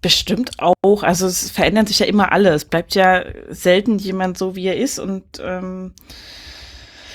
Bestimmt 0.00 0.52
auch. 0.58 1.02
Also 1.02 1.26
es 1.26 1.50
verändert 1.50 1.88
sich 1.88 1.98
ja 1.98 2.06
immer 2.06 2.30
alles. 2.32 2.62
Es 2.62 2.64
bleibt 2.64 2.94
ja 2.94 3.24
selten 3.48 3.98
jemand 3.98 4.38
so, 4.38 4.54
wie 4.54 4.66
er 4.66 4.76
ist. 4.76 4.98
Und 4.98 5.24
ähm, 5.42 5.92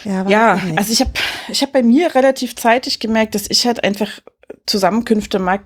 Ja, 0.04 0.28
ja, 0.28 0.60
also 0.76 0.92
ich 0.92 1.00
habe 1.00 1.12
ich 1.48 1.62
hab 1.62 1.72
bei 1.72 1.82
mir 1.82 2.14
relativ 2.14 2.56
zeitig 2.56 3.00
gemerkt, 3.00 3.36
dass 3.36 3.50
ich 3.50 3.66
halt 3.66 3.84
einfach 3.84 4.10
Zusammenkünfte 4.66 5.40
mag, 5.40 5.62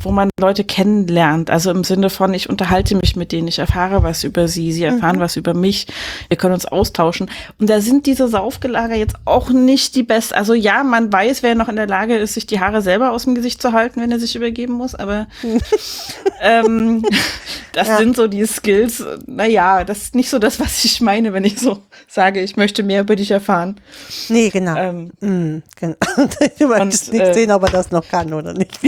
wo 0.00 0.10
man 0.12 0.30
Leute 0.40 0.64
kennenlernt. 0.64 1.50
Also 1.50 1.70
im 1.70 1.82
Sinne 1.84 2.08
von, 2.10 2.32
ich 2.34 2.48
unterhalte 2.48 2.94
mich 2.96 3.16
mit 3.16 3.32
denen, 3.32 3.48
ich 3.48 3.58
erfahre 3.58 4.02
was 4.02 4.22
über 4.24 4.46
sie, 4.48 4.72
sie 4.72 4.84
erfahren 4.84 5.16
Mhm. 5.16 5.20
was 5.20 5.36
über 5.36 5.54
mich, 5.54 5.86
wir 6.28 6.36
können 6.36 6.54
uns 6.54 6.66
austauschen. 6.66 7.30
Und 7.58 7.68
da 7.68 7.80
sind 7.80 8.06
diese 8.06 8.28
Saufgelager 8.28 8.94
jetzt 8.94 9.16
auch 9.24 9.50
nicht 9.50 9.94
die 9.96 10.02
best. 10.04 10.34
Also 10.34 10.54
ja, 10.54 10.84
man 10.84 11.12
weiß, 11.12 11.42
wer 11.42 11.54
noch 11.54 11.68
in 11.68 11.76
der 11.76 11.86
Lage 11.88 12.16
ist, 12.16 12.34
sich 12.34 12.46
die 12.46 12.60
Haare 12.60 12.82
selber 12.82 13.10
aus 13.12 13.24
dem 13.24 13.34
Gesicht 13.34 13.60
zu 13.60 13.72
halten, 13.72 14.00
wenn 14.00 14.12
er 14.12 14.20
sich 14.20 14.36
übergeben 14.36 14.74
muss, 14.74 14.94
aber 14.94 15.26
ähm, 16.40 17.02
das 17.72 17.88
Ja. 17.88 17.98
sind 17.98 18.16
so 18.16 18.26
die 18.28 18.46
Skills. 18.46 19.04
Naja, 19.26 19.84
das 19.84 19.98
ist 20.02 20.14
nicht 20.14 20.30
so 20.30 20.38
das, 20.38 20.60
was 20.60 20.84
ich 20.84 21.00
meine, 21.00 21.32
wenn 21.32 21.44
ich 21.44 21.58
so 21.58 21.78
sage, 22.06 22.40
ich 22.40 22.56
möchte 22.56 22.82
mehr 22.82 23.00
über 23.02 23.16
dich 23.16 23.30
erfahren. 23.30 23.80
nee, 24.28 24.50
genau. 24.50 24.76
Ähm, 24.76 25.10
Mm, 25.20 25.62
genau. 25.78 25.96
Du 26.58 26.68
möchtest 26.68 27.12
nicht 27.12 27.22
äh, 27.24 27.34
sehen, 27.34 27.50
ob 27.50 27.62
er 27.64 27.70
das 27.70 27.90
noch 27.90 28.06
kann 28.08 28.32
oder 28.32 28.52
nicht. 28.54 28.78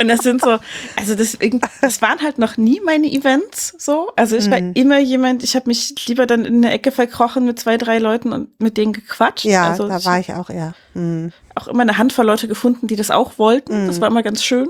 Und 0.00 0.08
das 0.08 0.20
sind 0.20 0.40
so, 0.42 0.58
also 0.96 1.14
deswegen, 1.14 1.60
das 1.80 2.00
waren 2.02 2.20
halt 2.20 2.38
noch 2.38 2.56
nie 2.56 2.80
meine 2.84 3.06
Events 3.10 3.74
so. 3.78 4.10
Also 4.16 4.36
ich 4.36 4.50
war 4.50 4.60
Mhm. 4.60 4.72
immer 4.74 4.98
jemand, 4.98 5.42
ich 5.44 5.54
habe 5.56 5.66
mich 5.68 5.94
lieber 6.06 6.26
dann 6.26 6.44
in 6.44 6.56
eine 6.64 6.72
Ecke 6.72 6.90
verkrochen 6.92 7.44
mit 7.44 7.58
zwei, 7.58 7.76
drei 7.76 7.98
Leuten 7.98 8.32
und 8.32 8.60
mit 8.60 8.76
denen 8.76 8.92
gequatscht. 8.92 9.44
Ja, 9.44 9.68
also 9.70 9.88
da 9.88 10.04
war 10.04 10.18
ich 10.20 10.32
auch 10.32 10.50
eher. 10.50 10.74
Mm. 10.94 11.28
auch 11.54 11.68
immer 11.68 11.82
eine 11.82 11.98
Handvoll 11.98 12.24
Leute 12.26 12.46
gefunden, 12.48 12.86
die 12.86 12.96
das 12.96 13.10
auch 13.10 13.38
wollten. 13.38 13.86
Das 13.86 13.96
Mhm. 13.96 14.00
war 14.00 14.08
immer 14.08 14.22
ganz 14.22 14.42
schön. 14.44 14.68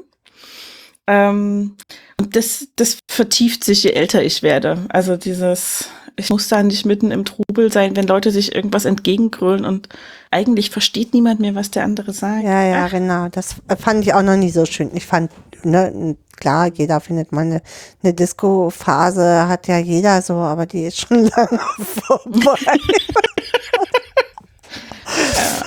Ähm, 1.06 1.76
und 2.20 2.36
das, 2.36 2.68
das 2.76 2.98
vertieft 3.08 3.64
sich, 3.64 3.82
je 3.84 3.90
älter 3.90 4.22
ich 4.22 4.42
werde. 4.42 4.84
Also 4.90 5.16
dieses, 5.16 5.88
ich 6.18 6.30
muss 6.30 6.48
da 6.48 6.62
nicht 6.62 6.84
mitten 6.84 7.10
im 7.10 7.24
Trubel 7.24 7.72
sein, 7.72 7.94
wenn 7.96 8.06
Leute 8.06 8.30
sich 8.30 8.54
irgendwas 8.54 8.84
entgegengrölen 8.84 9.64
und 9.64 9.88
eigentlich 10.30 10.70
versteht 10.70 11.14
niemand 11.14 11.40
mehr, 11.40 11.54
was 11.54 11.70
der 11.70 11.84
andere 11.84 12.12
sagt. 12.12 12.44
Ja, 12.44 12.64
ja, 12.64 12.88
genau. 12.88 13.28
Das 13.28 13.56
fand 13.78 14.04
ich 14.04 14.12
auch 14.14 14.22
noch 14.22 14.36
nie 14.36 14.50
so 14.50 14.66
schön. 14.66 14.90
Ich 14.94 15.06
fand, 15.06 15.30
ne, 15.62 16.16
klar, 16.36 16.70
jeder 16.74 17.00
findet 17.00 17.30
mal 17.30 17.42
eine, 17.42 17.62
eine 18.02 18.14
Disco-Phase, 18.14 19.48
hat 19.48 19.68
ja 19.68 19.78
jeder 19.78 20.20
so, 20.20 20.34
aber 20.34 20.66
die 20.66 20.84
ist 20.84 21.00
schon 21.00 21.24
lange 21.36 21.60
vorbei. 22.06 22.56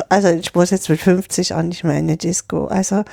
Also 0.07 0.27
ich 0.27 0.53
muss 0.53 0.69
jetzt 0.69 0.89
mit 0.89 0.99
50 0.99 1.53
auch 1.53 1.61
nicht 1.61 1.83
mehr 1.83 1.97
in 1.97 2.05
eine 2.05 2.17
Disco. 2.17 2.67
Also 2.67 3.03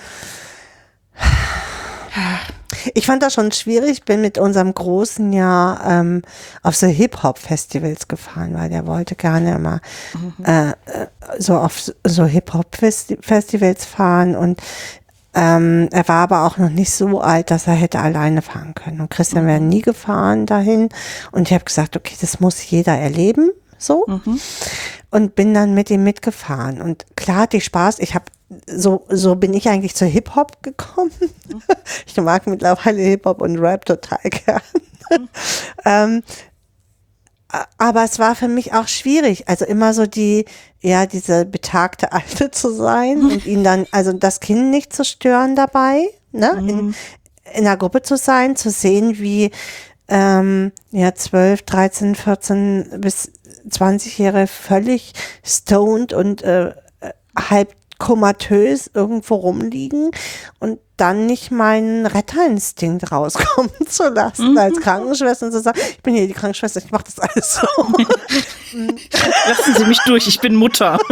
ich 2.94 3.06
fand 3.06 3.22
das 3.22 3.34
schon 3.34 3.52
schwierig, 3.52 4.04
bin 4.04 4.20
mit 4.20 4.38
unserem 4.38 4.72
Großen 4.72 5.32
ja 5.32 5.80
ähm, 5.86 6.22
auf 6.62 6.76
so 6.76 6.86
Hip-Hop-Festivals 6.86 8.08
gefahren, 8.08 8.54
weil 8.54 8.68
der 8.68 8.86
wollte 8.86 9.14
gerne 9.14 9.54
immer 9.54 9.80
äh, 10.44 10.70
äh, 10.70 10.74
so 11.38 11.56
auf 11.56 11.92
so 12.04 12.24
Hip-Hop-Festivals 12.24 13.84
fahren. 13.84 14.36
Und 14.36 14.60
ähm, 15.34 15.88
er 15.92 16.08
war 16.08 16.22
aber 16.22 16.44
auch 16.44 16.56
noch 16.58 16.70
nicht 16.70 16.90
so 16.90 17.20
alt, 17.20 17.50
dass 17.50 17.66
er 17.66 17.74
hätte 17.74 18.00
alleine 18.00 18.42
fahren 18.42 18.74
können. 18.74 19.00
Und 19.00 19.10
Christian 19.10 19.46
wäre 19.46 19.60
nie 19.60 19.82
gefahren 19.82 20.46
dahin. 20.46 20.88
Und 21.32 21.48
ich 21.48 21.54
habe 21.54 21.64
gesagt, 21.64 21.96
okay, 21.96 22.16
das 22.20 22.40
muss 22.40 22.70
jeder 22.70 22.96
erleben, 22.96 23.50
so. 23.78 24.04
Und 25.10 25.34
bin 25.34 25.54
dann 25.54 25.74
mit 25.74 25.90
ihm 25.90 26.04
mitgefahren. 26.04 26.82
Und 26.82 27.06
klar 27.16 27.38
hatte 27.42 27.56
ich 27.56 27.64
Spaß. 27.64 27.98
Ich 28.00 28.14
habe 28.14 28.26
so, 28.66 29.04
so 29.08 29.36
bin 29.36 29.54
ich 29.54 29.68
eigentlich 29.68 29.94
zu 29.94 30.04
Hip-Hop 30.06 30.62
gekommen. 30.62 31.12
ich 32.06 32.16
mag 32.16 32.46
mittlerweile 32.46 33.00
Hip-Hop 33.02 33.40
und 33.42 33.58
Rap 33.58 33.84
total 33.84 34.18
gern. 34.24 34.60
ähm, 35.84 36.22
a- 37.50 37.66
aber 37.78 38.04
es 38.04 38.18
war 38.18 38.34
für 38.34 38.48
mich 38.48 38.72
auch 38.74 38.88
schwierig, 38.88 39.48
also 39.48 39.64
immer 39.64 39.94
so 39.94 40.06
die, 40.06 40.44
ja, 40.80 41.06
diese 41.06 41.44
betagte 41.46 42.12
Alte 42.12 42.50
zu 42.50 42.72
sein 42.72 43.20
und 43.22 43.46
ihn 43.46 43.64
dann, 43.64 43.86
also 43.90 44.12
das 44.12 44.40
Kind 44.40 44.70
nicht 44.70 44.92
zu 44.94 45.04
stören 45.04 45.56
dabei, 45.56 46.04
ne, 46.32 46.52
in, 46.58 46.94
in 47.54 47.66
einer 47.66 47.76
Gruppe 47.78 48.02
zu 48.02 48.16
sein, 48.16 48.56
zu 48.56 48.70
sehen, 48.70 49.18
wie, 49.18 49.50
ähm, 50.08 50.72
ja, 50.90 51.14
12, 51.14 51.62
13, 51.62 52.14
14 52.14 53.00
bis 53.00 53.30
20-Jährige 53.68 54.46
völlig 54.46 55.12
stoned 55.44 56.12
und 56.12 56.42
äh, 56.42 56.68
äh, 57.00 57.12
halb 57.36 57.74
komatös 57.98 58.88
irgendwo 58.94 59.34
rumliegen 59.34 60.12
und 60.60 60.78
dann 60.96 61.26
nicht 61.26 61.50
meinen 61.50 62.06
Retterinstinkt 62.06 63.10
rauskommen 63.10 63.70
zu 63.88 64.08
lassen 64.08 64.56
als 64.56 64.80
Krankenschwester 64.80 65.46
und 65.46 65.52
zu 65.52 65.60
sagen, 65.60 65.80
ich 65.90 66.00
bin 66.02 66.14
hier 66.14 66.28
die 66.28 66.32
Krankenschwester, 66.32 66.80
ich 66.84 66.90
mache 66.92 67.04
das 67.04 67.18
alles 67.18 67.54
so. 67.54 67.66
Lassen 69.48 69.74
Sie 69.76 69.84
mich 69.84 69.98
durch, 70.06 70.28
ich 70.28 70.38
bin 70.40 70.54
Mutter. 70.54 70.98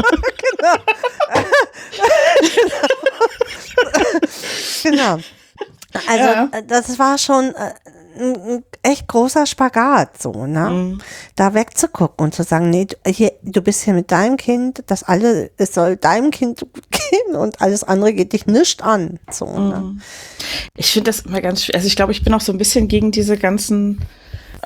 genau. 4.82 5.18
Also 6.08 6.24
Ja. 6.24 6.48
äh, 6.52 6.62
das 6.64 6.98
war 6.98 7.18
schon 7.18 7.54
äh, 7.54 7.74
ein, 8.18 8.64
echt 8.82 9.08
großer 9.08 9.46
Spagat, 9.46 10.20
so, 10.20 10.46
ne? 10.46 10.70
Mhm. 10.70 10.98
Da 11.34 11.54
wegzugucken 11.54 12.24
und 12.24 12.34
zu 12.34 12.42
sagen, 12.42 12.70
nee, 12.70 12.86
du, 12.86 12.96
hier, 13.10 13.32
du 13.42 13.60
bist 13.62 13.82
hier 13.82 13.94
mit 13.94 14.10
deinem 14.10 14.36
Kind, 14.36 14.82
das 14.86 15.02
alle, 15.02 15.50
es 15.56 15.74
soll 15.74 15.96
deinem 15.96 16.30
Kind 16.30 16.60
gut 16.60 16.84
gehen 16.90 17.36
und 17.36 17.60
alles 17.60 17.84
andere 17.84 18.12
geht 18.12 18.32
dich 18.32 18.46
nicht 18.46 18.82
an, 18.82 19.18
so, 19.30 19.46
ne? 19.46 19.96
Ich 20.76 20.90
finde 20.90 21.10
das 21.10 21.20
immer 21.20 21.40
ganz 21.40 21.64
schwer. 21.64 21.76
Also 21.76 21.86
ich 21.86 21.96
glaube, 21.96 22.12
ich 22.12 22.24
bin 22.24 22.34
auch 22.34 22.40
so 22.40 22.52
ein 22.52 22.58
bisschen 22.58 22.88
gegen 22.88 23.10
diese 23.10 23.36
ganzen 23.36 24.02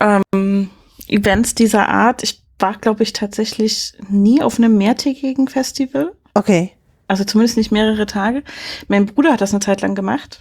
ähm, 0.01 0.71
Events 1.09 1.55
dieser 1.55 1.89
Art. 1.89 2.23
Ich 2.23 2.43
war, 2.59 2.77
glaube 2.79 3.03
ich, 3.03 3.13
tatsächlich 3.13 3.95
nie 4.09 4.43
auf 4.43 4.59
einem 4.59 4.77
mehrtägigen 4.77 5.49
Festival. 5.49 6.13
Okay. 6.35 6.73
Also 7.09 7.25
zumindest 7.25 7.57
nicht 7.57 7.73
mehrere 7.73 8.07
Tage. 8.07 8.45
Mein 8.89 9.07
Bruder 9.07 9.33
hat 9.33 9.41
das 9.41 9.53
eine 9.53 9.61
Zeit 9.61 9.81
lang 9.81 9.95
gemacht. 9.95 10.41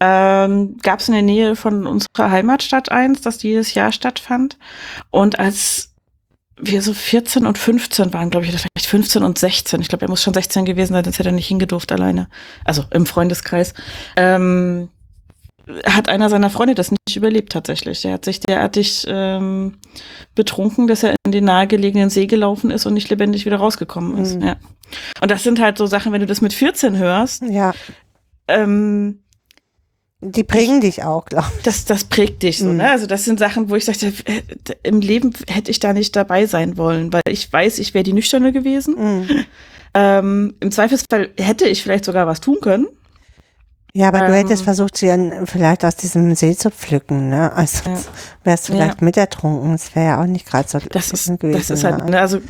Ähm, 0.00 0.76
Gab 0.82 1.00
es 1.00 1.08
in 1.08 1.14
der 1.14 1.22
Nähe 1.22 1.56
von 1.56 1.86
unserer 1.86 2.30
Heimatstadt 2.30 2.90
eins, 2.90 3.20
das 3.20 3.42
jedes 3.42 3.74
Jahr 3.74 3.92
stattfand. 3.92 4.58
Und 5.10 5.38
als 5.38 5.94
wir 6.56 6.82
so 6.82 6.94
14 6.94 7.46
und 7.46 7.58
15 7.58 8.12
waren, 8.12 8.30
glaube 8.30 8.46
ich, 8.46 8.52
oder 8.52 8.58
vielleicht 8.58 8.86
15 8.86 9.22
und 9.22 9.38
16, 9.38 9.80
ich 9.80 9.88
glaube, 9.88 10.04
er 10.04 10.08
muss 10.08 10.22
schon 10.22 10.34
16 10.34 10.64
gewesen 10.64 10.92
sein, 10.92 11.04
sonst 11.04 11.18
hätte 11.18 11.30
er 11.30 11.34
nicht 11.34 11.48
hingedurft 11.48 11.90
alleine. 11.92 12.28
Also 12.64 12.84
im 12.90 13.06
Freundeskreis. 13.06 13.74
Ähm, 14.16 14.88
hat 15.86 16.08
einer 16.08 16.28
seiner 16.28 16.50
Freunde 16.50 16.74
das 16.74 16.90
nicht 16.90 17.16
überlebt 17.16 17.52
tatsächlich. 17.52 18.02
Der 18.02 18.12
hat 18.12 18.24
sich 18.24 18.40
derartig 18.40 19.06
ähm, 19.08 19.78
betrunken, 20.34 20.86
dass 20.86 21.02
er 21.02 21.14
in 21.24 21.32
den 21.32 21.44
nahegelegenen 21.44 22.10
See 22.10 22.26
gelaufen 22.26 22.70
ist 22.70 22.84
und 22.84 22.94
nicht 22.94 23.08
lebendig 23.08 23.46
wieder 23.46 23.56
rausgekommen 23.56 24.18
ist. 24.18 24.36
Mhm. 24.36 24.46
Ja. 24.46 24.56
Und 25.22 25.30
das 25.30 25.42
sind 25.42 25.60
halt 25.60 25.78
so 25.78 25.86
Sachen, 25.86 26.12
wenn 26.12 26.20
du 26.20 26.26
das 26.26 26.42
mit 26.42 26.52
14 26.52 26.98
hörst, 26.98 27.42
Ja, 27.42 27.72
ähm, 28.46 29.20
die 30.32 30.42
bringen 30.44 30.80
dich 30.80 31.02
auch, 31.04 31.24
glaube 31.26 31.48
ich. 31.56 31.62
das, 31.62 31.84
das 31.84 32.04
prägt 32.04 32.42
dich 32.42 32.58
so, 32.58 32.66
Mhm. 32.66 32.76
ne? 32.78 32.90
Also 32.90 33.06
das 33.06 33.24
sind 33.24 33.38
Sachen, 33.38 33.68
wo 33.70 33.76
ich 33.76 33.84
sagte, 33.84 34.06
äh, 34.24 34.42
im 34.82 35.00
Leben 35.00 35.32
hätte 35.48 35.70
ich 35.70 35.80
da 35.80 35.92
nicht 35.92 36.14
dabei 36.16 36.46
sein 36.46 36.76
wollen, 36.76 37.12
weil 37.12 37.22
ich 37.28 37.52
weiß, 37.52 37.78
ich 37.78 37.94
wäre 37.94 38.04
die 38.04 38.12
Nüchterne 38.12 38.52
gewesen. 38.52 38.94
Mhm. 38.96 39.44
Ähm, 39.96 40.54
Im 40.58 40.72
Zweifelsfall 40.72 41.30
hätte 41.38 41.68
ich 41.68 41.80
vielleicht 41.84 42.04
sogar 42.04 42.26
was 42.26 42.40
tun 42.40 42.56
können. 42.60 42.88
Ja, 43.96 44.08
aber 44.08 44.22
du 44.22 44.32
Ähm. 44.32 44.32
hättest 44.34 44.64
versucht, 44.64 44.96
sie 44.96 45.06
dann 45.06 45.46
vielleicht 45.46 45.84
aus 45.84 45.94
diesem 45.94 46.34
See 46.34 46.56
zu 46.56 46.72
pflücken, 46.72 47.28
ne? 47.28 47.52
Also 47.52 47.88
Ja. 47.90 47.96
wärst 48.42 48.68
du 48.68 48.72
vielleicht 48.72 49.02
mit 49.02 49.16
ertrunken. 49.16 49.70
Das 49.70 49.94
wäre 49.94 50.06
ja 50.06 50.20
auch 50.20 50.26
nicht 50.26 50.46
gerade 50.46 50.68
so 50.68 50.80
Das 50.90 51.12
ist, 51.12 51.38
gewesen. 51.38 51.52
das 51.52 51.70
ist 51.70 51.84
halt, 51.84 51.98
ne? 51.98 52.10
ne, 52.10 52.20
also 52.20 52.40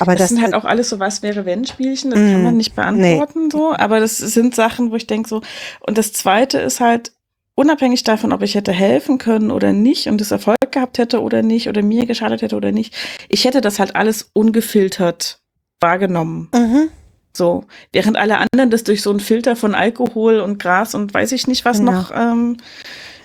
Aber 0.00 0.12
das, 0.12 0.22
das, 0.22 0.28
sind 0.30 0.40
halt 0.42 0.54
auch 0.54 0.64
alles 0.64 0.88
so 0.88 0.98
was 0.98 1.20
wäre 1.22 1.44
wenn 1.44 1.66
Spielchen, 1.66 2.12
das 2.12 2.20
kann 2.20 2.40
Mm, 2.40 2.44
man 2.44 2.56
nicht 2.56 2.74
beantworten 2.74 3.50
so, 3.50 3.74
aber 3.74 4.00
das 4.00 4.16
sind 4.16 4.54
Sachen, 4.54 4.90
wo 4.90 4.96
ich 4.96 5.06
denke 5.06 5.28
so 5.28 5.42
und 5.80 5.98
das 5.98 6.14
zweite 6.14 6.60
ist 6.60 6.80
halt 6.80 7.12
unabhängig 7.56 8.04
davon, 8.04 8.32
ob 8.32 8.42
ich 8.42 8.54
hätte 8.54 8.70
helfen 8.72 9.18
können 9.18 9.50
oder 9.50 9.72
nicht 9.72 10.06
und 10.08 10.20
es 10.20 10.30
Erfolg 10.30 10.58
gehabt 10.70 10.98
hätte 10.98 11.20
oder 11.20 11.42
nicht 11.42 11.68
oder 11.68 11.82
mir 11.82 12.06
geschadet 12.06 12.42
hätte 12.42 12.54
oder 12.54 12.70
nicht, 12.70 12.94
ich 13.28 13.44
hätte 13.44 13.60
das 13.60 13.80
halt 13.80 13.96
alles 13.96 14.30
ungefiltert 14.32 15.40
wahrgenommen. 15.80 16.48
Mhm. 16.54 16.88
So, 17.36 17.64
während 17.92 18.16
alle 18.16 18.38
anderen 18.38 18.70
das 18.70 18.84
durch 18.84 19.02
so 19.02 19.10
einen 19.10 19.20
Filter 19.20 19.56
von 19.56 19.74
Alkohol 19.74 20.40
und 20.40 20.58
Gras 20.58 20.94
und 20.94 21.12
weiß 21.12 21.32
ich 21.32 21.46
nicht 21.48 21.64
was 21.64 21.78
Genau. 21.78 21.92
noch 21.92 22.10
ähm, 22.14 22.56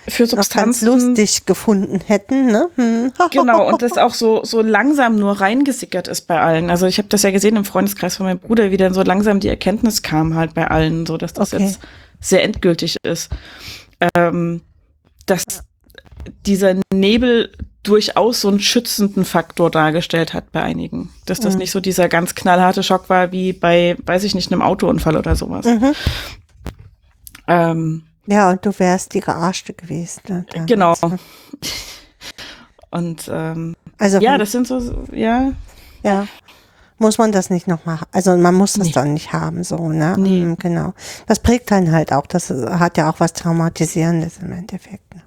für 0.08 0.24
noch 0.24 0.30
ganz 0.32 0.80
Substanzen. 0.80 0.86
lustig 1.08 1.46
gefunden 1.46 2.00
hätten, 2.06 2.46
ne? 2.46 2.68
Hm. 2.76 3.12
Genau, 3.30 3.68
und 3.68 3.80
das 3.82 3.96
auch 3.96 4.12
so, 4.14 4.44
so 4.44 4.60
langsam 4.60 5.16
nur 5.16 5.40
reingesickert 5.40 6.08
ist 6.08 6.22
bei 6.26 6.40
allen. 6.40 6.68
Also 6.70 6.86
ich 6.86 6.98
habe 6.98 7.08
das 7.08 7.22
ja 7.22 7.30
gesehen 7.30 7.56
im 7.56 7.64
Freundeskreis 7.64 8.16
von 8.16 8.26
meinem 8.26 8.38
Bruder, 8.40 8.70
wie 8.70 8.76
dann 8.76 8.92
so 8.94 9.02
langsam 9.02 9.40
die 9.40 9.48
Erkenntnis 9.48 10.02
kam 10.02 10.34
halt 10.34 10.52
bei 10.54 10.66
allen, 10.68 11.06
so 11.06 11.16
dass 11.16 11.32
das 11.32 11.54
Okay. 11.54 11.62
jetzt 11.64 11.78
sehr 12.20 12.42
endgültig 12.44 12.96
ist. 13.04 13.30
Ähm, 14.14 14.62
dass 15.26 15.44
dieser 16.46 16.74
Nebel 16.92 17.52
durchaus 17.82 18.40
so 18.42 18.48
einen 18.48 18.60
schützenden 18.60 19.24
Faktor 19.24 19.70
dargestellt 19.70 20.34
hat 20.34 20.52
bei 20.52 20.62
einigen. 20.62 21.10
Dass 21.26 21.40
das 21.40 21.54
Mhm. 21.54 21.60
nicht 21.60 21.70
so 21.72 21.80
dieser 21.80 22.08
ganz 22.08 22.34
knallharte 22.34 22.82
Schock 22.82 23.08
war 23.08 23.32
wie 23.32 23.52
bei, 23.52 23.96
weiß 24.06 24.22
ich 24.24 24.34
nicht, 24.34 24.52
einem 24.52 24.62
Autounfall 24.62 25.16
oder 25.16 25.34
sowas. 25.34 25.66
Mhm. 25.66 25.92
Ähm, 27.48 28.02
Ja, 28.26 28.50
und 28.50 28.64
du 28.64 28.78
wärst 28.78 29.14
die 29.14 29.20
Gearschte 29.20 29.72
gewesen. 29.74 30.20
Ne? 30.28 30.46
genau. 30.66 30.94
Und 32.90 33.28
ähm, 33.32 33.74
Also 33.98 34.18
ja, 34.18 34.38
das 34.38 34.52
sind 34.52 34.66
so, 34.68 35.04
ja, 35.12 35.52
Ja. 36.04 36.26
Muss 37.02 37.18
man 37.18 37.32
das 37.32 37.50
nicht 37.50 37.66
noch 37.66 37.84
machen? 37.84 38.06
Also 38.12 38.36
man 38.36 38.54
muss 38.54 38.74
das 38.74 38.86
Nee. 38.86 38.92
dann 38.92 39.12
nicht 39.12 39.32
haben, 39.32 39.64
so, 39.64 39.88
ne? 39.88 40.14
Nee. 40.16 40.44
Mm, 40.44 40.56
Genau. 40.58 40.94
Das 41.26 41.40
prägt 41.40 41.70
dann 41.72 41.90
halt 41.92 42.12
auch. 42.12 42.26
Das 42.26 42.48
hat 42.48 42.96
ja 42.96 43.10
auch 43.10 43.18
was 43.20 43.32
Traumatisierendes 43.34 44.38
im 44.38 44.52
Endeffekt. 44.52 45.14
Ne? 45.14 45.22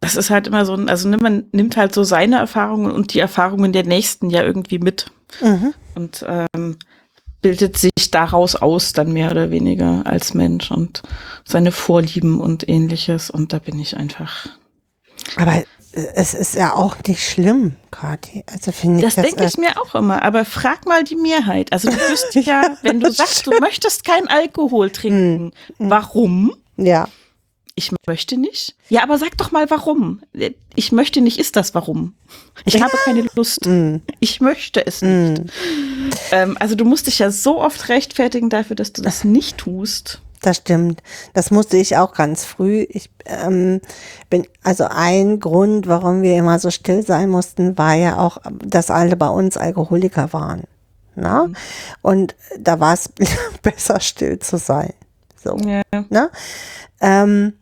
das 0.00 0.16
ist 0.16 0.28
halt 0.28 0.46
immer 0.46 0.66
so, 0.66 0.74
ein- 0.74 0.88
also 0.90 1.08
nimmt 1.08 1.22
man 1.22 1.44
nimmt 1.52 1.76
halt 1.78 1.94
so 1.94 2.04
seine 2.04 2.36
Erfahrungen 2.36 2.90
und 2.92 3.14
die 3.14 3.20
Erfahrungen 3.20 3.72
der 3.72 3.84
Nächsten 3.84 4.28
ja 4.28 4.42
irgendwie 4.42 4.78
mit 4.78 5.10
Mhm. 5.40 5.72
und 5.94 6.24
ähm, 6.28 6.76
bildet 7.40 7.78
sich 7.78 8.10
daraus 8.10 8.54
aus 8.56 8.92
dann 8.92 9.12
mehr 9.14 9.30
oder 9.30 9.50
weniger 9.50 10.02
als 10.06 10.34
Mensch 10.34 10.70
und 10.70 11.02
seine 11.46 11.72
Vorlieben 11.72 12.38
und 12.40 12.68
ähnliches 12.68 13.30
und 13.30 13.52
da 13.54 13.58
bin 13.58 13.78
ich 13.78 13.96
einfach. 13.96 14.46
Aber 15.36 15.62
es 16.14 16.34
ist 16.34 16.54
ja 16.54 16.74
auch 16.74 16.96
nicht 17.06 17.22
schlimm, 17.22 17.76
Kathi. 17.90 18.44
Also 18.52 18.72
finde 18.72 18.98
ich 18.98 19.04
Das 19.04 19.14
das. 19.16 19.24
denke 19.26 19.44
ich 19.44 19.56
mir 19.58 19.80
auch 19.80 19.94
immer, 19.94 20.22
aber 20.22 20.44
frag 20.44 20.86
mal 20.86 21.04
die 21.04 21.16
Mehrheit. 21.16 21.72
Also 21.72 21.88
du 21.90 21.96
wirst 21.96 22.34
ja, 22.34 22.76
wenn 22.82 23.00
du 23.00 23.10
sagst, 23.12 23.46
du 23.46 23.52
möchtest 23.60 24.04
keinen 24.04 24.28
Alkohol 24.28 24.90
trinken, 24.90 25.52
warum? 25.78 26.54
äh, 26.78 26.88
ja. 26.88 27.08
Ich 27.76 27.90
möchte 28.06 28.36
nicht. 28.36 28.76
Ja, 28.88 29.02
aber 29.02 29.18
sag 29.18 29.36
doch 29.36 29.50
mal 29.50 29.68
warum. 29.68 30.20
Ich 30.76 30.92
möchte 30.92 31.20
nicht, 31.20 31.40
ist 31.40 31.56
das 31.56 31.74
warum? 31.74 32.14
Ich 32.64 32.80
habe 32.80 32.96
keine 33.04 33.22
Lust. 33.34 33.66
Mm, 33.66 33.96
Ich 34.20 34.40
möchte 34.40 34.86
es 34.86 35.02
nicht. 35.02 35.42
Ähm, 36.30 36.56
also 36.60 36.76
du 36.76 36.84
musst 36.84 37.08
dich 37.08 37.18
ja 37.18 37.32
so 37.32 37.60
oft 37.60 37.88
rechtfertigen 37.88 38.48
dafür, 38.48 38.76
dass 38.76 38.92
du 38.92 39.02
das 39.02 39.24
nicht 39.24 39.58
tust. 39.58 40.20
Das 40.44 40.58
stimmt. 40.58 41.02
Das 41.32 41.50
musste 41.50 41.78
ich 41.78 41.96
auch 41.96 42.12
ganz 42.12 42.44
früh. 42.44 42.84
Ich 42.90 43.10
ähm, 43.24 43.80
bin, 44.28 44.46
also 44.62 44.84
ein 44.90 45.40
Grund, 45.40 45.88
warum 45.88 46.20
wir 46.20 46.36
immer 46.36 46.58
so 46.58 46.70
still 46.70 47.02
sein 47.02 47.30
mussten, 47.30 47.78
war 47.78 47.94
ja 47.94 48.18
auch, 48.18 48.36
dass 48.62 48.90
alle 48.90 49.16
bei 49.16 49.28
uns 49.28 49.56
Alkoholiker 49.56 50.34
waren. 50.34 50.64
Na? 51.14 51.48
Und 52.02 52.36
da 52.58 52.78
war 52.78 52.92
es 52.92 53.08
besser 53.62 54.00
still 54.00 54.38
zu 54.38 54.58
sein. 54.58 54.92
So. 55.42 55.56
Ja. 55.56 55.82
Ne? 56.10 56.30
Ähm, 57.00 57.54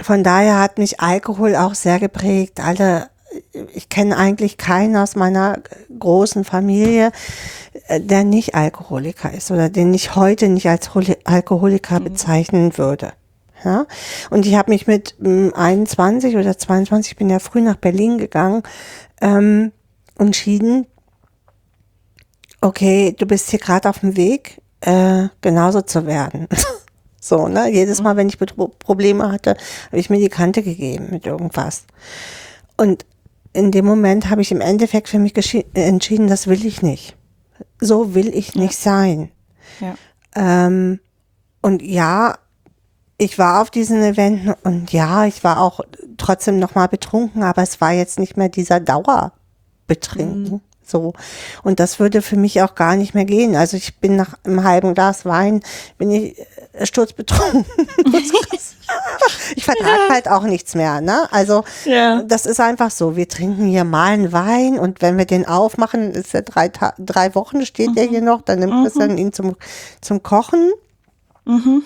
von 0.00 0.24
daher 0.24 0.58
hat 0.58 0.78
mich 0.78 0.98
Alkohol 0.98 1.54
auch 1.54 1.76
sehr 1.76 2.00
geprägt. 2.00 2.58
Alle, 2.58 3.10
ich 3.72 3.88
kenne 3.88 4.16
eigentlich 4.16 4.56
keinen 4.58 4.96
aus 4.96 5.14
meiner 5.14 5.60
großen 5.96 6.42
Familie, 6.42 7.12
äh, 7.73 7.73
der 7.88 8.24
nicht 8.24 8.54
Alkoholiker 8.54 9.32
ist 9.32 9.50
oder 9.50 9.68
den 9.68 9.92
ich 9.92 10.16
heute 10.16 10.48
nicht 10.48 10.68
als 10.68 10.94
Holi- 10.94 11.18
Alkoholiker 11.24 12.00
bezeichnen 12.00 12.76
würde. 12.78 13.12
Ja? 13.64 13.86
Und 14.30 14.46
ich 14.46 14.54
habe 14.54 14.70
mich 14.70 14.86
mit 14.86 15.16
mm, 15.18 15.50
21 15.54 16.36
oder 16.36 16.56
22, 16.56 17.12
ich 17.12 17.18
bin 17.18 17.30
ja 17.30 17.38
früh 17.38 17.60
nach 17.60 17.76
Berlin 17.76 18.18
gegangen, 18.18 18.62
ähm, 19.20 19.72
entschieden, 20.18 20.86
okay, 22.60 23.14
du 23.18 23.26
bist 23.26 23.50
hier 23.50 23.58
gerade 23.58 23.88
auf 23.88 24.00
dem 24.00 24.16
Weg, 24.16 24.60
äh, 24.80 25.28
genauso 25.40 25.82
zu 25.82 26.06
werden. 26.06 26.48
so, 27.20 27.48
ne? 27.48 27.70
Jedes 27.70 28.02
Mal, 28.02 28.16
wenn 28.16 28.28
ich 28.28 28.38
Probleme 28.38 29.30
hatte, 29.30 29.56
habe 29.88 29.98
ich 29.98 30.10
mir 30.10 30.18
die 30.18 30.28
Kante 30.28 30.62
gegeben 30.62 31.08
mit 31.10 31.26
irgendwas. 31.26 31.84
Und 32.76 33.04
in 33.52 33.70
dem 33.70 33.84
Moment 33.84 34.30
habe 34.30 34.42
ich 34.42 34.50
im 34.50 34.60
Endeffekt 34.60 35.08
für 35.08 35.18
mich 35.18 35.32
geschi- 35.32 35.66
entschieden, 35.74 36.26
das 36.28 36.46
will 36.46 36.64
ich 36.66 36.82
nicht. 36.82 37.16
So 37.84 38.14
will 38.14 38.34
ich 38.34 38.54
nicht 38.54 38.76
sein. 38.76 39.30
Ähm, 40.34 41.00
und 41.60 41.82
ja, 41.82 42.38
ich 43.18 43.38
war 43.38 43.62
auf 43.62 43.70
diesen 43.70 44.02
Eventen 44.02 44.54
und 44.64 44.92
ja, 44.92 45.26
ich 45.26 45.44
war 45.44 45.60
auch 45.60 45.80
trotzdem 46.16 46.58
noch 46.58 46.74
mal 46.74 46.88
betrunken, 46.88 47.42
aber 47.42 47.62
es 47.62 47.80
war 47.80 47.92
jetzt 47.92 48.18
nicht 48.18 48.36
mehr 48.36 48.48
dieser 48.48 48.80
Dauerbetrinken. 48.80 50.60
So. 50.84 51.14
Und 51.62 51.80
das 51.80 51.98
würde 51.98 52.22
für 52.22 52.36
mich 52.36 52.60
auch 52.62 52.74
gar 52.74 52.96
nicht 52.96 53.14
mehr 53.14 53.24
gehen. 53.24 53.56
Also 53.56 53.76
ich 53.76 53.98
bin 54.00 54.16
nach 54.16 54.34
einem 54.44 54.64
halben 54.64 54.94
Glas 54.94 55.24
Wein, 55.24 55.62
bin 55.96 56.10
ich 56.10 56.36
sturzbetrunken. 56.82 57.64
ich 59.56 59.64
vertrage 59.64 60.08
halt 60.10 60.28
auch 60.28 60.42
nichts 60.42 60.74
mehr, 60.74 61.00
ne? 61.00 61.28
Also 61.30 61.64
Ja. 61.84 62.22
das 62.22 62.46
ist 62.46 62.60
einfach 62.60 62.90
so. 62.90 63.16
Wir 63.16 63.28
trinken 63.28 63.66
hier 63.66 63.84
mal 63.84 64.12
einen 64.12 64.32
Wein 64.32 64.78
und 64.78 65.02
wenn 65.02 65.18
wir 65.18 65.24
den 65.24 65.46
aufmachen, 65.46 66.12
ist 66.12 66.34
er 66.34 66.42
drei, 66.42 66.68
Ta 66.68 66.94
drei 66.98 67.34
Wochen 67.34 67.64
steht 67.66 67.96
der 67.96 68.04
hier 68.04 68.22
noch, 68.22 68.42
dann 68.42 68.60
nimmt 68.60 68.84
Christian 68.84 69.18
ihn 69.18 69.32
zum, 69.32 69.56
zum 70.00 70.22
Kochen. 70.22 70.72
Mhm. 71.44 71.82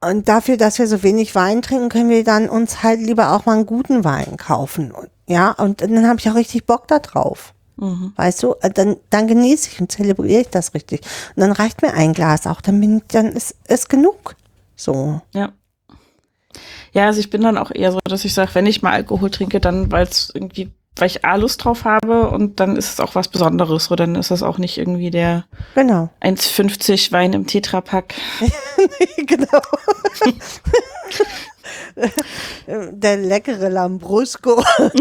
Und 0.00 0.28
dafür, 0.28 0.56
dass 0.56 0.78
wir 0.78 0.86
so 0.86 1.02
wenig 1.02 1.34
Wein 1.34 1.62
trinken, 1.62 1.88
können 1.88 2.10
wir 2.10 2.24
dann 2.24 2.48
uns 2.48 2.82
halt 2.82 3.00
lieber 3.00 3.32
auch 3.32 3.46
mal 3.46 3.54
einen 3.54 3.66
guten 3.66 4.04
Wein 4.04 4.36
kaufen. 4.36 4.92
Ja, 5.26 5.52
und 5.52 5.80
dann 5.80 6.06
habe 6.06 6.18
ich 6.20 6.28
auch 6.28 6.34
richtig 6.34 6.66
Bock 6.66 6.86
da 6.88 6.98
drauf. 6.98 7.54
Mhm. 7.76 8.12
Weißt 8.16 8.42
du, 8.42 8.54
Äh, 8.60 8.70
dann, 8.70 8.96
dann 9.10 9.26
genieße 9.26 9.68
ich 9.72 9.80
und 9.80 9.90
zelebriere 9.90 10.42
ich 10.42 10.48
das 10.48 10.74
richtig. 10.74 11.00
Und 11.34 11.40
dann 11.40 11.52
reicht 11.52 11.82
mir 11.82 11.92
ein 11.94 12.12
Glas 12.12 12.46
auch, 12.46 12.60
dann 12.60 12.80
bin 12.80 13.02
dann 13.08 13.26
ist 13.32 13.56
es 13.64 13.88
genug. 13.88 14.36
So. 14.76 15.20
Ja. 15.32 15.52
Ja, 16.92 17.06
also 17.06 17.18
ich 17.18 17.30
bin 17.30 17.42
dann 17.42 17.58
auch 17.58 17.72
eher 17.72 17.90
so, 17.90 17.98
dass 18.04 18.24
ich 18.24 18.32
sage, 18.34 18.54
wenn 18.54 18.66
ich 18.66 18.80
mal 18.82 18.92
Alkohol 18.92 19.30
trinke, 19.30 19.58
dann 19.58 19.90
weil 19.90 20.04
es 20.04 20.30
irgendwie, 20.32 20.70
weil 20.94 21.08
ich 21.08 21.24
A 21.24 21.34
Lust 21.34 21.64
drauf 21.64 21.84
habe 21.84 22.28
und 22.30 22.60
dann 22.60 22.76
ist 22.76 22.92
es 22.92 23.00
auch 23.00 23.16
was 23.16 23.26
Besonderes. 23.26 23.86
So, 23.86 23.96
dann 23.96 24.14
ist 24.14 24.30
es 24.30 24.44
auch 24.44 24.58
nicht 24.58 24.78
irgendwie 24.78 25.10
der 25.10 25.44
Genau. 25.74 26.10
1,50 26.22 27.10
Wein 27.10 27.32
im 27.32 27.48
Tetrapack. 27.48 28.14
genau. 29.16 29.60
Der 32.92 33.16
leckere 33.16 33.68
Lambrusco. 33.68 34.62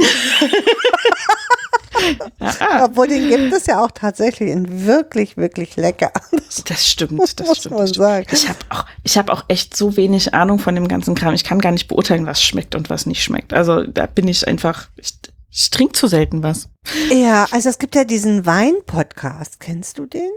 Obwohl 2.84 3.08
den 3.08 3.30
gibt 3.30 3.54
es 3.54 3.66
ja 3.66 3.84
auch 3.84 3.92
tatsächlich 3.92 4.50
in 4.50 4.86
wirklich, 4.86 5.38
wirklich 5.38 5.76
lecker. 5.76 6.12
Das 6.32 6.64
das 6.68 6.88
stimmt, 6.88 7.20
das 7.20 7.36
muss 7.48 7.58
stimmt. 7.58 7.78
man 7.78 7.88
sagen. 7.88 8.28
Ich 8.32 8.48
habe 8.50 8.60
auch, 8.70 8.86
ich 9.04 9.18
habe 9.18 9.32
auch 9.34 9.46
echt 9.48 9.76
so 9.76 9.96
wenig 9.98 10.34
Ahnung 10.34 10.60
von 10.60 10.76
dem 10.76 10.88
ganzen 10.88 11.16
Kram. 11.16 11.34
Ich 11.34 11.44
kann 11.44 11.60
gar 11.60 11.72
nicht 11.72 11.88
beurteilen, 11.88 12.26
was 12.26 12.42
schmeckt 12.42 12.76
und 12.76 12.90
was 12.90 13.06
nicht 13.06 13.24
schmeckt. 13.24 13.54
Also 13.54 13.84
da 13.84 14.06
bin 14.06 14.28
ich 14.28 14.48
einfach, 14.48 14.90
ich, 14.98 15.14
ich 15.50 15.70
trinke 15.70 15.94
zu 15.94 16.08
selten 16.08 16.44
was. 16.44 16.70
Ja, 17.12 17.48
also 17.52 17.70
es 17.70 17.78
gibt 17.78 17.96
ja 17.96 18.04
diesen 18.04 18.46
Wein-Podcast. 18.46 19.60
Kennst 19.60 19.98
du 19.98 20.06
den? 20.06 20.32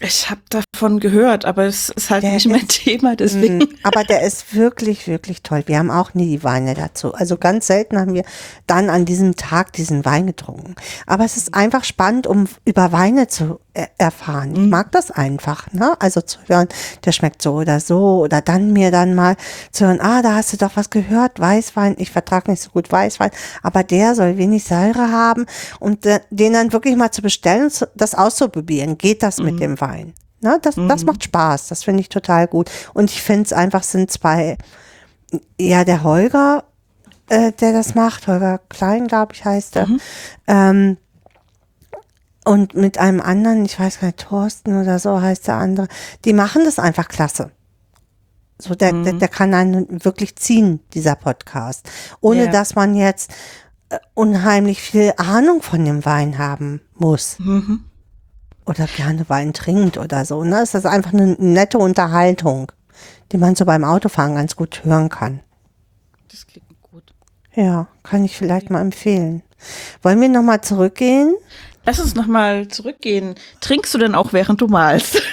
Ich 0.00 0.28
habe 0.30 0.42
davon 0.50 1.00
gehört, 1.00 1.46
aber 1.46 1.64
es 1.64 1.88
ist 1.88 2.10
halt 2.10 2.22
Der 2.22 2.32
nicht 2.32 2.46
mein 2.48 2.60
ist- 2.60 2.82
Thema, 2.84 3.16
deswegen. 3.16 3.58
Mm, 3.58 3.68
Aber 3.82 4.04
der 4.04 4.22
ist 4.22 4.54
wirklich, 4.54 5.08
wirklich 5.08 5.42
toll. 5.42 5.62
Wir 5.66 5.78
haben 5.78 5.90
auch 5.90 6.12
nie 6.12 6.26
die 6.28 6.44
Weine 6.44 6.74
dazu. 6.74 7.14
Also 7.14 7.38
ganz 7.38 7.66
selten 7.66 7.98
haben 7.98 8.12
wir 8.12 8.24
dann 8.66 8.90
an 8.90 9.06
diesem 9.06 9.36
Tag 9.36 9.72
diesen 9.72 10.04
Wein 10.04 10.26
getrunken. 10.26 10.74
Aber 11.06 11.24
es 11.24 11.36
ist 11.38 11.54
einfach 11.54 11.84
spannend, 11.84 12.26
um 12.26 12.46
über 12.66 12.92
Weine 12.92 13.26
zu 13.28 13.58
erfahren. 13.98 14.54
Ich 14.54 14.70
mag 14.70 14.92
das 14.92 15.10
einfach, 15.10 15.72
ne? 15.72 15.96
Also 16.00 16.20
zu 16.20 16.38
hören, 16.46 16.68
der 17.04 17.12
schmeckt 17.12 17.42
so 17.42 17.54
oder 17.54 17.80
so. 17.80 18.20
Oder 18.20 18.40
dann 18.40 18.72
mir 18.72 18.90
dann 18.90 19.14
mal 19.14 19.36
zu 19.70 19.86
hören, 19.86 20.00
ah, 20.00 20.22
da 20.22 20.34
hast 20.34 20.52
du 20.52 20.56
doch 20.56 20.72
was 20.74 20.90
gehört, 20.90 21.38
Weißwein. 21.38 21.96
Ich 21.98 22.10
vertrage 22.10 22.50
nicht 22.50 22.62
so 22.62 22.70
gut 22.70 22.90
Weißwein, 22.90 23.30
aber 23.62 23.82
der 23.82 24.14
soll 24.14 24.36
wenig 24.36 24.64
Säure 24.64 25.12
haben. 25.12 25.46
Und 25.78 26.06
äh, 26.06 26.20
den 26.30 26.54
dann 26.54 26.72
wirklich 26.72 26.96
mal 26.96 27.10
zu 27.10 27.22
bestellen 27.22 27.70
das 27.94 28.14
auszuprobieren. 28.14 28.98
Geht 28.98 29.22
das 29.22 29.38
mit 29.38 29.60
dem 29.60 29.80
Wein? 29.80 30.14
Ne, 30.40 30.58
das, 30.60 30.74
das 30.76 31.04
macht 31.04 31.24
Spaß, 31.24 31.68
das 31.68 31.84
finde 31.84 32.02
ich 32.02 32.08
total 32.08 32.46
gut. 32.46 32.70
Und 32.92 33.10
ich 33.10 33.22
finde 33.22 33.44
es 33.44 33.52
einfach, 33.52 33.82
sind 33.82 34.10
zwei, 34.10 34.58
ja, 35.58 35.84
der 35.84 36.02
Holger, 36.02 36.64
äh, 37.28 37.52
der 37.52 37.72
das 37.72 37.94
macht, 37.94 38.26
Holger 38.28 38.60
Klein, 38.68 39.06
glaube 39.06 39.32
ich, 39.34 39.44
heißt 39.44 39.76
er. 39.76 39.88
Ähm, 40.46 40.98
und 42.46 42.74
mit 42.74 42.96
einem 42.98 43.20
anderen, 43.20 43.64
ich 43.64 43.78
weiß 43.78 44.00
gar 44.00 44.06
nicht, 44.08 44.20
Thorsten 44.20 44.80
oder 44.80 44.98
so 44.98 45.20
heißt 45.20 45.48
der 45.48 45.56
andere, 45.56 45.88
die 46.24 46.32
machen 46.32 46.64
das 46.64 46.78
einfach 46.78 47.08
klasse. 47.08 47.50
So, 48.58 48.74
der, 48.74 48.92
der, 48.92 49.12
der 49.14 49.28
kann 49.28 49.52
einen 49.52 50.02
wirklich 50.04 50.36
ziehen, 50.36 50.80
dieser 50.94 51.14
Podcast. 51.16 51.90
Ohne 52.20 52.44
Ja. 52.46 52.50
dass 52.50 52.74
man 52.74 52.94
jetzt 52.94 53.30
äh, 53.90 53.98
unheimlich 54.14 54.80
viel 54.80 55.12
Ahnung 55.18 55.60
von 55.60 55.84
dem 55.84 56.04
Wein 56.06 56.38
haben 56.38 56.80
muss 56.94 57.38
Mhm. 57.38 57.84
oder 58.64 58.86
gerne 58.86 59.28
Wein 59.28 59.52
trinkt 59.52 59.98
oder 59.98 60.24
so. 60.24 60.42
Ne? 60.42 60.62
Es 60.62 60.72
ist 60.74 60.86
einfach 60.86 61.12
eine 61.12 61.36
nette 61.38 61.78
Unterhaltung, 61.78 62.72
die 63.32 63.38
man 63.38 63.56
so 63.56 63.66
beim 63.66 63.84
Autofahren 63.84 64.36
ganz 64.36 64.56
gut 64.56 64.84
hören 64.84 65.08
kann. 65.10 65.40
Das 66.30 66.46
klingt 66.46 66.66
Ja, 67.54 67.88
kann 68.04 68.24
ich 68.24 68.36
vielleicht 68.38 68.70
mal 68.70 68.80
empfehlen. 68.80 69.42
Wollen 70.02 70.20
wir 70.20 70.28
nochmal 70.28 70.60
zurückgehen? 70.60 71.34
Lass 71.86 72.00
uns 72.00 72.14
nochmal 72.14 72.68
zurückgehen. 72.68 73.36
Trinkst 73.60 73.94
du 73.94 73.98
denn 73.98 74.14
auch, 74.14 74.32
während 74.32 74.60
du 74.60 74.66
malst? 74.66 75.22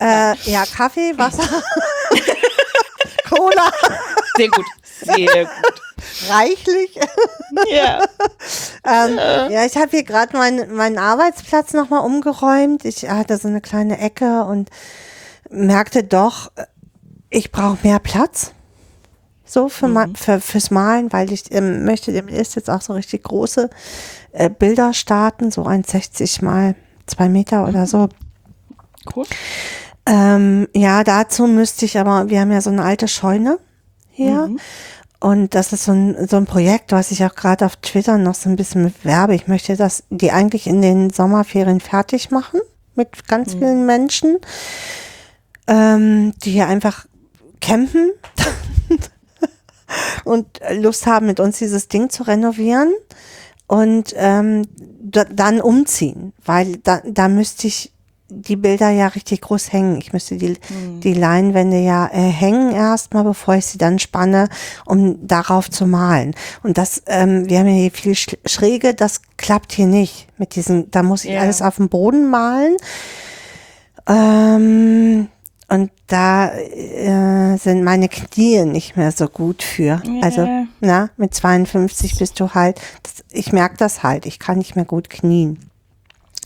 Äh, 0.00 0.34
ja, 0.50 0.64
Kaffee, 0.66 1.16
Wasser, 1.16 1.44
Cola, 3.28 3.70
Sehr 4.36 4.48
gut. 4.48 4.64
Sehr 5.00 5.44
gut. 5.44 6.28
reichlich. 6.28 6.98
Ja. 7.70 8.02
Ähm, 8.88 9.16
ja, 9.16 9.64
ich 9.64 9.76
habe 9.76 9.90
hier 9.90 10.04
gerade 10.04 10.36
meinen 10.36 10.74
meinen 10.74 10.98
Arbeitsplatz 10.98 11.72
nochmal 11.72 12.04
umgeräumt. 12.04 12.84
Ich 12.84 13.08
hatte 13.08 13.36
so 13.36 13.48
eine 13.48 13.60
kleine 13.60 13.98
Ecke 13.98 14.44
und 14.44 14.70
merkte 15.50 16.04
doch, 16.04 16.52
äh, 16.56 16.66
ich 17.30 17.50
brauche 17.50 17.78
mehr 17.82 17.98
Platz. 17.98 18.52
So 19.46 19.68
für, 19.68 19.86
ma- 19.88 20.06
für 20.14 20.40
fürs 20.40 20.70
Malen, 20.70 21.12
weil 21.12 21.32
ich 21.32 21.52
ähm, 21.52 21.84
möchte 21.84 22.12
demnächst 22.12 22.56
jetzt 22.56 22.68
auch 22.68 22.80
so 22.82 22.92
richtig 22.92 23.22
große 23.22 23.70
äh, 24.32 24.50
Bilder 24.50 24.92
starten, 24.92 25.50
so 25.50 25.62
1,60 25.64 26.44
mal 26.44 26.74
zwei 27.06 27.28
Meter 27.28 27.66
oder 27.68 27.86
so. 27.86 28.08
Cool. 29.14 29.24
Ähm, 30.04 30.68
ja, 30.74 31.04
dazu 31.04 31.46
müsste 31.46 31.84
ich 31.84 31.98
aber, 31.98 32.28
wir 32.28 32.40
haben 32.40 32.50
ja 32.52 32.60
so 32.60 32.70
eine 32.70 32.82
alte 32.84 33.08
Scheune 33.08 33.58
hier. 34.10 34.50
Und 35.20 35.54
das 35.54 35.72
ist 35.72 35.84
so 35.84 35.92
ein, 35.92 36.28
so 36.28 36.36
ein 36.36 36.44
Projekt, 36.46 36.92
was 36.92 37.10
ich 37.10 37.24
auch 37.24 37.34
gerade 37.34 37.64
auf 37.64 37.76
Twitter 37.76 38.18
noch 38.18 38.34
so 38.34 38.48
ein 38.50 38.56
bisschen 38.56 38.92
bewerbe. 39.02 39.34
Ich 39.34 39.48
möchte 39.48 39.76
das, 39.76 40.04
die 40.10 40.30
eigentlich 40.30 40.66
in 40.66 40.82
den 40.82 41.10
Sommerferien 41.10 41.80
fertig 41.80 42.30
machen 42.30 42.60
mit 42.94 43.26
ganz 43.28 43.54
vielen 43.54 43.86
Menschen, 43.86 44.36
ähm, 45.66 46.32
die 46.44 46.52
hier 46.52 46.66
einfach 46.68 47.06
campen 47.60 48.10
und 50.24 50.46
Lust 50.72 51.06
haben, 51.06 51.26
mit 51.26 51.40
uns 51.40 51.58
dieses 51.58 51.88
Ding 51.88 52.10
zu 52.10 52.22
renovieren 52.24 52.92
und 53.66 54.14
ähm, 54.16 54.62
da, 55.00 55.24
dann 55.24 55.60
umziehen, 55.60 56.32
weil 56.44 56.76
da, 56.78 57.00
da 57.04 57.28
müsste 57.28 57.66
ich 57.66 57.92
die 58.28 58.56
Bilder 58.56 58.90
ja 58.90 59.06
richtig 59.06 59.42
groß 59.42 59.72
hängen. 59.72 59.98
Ich 59.98 60.12
müsste 60.12 60.36
die, 60.36 60.58
die 61.00 61.14
Leinwände 61.14 61.78
ja 61.78 62.06
äh, 62.08 62.16
hängen 62.18 62.72
erstmal, 62.72 63.22
bevor 63.22 63.54
ich 63.54 63.66
sie 63.66 63.78
dann 63.78 64.00
spanne, 64.00 64.48
um 64.84 65.24
darauf 65.28 65.70
zu 65.70 65.86
malen. 65.86 66.34
Und 66.64 66.76
das, 66.76 67.02
ähm, 67.06 67.48
wir 67.48 67.60
haben 67.60 67.68
ja 67.68 67.74
hier 67.74 67.92
viel 67.92 68.14
Sch- 68.14 68.36
Schräge, 68.44 68.94
das 68.94 69.20
klappt 69.36 69.70
hier 69.70 69.86
nicht 69.86 70.26
mit 70.38 70.56
diesen, 70.56 70.90
da 70.90 71.04
muss 71.04 71.24
ich 71.24 71.30
Ja. 71.34 71.42
alles 71.42 71.62
auf 71.62 71.76
dem 71.76 71.88
Boden 71.88 72.28
malen. 72.28 72.76
Ähm, 74.08 75.28
und 75.68 75.90
da 76.06 76.52
äh, 76.54 77.56
sind 77.56 77.82
meine 77.82 78.08
Knie 78.08 78.64
nicht 78.64 78.96
mehr 78.96 79.10
so 79.12 79.26
gut 79.28 79.62
für. 79.62 80.00
Also, 80.22 80.42
Ja. 80.42 80.64
na, 80.80 81.10
mit 81.16 81.34
52 81.34 82.18
bist 82.18 82.38
du 82.38 82.54
halt, 82.54 82.80
das, 83.02 83.24
ich 83.30 83.52
merke 83.52 83.76
das 83.76 84.02
halt, 84.02 84.26
ich 84.26 84.38
kann 84.38 84.58
nicht 84.58 84.76
mehr 84.76 84.84
gut 84.84 85.10
knien. 85.10 85.58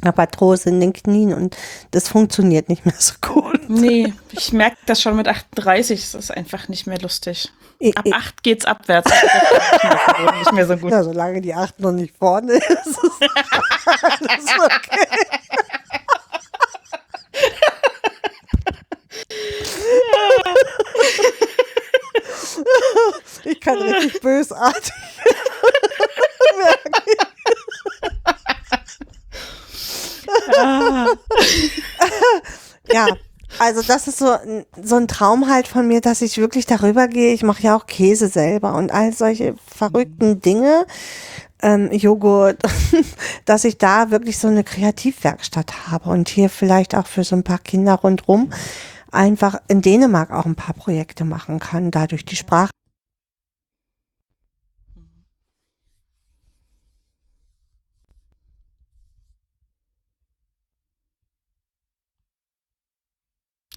Habe 0.02 0.22
Arthrose 0.22 0.70
in 0.70 0.80
den 0.80 0.94
Knien 0.94 1.34
und 1.34 1.54
das 1.90 2.08
funktioniert 2.08 2.70
nicht 2.70 2.86
mehr 2.86 2.94
so 2.98 3.12
gut. 3.20 3.60
Nee, 3.68 4.14
ich 4.32 4.52
merke 4.54 4.78
das 4.86 5.02
schon 5.02 5.14
mit 5.16 5.28
38. 5.28 6.02
Es 6.02 6.14
ist 6.14 6.30
einfach 6.30 6.68
nicht 6.68 6.86
mehr 6.86 6.98
lustig. 6.98 7.52
Ich, 7.78 7.96
Ab 7.96 8.04
ich, 8.06 8.14
8 8.14 8.42
geht's 8.42 8.64
abwärts. 8.64 9.10
Das 9.82 10.18
nicht 10.18 10.18
mehr- 10.22 10.32
nicht 10.38 10.52
mehr 10.52 10.66
so 10.66 10.76
gut. 10.78 10.90
ja, 10.92 11.02
solange 11.02 11.40
die 11.42 11.54
8 11.54 11.80
noch 11.80 11.92
nicht 11.92 12.14
vorne 12.18 12.52
ist, 12.54 12.62
ist 12.86 12.98
alles 13.86 14.46
okay. 14.58 15.29
Ich 23.44 23.60
kann 23.60 23.78
richtig 23.78 24.20
bösartig 24.20 24.92
Ah, 30.58 31.06
Ja, 32.92 33.06
also 33.58 33.82
das 33.82 34.08
ist 34.08 34.18
so, 34.18 34.36
so 34.82 34.96
ein 34.96 35.08
Traum 35.08 35.48
halt 35.48 35.68
von 35.68 35.86
mir, 35.86 36.00
dass 36.00 36.22
ich 36.22 36.38
wirklich 36.38 36.66
darüber 36.66 37.08
gehe. 37.08 37.32
Ich 37.34 37.42
mache 37.42 37.62
ja 37.62 37.76
auch 37.76 37.86
Käse 37.86 38.28
selber 38.28 38.74
und 38.74 38.90
all 38.92 39.12
solche 39.12 39.54
verrückten 39.76 40.40
Dinge, 40.40 40.86
ähm, 41.62 41.90
Joghurt, 41.92 42.58
dass 43.44 43.64
ich 43.64 43.78
da 43.78 44.10
wirklich 44.10 44.38
so 44.38 44.48
eine 44.48 44.64
Kreativwerkstatt 44.64 45.88
habe 45.88 46.10
und 46.10 46.28
hier 46.28 46.48
vielleicht 46.48 46.94
auch 46.94 47.06
für 47.06 47.24
so 47.24 47.36
ein 47.36 47.44
paar 47.44 47.58
Kinder 47.58 47.94
rundrum 47.94 48.50
einfach 49.12 49.60
in 49.68 49.82
Dänemark 49.82 50.30
auch 50.30 50.46
ein 50.46 50.56
paar 50.56 50.74
Projekte 50.74 51.24
machen 51.24 51.58
kann, 51.58 51.90
dadurch 51.90 52.24
die 52.24 52.36
Sprache. 52.36 52.70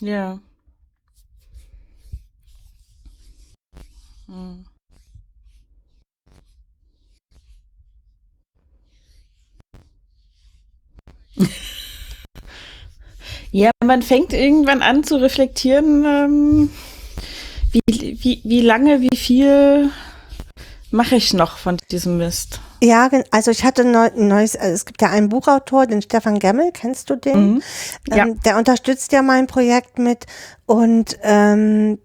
ja. 0.04 0.40
Hm. 4.28 4.66
Ja, 13.54 13.70
man 13.86 14.02
fängt 14.02 14.34
irgendwann 14.34 14.82
an 14.82 15.04
zu 15.04 15.18
reflektieren, 15.18 16.04
ähm, 16.04 16.70
wie, 17.72 18.18
wie, 18.20 18.42
wie 18.44 18.62
lange, 18.62 19.00
wie 19.00 19.16
viel 19.16 19.92
mache 20.90 21.16
ich 21.16 21.36
noch 21.36 21.58
von 21.58 21.78
diesem 21.92 22.18
Mist. 22.18 22.62
Ja, 22.82 23.12
also 23.30 23.52
ich 23.52 23.64
hatte 23.64 23.84
ein 23.84 24.28
neues, 24.28 24.56
also 24.56 24.74
es 24.74 24.86
gibt 24.86 25.04
ja 25.04 25.12
einen 25.12 25.30
Buchautor, 25.30 25.86
den 25.86 26.02
Stefan 26.02 26.40
Gemmel, 26.40 26.72
kennst 26.74 27.12
du 27.12 27.16
den? 27.16 27.54
Mhm. 27.54 27.62
Ja. 28.10 28.26
Ähm, 28.26 28.40
der 28.44 28.58
unterstützt 28.58 29.12
ja 29.12 29.22
mein 29.22 29.46
Projekt 29.46 30.00
mit 30.00 30.26
und 30.66 31.20
ähm, 31.22 32.00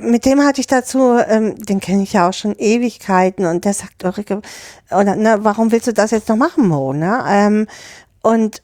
mit 0.00 0.24
dem 0.24 0.42
hatte 0.42 0.60
ich 0.60 0.66
dazu, 0.66 1.16
ähm, 1.28 1.56
den 1.64 1.78
kenne 1.78 2.02
ich 2.02 2.12
ja 2.12 2.28
auch 2.28 2.34
schon 2.34 2.56
Ewigkeiten 2.58 3.46
und 3.46 3.64
der 3.64 3.72
sagt, 3.72 4.02
Ulrike, 4.02 4.42
oder 4.90 5.14
ne, 5.14 5.38
warum 5.42 5.70
willst 5.70 5.86
du 5.86 5.92
das 5.92 6.10
jetzt 6.10 6.28
noch 6.28 6.36
machen, 6.36 6.66
Mo? 6.66 6.92
Ne? 6.92 7.22
Ähm, 7.24 7.68
und 8.20 8.62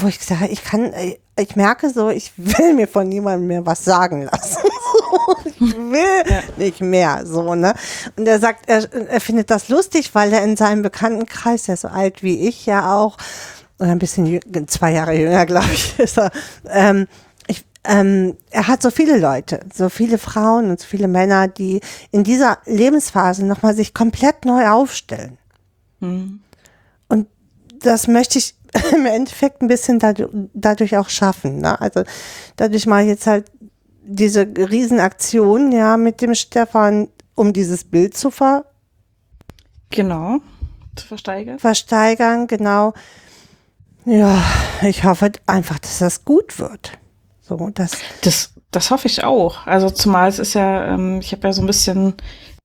wo 0.00 0.08
ich 0.08 0.18
gesagt 0.18 0.42
habe, 0.42 0.52
ich 0.52 0.62
kann, 0.62 0.92
äh, 0.92 1.16
ich 1.38 1.56
merke 1.56 1.90
so, 1.90 2.10
ich 2.10 2.32
will 2.36 2.74
mir 2.74 2.86
von 2.86 3.08
niemandem 3.08 3.46
mehr 3.46 3.66
was 3.66 3.84
sagen 3.84 4.22
lassen. 4.22 4.62
ich 5.44 5.60
will 5.60 6.42
nicht 6.56 6.80
mehr, 6.80 7.24
so, 7.24 7.54
ne? 7.54 7.74
Und 8.16 8.26
er 8.26 8.38
sagt, 8.38 8.68
er, 8.68 8.92
er 8.92 9.20
findet 9.20 9.50
das 9.50 9.68
lustig, 9.68 10.14
weil 10.14 10.32
er 10.32 10.44
in 10.44 10.56
seinem 10.56 10.82
Bekanntenkreis, 10.82 11.64
der 11.64 11.74
ist 11.74 11.82
so 11.82 11.88
alt 11.88 12.22
wie 12.22 12.46
ich 12.46 12.66
ja 12.66 12.94
auch, 12.94 13.16
oder 13.78 13.90
ein 13.90 13.98
bisschen 13.98 14.40
zwei 14.68 14.92
Jahre 14.92 15.14
jünger, 15.14 15.46
glaube 15.46 15.72
ich, 15.72 15.98
ist 15.98 16.18
er, 16.18 16.30
ähm, 16.68 17.06
ich, 17.46 17.64
ähm, 17.84 18.36
er 18.50 18.68
hat 18.68 18.82
so 18.82 18.90
viele 18.90 19.18
Leute, 19.18 19.60
so 19.74 19.88
viele 19.88 20.18
Frauen 20.18 20.70
und 20.70 20.80
so 20.80 20.86
viele 20.86 21.08
Männer, 21.08 21.48
die 21.48 21.80
in 22.10 22.22
dieser 22.22 22.58
Lebensphase 22.66 23.46
nochmal 23.46 23.74
sich 23.74 23.94
komplett 23.94 24.44
neu 24.44 24.68
aufstellen. 24.68 25.38
Hm. 26.00 26.40
Und 27.08 27.28
das 27.80 28.08
möchte 28.08 28.38
ich 28.38 28.55
im 28.92 29.06
Endeffekt 29.06 29.62
ein 29.62 29.68
bisschen 29.68 29.98
dadurch, 29.98 30.96
auch 30.96 31.08
schaffen. 31.08 31.60
Ne? 31.60 31.80
Also 31.80 32.02
dadurch 32.56 32.86
mache 32.86 33.02
ich 33.02 33.08
jetzt 33.08 33.26
halt 33.26 33.50
diese 34.02 34.42
Riesenaktion 34.42 35.72
ja 35.72 35.96
mit 35.96 36.20
dem 36.20 36.34
Stefan, 36.34 37.08
um 37.34 37.52
dieses 37.52 37.84
Bild 37.84 38.16
zu 38.16 38.30
ver 38.30 38.64
Genau. 39.90 40.38
Zu 40.96 41.06
versteigern. 41.06 41.58
versteigern, 41.58 42.46
genau. 42.46 42.92
Ja, 44.04 44.42
ich 44.82 45.04
hoffe 45.04 45.32
einfach, 45.46 45.78
dass 45.78 45.98
das 45.98 46.24
gut 46.24 46.58
wird. 46.58 46.92
So, 47.40 47.70
das, 47.74 47.92
Das, 48.22 48.52
das 48.70 48.90
hoffe 48.90 49.06
ich 49.06 49.24
auch. 49.24 49.66
Also 49.66 49.90
zumal 49.90 50.28
es 50.28 50.38
ist 50.38 50.54
ja, 50.54 50.94
ähm, 50.94 51.20
ich 51.20 51.32
habe 51.32 51.48
ja 51.48 51.52
so 51.52 51.62
ein 51.62 51.66
bisschen 51.66 52.14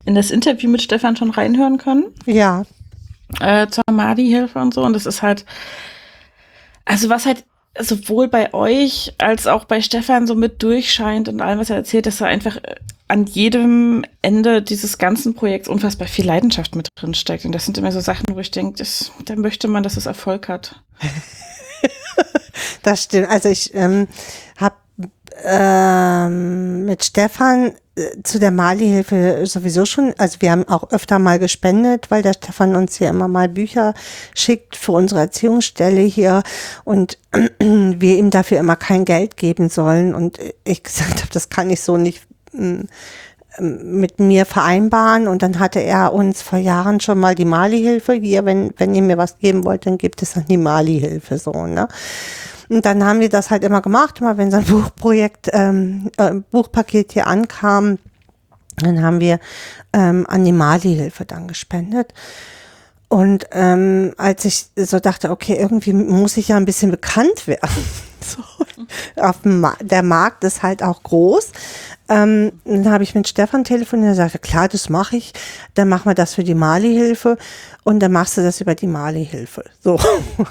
in 0.06 0.15
das 0.15 0.32
Interview 0.32 0.69
mit 0.69 0.82
Stefan 0.82 1.15
schon 1.15 1.30
reinhören 1.30 1.78
können, 1.78 2.06
ja, 2.26 2.64
äh, 3.39 3.67
zur 3.67 3.83
Madi-Hilfe 3.91 4.59
und 4.59 4.73
so. 4.73 4.83
Und 4.83 4.93
das 4.93 5.05
ist 5.05 5.21
halt, 5.21 5.45
also 6.85 7.09
was 7.09 7.25
halt 7.25 7.43
sowohl 7.79 8.27
bei 8.27 8.53
euch 8.53 9.13
als 9.17 9.47
auch 9.47 9.65
bei 9.65 9.81
Stefan 9.81 10.27
so 10.27 10.35
mit 10.35 10.61
durchscheint 10.61 11.29
und 11.29 11.41
allem, 11.41 11.59
was 11.59 11.69
er 11.69 11.77
erzählt, 11.77 12.05
dass 12.05 12.21
er 12.21 12.27
einfach 12.27 12.57
äh, 12.57 12.75
an 13.07 13.25
jedem 13.25 14.05
Ende 14.21 14.61
dieses 14.61 14.97
ganzen 14.97 15.35
Projekts 15.35 15.67
unfassbar 15.67 16.07
viel 16.07 16.25
Leidenschaft 16.25 16.75
mit 16.75 16.87
drin 16.95 17.13
steckt. 17.13 17.43
Und 17.45 17.51
das 17.51 17.65
sind 17.65 17.77
immer 17.77 17.91
so 17.91 17.99
Sachen, 17.99 18.25
wo 18.33 18.39
ich 18.39 18.51
denke, 18.51 18.81
da 19.25 19.35
möchte 19.35 19.67
man, 19.67 19.83
dass 19.83 19.97
es 19.97 20.05
Erfolg 20.05 20.47
hat. 20.47 20.81
das 22.83 23.03
stimmt. 23.03 23.29
Also 23.29 23.49
ich 23.49 23.73
ähm, 23.73 24.07
habe 24.57 24.75
ähm, 25.43 26.85
mit 26.85 27.03
Stefan 27.03 27.73
zu 28.23 28.40
der 28.40 28.52
Mali-Hilfe 28.52 29.45
sowieso 29.45 29.86
schon, 29.86 30.14
also 30.18 30.38
wir 30.40 30.52
haben 30.52 30.68
auch 30.68 30.91
öfter 30.91 31.19
mal 31.19 31.40
gespendet, 31.40 32.10
weil 32.10 32.22
der 32.22 32.34
Stefan 32.34 32.76
uns 32.76 32.98
hier 32.98 33.10
immer 33.10 33.28
mal 33.28 33.49
Bücher 33.49 33.94
schickt 34.36 34.76
für 34.76 34.94
unsere 34.94 35.22
Erziehungsstelle 35.22 36.02
hier 36.02 36.44
und 36.84 37.18
wir 37.60 38.18
ihm 38.18 38.30
dafür 38.30 38.60
immer 38.60 38.76
kein 38.76 39.06
Geld 39.06 39.38
geben 39.38 39.69
sollen. 39.69 40.14
Und 40.15 40.40
ich 40.64 40.84
gesagt 40.84 41.22
habe, 41.22 41.32
das 41.32 41.49
kann 41.49 41.69
ich 41.69 41.82
so 41.82 41.98
nicht 41.98 42.26
mm, 42.53 42.82
mit 43.60 44.19
mir 44.19 44.45
vereinbaren 44.45 45.28
und 45.28 45.41
dann 45.41 45.60
hatte 45.60 45.80
er 45.80 46.14
uns 46.14 46.41
vor 46.41 46.60
Jahren 46.60 46.99
schon 47.02 47.19
mal 47.19 47.36
die 47.36 47.45
Mali-Hilfe 47.45 48.14
hier, 48.14 48.45
wenn, 48.45 48.73
wenn 48.78 48.95
ihr 48.95 49.02
mir 49.02 49.18
was 49.18 49.40
geben 49.40 49.65
wollt, 49.65 49.86
dann 49.86 49.98
gibt 49.98 50.22
es 50.22 50.34
dann 50.34 50.45
die 50.45 50.57
Mali-Hilfe 50.57 51.38
so, 51.38 51.52
ne? 51.68 51.88
Und 52.69 52.86
dann 52.86 53.03
haben 53.03 53.19
wir 53.19 53.28
das 53.28 53.49
halt 53.49 53.65
immer 53.65 53.82
gemacht, 53.82 54.22
immer 54.22 54.38
wenn 54.38 54.49
so 54.49 54.57
ein 54.57 54.64
Buchprojekt, 54.64 55.49
ähm, 55.52 56.10
äh, 56.15 56.36
Buchpaket 56.52 57.11
hier 57.11 57.28
ankam, 57.28 57.98
dann 58.78 59.03
haben 59.03 59.19
wir 59.19 59.40
ähm, 59.91 60.26
an 60.30 60.45
die 60.45 60.53
Mali-Hilfe 60.53 61.26
dann 61.26 61.49
gespendet. 61.49 62.14
Und 63.10 63.48
ähm, 63.52 64.14
als 64.15 64.45
ich 64.45 64.68
so 64.78 64.99
dachte, 64.99 65.32
okay, 65.32 65.57
irgendwie 65.60 65.91
muss 65.91 66.38
ich 66.38 66.48
ja 66.48 66.56
ein 66.56 66.64
bisschen 66.64 66.91
bekannt 66.91 67.45
werden. 67.45 67.84
so, 68.22 68.41
auf 69.15 69.41
dem 69.41 69.61
Ma 69.61 69.75
der 69.81 70.03
Markt 70.03 70.43
ist 70.43 70.63
halt 70.63 70.83
auch 70.83 71.03
groß. 71.03 71.51
Ähm, 72.09 72.51
dann 72.65 72.91
habe 72.91 73.05
ich 73.05 73.15
mit 73.15 73.27
Stefan 73.29 73.63
telefoniert 73.63 74.09
und 74.09 74.15
sagte, 74.15 74.37
klar, 74.39 74.67
das 74.67 74.89
mache 74.89 75.15
ich. 75.15 75.31
Dann 75.75 75.87
machen 75.87 76.09
wir 76.09 76.13
das 76.13 76.33
für 76.35 76.43
die 76.43 76.55
Mali-Hilfe 76.55 77.37
und 77.85 77.99
dann 78.01 78.11
machst 78.11 78.35
du 78.35 78.41
das 78.41 78.59
über 78.59 78.75
die 78.75 78.87
Mali-Hilfe. 78.87 79.63
So. 79.81 79.97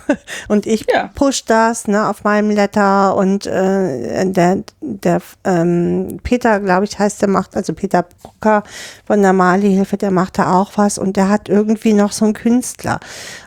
und 0.48 0.66
ich 0.66 0.86
Ja. 0.90 1.10
push 1.14 1.44
das 1.44 1.86
ne, 1.86 2.08
auf 2.08 2.24
meinem 2.24 2.48
Letter 2.50 3.14
und 3.14 3.44
äh, 3.46 4.24
der, 4.24 4.64
der 4.80 5.20
ähm, 5.44 6.18
Peter, 6.22 6.60
glaube 6.60 6.86
ich, 6.86 6.98
heißt 6.98 7.20
der 7.20 7.28
macht, 7.28 7.54
also 7.54 7.74
Peter 7.74 8.04
Brucker 8.22 8.62
von 9.04 9.20
der 9.20 9.34
Mali-Hilfe, 9.34 9.98
der 9.98 10.12
macht 10.12 10.38
da 10.38 10.54
auch 10.54 10.72
was 10.76 10.96
und 10.96 11.16
der 11.18 11.28
hat 11.28 11.50
irgendwie 11.50 11.92
noch 11.92 12.12
so 12.12 12.24
einen 12.24 12.32
Künstler 12.34 13.00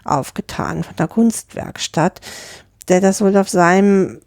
aufgetan 0.05 0.84
von 0.84 0.95
der 0.97 1.07
Kunstwerkstatt, 1.07 2.22
der 2.89 3.01
das 3.01 3.22
wohl 3.22 3.35
auf 3.38 3.49
seinem 3.49 4.19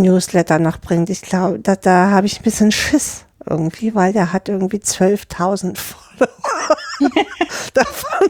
Newsletter 0.00 0.58
noch 0.58 0.78
bringt. 0.78 1.10
Ich 1.10 1.22
glaube, 1.22 1.58
da, 1.58 1.76
da 1.76 2.10
habe 2.10 2.26
ich 2.26 2.38
ein 2.38 2.42
bisschen 2.42 2.72
Schiss 2.72 3.24
irgendwie, 3.48 3.94
weil 3.94 4.12
der 4.12 4.32
hat 4.32 4.48
irgendwie 4.48 4.78
12.000 4.78 5.76
Follower. 5.76 6.76
Davon 7.74 8.28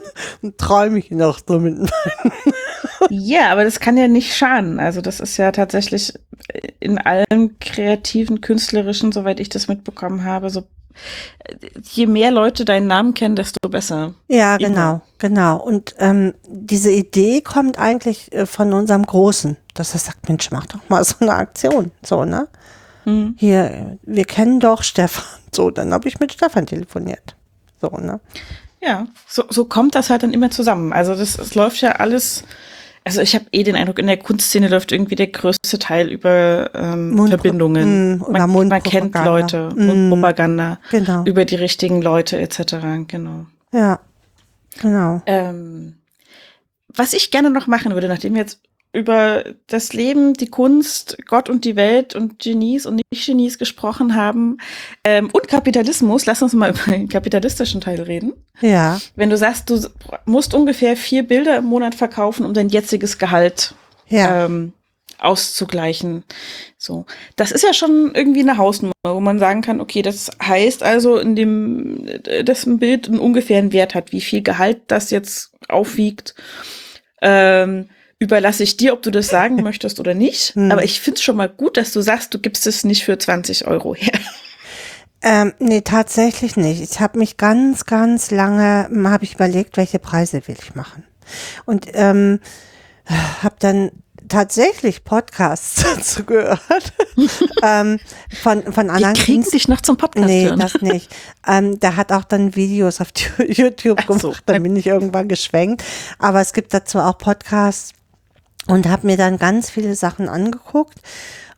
träume 0.57 0.99
ich 0.99 1.11
noch 1.11 1.41
so 1.47 1.59
mit 1.59 1.91
Ja, 3.11 3.51
aber 3.53 3.65
das 3.65 3.81
kann 3.81 3.97
ja 3.97 4.09
nicht 4.09 4.35
schaden. 4.35 4.81
Also 4.81 5.01
das 5.01 5.21
ist 5.21 5.37
ja 5.37 5.53
tatsächlich 5.53 6.15
in 6.81 6.99
allem 6.99 7.59
kreativen, 7.61 8.41
künstlerischen, 8.41 9.13
soweit 9.13 9.41
ich 9.41 9.49
das 9.49 9.69
mitbekommen 9.69 10.25
habe, 10.25 10.51
so 10.51 10.65
je 11.83 12.07
mehr 12.07 12.31
Leute 12.31 12.65
deinen 12.65 12.87
Namen 12.87 13.15
kennen, 13.15 13.37
desto 13.37 13.69
besser. 13.69 14.15
Ja, 14.29 14.57
genau, 14.57 15.03
genau. 15.19 15.61
Und 15.61 15.95
ähm, 15.99 16.35
diese 16.49 16.91
Idee 16.91 17.41
kommt 17.41 17.79
eigentlich 17.79 18.33
äh, 18.33 18.47
von 18.47 18.73
unserem 18.73 19.05
Großen, 19.05 19.57
dass 19.75 19.95
er 19.95 20.01
sagt, 20.01 20.29
Mensch, 20.29 20.51
mach 20.51 20.67
doch 20.67 20.81
mal 20.89 21.05
so 21.05 21.17
eine 21.21 21.35
Aktion. 21.35 21.91
So, 22.03 22.25
ne? 22.25 22.49
Hm. 23.05 23.35
Hier, 23.39 23.99
wir 24.03 24.25
kennen 24.25 24.61
doch 24.61 24.83
Stefan. 24.83 25.25
So, 25.55 25.71
dann 25.71 25.93
habe 25.93 26.09
ich 26.09 26.21
mit 26.21 26.33
Stefan 26.33 26.67
telefoniert. 26.67 27.37
So, 27.81 27.89
ne? 27.89 28.21
Ja, 28.81 29.07
so, 29.29 29.45
so 29.49 29.65
kommt 29.65 29.95
das 29.95 30.11
halt 30.11 30.23
dann 30.23 30.33
immer 30.33 30.51
zusammen. 30.51 30.93
Also 30.93 31.15
das, 31.15 31.39
es 31.39 31.55
läuft 31.55 31.81
ja 31.81 31.93
alles. 31.93 32.45
Also 33.07 33.21
ich 33.21 33.35
habe 33.35 33.45
eh 33.53 33.63
den 33.65 33.77
Eindruck, 33.77 33.99
in 33.99 34.07
der 34.07 34.17
Kunstszene 34.17 34.69
läuft 34.69 34.91
irgendwie 34.91 35.15
der 35.15 35.27
größte 35.27 35.79
Teil 35.79 36.09
über 36.11 36.71
ähm, 36.75 37.15
Mundpro- 37.15 37.29
Verbindungen. 37.29 38.17
Mm, 38.19 38.23
oder 38.23 38.47
man, 38.47 38.69
man 38.69 38.83
kennt. 38.83 39.15
Leute, 39.15 39.69
Mm. 39.75 39.87
Mundpropaganda 40.09 40.79
Genau. 40.91 41.23
über 41.25 41.45
die 41.45 41.57
richtigen 41.57 42.01
Leute 42.01 42.39
etc. 42.39 42.77
Genau. 43.07 43.45
Ja, 43.73 44.01
genau. 44.81 45.21
Ähm, 45.27 45.97
was 46.97 47.13
ich 47.13 47.31
gerne 47.31 47.51
noch 47.51 47.67
machen 47.67 47.93
würde, 47.93 48.09
nachdem 48.09 48.35
wir 48.35 48.41
jetzt 48.41 48.61
über 48.95 49.45
das 49.67 49.93
Leben, 49.93 50.35
die 50.35 50.47
Kunst, 50.47 51.19
Gott 51.27 51.51
und 51.51 51.65
die 51.65 51.75
Welt 51.75 52.15
und 52.15 52.39
Genies 52.39 52.87
und 52.87 53.03
Nicht-Genies 53.11 53.59
gesprochen 53.59 54.15
haben 54.15 54.59
ähm, 55.03 55.31
und 55.33 55.49
Kapitalismus, 55.49 56.27
lass 56.27 56.43
uns 56.43 56.53
mal 56.53 56.71
über 56.87 56.93
den 56.93 57.09
kapitalistischen 57.09 57.81
Teil 57.81 58.01
reden. 58.01 58.33
Ja, 58.61 59.01
Wenn 59.17 59.31
du 59.31 59.37
sagst, 59.37 59.69
du 59.69 59.81
musst 60.27 60.55
ungefähr 60.55 60.97
vier 60.97 61.25
Bilder 61.25 61.57
im 61.57 61.65
Monat 61.65 61.97
verkaufen, 61.97 62.47
um 62.47 62.55
dein 62.55 62.69
jetziges 62.69 63.19
Gehalt 63.19 63.75
ja, 64.09 64.45
ähm, 64.45 64.73
auszugleichen. 65.19 66.23
So, 66.79 67.07
das 67.35 67.51
ist 67.51 67.65
ja 67.65 67.75
schon 67.75 68.13
irgendwie 68.15 68.41
eine 68.41 68.59
Hausnummer, 68.59 68.93
wo 69.05 69.21
man 69.21 69.41
sagen 69.41 69.63
kann, 69.63 69.81
okay, 69.81 70.03
das 70.03 70.31
heißt 70.41 70.85
also, 70.85 71.19
in 71.19 71.35
dem, 71.35 72.07
dass 72.45 72.65
ein 72.65 72.79
Bild 72.79 73.09
einen 73.09 73.19
ungefähren 73.19 73.73
Wert 73.73 73.97
hat, 73.97 74.13
wie 74.13 74.21
viel 74.21 74.43
Gehalt 74.43 74.83
das 74.87 75.11
jetzt 75.11 75.53
aufwiegt. 75.69 76.37
Ähm, 77.21 77.89
überlasse 78.25 78.63
ich 78.63 78.77
dir, 78.77 78.93
ob 78.93 79.03
du 79.03 79.11
das 79.11 79.29
sagen 79.29 79.57
möchtest 79.63 80.01
oder 80.01 80.15
nicht. 80.15 80.55
Hm. 80.55 80.71
Aber 80.73 80.85
ich 80.85 81.01
finde 81.01 81.19
es 81.19 81.23
schon 81.25 81.37
mal 81.37 81.49
gut, 81.49 81.77
dass 81.77 81.93
du 81.93 82.01
sagst, 82.01 82.35
du 82.35 82.39
gibst 82.39 82.67
es 82.67 82.85
nicht 82.85 83.05
für 83.05 83.19
20 83.19 83.67
Euro 83.67 83.95
her. 83.95 84.19
Ähm, 85.23 85.55
nee, 85.59 85.81
tatsächlich 85.81 86.57
nicht. 86.57 86.83
Ich 86.83 87.01
habe 87.01 87.19
mich 87.19 87.37
ganz, 87.39 87.87
ganz 87.87 88.31
lange, 88.31 88.89
habe 89.11 89.25
ich 89.25 89.35
überlegt, 89.35 89.77
welche 89.79 89.99
Preise 89.99 90.47
will 90.47 90.57
ich 90.63 90.75
machen. 90.75 91.05
Und 91.65 91.87
ähm, 91.95 92.41
habe 93.43 93.57
dann 93.59 93.91
tatsächlich 94.29 95.05
Podcasts 95.05 95.83
dazu 95.97 96.25
gehört 96.25 96.93
ähm, 97.63 97.99
von, 98.43 98.71
von 98.73 98.91
anderen 98.91 99.15
kriegen 99.15 99.43
Künst- 99.43 99.55
dich 99.55 99.69
noch 99.69 99.81
zum 99.81 99.97
Podcast 99.97 100.27
Nee, 100.27 100.45
hören. 100.47 100.61
das 100.61 100.75
nicht. 100.83 101.15
Ähm, 101.47 101.81
der 101.81 101.97
hat 101.97 102.13
auch 102.13 102.25
dann 102.25 102.55
Videos 102.55 103.01
auf 103.01 103.09
YouTube 103.47 103.99
Ach 104.03 104.19
so. 104.19 104.29
gemacht, 104.29 104.43
dann 104.47 104.63
bin 104.63 104.77
ich 104.77 104.87
irgendwann 104.87 105.29
geschwenkt. 105.29 105.83
Aber 106.19 106.41
es 106.43 106.53
gibt 106.53 106.73
dazu 106.75 106.99
auch 106.99 107.17
Podcasts 107.19 107.93
und 108.67 108.89
habe 108.89 109.07
mir 109.07 109.17
dann 109.17 109.39
ganz 109.39 109.71
viele 109.71 109.95
Sachen 109.95 110.29
angeguckt. 110.29 111.01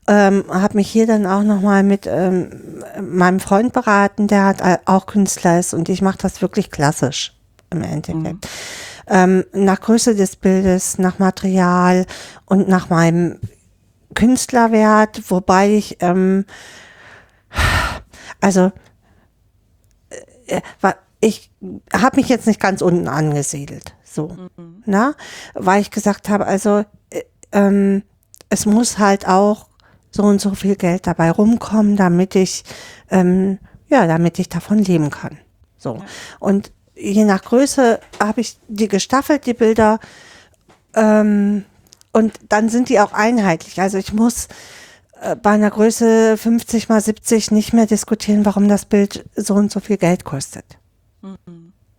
Ähm, 0.09 0.45
habe 0.49 0.77
mich 0.77 0.89
hier 0.89 1.07
dann 1.07 1.27
auch 1.27 1.43
nochmal 1.43 1.83
mit 1.83 2.07
ähm, 2.07 2.85
meinem 3.01 3.41
Freund 3.41 3.73
beraten, 3.73 4.29
der 4.29 4.45
hat 4.45 4.63
auch 4.85 5.07
Künstler 5.07 5.59
ist 5.59 5.75
und 5.75 5.89
ich 5.89 6.01
mache 6.01 6.19
das 6.19 6.41
wirklich 6.43 6.71
klassisch 6.71 7.37
im 7.71 7.83
Endeffekt. 7.83 8.47
Ähm, 9.09 9.45
nach 9.53 9.81
Größe 9.81 10.15
des 10.15 10.37
Bildes, 10.37 10.99
nach 10.99 11.19
Material 11.19 12.07
und 12.45 12.69
nach 12.69 12.89
meinem 12.89 13.41
Künstlerwert, 14.15 15.29
wobei 15.29 15.75
ich 15.75 15.97
ähm, 16.01 16.45
also 18.41 18.73
äh, 20.47 20.61
ich 21.21 21.51
habe 21.93 22.17
mich 22.17 22.29
jetzt 22.29 22.47
nicht 22.47 22.61
ganz 22.61 22.83
unten 22.83 23.09
angesiedelt, 23.09 23.95
so, 24.05 24.37
na, 24.85 25.15
weil 25.55 25.81
ich 25.81 25.91
gesagt 25.91 26.29
habe, 26.29 26.47
also 26.47 26.85
ähm, 27.53 28.03
es 28.49 28.67
muss 28.67 28.99
halt 28.99 29.27
auch 29.27 29.67
so 30.11 30.23
und 30.23 30.41
so 30.41 30.55
viel 30.55 30.77
Geld 30.77 31.07
dabei 31.07 31.31
rumkommen, 31.31 31.97
damit 31.97 32.35
ich 32.35 32.65
ähm, 33.11 33.59
ja, 33.89 34.07
damit 34.07 34.39
ich 34.39 34.49
davon 34.49 34.79
leben 34.79 35.11
kann, 35.11 35.39
so. 35.79 36.03
Und 36.41 36.73
je 36.95 37.25
nach 37.25 37.43
Größe 37.43 38.01
habe 38.21 38.41
ich 38.41 38.59
die 38.69 38.89
gestaffelt, 38.89 39.47
die 39.47 39.55
Bilder. 39.55 40.01
Ähm, 40.95 41.65
und 42.13 42.33
dann 42.49 42.69
sind 42.69 42.89
die 42.89 42.99
auch 43.01 43.13
einheitlich. 43.13 43.81
Also 43.81 43.99
ich 43.99 44.13
muss 44.13 44.49
äh, 45.21 45.37
bei 45.37 45.51
einer 45.51 45.71
Größe 45.71 46.37
50 46.37 46.89
mal 46.89 47.01
70 47.01 47.51
nicht 47.51 47.73
mehr 47.73 47.87
diskutieren, 47.87 48.47
warum 48.47 48.69
das 48.69 48.87
Bild 48.87 49.29
so 49.37 49.55
und 49.55 49.71
so 49.71 49.81
viel 49.81 49.99
Geld 49.99 50.25
kostet. 50.25 50.65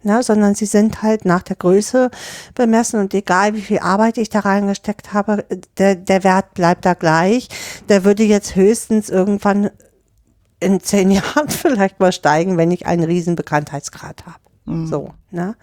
Na, 0.08 0.24
sondern 0.24 0.56
sie 0.56 0.66
sind 0.66 1.02
halt 1.02 1.26
nach 1.26 1.44
der 1.44 1.58
Größe 1.58 2.10
bemessen 2.56 3.02
und 3.02 3.14
egal 3.14 3.56
wie 3.56 3.62
viel 3.62 3.80
Arbeit 3.80 4.18
ich 4.18 4.30
da 4.30 4.40
reingesteckt 4.40 5.12
habe, 5.12 5.44
der, 5.78 5.96
der 5.96 6.24
Wert 6.24 6.54
bleibt 6.54 6.86
da 6.86 6.94
gleich. 6.94 7.50
Der 7.90 8.06
würde 8.06 8.24
jetzt 8.24 8.56
höchstens 8.56 9.10
irgendwann 9.10 9.70
in 10.62 10.80
zehn 10.80 11.12
Jahren 11.20 11.50
vielleicht 11.50 12.00
mal 12.00 12.14
steigen, 12.14 12.56
wenn 12.56 12.72
ich 12.72 12.86
einen 12.86 13.04
riesen 13.04 13.36
Bekanntheitsgrad 13.36 14.26
habe. 14.26 14.88
So, 14.88 15.14
ne? 15.30 15.56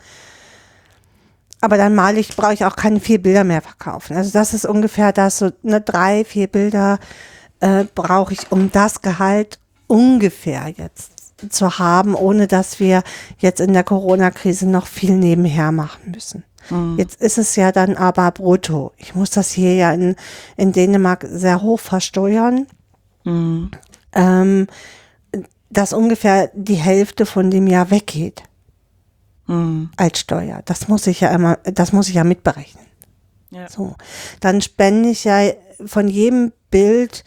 Aber 1.62 1.78
dann 1.78 1.94
male 1.94 2.20
ich, 2.20 2.36
brauche 2.36 2.52
ich 2.52 2.66
auch 2.66 2.76
keine 2.76 3.00
vier 3.00 3.22
Bilder 3.22 3.44
mehr 3.44 3.62
verkaufen. 3.62 4.14
Also 4.14 4.30
das 4.30 4.52
ist 4.52 4.66
ungefähr 4.66 5.12
das, 5.12 5.38
so 5.38 5.52
ne, 5.62 5.80
drei, 5.80 6.26
vier 6.26 6.48
Bilder 6.48 6.98
äh, 7.60 7.84
brauche 7.94 8.34
ich, 8.34 8.52
um 8.52 8.70
das 8.70 9.00
Gehalt 9.00 9.58
ungefähr 9.86 10.68
jetzt 10.76 11.13
zu 11.48 11.78
haben, 11.78 12.14
ohne 12.14 12.46
dass 12.46 12.80
wir 12.80 13.02
jetzt 13.38 13.60
in 13.60 13.72
der 13.72 13.84
Corona-Krise 13.84 14.68
noch 14.68 14.86
viel 14.86 15.16
nebenher 15.16 15.72
machen 15.72 16.12
müssen. 16.12 16.44
Jetzt 16.96 17.20
ist 17.20 17.36
es 17.36 17.56
ja 17.56 17.72
dann 17.72 17.96
aber 17.96 18.30
brutto. 18.30 18.92
Ich 18.96 19.14
muss 19.14 19.30
das 19.30 19.50
hier 19.50 19.74
ja 19.74 19.92
in, 19.92 20.16
in 20.56 20.72
Dänemark 20.72 21.26
sehr 21.28 21.60
hoch 21.60 21.78
versteuern. 21.80 22.66
Ähm, 24.14 24.66
dass 25.68 25.92
ungefähr 25.92 26.50
die 26.54 26.76
Hälfte 26.76 27.26
von 27.26 27.50
dem 27.50 27.66
Jahr 27.66 27.90
weggeht 27.90 28.44
als 29.96 30.20
Steuer. 30.20 30.62
Das 30.64 30.88
muss 30.88 31.06
ich 31.06 31.20
ja 31.20 31.28
immer, 31.34 31.56
das 31.64 31.92
muss 31.92 32.08
ich 32.08 32.14
ja 32.14 32.24
mitberechnen. 32.24 32.86
Ja. 33.50 33.68
So. 33.68 33.94
Dann 34.40 34.62
spende 34.62 35.10
ich 35.10 35.24
ja 35.24 35.50
von 35.84 36.08
jedem 36.08 36.52
Bild 36.70 37.24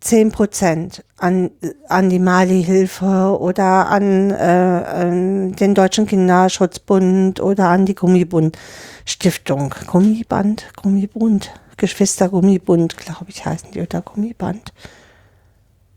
10 0.00 0.32
Prozent 0.32 1.04
an, 1.18 1.50
an 1.88 2.08
die 2.08 2.18
Mali-Hilfe 2.18 3.38
oder 3.38 3.88
an, 3.88 4.30
äh, 4.30 4.34
an 4.34 5.52
den 5.52 5.74
Deutschen 5.74 6.06
Kinderschutzbund 6.06 7.40
oder 7.40 7.68
an 7.68 7.84
die 7.84 7.94
Gummibund-Stiftung. 7.94 9.74
Gummiband, 9.86 10.66
Gummibund, 10.76 11.52
Geschwister 11.76 12.30
Gummibund, 12.30 12.96
glaube 12.96 13.26
ich, 13.28 13.44
heißen 13.44 13.72
die, 13.72 13.82
oder 13.82 14.00
Gummiband. 14.00 14.72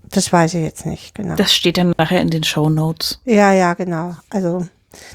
Das 0.04 0.32
weiß 0.32 0.54
ich 0.56 0.64
jetzt 0.64 0.86
nicht, 0.86 1.16
genau. 1.16 1.36
Das 1.36 1.54
steht 1.54 1.78
dann 1.78 1.94
nachher 1.98 2.22
in 2.22 2.30
den 2.30 2.44
Show 2.44 2.70
Notes. 2.70 3.20
Ja, 3.26 3.54
ja, 3.54 3.74
genau. 3.74 4.16
Also 4.30 4.68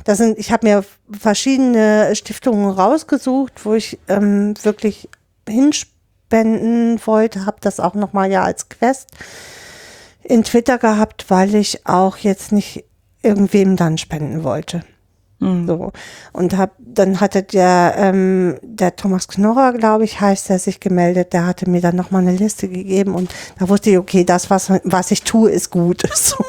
das 0.05 0.19
sind, 0.19 0.39
ich 0.39 0.51
habe 0.51 0.66
mir 0.66 0.85
verschiedene 1.10 2.16
Stiftungen 2.16 2.70
rausgesucht, 2.70 3.65
wo 3.65 3.74
ich 3.74 3.98
ähm, 4.09 4.55
wirklich 4.62 5.09
hinspenden 6.31 7.01
wollte, 7.07 7.47
habe 7.47 7.59
das 7.61 7.81
auch 7.81 7.95
nochmal 7.95 8.31
ja 8.31 8.43
als 8.43 8.69
Quest 8.69 9.11
in 10.23 10.45
Twitter 10.45 10.79
gehabt, 10.79 11.27
weil 11.29 11.55
ich 11.55 11.87
auch 11.87 12.19
jetzt 12.19 12.53
nicht 12.53 12.85
irgendwem 13.23 13.77
dann 13.77 13.99
spenden 13.99 14.45
wollte. 14.45 14.83
So. 15.41 15.93
Und 16.33 16.57
hab, 16.57 16.73
dann 16.79 17.21
hatte 17.21 17.45
der, 17.45 17.95
ähm, 17.97 18.59
der 18.63 18.97
Thomas 18.97 19.29
Knorrer, 19.29 19.73
glaube 19.73 20.05
ich, 20.05 20.21
heißt 20.21 20.51
er, 20.51 20.59
sich 20.59 20.81
gemeldet, 20.81 21.33
der 21.33 21.47
hatte 21.47 21.71
mir 21.71 21.81
dann 21.81 21.95
nochmal 21.95 22.23
eine 22.23 22.37
Liste 22.37 22.69
gegeben 22.69 23.15
und 23.15 23.33
da 23.59 23.69
wusste 23.69 23.91
ich, 23.91 23.99
okay, 23.99 24.25
das, 24.25 24.51
was, 24.51 24.71
was 24.83 25.11
ich 25.13 25.23
tue, 25.23 25.51
ist 25.51 25.71
gut. 25.71 26.03
So. 26.15 26.45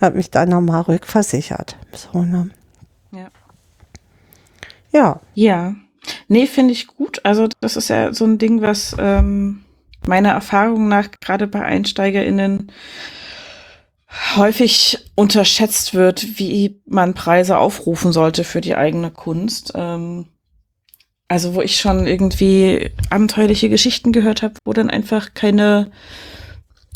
Hat 0.00 0.14
mich 0.14 0.30
dann 0.30 0.48
nochmal 0.48 0.82
rückversichert. 0.82 1.76
So, 1.92 2.22
ne? 2.22 2.50
Ja. 3.12 3.28
Ja. 4.90 5.20
Ja. 5.34 5.74
Nee, 6.28 6.46
finde 6.46 6.72
ich 6.72 6.86
gut. 6.86 7.24
Also 7.24 7.48
das 7.60 7.76
ist 7.76 7.88
ja 7.88 8.12
so 8.12 8.24
ein 8.24 8.38
Ding, 8.38 8.62
was 8.62 8.96
ähm, 8.98 9.64
meiner 10.06 10.30
Erfahrung 10.30 10.88
nach 10.88 11.08
gerade 11.20 11.46
bei 11.46 11.62
EinsteigerInnen 11.62 12.72
häufig 14.36 14.98
unterschätzt 15.14 15.94
wird, 15.94 16.38
wie 16.38 16.80
man 16.86 17.14
Preise 17.14 17.58
aufrufen 17.58 18.12
sollte 18.12 18.44
für 18.44 18.60
die 18.60 18.74
eigene 18.74 19.10
Kunst. 19.10 19.72
Ähm, 19.74 20.26
also 21.28 21.54
wo 21.54 21.62
ich 21.62 21.78
schon 21.78 22.08
irgendwie 22.08 22.90
abenteuerliche 23.08 23.68
Geschichten 23.68 24.10
gehört 24.10 24.42
habe, 24.42 24.54
wo 24.64 24.72
dann 24.72 24.90
einfach 24.90 25.32
keine, 25.32 25.92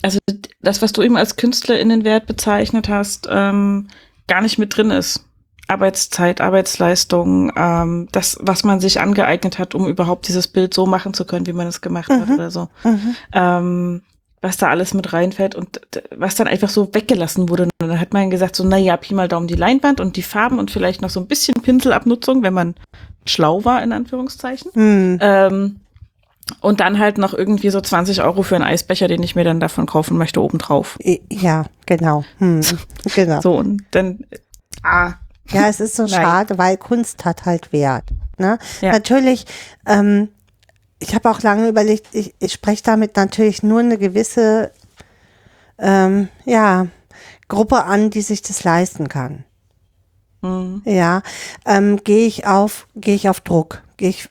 also 0.03 0.19
das, 0.61 0.83
was 0.83 0.93
du 0.93 1.03
eben 1.03 1.17
als 1.17 1.37
KünstlerInnenwert 1.37 2.27
bezeichnet 2.27 2.89
hast, 2.89 3.29
ähm, 3.31 3.89
gar 4.27 4.41
nicht 4.41 4.59
mit 4.59 4.77
drin 4.77 4.91
ist. 4.91 5.25
Arbeitszeit, 5.67 6.41
Arbeitsleistung, 6.41 7.53
ähm, 7.57 8.09
das, 8.13 8.39
was 8.41 8.65
man 8.65 8.81
sich 8.81 9.01
angeeignet 9.01 9.59
hat, 9.59 9.75
um 9.75 9.87
überhaupt 9.87 10.29
dieses 10.29 10.49
Bild 10.49 10.75
so 10.75 10.87
machen 10.87 11.15
zu 11.15 11.25
können, 11.25 11.47
wie 11.47 11.53
man 11.53 11.67
es 11.67 11.81
gemacht 11.81 12.11
hat 12.11 12.29
oder 12.31 12.51
so. 12.51 12.69
Ähm, 13.33 14.03
was 14.45 14.59
da 14.59 14.69
alles 14.69 14.93
mit 14.93 15.15
reinfällt 15.15 15.55
und 15.55 15.81
was 16.15 16.35
dann 16.35 16.47
einfach 16.47 16.69
so 16.69 16.93
weggelassen 16.93 17.49
wurde. 17.49 17.63
Und 17.63 17.71
dann 17.79 17.99
hat 17.99 18.13
man 18.13 18.29
gesagt, 18.29 18.55
so, 18.55 18.63
naja, 18.63 18.99
Pi 18.99 19.15
mal 19.15 19.27
Daumen 19.27 19.47
die 19.47 19.55
Leinwand 19.55 20.01
und 20.01 20.17
die 20.17 20.23
Farben 20.23 20.59
und 20.59 20.71
vielleicht 20.71 21.01
noch 21.01 21.09
so 21.09 21.19
ein 21.19 21.27
bisschen 21.27 21.55
Pinselabnutzung, 21.63 22.43
wenn 22.43 22.53
man 22.53 22.75
schlau 23.25 23.65
war, 23.65 23.83
in 23.83 23.93
Anführungszeichen. 23.93 24.71
Hm. 24.75 25.19
Ähm, 25.23 25.81
und 26.61 26.81
dann 26.81 26.99
halt 26.99 27.17
noch 27.17 27.33
irgendwie 27.33 27.71
so 27.71 27.81
20 27.81 28.23
Euro 28.23 28.43
für 28.43 28.57
einen 28.57 28.65
Eisbecher, 28.65 29.09
den 29.09 29.23
ich 29.23 29.35
mir 29.35 29.45
dann 29.45 29.61
davon 29.61 29.87
kaufen 29.87 30.19
möchte, 30.19 30.43
obendrauf. 30.43 30.99
Ja, 31.31 31.65
genau. 31.87 32.25
Hm. 32.37 32.61
Genau. 33.15 33.41
So, 33.41 33.57
und 33.57 33.83
dann, 33.93 34.27
ah, 34.83 35.15
Ja, 35.51 35.69
es 35.69 35.81
ist 35.81 35.97
so 35.97 36.07
schade, 36.09 36.59
weil 36.59 36.77
Kunst 36.77 37.25
hat 37.25 37.45
halt 37.45 37.73
Wert. 37.73 38.05
Ne? 38.39 38.59
Ja. 38.81 38.93
Natürlich, 38.93 39.47
ähm, 39.87 40.29
ich 40.99 41.15
habe 41.15 41.31
auch 41.31 41.43
lange 41.43 41.69
überlegt, 41.69 42.09
ich, 42.13 42.35
ich 42.39 42.53
spreche 42.53 42.83
damit 42.83 43.17
natürlich 43.17 43.63
nur 43.63 43.81
eine 43.81 43.99
gewisse 43.99 44.73
ähm, 45.79 46.29
ja, 46.45 46.87
Gruppe 47.49 47.85
an, 47.85 48.11
die 48.11 48.23
sich 48.23 48.43
das 48.43 48.65
leisten 48.65 49.09
kann. 49.09 49.45
hm, 50.43 50.83
Ja, 50.85 51.23
ähm, 51.67 52.03
gehe 52.03 52.27
ich 52.27 52.47
auf, 52.47 52.87
gehe 52.97 53.15
ich 53.15 53.29
auf 53.29 53.41
Druck, 53.41 53.83
gehe 53.97 54.11
ich 54.11 54.29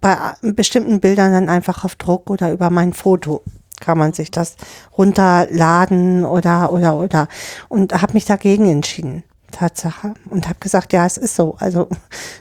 bei 0.00 0.16
bestimmten 0.42 1.00
Bildern 1.00 1.32
dann 1.32 1.48
einfach 1.48 1.84
auf 1.84 1.94
Druck 1.96 2.30
oder 2.30 2.52
über 2.52 2.70
mein 2.70 2.92
Foto 2.92 3.42
kann 3.80 3.98
man 3.98 4.12
sich 4.12 4.30
das 4.30 4.56
runterladen 4.96 6.24
oder 6.24 6.72
oder 6.72 6.94
oder 6.96 7.28
und 7.68 7.92
habe 8.00 8.14
mich 8.14 8.24
dagegen 8.24 8.68
entschieden. 8.70 9.24
Tatsache 9.54 10.14
und 10.30 10.48
habe 10.48 10.58
gesagt, 10.60 10.92
ja, 10.92 11.06
es 11.06 11.16
ist 11.16 11.36
so. 11.36 11.56
Also 11.58 11.88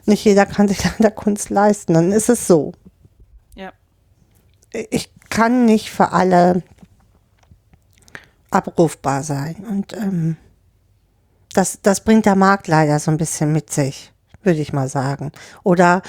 nicht 0.05 0.25
jeder 0.25 0.45
kann 0.45 0.67
sich 0.67 0.85
an 0.85 0.95
der 0.99 1.11
Kunst 1.11 1.49
leisten, 1.49 1.93
dann 1.93 2.11
ist 2.11 2.29
es 2.29 2.47
so. 2.47 2.73
ja. 3.55 3.71
Ich 4.71 5.11
kann 5.29 5.65
nicht 5.65 5.91
für 5.91 6.11
alle 6.11 6.63
abrufbar 8.49 9.23
sein 9.23 9.65
und 9.67 9.93
ähm, 9.93 10.37
das, 11.53 11.79
das 11.81 12.03
bringt 12.03 12.25
der 12.25 12.35
Markt 12.35 12.67
leider 12.67 12.99
so 12.99 13.11
ein 13.11 13.17
bisschen 13.17 13.51
mit 13.51 13.71
sich, 13.71 14.11
würde 14.41 14.59
ich 14.59 14.73
mal 14.73 14.87
sagen. 14.87 15.31
Oder 15.63 16.01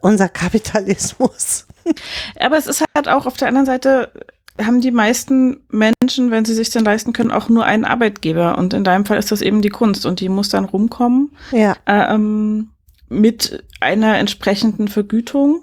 unser 0.00 0.28
Kapitalismus. 0.28 1.66
Aber 2.38 2.58
es 2.58 2.66
ist 2.66 2.84
halt 2.94 3.08
auch 3.08 3.26
auf 3.26 3.36
der 3.36 3.48
anderen 3.48 3.66
Seite, 3.66 4.12
haben 4.60 4.80
die 4.80 4.90
meisten 4.90 5.60
Menschen, 5.70 6.30
wenn 6.30 6.44
sie 6.44 6.54
sich 6.54 6.70
denn 6.70 6.84
leisten 6.84 7.12
können, 7.12 7.30
auch 7.30 7.48
nur 7.48 7.64
einen 7.64 7.84
Arbeitgeber. 7.84 8.58
Und 8.58 8.74
in 8.74 8.84
deinem 8.84 9.06
Fall 9.06 9.18
ist 9.18 9.32
das 9.32 9.42
eben 9.42 9.62
die 9.62 9.70
Kunst 9.70 10.04
und 10.06 10.20
die 10.20 10.28
muss 10.28 10.48
dann 10.50 10.64
rumkommen 10.64 11.32
Ja, 11.52 11.76
ähm, 11.86 12.68
mit 13.08 13.64
einer 13.80 14.18
entsprechenden 14.18 14.88
Vergütung. 14.88 15.62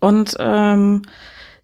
Und 0.00 0.36
ähm, 0.38 1.02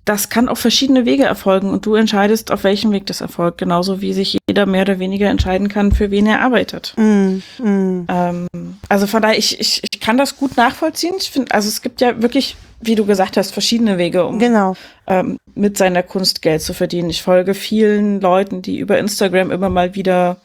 das 0.07 0.31
kann 0.31 0.49
auf 0.49 0.59
verschiedene 0.59 1.05
Wege 1.05 1.25
erfolgen 1.25 1.71
und 1.71 1.85
du 1.87 1.95
entscheidest, 1.95 2.51
auf 2.51 2.65
welchem 2.65 2.91
Weg 2.91 3.07
das 3.07 3.21
erfolgt, 3.21 3.59
genauso 3.59 4.01
wie 4.01 4.13
sich 4.13 4.39
jeder 4.49 4.65
mehr 4.67 4.83
oder 4.83 4.99
weniger 4.99 5.29
entscheiden 5.29 5.69
kann, 5.69 5.93
für 5.93 6.11
wen 6.11 6.27
er 6.27 6.41
arbeitet. 6.41 6.95
mm, 6.97 7.43
mm, 7.63 8.07
Ähm, 8.09 8.49
also 8.89 9.07
von 9.07 9.21
daher, 9.23 9.39
ich, 9.39 9.61
ich, 9.61 9.83
ich 9.93 10.01
kann 10.01 10.17
das 10.17 10.37
gut 10.37 10.57
nachvollziehen. 10.57 11.15
Ich 11.19 11.31
finde, 11.31 11.53
also 11.55 11.69
es 11.69 11.83
gibt 11.83 12.01
ja 12.01 12.23
wirklich, 12.23 12.57
wie 12.81 12.95
du 12.95 13.05
gesagt 13.07 13.37
hast, 13.37 13.53
verschiedene 13.53 13.99
Wege, 13.99 14.25
um 14.25 14.39
genau. 14.39 14.75
ähm, 15.07 15.39
mit 15.55 15.77
seiner 15.77 16.03
Kunst 16.03 16.43
Geld 16.43 16.63
zu 16.63 16.73
verdienen. 16.73 17.11
Ich 17.11 17.23
folge 17.23 17.55
vielen 17.55 18.21
Leuten, 18.21 18.63
die 18.63 18.79
über 18.79 18.99
Instagram 18.99 19.51
immer 19.51 19.69
mal 19.69 19.95
wieder 19.95 20.39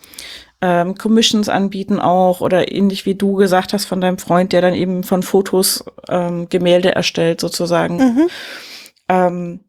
ähm, 0.61 0.95
Commissions 0.95 1.49
anbieten 1.49 1.99
auch 1.99 2.41
oder 2.41 2.71
ähnlich 2.71 3.05
wie 3.05 3.15
du 3.15 3.35
gesagt 3.35 3.73
hast 3.73 3.85
von 3.85 4.01
deinem 4.01 4.17
Freund, 4.17 4.51
der 4.53 4.61
dann 4.61 4.73
eben 4.73 5.03
von 5.03 5.23
Fotos 5.23 5.85
ähm, 6.09 6.49
Gemälde 6.49 6.93
erstellt 6.93 7.39
sozusagen. 7.41 8.29
Ähm, 9.07 9.59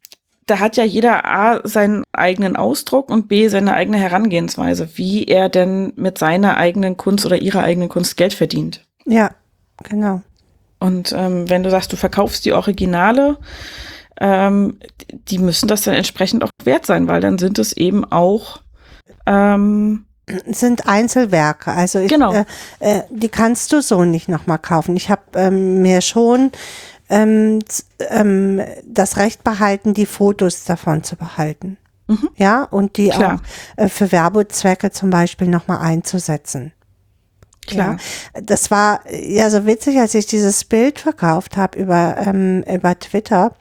da 0.47 0.60
hat 0.60 0.76
ja 0.76 0.84
jeder 0.84 1.24
A 1.24 1.60
seinen 1.64 2.05
eigenen 2.12 2.56
Ausdruck 2.56 3.10
und 3.10 3.28
B 3.28 3.48
seine 3.48 3.74
eigene 3.74 3.98
Herangehensweise, 3.98 4.88
wie 4.94 5.24
er 5.24 5.48
denn 5.48 5.93
mit 5.97 6.18
seiner 6.18 6.56
eigenen 6.56 6.97
Kunst 6.97 7.26
oder 7.26 7.43
ihrer 7.43 7.62
eigenen 7.62 7.88
Kunst 7.88 8.16
Geld 8.16 8.32
verdient. 8.32 8.84
Ja, 9.05 9.32
genau. 9.82 10.22
Und 10.78 11.12
ähm, 11.16 11.48
wenn 11.48 11.62
du 11.62 11.70
sagst, 11.70 11.93
du 11.93 11.97
verkaufst 11.97 12.44
die 12.44 12.53
Originale, 12.53 13.39
ähm, 14.20 14.78
die 15.28 15.39
müssen 15.39 15.69
das 15.69 15.82
dann 15.82 15.94
entsprechend 15.94 16.43
auch 16.44 16.51
wert 16.65 16.86
sein, 16.86 17.09
weil 17.09 17.20
dann 17.20 17.39
sind 17.39 17.59
es 17.59 17.73
eben 17.73 18.05
auch 18.05 18.61
ähm, 19.27 20.05
sind 20.47 20.89
Einzelwerke. 20.89 21.70
Also 21.73 22.01
ich, 22.01 22.11
Genau. 22.11 22.32
äh, 22.32 22.44
äh, 22.81 23.03
die 23.11 23.28
kannst 23.28 23.73
du 23.73 23.81
so 23.81 24.05
nicht 24.05 24.28
nochmal 24.28 24.59
kaufen. 24.59 24.97
Ich 24.97 25.09
habe 25.11 25.23
ähm, 25.35 25.82
mir 25.82 26.01
schon 26.01 26.51
ähm, 27.09 27.61
ähm, 28.11 28.61
das 28.85 29.16
Recht 29.19 29.44
behalten, 29.44 29.94
die 29.94 30.07
Fotos 30.07 30.65
davon 30.65 31.05
zu 31.05 31.16
behalten. 31.16 31.77
Ja, 32.36 32.62
und 32.65 32.97
die 32.98 33.07
Mhm. 33.09 33.11
Klar. 33.11 33.40
auch 33.78 33.82
äh, 33.85 33.89
für 33.89 34.12
Werbezwecke 34.12 34.90
zum 34.93 35.11
Beispiel 35.11 35.48
nochmal 35.48 35.78
einzusetzen. 35.78 36.73
Klar. 37.66 37.97
Ja, 38.34 38.40
das 38.43 38.70
war 38.70 39.01
ja 39.10 39.51
so 39.51 39.66
witzig, 39.66 39.98
als 39.98 40.14
ich 40.14 40.26
dieses 40.26 40.64
Bild 40.64 40.98
verkauft 40.98 41.56
habe 41.56 41.78
über, 41.78 42.16
ähm, 42.26 42.62
über 42.64 42.98
Twitter. 42.98 43.52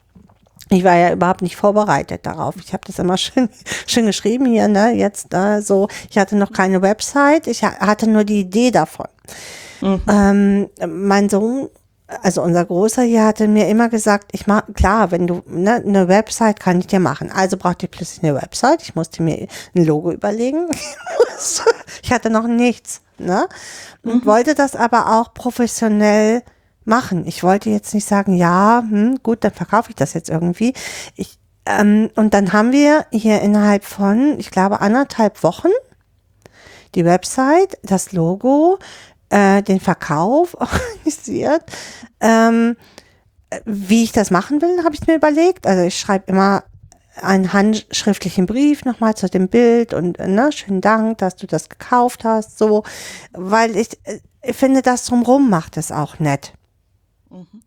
Ich 0.70 0.84
war 0.84 0.96
ja 0.96 1.12
überhaupt 1.14 1.44
nicht 1.44 1.56
vorbereitet 1.56 2.26
darauf. 2.26 2.56
Ich 2.58 2.74
habe 2.74 2.84
das 2.88 2.98
immer 2.98 3.18
schön, 3.20 3.50
schön 3.86 4.06
geschrieben 4.08 4.46
hier, 4.48 4.68
ne? 4.68 4.94
Jetzt 4.94 5.34
äh, 5.34 5.62
so. 5.62 5.88
Ich 6.10 6.18
hatte 6.18 6.36
noch 6.36 6.52
keine 6.52 6.82
Website. 6.82 7.48
Ich 7.48 7.64
ha- 7.64 7.80
hatte 7.80 8.08
nur 8.10 8.24
die 8.24 8.40
Idee 8.40 8.72
davon. 8.72 9.08
Ähm, 10.10 10.70
mein 10.88 11.30
Sohn, 11.30 11.70
also 12.24 12.42
unser 12.42 12.66
Großer 12.66 13.04
hier, 13.04 13.26
hatte 13.26 13.48
mir 13.48 13.68
immer 13.68 13.90
gesagt, 13.90 14.30
ich 14.32 14.48
mach, 14.48 14.64
klar, 14.74 15.12
wenn 15.12 15.28
du, 15.28 15.44
ne, 15.48 15.76
eine 15.86 16.08
Website 16.08 16.60
kann 16.60 16.80
ich 16.80 16.88
dir 16.88 17.00
machen. 17.00 17.32
Also 17.32 17.58
brauchte 17.58 17.86
ich 17.86 17.92
plötzlich 17.92 18.24
eine 18.24 18.36
Website. 18.42 18.82
Ich 18.82 18.96
musste 18.96 19.22
mir 19.22 19.48
ein 19.76 19.86
Logo 19.86 20.12
überlegen. 20.12 20.68
ich 21.40 21.62
hatte 22.10 22.30
noch 22.30 22.48
nichts, 22.48 23.02
ne? 23.18 23.48
Und 24.04 24.26
wollte 24.26 24.56
das 24.56 24.76
aber 24.76 25.20
auch 25.20 25.34
professionell 25.34 26.44
machen. 26.86 27.26
Ich 27.26 27.44
wollte 27.44 27.70
jetzt 27.70 27.94
nicht 27.94 28.08
sagen, 28.08 28.36
ja, 28.36 28.84
hm, 28.88 29.20
gut, 29.24 29.44
dann 29.44 29.54
verkaufe 29.54 29.90
ich 29.90 29.96
das 29.96 30.14
jetzt 30.14 30.30
irgendwie. 30.30 30.74
Ich, 31.16 31.38
ähm, 31.66 32.10
und 32.16 32.34
dann 32.34 32.54
haben 32.54 32.72
wir 32.72 33.06
hier 33.12 33.42
innerhalb 33.42 33.84
von, 33.84 34.40
ich 34.40 34.52
glaube, 34.52 34.82
anderthalb 34.82 35.44
Wochen 35.44 35.70
die 36.96 37.06
Website, 37.06 37.78
das 37.84 38.14
Logo, 38.14 38.80
äh, 39.30 39.62
den 39.62 39.80
Verkauf 39.80 40.56
organisiert. 40.60 41.64
Ähm, 42.22 42.78
äh, 43.50 43.60
wie 43.66 44.04
ich 44.04 44.12
das 44.12 44.32
machen 44.32 44.62
will, 44.62 44.84
habe 44.84 44.96
ich 44.96 45.06
mir 45.06 45.16
überlegt. 45.16 45.68
Also 45.68 45.84
ich 45.84 46.00
schreibe 46.00 46.32
immer 46.32 46.64
einen 47.22 47.54
handschriftlichen 47.54 48.46
Brief 48.46 48.86
nochmal 48.86 49.16
zu 49.16 49.30
dem 49.30 49.48
Bild 49.48 49.94
und 49.94 50.20
äh, 50.20 50.28
ne, 50.28 50.52
schönen 50.52 50.82
Dank, 50.82 51.20
dass 51.20 51.36
du 51.36 51.48
das 51.48 51.70
gekauft 51.70 52.24
hast, 52.24 52.58
so, 52.58 52.84
weil 53.32 53.76
ich, 53.76 54.00
äh, 54.04 54.20
ich 54.42 54.56
finde, 54.56 54.82
das 54.82 55.06
drumrum 55.06 55.50
macht 55.50 55.78
es 55.78 55.92
auch 55.92 56.20
nett. 56.20 56.54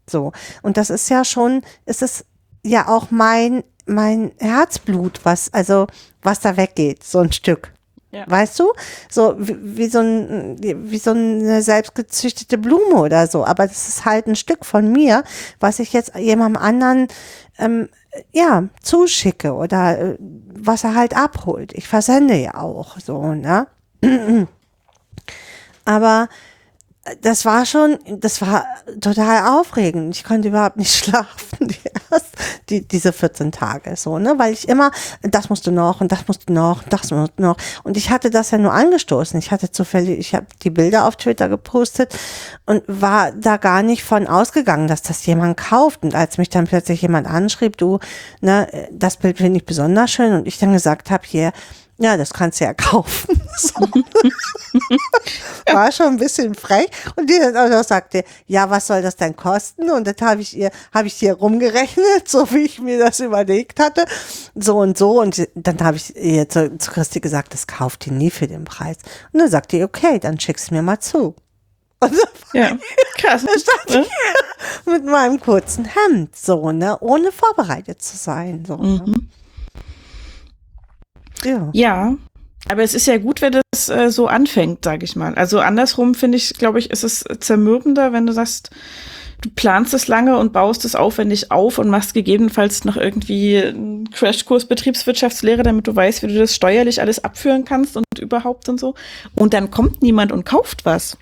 So. 0.08 0.32
Und 0.62 0.76
das 0.76 0.90
ist 0.90 1.08
ja 1.08 1.24
schon, 1.24 1.62
es 1.84 2.02
ist 2.02 2.24
ja 2.64 2.88
auch 2.88 3.10
mein, 3.10 3.64
mein 3.86 4.32
Herzblut, 4.38 5.20
was, 5.24 5.52
also, 5.52 5.86
was 6.22 6.40
da 6.40 6.56
weggeht, 6.56 7.04
so 7.04 7.18
ein 7.18 7.32
Stück. 7.32 7.72
Ja. 8.10 8.24
Weißt 8.26 8.58
du? 8.58 8.72
So 9.10 9.34
wie, 9.38 9.56
wie 9.60 9.86
so 9.86 9.98
ein, 9.98 10.56
wie 10.60 10.98
so 10.98 11.10
eine 11.10 11.60
selbstgezüchtete 11.60 12.56
Blume 12.56 12.96
oder 12.96 13.26
so. 13.26 13.44
Aber 13.44 13.66
das 13.66 13.88
ist 13.88 14.04
halt 14.06 14.26
ein 14.26 14.36
Stück 14.36 14.64
von 14.64 14.90
mir, 14.90 15.24
was 15.60 15.78
ich 15.78 15.92
jetzt 15.92 16.14
jemandem 16.16 16.62
anderen 16.62 17.08
ähm, 17.58 17.88
ja, 18.32 18.64
zuschicke 18.82 19.52
oder 19.52 19.98
äh, 19.98 20.16
was 20.18 20.84
er 20.84 20.94
halt 20.94 21.14
abholt. 21.14 21.72
Ich 21.74 21.86
versende 21.86 22.34
ja 22.34 22.54
auch 22.54 22.98
so, 22.98 23.34
ne? 23.34 23.66
Aber 25.84 26.28
das 27.22 27.44
war 27.44 27.66
schon, 27.66 27.98
das 28.06 28.40
war 28.40 28.64
total 29.00 29.58
aufregend. 29.58 30.14
Ich 30.14 30.24
konnte 30.24 30.48
überhaupt 30.48 30.76
nicht 30.76 30.94
schlafen, 31.04 31.68
die, 31.68 31.76
erst, 32.10 32.30
die 32.68 32.86
diese 32.86 33.12
14 33.12 33.52
Tage, 33.52 33.96
so, 33.96 34.18
ne, 34.18 34.34
weil 34.36 34.52
ich 34.52 34.68
immer, 34.68 34.90
das 35.22 35.48
musste 35.48 35.72
noch 35.72 36.00
und 36.00 36.12
das 36.12 36.26
musste 36.28 36.52
noch 36.52 36.82
und 36.82 36.92
das 36.92 37.10
musste 37.10 37.42
noch. 37.42 37.56
Und 37.84 37.96
ich 37.96 38.10
hatte 38.10 38.30
das 38.30 38.50
ja 38.50 38.58
nur 38.58 38.72
angestoßen. 38.72 39.38
Ich 39.38 39.50
hatte 39.50 39.70
zufällig, 39.70 40.18
ich 40.18 40.34
habe 40.34 40.46
die 40.62 40.70
Bilder 40.70 41.06
auf 41.06 41.16
Twitter 41.16 41.48
gepostet 41.48 42.16
und 42.66 42.82
war 42.86 43.32
da 43.32 43.56
gar 43.56 43.82
nicht 43.82 44.04
von 44.04 44.26
ausgegangen, 44.26 44.88
dass 44.88 45.02
das 45.02 45.24
jemand 45.26 45.56
kauft. 45.56 46.02
Und 46.02 46.14
als 46.14 46.38
mich 46.38 46.50
dann 46.50 46.66
plötzlich 46.66 47.02
jemand 47.02 47.26
anschrieb, 47.26 47.76
du, 47.76 47.98
ne, 48.40 48.88
das 48.92 49.16
Bild 49.16 49.38
finde 49.38 49.58
ich 49.58 49.66
besonders 49.66 50.10
schön 50.10 50.32
und 50.32 50.46
ich 50.46 50.58
dann 50.58 50.72
gesagt 50.72 51.10
habe, 51.10 51.24
hier, 51.26 51.52
ja, 51.98 52.16
das 52.16 52.32
kannst 52.32 52.60
du 52.60 52.64
ja 52.64 52.74
kaufen. 52.74 53.40
So. 53.58 53.80
War 55.72 55.90
schon 55.92 56.06
ein 56.06 56.16
bisschen 56.16 56.54
frech. 56.54 56.88
Und 57.16 57.28
die 57.28 57.38
dann 57.38 57.56
auch 57.56 57.68
noch 57.68 57.84
sagte, 57.84 58.24
ja, 58.46 58.70
was 58.70 58.86
soll 58.86 59.02
das 59.02 59.16
denn 59.16 59.34
kosten? 59.36 59.90
Und 59.90 60.06
dann 60.06 60.14
habe 60.28 60.40
ich 60.42 60.56
ihr, 60.56 60.70
habe 60.94 61.08
ich 61.08 61.14
hier 61.14 61.34
rumgerechnet, 61.34 62.28
so 62.28 62.50
wie 62.52 62.64
ich 62.64 62.80
mir 62.80 62.98
das 62.98 63.20
überlegt 63.20 63.80
hatte. 63.80 64.04
So 64.54 64.78
und 64.78 64.96
so. 64.96 65.20
Und 65.20 65.48
dann 65.54 65.80
habe 65.80 65.96
ich 65.96 66.14
ihr 66.16 66.48
zu, 66.48 66.78
zu 66.78 66.90
Christi 66.92 67.20
gesagt, 67.20 67.52
das 67.52 67.66
kauft 67.66 68.06
ihr 68.06 68.12
nie 68.12 68.30
für 68.30 68.46
den 68.46 68.64
Preis. 68.64 68.96
Und 69.32 69.40
dann 69.40 69.50
sagte 69.50 69.76
die, 69.78 69.84
okay, 69.84 70.18
dann 70.18 70.38
schick's 70.38 70.70
mir 70.70 70.82
mal 70.82 71.00
zu. 71.00 71.34
Und 72.00 72.12
dann 72.12 72.28
Ja, 72.52 72.76
krass. 73.16 73.42
stand 73.42 73.90
ne? 73.90 74.06
ich 74.06 74.86
mit 74.86 75.04
meinem 75.04 75.40
kurzen 75.40 75.84
Hemd, 75.84 76.36
so, 76.36 76.70
ne, 76.70 76.96
ohne 77.00 77.32
vorbereitet 77.32 78.00
zu 78.00 78.16
sein. 78.16 78.64
So, 78.64 78.76
ne? 78.76 79.04
Ja. 81.44 81.70
Ja, 81.72 82.16
aber 82.68 82.82
es 82.82 82.94
ist 82.94 83.06
ja 83.06 83.18
gut, 83.18 83.40
wenn 83.40 83.56
das 83.72 83.88
äh, 83.88 84.10
so 84.10 84.26
anfängt, 84.26 84.84
sage 84.84 85.04
ich 85.04 85.16
mal. 85.16 85.34
Also 85.34 85.60
andersrum 85.60 86.14
finde 86.14 86.36
ich, 86.36 86.54
glaube 86.54 86.78
ich, 86.78 86.90
ist 86.90 87.04
es 87.04 87.24
zermürbender, 87.40 88.12
wenn 88.12 88.26
du 88.26 88.32
sagst, 88.32 88.70
du 89.40 89.50
planst 89.50 89.94
es 89.94 90.08
lange 90.08 90.36
und 90.36 90.52
baust 90.52 90.84
es 90.84 90.94
aufwendig 90.94 91.50
auf 91.50 91.78
und 91.78 91.88
machst 91.88 92.12
gegebenenfalls 92.14 92.84
noch 92.84 92.96
irgendwie 92.96 93.58
einen 93.58 94.10
Crashkurs 94.10 94.66
Betriebswirtschaftslehre, 94.66 95.62
damit 95.62 95.86
du 95.86 95.94
weißt, 95.94 96.22
wie 96.22 96.26
du 96.26 96.38
das 96.38 96.54
steuerlich 96.54 97.00
alles 97.00 97.22
abführen 97.24 97.64
kannst 97.64 97.96
und 97.96 98.04
überhaupt 98.18 98.68
und 98.68 98.80
so. 98.80 98.94
Und 99.34 99.54
dann 99.54 99.70
kommt 99.70 100.02
niemand 100.02 100.32
und 100.32 100.44
kauft 100.44 100.84
was. 100.84 101.16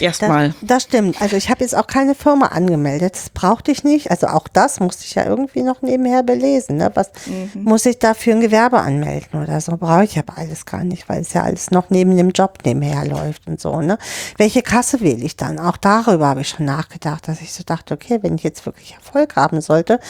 Erstmal. 0.00 0.48
Das, 0.48 0.56
das 0.62 0.82
stimmt. 0.84 1.20
Also 1.20 1.36
ich 1.36 1.50
habe 1.50 1.62
jetzt 1.62 1.74
auch 1.76 1.86
keine 1.86 2.14
Firma 2.14 2.46
angemeldet. 2.46 3.14
Das 3.14 3.30
brauchte 3.30 3.70
ich 3.70 3.84
nicht. 3.84 4.10
Also 4.10 4.28
auch 4.28 4.48
das 4.48 4.80
musste 4.80 5.04
ich 5.04 5.14
ja 5.14 5.24
irgendwie 5.24 5.62
noch 5.62 5.82
nebenher 5.82 6.22
belesen. 6.22 6.76
Ne? 6.76 6.90
Was 6.94 7.10
muss 7.54 7.86
ich 7.86 7.98
da 7.98 8.14
für 8.14 8.32
ein 8.32 8.40
Gewerbe 8.40 8.78
anmelden 8.78 9.42
oder 9.42 9.60
so? 9.60 9.76
Brauche 9.76 10.04
ich 10.04 10.18
aber 10.18 10.38
alles 10.38 10.66
gar 10.66 10.84
nicht, 10.84 11.08
weil 11.08 11.22
es 11.22 11.32
ja 11.32 11.42
alles 11.42 11.70
noch 11.70 11.90
neben 11.90 12.16
dem 12.16 12.30
Job 12.30 12.58
nebenher 12.64 13.04
läuft 13.04 13.46
und 13.46 13.60
so. 13.60 13.80
Ne? 13.80 13.98
Welche 14.36 14.62
Kasse 14.62 15.00
wähle 15.00 15.24
ich 15.24 15.36
dann? 15.36 15.58
Auch 15.58 15.76
darüber 15.76 16.26
habe 16.26 16.42
ich 16.42 16.48
schon 16.48 16.66
nachgedacht, 16.66 17.28
dass 17.28 17.40
ich 17.40 17.52
so 17.52 17.62
dachte, 17.64 17.94
okay, 17.94 18.18
wenn 18.22 18.36
ich 18.36 18.42
jetzt 18.42 18.66
wirklich 18.66 18.94
Erfolg 18.94 19.36
haben 19.36 19.60
sollte, 19.60 20.00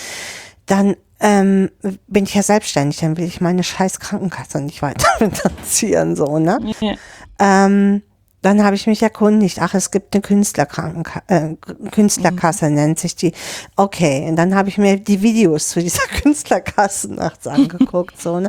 dann 0.67 0.97
ähm, 1.21 1.71
bin 2.07 2.25
ich 2.25 2.35
ja 2.35 2.43
selbstständig, 2.43 2.99
dann 2.99 3.17
will 3.17 3.25
ich 3.25 3.41
meine 3.41 3.63
scheiß 3.63 4.01
Krankenkasse 4.01 4.61
nicht 4.61 4.83
weiter 4.83 5.09
finanzieren, 5.19 6.17
so, 6.17 6.39
ne? 6.39 6.59
Ja. 6.81 6.95
Ähm, 7.39 8.03
dann 8.47 8.63
habe 8.63 8.77
ich 8.77 8.87
mich 8.87 9.03
erkundigt, 9.03 9.61
ach, 9.61 9.75
es 9.75 9.91
gibt 9.91 10.15
eine 10.15 10.23
Künstlerkrankenka 10.23 11.23
äh, 11.27 11.57
Künstlerkasse, 11.91 12.71
nennt 12.71 13.01
sich 13.01 13.17
die. 13.17 13.33
Okay, 13.75 14.25
und 14.29 14.37
dann 14.37 14.55
habe 14.55 14.69
ich 14.69 14.79
mir 14.79 14.99
die 14.99 15.21
Videos 15.21 15.71
zu 15.71 15.81
dieser 15.81 16.07
Künstlerkasse 16.23 17.13
nachts 17.13 17.49
angeguckt, 17.49 18.23
so, 18.23 18.39
ne? 18.39 18.49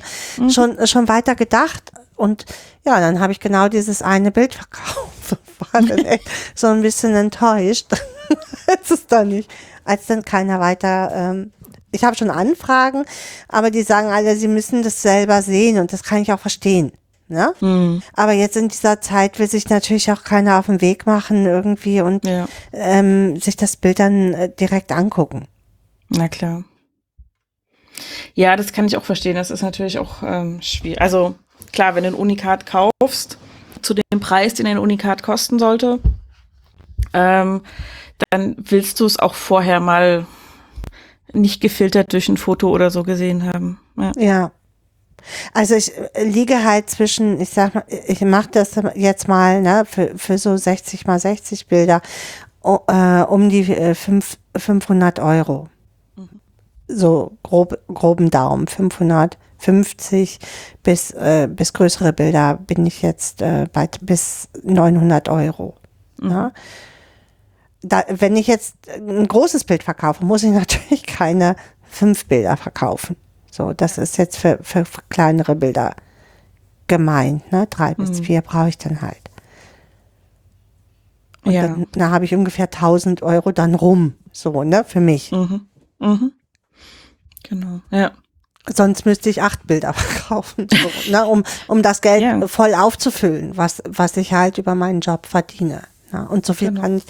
Schon, 0.50 0.86
schon 0.86 1.08
weiter 1.08 1.34
gedacht. 1.34 1.92
Und 2.16 2.46
ja, 2.86 3.00
dann 3.00 3.20
habe 3.20 3.32
ich 3.32 3.40
genau 3.40 3.70
dieses 3.70 4.04
eine 4.04 4.32
Bild 4.32 4.54
verkauft. 4.54 5.38
War 5.72 5.82
dann 5.82 6.06
echt 6.06 6.30
so 6.54 6.68
ein 6.68 6.84
bisschen 6.84 7.16
enttäuscht, 7.16 7.88
als 8.68 8.92
es 8.92 9.08
dann 9.08 9.30
nicht, 9.30 9.52
als 9.84 10.06
dann 10.06 10.24
keiner 10.24 10.60
weiter, 10.60 11.12
ähm, 11.12 11.52
ich 11.92 12.04
habe 12.04 12.16
schon 12.16 12.30
Anfragen, 12.30 13.04
aber 13.48 13.72
die 13.72 13.82
sagen 13.82 14.10
alle, 14.10 14.36
sie 14.36 14.48
müssen 14.48 14.84
das 14.84 15.02
selber 15.02 15.42
sehen 15.42 15.80
und 15.80 15.92
das 15.92 16.04
kann 16.04 16.22
ich 16.22 16.32
auch 16.32 16.40
verstehen. 16.40 16.92
Ne? 17.30 17.54
Hm. 17.60 18.02
Aber 18.14 18.32
jetzt 18.32 18.56
in 18.56 18.70
dieser 18.70 19.02
Zeit 19.02 19.38
will 19.38 19.50
sich 19.50 19.70
natürlich 19.70 20.12
auch 20.12 20.24
keiner 20.24 20.60
auf 20.60 20.68
den 20.68 20.80
Weg 20.82 21.06
machen 21.06 21.46
irgendwie 21.46 22.00
und 22.02 22.26
Ja. 22.26 22.48
ähm, 22.72 23.38
sich 23.38 23.58
das 23.58 23.76
Bild 23.76 24.00
dann 24.00 24.34
äh, 24.34 24.50
direkt 24.50 24.92
angucken. 24.94 25.46
Na 26.10 26.30
klar. 26.30 26.64
Ja, 28.34 28.56
das 28.56 28.72
kann 28.72 28.86
ich 28.86 28.96
auch 28.96 29.04
verstehen. 29.04 29.36
Das 29.36 29.52
ist 29.52 29.62
natürlich 29.62 30.00
auch 30.00 30.24
ähm, 30.24 30.62
schwierig. 30.62 31.02
Also 31.02 31.36
klar, 31.74 31.96
wenn 31.96 32.04
du 32.04 32.10
ein 32.12 32.16
Unikat 32.16 32.66
kaufst, 32.66 33.38
zu 33.82 33.94
dem 33.94 34.20
Preis, 34.20 34.54
den 34.54 34.68
ein 34.68 34.78
Unikat 34.78 35.22
kosten 35.24 35.60
sollte, 35.60 36.00
ähm, 37.14 37.62
dann 38.30 38.56
willst 38.58 39.00
du 39.00 39.06
es 39.06 39.20
auch 39.20 39.34
vorher 39.34 39.80
mal 39.80 40.26
nicht 41.34 41.62
gefiltert 41.62 42.14
durch 42.14 42.30
ein 42.30 42.38
Foto 42.38 42.70
oder 42.70 42.90
so 42.90 43.04
gesehen 43.04 43.44
haben. 43.52 43.80
Ja. 43.98 44.12
Ja. 44.18 44.52
Also 45.54 45.76
ich 45.76 45.92
äh, 45.98 46.24
liege 46.24 46.64
halt 46.64 46.90
zwischen, 46.90 47.40
ich 47.42 47.50
sag 47.50 47.76
mal, 47.76 47.84
ich 48.08 48.22
mache 48.22 48.50
das 48.52 48.72
jetzt 48.96 49.28
mal 49.28 49.62
ne, 49.62 49.84
für, 49.86 50.18
für 50.18 50.38
so 50.38 50.56
60 50.58 51.06
mal 51.08 51.20
60 51.20 51.68
Bilder 51.68 52.02
o- 52.64 52.80
äh, 52.88 53.22
um 53.24 53.50
die 53.50 53.72
äh, 53.72 53.94
fünf- 53.96 54.38
500 54.56 55.20
Euro. 55.20 55.68
So 56.88 57.38
grob, 57.44 57.78
groben 57.94 58.30
Daumen, 58.30 58.68
550 58.68 60.40
bis, 60.84 61.12
äh, 61.12 61.48
bis 61.52 61.74
größere 61.74 62.14
Bilder 62.14 62.56
bin 62.56 62.86
ich 62.86 63.02
jetzt 63.02 63.42
äh, 63.42 63.66
bei 63.74 63.90
bis 64.02 64.48
900 64.64 65.28
Euro. 65.30 65.76
Ne? 66.22 66.54
Da, 67.82 68.04
wenn 68.10 68.36
ich 68.38 68.48
jetzt 68.48 68.76
ein 68.90 69.28
großes 69.28 69.66
Bild 69.66 69.84
verkaufe, 69.84 70.24
muss 70.24 70.44
ich 70.44 70.52
natürlich 70.54 71.06
keine 71.06 71.56
fünf 71.90 72.26
Bilder 72.26 72.56
verkaufen. 72.58 73.18
So, 73.58 73.74
das 73.74 73.98
ist 73.98 74.18
jetzt 74.18 74.38
für, 74.38 74.60
für, 74.62 74.86
für 74.86 75.02
kleinere 75.10 75.56
Bilder 75.56 75.96
gemeint. 76.86 77.52
Ne? 77.52 77.66
Drei 77.72 77.96
bis 77.96 78.20
vier 78.20 78.42
brauche 78.42 78.70
ich 78.70 78.78
dann 78.78 79.02
halt. 79.02 79.18
Und 81.44 81.54
Ja. 81.54 81.64
dann, 81.64 81.88
da 81.94 82.12
habe 82.12 82.26
ich 82.26 82.36
ungefähr 82.36 82.66
1000 82.66 83.24
Euro 83.24 83.52
dann 83.52 83.74
rum. 83.74 84.14
So, 84.32 84.64
ne, 84.64 84.84
für 84.88 85.00
mich. 85.00 85.32
Mhm. 85.32 85.62
Mhm. 85.98 86.34
Genau. 87.44 87.82
Ja. 87.90 88.12
Sonst 88.72 89.06
müsste 89.06 89.30
ich 89.32 89.42
acht 89.42 89.66
Bilder 89.66 89.94
verkaufen, 89.96 90.68
so, 90.72 91.12
ne, 91.12 91.26
um, 91.26 91.44
um 91.68 91.82
das 91.82 92.02
Geld 92.02 92.22
Ja. 92.22 92.48
voll 92.48 92.76
aufzufüllen, 92.76 93.58
was, 93.58 93.82
was 93.90 94.18
ich 94.18 94.34
halt 94.34 94.60
über 94.60 94.76
meinen 94.76 95.00
Job 95.00 95.26
verdiene. 95.26 95.82
Ne? 96.12 96.28
Und 96.30 96.46
so 96.46 96.54
viel 96.54 96.68
Genau. 96.70 96.82
kann 96.82 96.98
ich. 96.98 97.06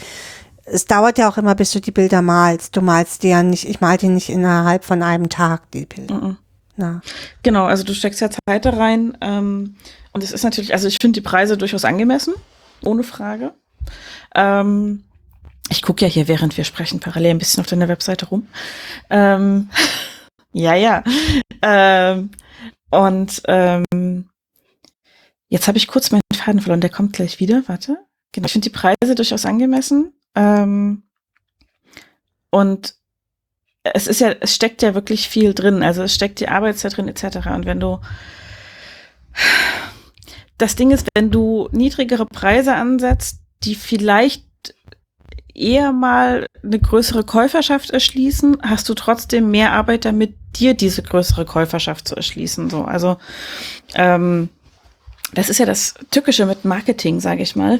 Es 0.69 0.85
dauert 0.85 1.17
ja 1.17 1.29
auch 1.29 1.37
immer, 1.37 1.55
bis 1.55 1.71
du 1.71 1.79
die 1.79 1.91
Bilder 1.91 2.21
malst. 2.21 2.75
Du 2.75 2.81
malst 2.81 3.23
die 3.23 3.29
ja 3.29 3.41
nicht, 3.41 3.67
ich 3.67 3.79
mal 3.79 3.97
die 3.97 4.09
nicht 4.09 4.29
innerhalb 4.29 4.83
von 4.83 5.01
einem 5.01 5.29
Tag, 5.29 5.71
die 5.71 5.85
Bilder. 5.85 6.15
Mhm. 6.15 6.37
Na. 6.75 7.01
Genau, 7.41 7.65
also 7.65 7.83
du 7.83 7.93
steckst 7.93 8.21
ja 8.21 8.29
Zeit 8.29 8.65
da 8.65 8.69
rein. 8.69 9.17
Ähm, 9.21 9.75
und 10.11 10.23
es 10.23 10.31
ist 10.31 10.43
natürlich, 10.43 10.73
also 10.73 10.87
ich 10.87 10.97
finde 11.01 11.19
die 11.19 11.27
Preise 11.27 11.57
durchaus 11.57 11.85
angemessen, 11.85 12.33
ohne 12.83 13.03
Frage. 13.03 13.53
Ähm, 14.35 15.03
ich 15.69 15.81
gucke 15.81 16.05
ja 16.05 16.11
hier, 16.11 16.27
während 16.27 16.55
wir 16.57 16.63
sprechen, 16.63 16.99
parallel 16.99 17.31
ein 17.31 17.39
bisschen 17.39 17.61
auf 17.61 17.67
deiner 17.67 17.87
Webseite 17.87 18.27
rum. 18.27 18.47
Ähm, 19.09 19.69
ja, 20.53 20.75
ja. 20.75 21.03
Ähm, 21.61 22.29
und 22.89 23.41
ähm, 23.45 24.29
jetzt 25.49 25.67
habe 25.67 25.77
ich 25.77 25.87
kurz 25.87 26.11
meinen 26.11 26.21
Faden 26.33 26.61
verloren, 26.61 26.81
der 26.81 26.89
kommt 26.89 27.13
gleich 27.13 27.39
wieder. 27.39 27.63
Warte. 27.67 27.97
Genau, 28.31 28.45
ich 28.45 28.51
finde 28.51 28.69
die 28.69 28.75
Preise 28.75 29.15
durchaus 29.15 29.45
angemessen. 29.45 30.13
Ähm, 30.37 31.03
und 32.51 32.93
es 33.83 34.07
ist 34.07 34.21
ja, 34.21 34.35
es 34.39 34.53
steckt 34.53 34.81
ja 34.81 34.93
wirklich 34.93 35.27
viel 35.27 35.53
drin. 35.53 35.81
Also 35.81 36.03
es 36.03 36.13
steckt 36.13 36.39
die 36.39 36.49
Arbeitszeit 36.49 36.95
drin, 36.95 37.07
etc. 37.07 37.47
Und 37.47 37.65
wenn 37.65 37.79
du 37.79 37.99
das 40.57 40.75
Ding 40.75 40.91
ist, 40.91 41.07
wenn 41.15 41.31
du 41.31 41.69
niedrigere 41.71 42.25
Preise 42.25 42.75
ansetzt, 42.75 43.41
die 43.63 43.75
vielleicht 43.75 44.45
eher 45.53 45.91
mal 45.91 46.45
eine 46.63 46.79
größere 46.79 47.23
Käuferschaft 47.23 47.89
erschließen, 47.89 48.57
hast 48.61 48.87
du 48.89 48.93
trotzdem 48.93 49.49
mehr 49.49 49.71
Arbeit 49.71 50.05
damit, 50.05 50.35
dir 50.55 50.73
diese 50.73 51.03
größere 51.03 51.45
Käuferschaft 51.45 52.07
zu 52.07 52.15
erschließen. 52.15 52.69
So, 52.69 52.83
also 52.83 53.17
ähm, 53.95 54.49
das 55.33 55.49
ist 55.49 55.57
ja 55.59 55.65
das 55.65 55.93
Tückische 56.11 56.45
mit 56.45 56.65
Marketing, 56.65 57.19
sage 57.19 57.41
ich 57.43 57.55
mal. 57.55 57.79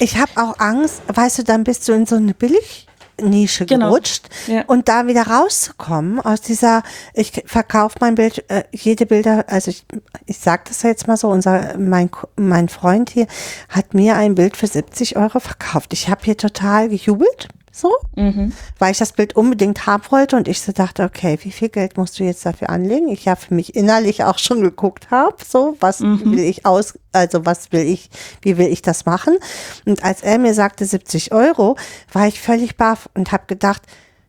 Ich 0.00 0.16
habe 0.18 0.30
auch 0.36 0.58
Angst, 0.58 1.02
weißt 1.08 1.38
du, 1.38 1.44
dann 1.44 1.64
bist 1.64 1.86
du 1.88 1.92
in 1.92 2.06
so 2.06 2.16
eine 2.16 2.34
Billig, 2.34 2.86
Nische 3.18 3.64
Genau. 3.64 3.86
gerutscht 3.86 4.28
Ja. 4.46 4.64
und 4.66 4.88
da 4.88 5.06
wieder 5.06 5.26
rauszukommen 5.26 6.20
aus 6.20 6.42
dieser, 6.42 6.82
ich 7.14 7.32
verkaufe 7.46 7.96
mein 8.00 8.14
Bild, 8.14 8.44
äh, 8.50 8.64
jede 8.72 9.06
Bilder, 9.06 9.46
also 9.48 9.70
ich, 9.70 9.86
ich 10.26 10.36
sag 10.38 10.66
das 10.66 10.82
jetzt 10.82 11.06
mal 11.08 11.16
so, 11.16 11.28
unser, 11.28 11.78
mein, 11.78 12.10
mein 12.36 12.68
Freund 12.68 13.08
hier 13.08 13.26
hat 13.70 13.94
mir 13.94 14.16
ein 14.16 14.34
Bild 14.34 14.54
für 14.56 14.66
70 14.66 15.16
Euro 15.16 15.40
verkauft. 15.40 15.94
Ich 15.94 16.10
habe 16.10 16.20
hier 16.24 16.36
total 16.36 16.90
gejubelt, 16.90 17.48
so, 17.76 17.92
Mhm. 18.16 18.52
weil 18.78 18.92
ich 18.92 18.98
das 18.98 19.12
Bild 19.12 19.36
unbedingt 19.36 19.86
haben 19.86 20.02
wollte 20.10 20.36
und 20.36 20.48
ich 20.48 20.60
so 20.60 20.72
dachte, 20.72 21.02
okay, 21.04 21.38
wie 21.42 21.52
viel 21.52 21.68
Geld 21.68 21.96
musst 21.96 22.18
du 22.18 22.24
jetzt 22.24 22.44
dafür 22.46 22.70
anlegen? 22.70 23.08
Ich 23.08 23.24
ja 23.26 23.36
für 23.36 23.54
mich 23.54 23.74
innerlich 23.76 24.24
auch 24.24 24.38
schon 24.38 24.62
geguckt 24.62 25.10
habe, 25.10 25.36
so, 25.46 25.76
was 25.80 26.00
will 26.00 26.38
ich 26.38 26.64
aus, 26.64 26.98
also 27.12 27.44
was 27.44 27.72
will 27.72 27.82
ich, 27.86 28.10
wie 28.42 28.56
will 28.58 28.68
ich 28.68 28.82
das 28.82 29.04
machen? 29.06 29.36
Und 29.84 30.02
als 30.04 30.22
er 30.22 30.38
mir 30.38 30.54
sagte 30.54 30.84
70 30.84 31.32
Euro, 31.32 31.76
war 32.12 32.26
ich 32.26 32.40
völlig 32.40 32.76
baff 32.76 33.08
und 33.14 33.32
habe 33.32 33.44
gedacht, 33.46 33.82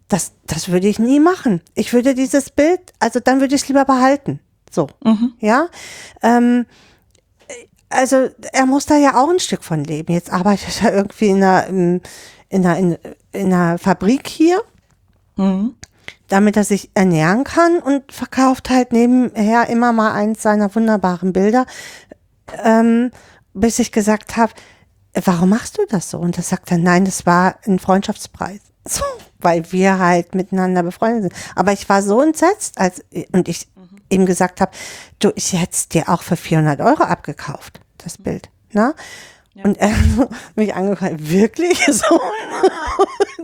das, 0.09 0.33
das 0.45 0.69
würde 0.69 0.87
ich 0.87 0.99
nie 0.99 1.19
machen. 1.19 1.61
Ich 1.75 1.91
würde 1.93 2.15
dieses 2.15 2.49
Bild, 2.49 2.79
also 2.99 3.19
dann 3.19 3.39
würde 3.41 3.55
ich 3.55 3.61
es 3.63 3.67
lieber 3.67 3.85
behalten. 3.85 4.39
So, 4.71 4.87
ja. 5.39 5.67
Ähm, 6.21 6.65
also 7.89 8.27
er 8.51 8.65
muss 8.65 8.85
da 8.85 8.97
ja 8.97 9.15
auch 9.21 9.29
ein 9.29 9.39
Stück 9.39 9.63
von 9.63 9.83
leben. 9.83 10.11
Jetzt 10.13 10.31
arbeitet 10.31 10.83
er 10.83 10.93
irgendwie 10.93 11.29
in 11.29 11.43
einer, 11.43 11.99
in 12.49 12.65
einer, 12.65 12.77
in, 12.77 12.97
in 13.31 13.53
einer 13.53 13.77
Fabrik 13.77 14.27
hier, 14.27 14.61
Mhm. 15.35 15.75
damit 16.29 16.57
er 16.57 16.63
sich 16.63 16.89
ernähren 16.95 17.43
kann 17.43 17.77
und 17.77 18.11
verkauft 18.11 18.69
halt 18.71 18.91
nebenher 18.91 19.69
immer 19.69 19.93
mal 19.93 20.13
eins 20.13 20.41
seiner 20.41 20.73
wunderbaren 20.73 21.31
Bilder, 21.31 21.67
ähm, 22.63 23.11
bis 23.53 23.77
ich 23.79 23.91
gesagt 23.91 24.35
habe, 24.35 24.51
warum 25.13 25.49
machst 25.49 25.77
du 25.77 25.85
das 25.89 26.09
so? 26.09 26.17
Und 26.17 26.37
er 26.37 26.43
sagt 26.43 26.71
dann, 26.71 26.83
nein, 26.83 27.05
das 27.05 27.25
war 27.25 27.57
ein 27.67 27.79
Freundschaftspreis. 27.79 28.61
So, 28.87 29.03
weil 29.39 29.71
wir 29.73 29.99
halt 29.99 30.33
miteinander 30.33 30.81
befreundet 30.81 31.23
sind. 31.23 31.33
Aber 31.55 31.73
ich 31.73 31.89
war 31.89 32.01
so 32.01 32.21
entsetzt, 32.21 32.77
als, 32.79 33.03
und 33.33 33.49
ich 33.49 33.67
ihm 34.09 34.25
gesagt 34.25 34.61
habe, 34.61 34.71
du, 35.19 35.31
ich 35.35 35.51
hätte 35.53 35.73
es 35.73 35.89
dir 35.89 36.07
auch 36.07 36.21
für 36.21 36.37
400 36.37 36.79
Euro 36.79 37.03
abgekauft, 37.03 37.81
das 37.97 38.17
Bild. 38.17 38.49
Ne? 38.71 38.95
Und 39.63 39.77
er 39.77 39.95
hat 39.95 40.29
mich 40.55 40.73
angeguckt, 40.73 41.29
wirklich 41.29 41.85
so? 41.85 42.19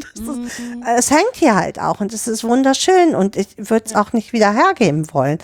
das 0.01 0.37
ist, 0.37 0.61
es 0.97 1.11
hängt 1.11 1.35
hier 1.35 1.55
halt 1.55 1.79
auch 1.79 1.99
und 1.99 2.13
es 2.13 2.27
ist 2.27 2.43
wunderschön 2.43 3.15
und 3.15 3.35
ich 3.35 3.55
würde 3.57 3.85
es 3.85 3.95
auch 3.95 4.13
nicht 4.13 4.33
wieder 4.33 4.53
hergeben 4.53 5.11
wollen. 5.13 5.39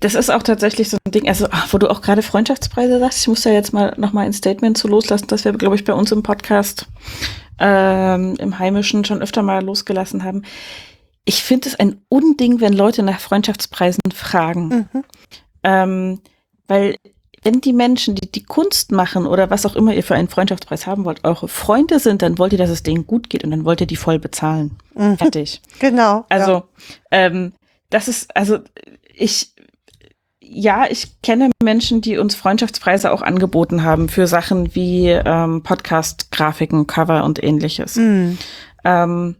Das 0.00 0.14
ist 0.14 0.30
auch 0.30 0.42
tatsächlich 0.42 0.90
so 0.90 0.98
ein 1.06 1.12
Ding, 1.12 1.28
also 1.28 1.48
ach, 1.50 1.72
wo 1.72 1.78
du 1.78 1.90
auch 1.90 2.02
gerade 2.02 2.22
Freundschaftspreise 2.22 2.98
sagst, 2.98 3.20
ich 3.20 3.28
muss 3.28 3.42
da 3.42 3.50
jetzt 3.50 3.72
mal 3.72 3.94
nochmal 3.96 4.26
ein 4.26 4.34
Statement 4.34 4.76
zu 4.76 4.88
loslassen, 4.88 5.26
das 5.28 5.44
wir, 5.44 5.52
glaube 5.52 5.76
ich, 5.76 5.84
bei 5.84 5.94
uns 5.94 6.12
im 6.12 6.22
Podcast 6.22 6.86
ähm, 7.58 8.36
im 8.38 8.58
Heimischen 8.58 9.04
schon 9.04 9.22
öfter 9.22 9.42
mal 9.42 9.64
losgelassen 9.64 10.24
haben. 10.24 10.42
Ich 11.24 11.42
finde 11.42 11.70
es 11.70 11.80
ein 11.80 12.02
Unding, 12.10 12.60
wenn 12.60 12.74
Leute 12.74 13.02
nach 13.02 13.20
Freundschaftspreisen 13.20 14.02
fragen. 14.14 14.88
Mhm. 14.92 15.04
Ähm, 15.62 16.20
weil 16.66 16.96
wenn 17.44 17.60
die 17.60 17.74
Menschen, 17.74 18.14
die 18.14 18.30
die 18.30 18.42
Kunst 18.42 18.90
machen 18.90 19.26
oder 19.26 19.50
was 19.50 19.66
auch 19.66 19.76
immer 19.76 19.94
ihr 19.94 20.02
für 20.02 20.14
einen 20.14 20.28
Freundschaftspreis 20.28 20.86
haben 20.86 21.04
wollt, 21.04 21.24
eure 21.24 21.46
Freunde 21.46 21.98
sind, 21.98 22.22
dann 22.22 22.38
wollt 22.38 22.52
ihr, 22.52 22.58
dass 22.58 22.70
es 22.70 22.82
denen 22.82 23.06
gut 23.06 23.28
geht 23.28 23.44
und 23.44 23.50
dann 23.50 23.66
wollt 23.66 23.82
ihr 23.82 23.86
die 23.86 23.96
voll 23.96 24.18
bezahlen. 24.18 24.76
Mhm. 24.94 25.18
Fertig. 25.18 25.60
Genau. 25.78 26.24
Also, 26.30 26.52
ja. 26.52 26.64
ähm, 27.10 27.52
das 27.90 28.08
ist, 28.08 28.34
also 28.34 28.60
ich, 29.12 29.52
ja, 30.40 30.86
ich 30.88 31.20
kenne 31.20 31.50
Menschen, 31.62 32.00
die 32.00 32.16
uns 32.16 32.34
Freundschaftspreise 32.34 33.12
auch 33.12 33.20
angeboten 33.20 33.82
haben 33.82 34.08
für 34.08 34.26
Sachen 34.26 34.74
wie 34.74 35.08
ähm, 35.08 35.62
Podcast-Grafiken, 35.62 36.86
Cover 36.86 37.24
und 37.24 37.42
ähnliches. 37.42 37.96
Mhm. 37.96 38.38
Ähm, 38.84 39.36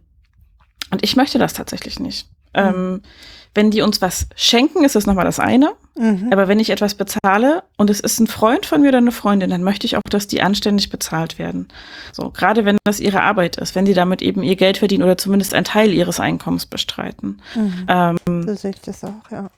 und 0.91 1.03
ich 1.03 1.15
möchte 1.15 1.39
das 1.39 1.53
tatsächlich 1.53 1.99
nicht. 1.99 2.29
Ähm, 2.53 3.01
wenn 3.55 3.71
die 3.71 3.81
uns 3.81 4.01
was 4.01 4.27
schenken, 4.35 4.83
ist 4.83 4.95
das 4.95 5.07
nochmal 5.07 5.25
das 5.25 5.39
eine. 5.39 5.71
Mhm. 5.97 6.27
Aber 6.31 6.47
wenn 6.47 6.59
ich 6.59 6.69
etwas 6.69 6.93
bezahle 6.93 7.63
und 7.77 7.89
es 7.89 8.01
ist 8.01 8.19
ein 8.19 8.27
Freund 8.27 8.65
von 8.65 8.81
mir 8.81 8.89
oder 8.89 8.97
eine 8.97 9.13
Freundin, 9.13 9.49
dann 9.49 9.63
möchte 9.63 9.87
ich 9.87 9.95
auch, 9.95 10.01
dass 10.09 10.27
die 10.27 10.41
anständig 10.41 10.89
bezahlt 10.89 11.39
werden. 11.39 11.69
So, 12.11 12.29
gerade 12.29 12.65
wenn 12.65 12.77
das 12.83 12.99
ihre 12.99 13.23
Arbeit 13.23 13.55
ist, 13.55 13.73
wenn 13.73 13.85
die 13.85 13.93
damit 13.93 14.21
eben 14.21 14.43
ihr 14.43 14.57
Geld 14.57 14.77
verdienen 14.77 15.03
oder 15.03 15.17
zumindest 15.17 15.53
einen 15.53 15.63
Teil 15.63 15.93
ihres 15.93 16.19
Einkommens 16.19 16.65
bestreiten. 16.65 17.41
Mhm. 17.55 17.85
Ähm, 17.87 18.43
So 18.45 18.55
sehe 18.55 18.71
ich 18.71 18.81
das 18.81 19.03
auch, 19.05 19.31
ja. 19.31 19.49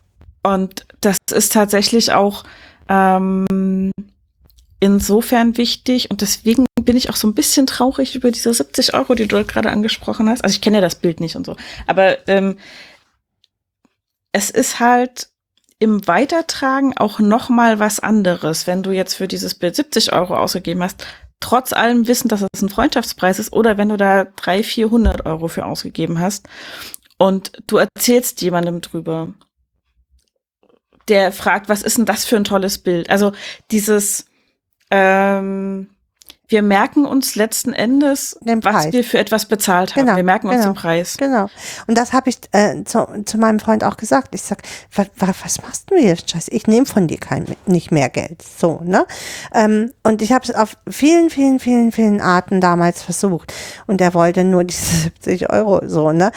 und 0.43 0.85
das 1.01 1.17
ist 1.33 1.53
tatsächlich 1.53 2.13
auch 2.13 2.43
ähm, 2.87 3.91
insofern 4.79 5.57
wichtig 5.57 6.11
und 6.11 6.21
deswegen 6.21 6.67
bin 6.79 6.95
ich 6.95 7.09
auch 7.09 7.15
so 7.15 7.27
ein 7.27 7.33
bisschen 7.33 7.65
traurig 7.65 8.15
über 8.15 8.29
diese 8.29 8.53
70 8.53 8.93
Euro, 8.93 9.15
die 9.15 9.27
du 9.27 9.43
gerade 9.43 9.71
angesprochen 9.71 10.29
hast. 10.29 10.43
Also 10.43 10.53
ich 10.53 10.61
kenne 10.61 10.77
ja 10.77 10.81
das 10.81 10.95
Bild 10.95 11.19
nicht 11.19 11.35
und 11.35 11.47
so, 11.47 11.55
aber 11.87 12.27
ähm, 12.29 12.57
es 14.31 14.49
ist 14.49 14.79
halt 14.79 15.29
im 15.79 16.07
Weitertragen 16.07 16.97
auch 16.97 17.19
noch 17.19 17.49
mal 17.49 17.79
was 17.79 17.99
anderes, 17.99 18.67
wenn 18.67 18.83
du 18.83 18.91
jetzt 18.91 19.13
für 19.13 19.27
dieses 19.27 19.55
Bild 19.55 19.75
70 19.75 20.13
Euro 20.13 20.35
ausgegeben 20.35 20.81
hast, 20.81 21.05
trotz 21.39 21.71
allem 21.71 22.07
Wissen, 22.07 22.29
dass 22.29 22.41
es 22.41 22.61
ein 22.61 22.69
Freundschaftspreis 22.69 23.39
ist, 23.39 23.53
oder 23.53 23.77
wenn 23.77 23.89
du 23.89 23.97
da 23.97 24.25
300, 24.25 24.65
400 24.65 25.25
Euro 25.25 25.47
für 25.47 25.65
ausgegeben 25.65 26.19
hast 26.19 26.47
und 27.17 27.51
du 27.67 27.77
erzählst 27.77 28.41
jemandem 28.41 28.81
drüber, 28.81 29.33
der 31.07 31.31
fragt, 31.31 31.69
was 31.69 31.83
ist 31.83 31.97
denn 31.97 32.05
das 32.05 32.25
für 32.25 32.35
ein 32.35 32.43
tolles 32.43 32.79
Bild? 32.79 33.09
Also 33.09 33.31
dieses, 33.71 34.25
ähm, 34.91 35.89
wir 36.49 36.61
merken 36.61 37.05
uns 37.05 37.35
letzten 37.35 37.73
Endes, 37.73 38.37
Den 38.41 38.63
was 38.63 38.93
wir 38.93 39.03
für 39.03 39.17
etwas 39.17 39.45
bezahlt 39.45 39.95
haben. 39.95 40.05
Genau, 40.05 40.15
wir 40.15 40.23
merken 40.23 40.47
uns 40.47 40.61
genau. 40.61 40.71
den 40.71 40.75
Preis. 40.75 41.17
Genau. 41.17 41.49
Und 41.87 41.97
das 41.97 42.13
habe 42.13 42.29
ich 42.29 42.37
äh, 42.53 42.83
zu, 42.85 43.05
zu 43.25 43.37
meinem 43.37 43.59
Freund 43.59 43.83
auch 43.83 43.97
gesagt. 43.97 44.33
Ich 44.33 44.43
sag, 44.43 44.59
was, 44.95 45.07
was 45.17 45.61
machst 45.61 45.91
du 45.91 45.97
hier? 45.97 46.15
Scheiße, 46.15 46.51
ich 46.51 46.65
nehme 46.67 46.85
von 46.85 47.07
dir 47.07 47.17
kein, 47.17 47.45
nicht 47.65 47.91
mehr 47.91 48.09
Geld. 48.09 48.41
So, 48.41 48.79
ne? 48.83 49.05
Ähm, 49.53 49.91
und 50.03 50.21
ich 50.21 50.31
habe 50.31 50.45
es 50.45 50.55
auf 50.55 50.77
vielen, 50.89 51.29
vielen, 51.29 51.59
vielen, 51.59 51.91
vielen 51.91 52.21
Arten 52.21 52.61
damals 52.61 53.03
versucht. 53.03 53.53
Und 53.85 53.99
er 53.99 54.13
wollte 54.13 54.45
nur 54.45 54.63
diese 54.63 54.95
70 54.95 55.49
Euro, 55.49 55.81
so, 55.85 56.13
ne? 56.13 56.31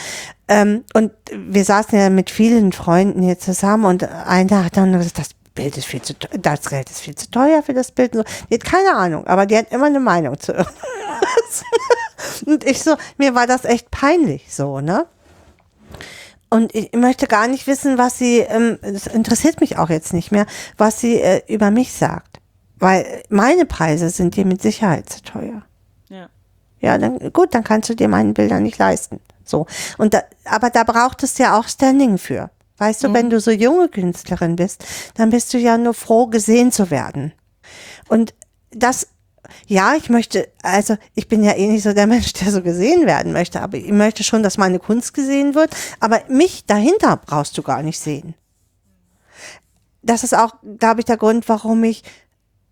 Ähm, 0.48 0.82
und 0.94 1.12
wir 1.32 1.64
saßen 1.64 1.96
ja 1.96 2.10
mit 2.10 2.28
vielen 2.30 2.72
Freunden 2.72 3.22
hier 3.22 3.38
zusammen 3.38 3.84
und 3.84 4.02
einer 4.02 4.64
hat 4.64 4.76
dann 4.76 4.92
gesagt, 4.92 5.20
das 5.20 5.30
Bild 5.54 5.76
ist 5.76 5.86
viel 5.86 6.02
zu 6.02 6.18
teuer, 6.18 6.38
das 6.38 6.68
Geld 6.68 6.90
ist 6.90 7.00
viel 7.00 7.14
zu 7.14 7.30
teuer 7.30 7.62
für 7.62 7.74
das 7.74 7.92
Bild. 7.92 8.14
Und 8.14 8.28
so. 8.28 8.34
Die 8.48 8.54
hat 8.54 8.64
keine 8.64 8.94
Ahnung, 8.94 9.26
aber 9.26 9.46
die 9.46 9.56
hat 9.56 9.72
immer 9.72 9.86
eine 9.86 10.00
Meinung 10.00 10.38
zu 10.38 10.52
irgendwas. 10.52 11.64
und 12.46 12.64
ich 12.64 12.82
so, 12.82 12.96
mir 13.18 13.34
war 13.34 13.46
das 13.46 13.64
echt 13.64 13.90
peinlich, 13.90 14.52
so, 14.52 14.80
ne? 14.80 15.06
Und 16.50 16.74
ich 16.74 16.92
möchte 16.92 17.28
gar 17.28 17.46
nicht 17.46 17.68
wissen, 17.68 17.96
was 17.96 18.18
sie, 18.18 18.38
ähm, 18.40 18.78
das 18.82 19.06
interessiert 19.06 19.60
mich 19.60 19.78
auch 19.78 19.88
jetzt 19.88 20.12
nicht 20.12 20.32
mehr, 20.32 20.46
was 20.76 21.00
sie 21.00 21.20
äh, 21.20 21.42
über 21.46 21.70
mich 21.70 21.92
sagt. 21.92 22.40
Weil 22.76 23.22
meine 23.28 23.66
Preise 23.66 24.10
sind 24.10 24.34
dir 24.34 24.44
mit 24.44 24.60
Sicherheit 24.60 25.08
zu 25.08 25.22
teuer. 25.22 25.62
Ja. 26.08 26.28
Ja, 26.80 26.98
dann 26.98 27.32
gut, 27.32 27.54
dann 27.54 27.62
kannst 27.62 27.90
du 27.90 27.94
dir 27.94 28.08
meine 28.08 28.32
Bilder 28.32 28.58
nicht 28.58 28.78
leisten. 28.78 29.20
So. 29.44 29.66
Und 29.98 30.14
da, 30.14 30.22
aber 30.44 30.70
da 30.70 30.82
braucht 30.82 31.22
es 31.22 31.38
ja 31.38 31.58
auch 31.58 31.68
Standing 31.68 32.18
für. 32.18 32.50
Weißt 32.80 33.04
du, 33.04 33.12
wenn 33.12 33.28
du 33.28 33.40
so 33.40 33.50
junge 33.50 33.90
Künstlerin 33.90 34.56
bist, 34.56 34.86
dann 35.14 35.28
bist 35.28 35.52
du 35.52 35.58
ja 35.58 35.76
nur 35.76 35.92
froh, 35.92 36.28
gesehen 36.28 36.72
zu 36.72 36.90
werden. 36.90 37.34
Und 38.08 38.32
das, 38.70 39.08
ja, 39.66 39.94
ich 39.96 40.08
möchte, 40.08 40.48
also 40.62 40.96
ich 41.14 41.28
bin 41.28 41.44
ja 41.44 41.52
eh 41.52 41.66
nicht 41.66 41.82
so 41.82 41.92
der 41.92 42.06
Mensch, 42.06 42.32
der 42.32 42.50
so 42.50 42.62
gesehen 42.62 43.04
werden 43.04 43.34
möchte, 43.34 43.60
aber 43.60 43.76
ich 43.76 43.92
möchte 43.92 44.24
schon, 44.24 44.42
dass 44.42 44.56
meine 44.56 44.78
Kunst 44.78 45.12
gesehen 45.12 45.54
wird, 45.54 45.76
aber 46.00 46.22
mich 46.28 46.64
dahinter 46.64 47.18
brauchst 47.18 47.58
du 47.58 47.62
gar 47.62 47.82
nicht 47.82 47.98
sehen. 47.98 48.34
Das 50.00 50.24
ist 50.24 50.34
auch, 50.34 50.54
glaube 50.78 51.00
ich, 51.00 51.04
der 51.04 51.18
Grund, 51.18 51.50
warum 51.50 51.84
ich 51.84 52.02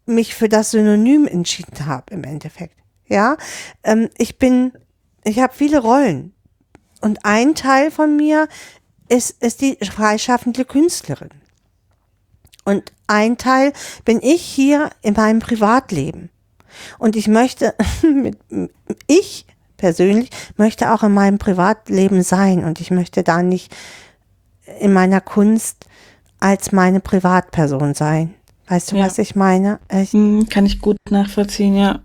mich 0.07 0.35
für 0.35 0.49
das 0.49 0.71
Synonym 0.71 1.27
entschieden 1.27 1.85
habe 1.85 2.15
im 2.15 2.25
Endeffekt. 2.25 2.79
Ja, 3.09 3.37
ähm, 3.85 4.09
ich 4.17 4.39
bin, 4.39 4.73
ich 5.23 5.39
habe 5.39 5.53
viele 5.55 5.81
Rollen 5.81 6.33
und 7.03 7.27
ein 7.27 7.55
Teil 7.55 7.91
von 7.91 8.17
mir 8.17 8.49
ist, 9.09 9.43
ist 9.43 9.61
die 9.61 9.77
freischaffende 9.77 10.65
Künstlerin. 10.65 11.31
Und 12.65 12.93
ein 13.07 13.39
Teil 13.39 13.73
bin 14.05 14.21
ich 14.23 14.43
hier 14.43 14.91
in 15.03 15.15
meinem 15.15 15.39
Privatleben. 15.41 16.31
Und 16.99 17.17
ich 17.17 17.27
möchte, 17.29 17.75
mit, 18.03 18.39
ich 19.07 19.47
persönlich 19.77 20.31
möchte 20.57 20.93
auch 20.93 21.03
in 21.03 21.13
meinem 21.13 21.39
Privatleben 21.39 22.23
sein 22.23 22.65
und 22.65 22.81
ich 22.81 22.91
möchte 22.91 23.23
da 23.23 23.43
nicht 23.43 23.75
in 24.81 24.93
meiner 24.93 25.21
Kunst 25.21 25.87
als 26.41 26.73
meine 26.73 27.01
Privatperson 27.01 27.95
sein. 27.95 28.35
Weißt 28.69 28.93
du, 28.93 28.97
Ja. 28.97 29.07
was 29.07 29.19
ich 29.19 29.35
meine? 29.35 29.81
Ich, 29.91 30.13
Hm, 30.13 30.49
kann 30.49 30.67
ich 30.67 30.81
gut 30.81 30.99
nachvollziehen, 31.11 31.75
ja. 31.75 32.01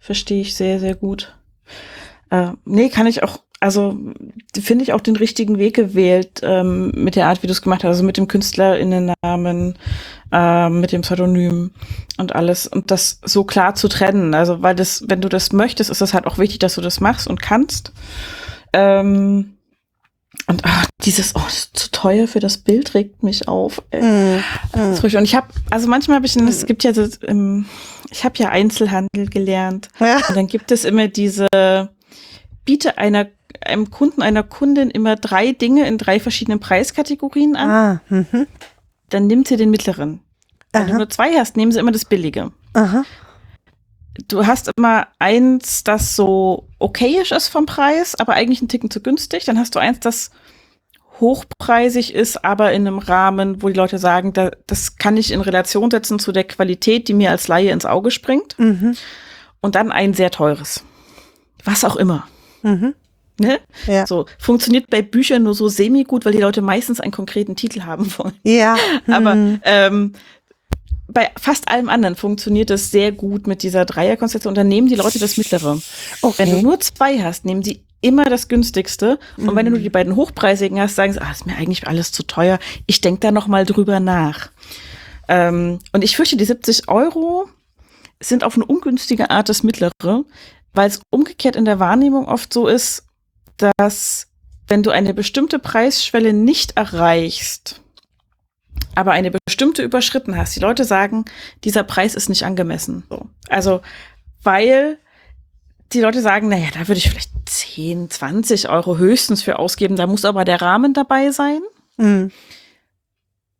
Verstehe 0.00 0.40
ich 0.40 0.56
sehr, 0.56 0.80
sehr 0.80 0.96
gut. 0.96 1.36
Äh, 2.30 2.52
nee, 2.64 2.88
kann 2.88 3.06
ich 3.06 3.22
auch, 3.22 3.38
also 3.60 3.96
finde 4.58 4.82
ich, 4.82 4.94
auch 4.94 5.02
den 5.02 5.16
richtigen 5.16 5.58
Weg 5.58 5.76
gewählt 5.76 6.40
ähm, 6.42 6.92
mit 6.94 7.14
der 7.14 7.26
Art, 7.26 7.42
wie 7.42 7.46
du 7.46 7.52
es 7.52 7.60
gemacht 7.60 7.84
hast, 7.84 7.90
also 7.90 8.04
mit 8.04 8.16
dem 8.16 8.26
KünstlerInnennamen, 8.26 9.78
äh, 10.32 10.68
mit 10.70 10.92
dem 10.92 11.02
Pseudonym 11.02 11.70
und 12.16 12.34
alles 12.34 12.66
und 12.66 12.90
das 12.90 13.20
so 13.22 13.44
klar 13.44 13.74
zu 13.74 13.88
trennen. 13.88 14.34
Also, 14.34 14.62
weil 14.62 14.74
das, 14.74 15.04
wenn 15.08 15.20
du 15.20 15.28
das 15.28 15.52
möchtest, 15.52 15.90
ist 15.90 16.00
das 16.00 16.14
halt 16.14 16.26
auch 16.26 16.38
wichtig, 16.38 16.58
dass 16.60 16.76
du 16.76 16.80
das 16.80 17.00
machst 17.00 17.28
und 17.28 17.42
kannst. 17.42 17.92
Ähm, 18.72 19.56
und 20.46 20.62
ach, 20.64 20.86
dieses, 21.02 21.34
oh, 21.36 21.46
zu 21.72 21.90
teuer 21.90 22.26
für 22.26 22.40
das 22.40 22.58
Bild 22.58 22.94
regt 22.94 23.22
mich 23.22 23.46
auf. 23.46 23.82
Ey. 23.90 24.02
Mm, 24.02 24.94
ruhig. 25.02 25.16
Und 25.16 25.24
ich 25.24 25.34
habe, 25.34 25.48
also 25.68 25.86
manchmal 25.86 26.16
habe 26.16 26.26
ich, 26.26 26.36
es 26.36 26.64
gibt 26.66 26.82
ja, 26.82 26.94
so, 26.94 27.06
ähm, 27.26 27.66
ich 28.10 28.24
habe 28.24 28.38
ja 28.38 28.48
Einzelhandel 28.48 29.28
gelernt. 29.28 29.88
Ja. 29.98 30.16
Und 30.28 30.36
dann 30.36 30.46
gibt 30.46 30.72
es 30.72 30.84
immer 30.84 31.08
diese, 31.08 31.48
biete 32.64 32.98
einer, 32.98 33.26
einem 33.64 33.90
Kunden, 33.90 34.22
einer 34.22 34.42
Kundin 34.42 34.90
immer 34.90 35.16
drei 35.16 35.52
Dinge 35.52 35.86
in 35.86 35.98
drei 35.98 36.20
verschiedenen 36.20 36.60
Preiskategorien 36.60 37.56
an. 37.56 37.70
Ah, 37.70 38.00
mhm. 38.08 38.46
Dann 39.08 39.26
nimmt 39.26 39.48
sie 39.48 39.56
den 39.56 39.70
mittleren. 39.70 40.20
Wenn 40.72 40.86
du 40.86 40.92
Aha, 40.92 40.98
nur 40.98 41.10
zwei 41.10 41.32
hast, 41.34 41.56
nehmen 41.56 41.72
sie 41.72 41.80
immer 41.80 41.92
das 41.92 42.04
billige. 42.04 42.52
aha. 42.74 43.04
Du 44.28 44.46
hast 44.46 44.70
immer 44.76 45.06
eins, 45.18 45.82
das 45.82 46.14
so 46.14 46.68
okayisch 46.78 47.32
ist 47.32 47.48
vom 47.48 47.64
Preis, 47.64 48.14
aber 48.16 48.34
eigentlich 48.34 48.60
einen 48.60 48.68
Ticken 48.68 48.90
zu 48.90 49.00
günstig. 49.00 49.44
Dann 49.46 49.58
hast 49.58 49.74
du 49.74 49.78
eins, 49.78 50.00
das 50.00 50.30
hochpreisig 51.20 52.14
ist, 52.14 52.44
aber 52.44 52.72
in 52.72 52.86
einem 52.86 52.98
Rahmen, 52.98 53.62
wo 53.62 53.68
die 53.68 53.74
Leute 53.74 53.98
sagen, 53.98 54.32
da, 54.32 54.50
das 54.66 54.96
kann 54.96 55.16
ich 55.16 55.32
in 55.32 55.40
Relation 55.40 55.90
setzen 55.90 56.18
zu 56.18 56.32
der 56.32 56.44
Qualität, 56.44 57.08
die 57.08 57.14
mir 57.14 57.30
als 57.30 57.48
Laie 57.48 57.70
ins 57.70 57.86
Auge 57.86 58.10
springt. 58.10 58.58
Mhm. 58.58 58.96
Und 59.60 59.74
dann 59.74 59.92
ein 59.92 60.12
sehr 60.12 60.30
teures. 60.30 60.82
Was 61.64 61.84
auch 61.84 61.96
immer. 61.96 62.26
Mhm. 62.62 62.94
Ne? 63.38 63.58
Ja. 63.86 64.06
So, 64.06 64.26
funktioniert 64.38 64.90
bei 64.90 65.00
Büchern 65.00 65.44
nur 65.44 65.54
so 65.54 65.68
semi-gut, 65.68 66.26
weil 66.26 66.32
die 66.32 66.40
Leute 66.40 66.60
meistens 66.60 67.00
einen 67.00 67.12
konkreten 67.12 67.56
Titel 67.56 67.82
haben 67.82 68.12
wollen. 68.18 68.34
Ja. 68.42 68.76
Aber 69.06 69.34
mhm. 69.34 69.60
ähm, 69.64 70.12
bei 71.08 71.30
fast 71.40 71.68
allem 71.68 71.88
anderen 71.88 72.16
funktioniert 72.16 72.70
es 72.70 72.90
sehr 72.90 73.12
gut 73.12 73.46
mit 73.46 73.62
dieser 73.62 73.86
Dreierkonstellation. 73.86 74.50
Und 74.50 74.58
dann 74.58 74.68
nehmen 74.68 74.88
die 74.88 74.94
Leute 74.94 75.18
das 75.18 75.38
mittlere. 75.38 75.80
Okay. 76.20 76.34
Wenn 76.38 76.50
du 76.50 76.62
nur 76.62 76.80
zwei 76.80 77.18
hast, 77.18 77.46
nehmen 77.46 77.62
sie 77.62 77.82
immer 78.02 78.24
das 78.26 78.48
günstigste. 78.48 79.18
Und 79.36 79.54
wenn 79.56 79.66
du 79.66 79.72
Mhm. 79.72 79.82
die 79.82 79.90
beiden 79.90 80.16
hochpreisigen 80.16 80.78
hast, 80.78 80.96
sagen 80.96 81.12
sie, 81.12 81.20
ah, 81.20 81.30
ist 81.30 81.46
mir 81.46 81.56
eigentlich 81.56 81.86
alles 81.86 82.12
zu 82.12 82.22
teuer. 82.22 82.58
Ich 82.86 83.00
denke 83.00 83.20
da 83.20 83.30
noch 83.32 83.46
mal 83.46 83.64
drüber 83.64 84.00
nach. 84.00 84.50
Ähm, 85.28 85.78
und 85.92 86.04
ich 86.04 86.16
fürchte, 86.16 86.36
die 86.36 86.44
70 86.44 86.88
Euro 86.88 87.48
sind 88.20 88.44
auf 88.44 88.54
eine 88.56 88.66
ungünstige 88.66 89.30
Art 89.30 89.48
das 89.48 89.62
mittlere, 89.62 90.24
weil 90.72 90.88
es 90.88 91.00
umgekehrt 91.10 91.56
in 91.56 91.64
der 91.64 91.78
Wahrnehmung 91.78 92.26
oft 92.28 92.52
so 92.52 92.66
ist, 92.66 93.04
dass 93.56 94.28
wenn 94.68 94.82
du 94.82 94.90
eine 94.90 95.14
bestimmte 95.14 95.58
Preisschwelle 95.58 96.32
nicht 96.32 96.76
erreichst, 96.76 97.80
aber 98.94 99.12
eine 99.12 99.30
bestimmte 99.30 99.82
überschritten 99.82 100.36
hast, 100.36 100.54
die 100.56 100.60
Leute 100.60 100.84
sagen, 100.84 101.24
dieser 101.64 101.82
Preis 101.82 102.14
ist 102.14 102.28
nicht 102.28 102.44
angemessen. 102.44 103.04
So. 103.08 103.26
Also, 103.48 103.82
weil 104.42 104.98
die 105.92 106.00
Leute 106.00 106.22
sagen, 106.22 106.48
naja, 106.48 106.68
da 106.72 106.86
würde 106.86 106.98
ich 106.98 107.10
vielleicht 107.10 107.30
10, 107.46 108.10
20 108.10 108.68
Euro 108.68 108.96
höchstens 108.96 109.42
für 109.42 109.58
ausgeben, 109.58 109.96
da 109.96 110.06
muss 110.06 110.24
aber 110.24 110.44
der 110.44 110.62
Rahmen 110.62 110.94
dabei 110.94 111.32
sein, 111.32 111.60
Mhm. 112.00 112.30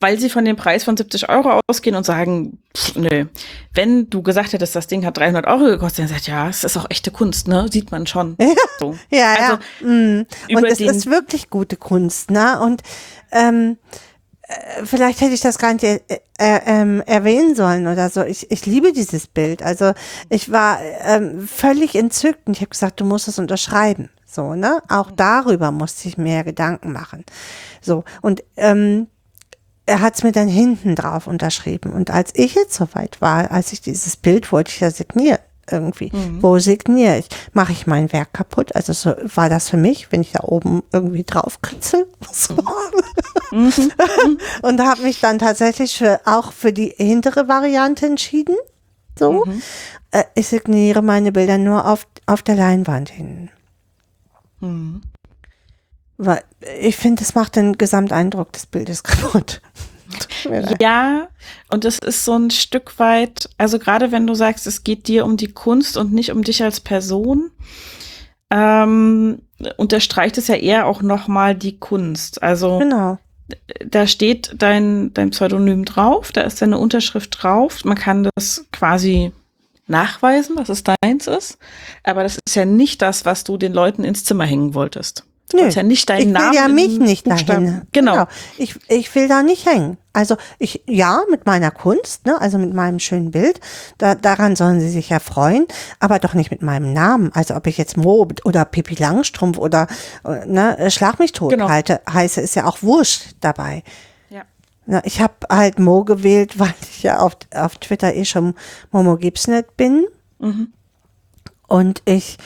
Weil 0.01 0.19
sie 0.19 0.31
von 0.31 0.45
dem 0.45 0.57
Preis 0.57 0.85
von 0.85 0.97
70 0.97 1.29
Euro 1.29 1.61
ausgehen 1.67 1.95
und 1.95 2.05
sagen, 2.05 2.59
pff, 2.77 2.97
nö, 2.97 3.27
wenn 3.75 4.09
du 4.09 4.23
gesagt 4.23 4.55
hättest, 4.55 4.75
das 4.75 4.87
Ding 4.87 5.05
hat 5.05 5.19
300 5.19 5.47
Euro 5.47 5.65
gekostet, 5.65 6.05
dann 6.05 6.09
sagt 6.09 6.27
ja, 6.27 6.49
es 6.49 6.65
ist 6.65 6.77
auch 6.77 6.87
echte 6.89 7.11
Kunst, 7.11 7.49
ne, 7.49 7.67
sieht 7.71 7.91
man 7.91 8.07
schon. 8.07 8.37
So. 8.81 8.97
Ja, 9.11 9.35
Also, 9.39 9.59
ja. 9.83 9.87
Mm. 9.87 10.27
Und 10.55 10.65
es 10.65 10.81
ist 10.81 11.05
wirklich 11.11 11.51
gute 11.51 11.77
Kunst, 11.77 12.31
ne? 12.31 12.59
Und 12.61 12.83
ähm, 13.31 13.77
äh, 14.49 14.87
vielleicht 14.87 15.21
hätte 15.21 15.35
ich 15.35 15.43
das 15.43 15.59
gar 15.59 15.75
nicht 15.75 15.85
äh, 15.85 16.01
äh, 16.39 16.61
ähm, 16.65 17.03
erwähnen 17.05 17.55
sollen 17.55 17.87
oder 17.87 18.09
so. 18.09 18.23
Ich, 18.23 18.51
ich 18.51 18.65
liebe 18.65 18.95
dieses 18.95 19.27
Bild. 19.27 19.63
Also 19.63 19.93
ich 20.31 20.51
war 20.51 20.81
ähm, 21.05 21.47
völlig 21.47 21.95
entzückt 21.95 22.47
und 22.47 22.55
ich 22.55 22.63
habe 22.63 22.71
gesagt, 22.71 23.01
du 23.01 23.05
musst 23.05 23.29
es 23.29 23.39
unterschreiben. 23.39 24.09
So, 24.25 24.55
ne? 24.55 24.81
Auch 24.89 25.11
darüber 25.11 25.73
musste 25.73 26.09
ich 26.09 26.17
mir 26.17 26.43
Gedanken 26.43 26.93
machen. 26.93 27.25
So, 27.83 28.05
und 28.23 28.43
ähm, 28.57 29.09
er 29.91 30.01
hat 30.01 30.15
es 30.15 30.23
mir 30.23 30.31
dann 30.31 30.47
hinten 30.47 30.95
drauf 30.95 31.27
unterschrieben. 31.27 31.93
Und 31.93 32.11
als 32.11 32.31
ich 32.35 32.55
jetzt 32.55 32.75
soweit 32.75 33.21
war, 33.21 33.51
als 33.51 33.73
ich 33.73 33.81
dieses 33.81 34.17
Bild 34.17 34.53
wollte 34.53 34.71
ich 34.71 34.79
ja 34.79 34.91
signieren 34.91 35.41
irgendwie. 35.69 36.11
Wo 36.41 36.59
signiere 36.59 37.19
ich? 37.19 37.29
Mache 37.53 37.73
ich 37.73 37.87
mein 37.87 38.13
Werk 38.13 38.33
kaputt? 38.33 38.75
Also 38.75 38.93
so 38.93 39.15
war 39.35 39.49
das 39.49 39.69
für 39.69 39.77
mich, 39.77 40.11
wenn 40.11 40.21
ich 40.21 40.33
da 40.33 40.45
oben 40.45 40.83
irgendwie 40.93 41.25
drauf 41.25 41.61
kritzel. 41.61 42.07
So. 42.33 42.55
Und 44.63 44.81
habe 44.81 45.03
mich 45.03 45.21
dann 45.21 45.41
tatsächlich 45.41 45.99
für, 45.99 46.21
auch 46.25 46.53
für 46.53 46.73
die 46.73 46.95
hintere 46.97 47.49
Variante 47.49 48.07
entschieden. 48.07 48.55
So. 49.19 49.45
Äh, 50.13 50.25
ich 50.37 50.47
signiere 50.47 51.03
meine 51.03 51.33
Bilder 51.33 51.59
nur 51.59 51.87
auf, 51.87 52.07
auf 52.27 52.43
der 52.43 52.55
Leinwand 52.55 53.11
hin. 53.11 53.51
Mhm. 54.61 55.03
Weil 56.17 56.43
ich 56.81 56.97
finde, 56.97 57.23
es 57.23 57.35
macht 57.35 57.57
den 57.57 57.79
Gesamteindruck 57.79 58.53
des 58.53 58.67
Bildes 58.67 59.03
kaputt. 59.05 59.61
Ja, 60.81 61.29
und 61.71 61.85
das 61.85 61.99
ist 62.01 62.25
so 62.25 62.35
ein 62.35 62.51
Stück 62.51 62.99
weit, 62.99 63.49
also 63.59 63.79
gerade 63.79 64.11
wenn 64.11 64.27
du 64.27 64.35
sagst, 64.35 64.67
es 64.67 64.83
geht 64.83 65.07
dir 65.07 65.25
um 65.25 65.37
die 65.37 65.53
Kunst 65.53 65.97
und 65.97 66.13
nicht 66.13 66.33
um 66.33 66.43
dich 66.43 66.63
als 66.65 66.81
Person, 66.81 67.51
ähm, 68.51 69.43
unterstreicht 69.77 70.37
es 70.39 70.49
ja 70.49 70.57
eher 70.57 70.87
auch 70.87 71.03
nochmal 71.03 71.55
die 71.55 71.79
Kunst. 71.79 72.43
Also 72.43 72.79
Genau. 72.79 73.19
da 73.87 74.07
steht 74.09 74.55
dein, 74.59 75.15
dein 75.15 75.31
Pseudonym 75.31 75.85
drauf, 75.85 76.33
da 76.33 76.41
ist 76.43 76.61
deine 76.61 76.79
Unterschrift 76.79 77.43
drauf. 77.43 77.85
Man 77.85 77.97
kann 77.97 78.29
das 78.35 78.67
quasi 78.73 79.33
nachweisen, 79.87 80.57
dass 80.57 80.69
es 80.69 80.83
deins 80.85 81.27
ist. 81.27 81.59
Aber 82.03 82.23
das 82.23 82.39
ist 82.45 82.57
ja 82.57 82.65
nicht 82.65 83.03
das, 83.03 83.25
was 83.25 83.45
du 83.45 83.57
den 83.57 83.73
Leuten 83.73 84.03
ins 84.05 84.25
Zimmer 84.25 84.45
hängen 84.45 84.75
wolltest. 84.75 85.25
Du 85.51 85.57
Nö. 85.57 85.69
ja 85.69 85.83
nicht 85.83 86.09
deinen 86.09 86.21
ich 86.21 86.27
will 86.27 86.33
Namen. 86.33 86.53
ja 86.55 86.69
mich 86.69 86.99
nicht 86.99 87.25
Buchstaben- 87.25 87.65
dahin. 87.67 87.83
Genau. 87.93 88.27
Ich, 88.57 88.77
ich 88.89 89.15
will 89.15 89.27
da 89.29 89.43
nicht 89.43 89.67
hängen. 89.67 89.99
Also 90.13 90.37
ich, 90.59 90.83
ja, 90.87 91.21
mit 91.31 91.47
meiner 91.47 91.71
Kunst, 91.71 92.25
ne, 92.27 92.41
also 92.41 92.57
mit 92.59 92.73
meinem 92.73 92.99
schönen 92.99 93.31
Bild, 93.33 93.61
da, 93.99 94.15
daran 94.15 94.57
sollen 94.57 94.81
sie 94.81 94.89
sich 94.91 95.09
ja 95.09 95.19
freuen, 95.21 95.67
aber 95.99 96.19
doch 96.21 96.35
nicht 96.35 96.51
mit 96.51 96.63
meinem 96.63 96.93
Namen. 96.93 97.31
Also 97.35 97.55
ob 97.57 97.67
ich 97.67 97.79
jetzt 97.79 97.97
Mo 97.97 98.27
oder 98.45 98.65
Pippi 98.65 98.95
Langstrumpf 98.95 99.59
oder 99.59 99.87
äh, 100.25 100.47
ne, 100.47 100.91
Schlag 100.91 101.19
mich 101.19 101.33
tot 101.33 101.51
Genau. 101.51 101.69
halte, 101.69 102.01
heiße, 102.13 102.41
ist 102.41 102.55
ja 102.57 102.67
auch 102.67 102.83
wurscht 102.83 103.35
dabei. 103.41 103.83
Ja. 104.31 104.43
Na, 104.87 105.01
ich 105.05 105.21
habe 105.21 105.35
halt 105.49 105.79
Mo 105.79 106.05
gewählt, 106.05 106.59
weil 106.59 106.75
ich 106.91 107.03
ja 107.03 107.19
auf, 107.19 107.37
auf 107.55 107.77
Twitter 107.79 108.15
eh 108.15 108.25
schon 108.25 108.55
Momo 108.93 109.17
Gibsonet 109.17 109.77
bin 109.77 110.07
Mhm. 110.39 110.73
und 111.69 112.03
ich 112.05 112.39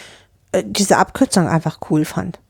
äh, 0.53 0.63
diese 0.67 0.97
Abkürzung 0.99 1.49
einfach 1.49 1.79
cool 1.91 2.05
fand. 2.05 2.41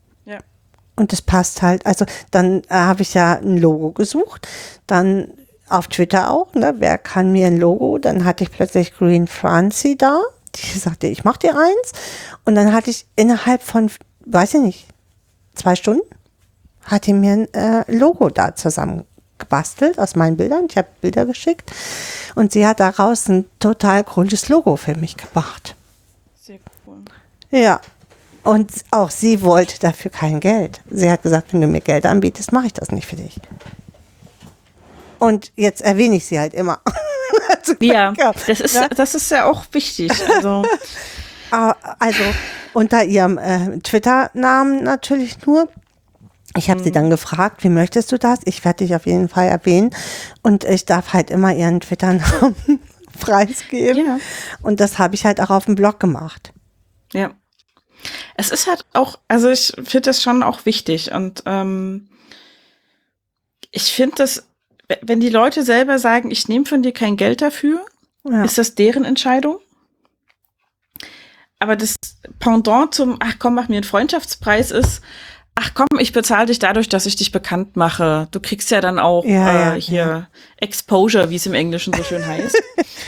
Und 0.96 1.12
das 1.12 1.22
passt 1.22 1.62
halt. 1.62 1.86
Also 1.86 2.04
dann 2.30 2.62
äh, 2.68 2.74
habe 2.74 3.02
ich 3.02 3.14
ja 3.14 3.34
ein 3.34 3.58
Logo 3.58 3.92
gesucht. 3.92 4.46
Dann 4.86 5.28
auf 5.68 5.88
Twitter 5.88 6.30
auch, 6.30 6.54
ne? 6.54 6.74
Wer 6.78 6.98
kann 6.98 7.32
mir 7.32 7.46
ein 7.46 7.58
Logo? 7.58 7.98
Dann 7.98 8.24
hatte 8.24 8.44
ich 8.44 8.50
plötzlich 8.50 8.94
Green 8.96 9.26
Francie 9.26 9.96
da. 9.96 10.20
Die 10.54 10.78
sagte, 10.78 11.06
ich 11.08 11.24
mach 11.24 11.36
dir 11.36 11.58
eins. 11.58 11.92
Und 12.44 12.54
dann 12.54 12.72
hatte 12.72 12.90
ich 12.90 13.06
innerhalb 13.16 13.62
von, 13.62 13.90
weiß 14.26 14.54
ich 14.54 14.60
nicht, 14.60 14.86
zwei 15.54 15.74
Stunden, 15.74 16.06
hat 16.84 17.06
die 17.06 17.12
mir 17.12 17.32
ein 17.32 17.54
äh, 17.54 17.90
Logo 17.92 18.28
da 18.28 18.54
zusammen 18.54 19.04
gebastelt 19.38 19.98
aus 19.98 20.14
meinen 20.14 20.36
Bildern. 20.36 20.66
Ich 20.70 20.76
habe 20.76 20.88
Bilder 21.00 21.26
geschickt. 21.26 21.72
Und 22.34 22.52
sie 22.52 22.66
hat 22.66 22.80
daraus 22.80 23.28
ein 23.28 23.46
total 23.58 24.04
cooles 24.04 24.48
Logo 24.48 24.76
für 24.76 24.96
mich 24.96 25.16
gemacht. 25.16 25.74
Sehr 26.40 26.58
cool. 26.86 26.98
Ja. 27.50 27.80
Und 28.44 28.70
auch 28.90 29.10
sie 29.10 29.42
wollte 29.42 29.78
dafür 29.80 30.10
kein 30.10 30.38
Geld. 30.40 30.80
Sie 30.90 31.10
hat 31.10 31.22
gesagt, 31.22 31.52
wenn 31.52 31.60
du 31.62 31.66
mir 31.66 31.80
Geld 31.80 32.04
anbietest, 32.06 32.52
mache 32.52 32.66
ich 32.66 32.72
das 32.74 32.90
nicht 32.92 33.06
für 33.06 33.16
dich. 33.16 33.40
Und 35.18 35.52
jetzt 35.56 35.80
erwähne 35.80 36.16
ich 36.16 36.26
sie 36.26 36.38
halt 36.38 36.54
immer. 36.54 36.80
Ja, 37.80 38.12
das 38.46 38.60
ist, 38.60 38.74
Ja. 38.74 38.88
das 38.88 39.14
ist 39.14 39.30
ja 39.30 39.46
auch 39.46 39.64
wichtig. 39.72 40.10
Also, 40.28 40.62
Ah, 41.50 41.74
Also 41.98 42.22
unter 42.74 43.04
ihrem 43.04 43.38
äh, 43.38 43.78
Twitter-Namen 43.78 44.82
natürlich 44.84 45.44
nur. 45.46 45.68
Ich 46.56 46.68
habe 46.70 46.82
sie 46.82 46.92
dann 46.92 47.10
gefragt, 47.10 47.64
wie 47.64 47.68
möchtest 47.70 48.12
du 48.12 48.18
das? 48.18 48.40
Ich 48.44 48.64
werde 48.64 48.84
dich 48.84 48.94
auf 48.94 49.06
jeden 49.06 49.28
Fall 49.28 49.48
erwähnen. 49.48 49.90
Und 50.42 50.64
ich 50.64 50.84
darf 50.84 51.12
halt 51.14 51.30
immer 51.30 51.52
ihren 51.54 51.80
Twitter-Namen 51.80 52.54
preisgeben. 53.20 54.06
Ja. 54.06 54.18
Und 54.62 54.80
das 54.80 54.98
habe 54.98 55.14
ich 55.14 55.24
halt 55.24 55.40
auch 55.40 55.50
auf 55.50 55.64
dem 55.64 55.74
Blog 55.74 55.98
gemacht. 56.00 56.52
ja. 57.12 57.30
Es 58.36 58.50
ist 58.50 58.66
halt 58.66 58.84
auch, 58.92 59.18
also 59.28 59.48
ich 59.50 59.72
finde 59.76 60.02
das 60.02 60.22
schon 60.22 60.42
auch 60.42 60.66
wichtig 60.66 61.12
und 61.12 61.42
ähm, 61.46 62.08
ich 63.70 63.92
finde 63.92 64.16
das, 64.16 64.46
wenn 65.02 65.20
die 65.20 65.30
Leute 65.30 65.62
selber 65.62 65.98
sagen, 65.98 66.30
ich 66.30 66.48
nehme 66.48 66.66
von 66.66 66.82
dir 66.82 66.92
kein 66.92 67.16
Geld 67.16 67.40
dafür, 67.42 67.84
Ja. 68.24 68.44
ist 68.44 68.58
das 68.58 68.74
deren 68.74 69.04
Entscheidung. 69.04 69.58
Aber 71.58 71.76
das 71.76 71.96
Pendant 72.40 72.94
zum, 72.94 73.16
ach 73.20 73.34
komm, 73.38 73.54
mach 73.54 73.68
mir 73.68 73.76
einen 73.76 73.84
Freundschaftspreis 73.84 74.70
ist, 74.70 75.00
ach 75.54 75.70
komm, 75.74 75.86
ich 75.98 76.12
bezahle 76.12 76.46
dich 76.46 76.58
dadurch, 76.58 76.88
dass 76.88 77.06
ich 77.06 77.16
dich 77.16 77.32
bekannt 77.32 77.76
mache. 77.76 78.28
Du 78.32 78.40
kriegst 78.40 78.70
ja 78.70 78.80
dann 78.80 78.98
auch 78.98 79.24
Ja, 79.24 79.48
äh, 79.48 79.70
ja, 79.70 79.74
hier 79.74 80.28
Exposure, 80.64 81.30
wie 81.30 81.36
es 81.36 81.46
im 81.46 81.54
Englischen 81.54 81.92
so 81.94 82.02
schön 82.02 82.26
heißt. 82.26 82.56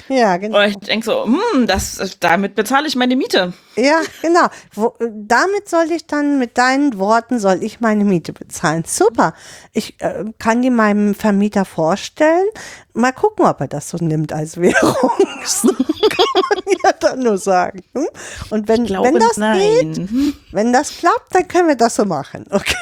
Ja, 0.08 0.36
genau. 0.36 0.58
Und 0.58 0.68
ich 0.68 0.76
denk 0.76 1.04
so, 1.04 1.24
hm, 1.24 1.66
das, 1.66 2.18
damit 2.20 2.54
bezahle 2.54 2.86
ich 2.86 2.94
meine 2.94 3.16
Miete. 3.16 3.52
Ja, 3.74 4.00
genau. 4.22 4.46
Wo, 4.72 4.94
damit 5.00 5.68
soll 5.68 5.90
ich 5.90 6.06
dann, 6.06 6.38
mit 6.38 6.58
deinen 6.58 6.98
Worten, 6.98 7.40
soll 7.40 7.62
ich 7.62 7.80
meine 7.80 8.04
Miete 8.04 8.32
bezahlen. 8.32 8.84
Super. 8.86 9.34
Ich 9.72 10.00
äh, 10.00 10.24
kann 10.38 10.62
die 10.62 10.70
meinem 10.70 11.14
Vermieter 11.14 11.64
vorstellen. 11.64 12.46
Mal 12.94 13.12
gucken, 13.12 13.46
ob 13.46 13.60
er 13.60 13.68
das 13.68 13.88
so 13.90 13.98
nimmt 13.98 14.32
als 14.32 14.60
Währung. 14.60 15.10
Kann 15.10 16.26
man 16.34 16.74
ja 16.84 16.92
dann 17.00 17.20
nur 17.20 17.38
sagen. 17.38 17.82
hm? 17.92 18.06
Und 18.50 18.68
wenn, 18.68 18.84
glaube, 18.84 19.08
wenn 19.08 19.18
das 19.18 19.36
nein. 19.36 19.92
geht, 19.92 20.34
wenn 20.52 20.72
das 20.72 20.98
klappt, 20.98 21.34
dann 21.34 21.48
können 21.48 21.68
wir 21.68 21.76
das 21.76 21.96
so 21.96 22.04
machen. 22.04 22.44
Okay. 22.50 22.76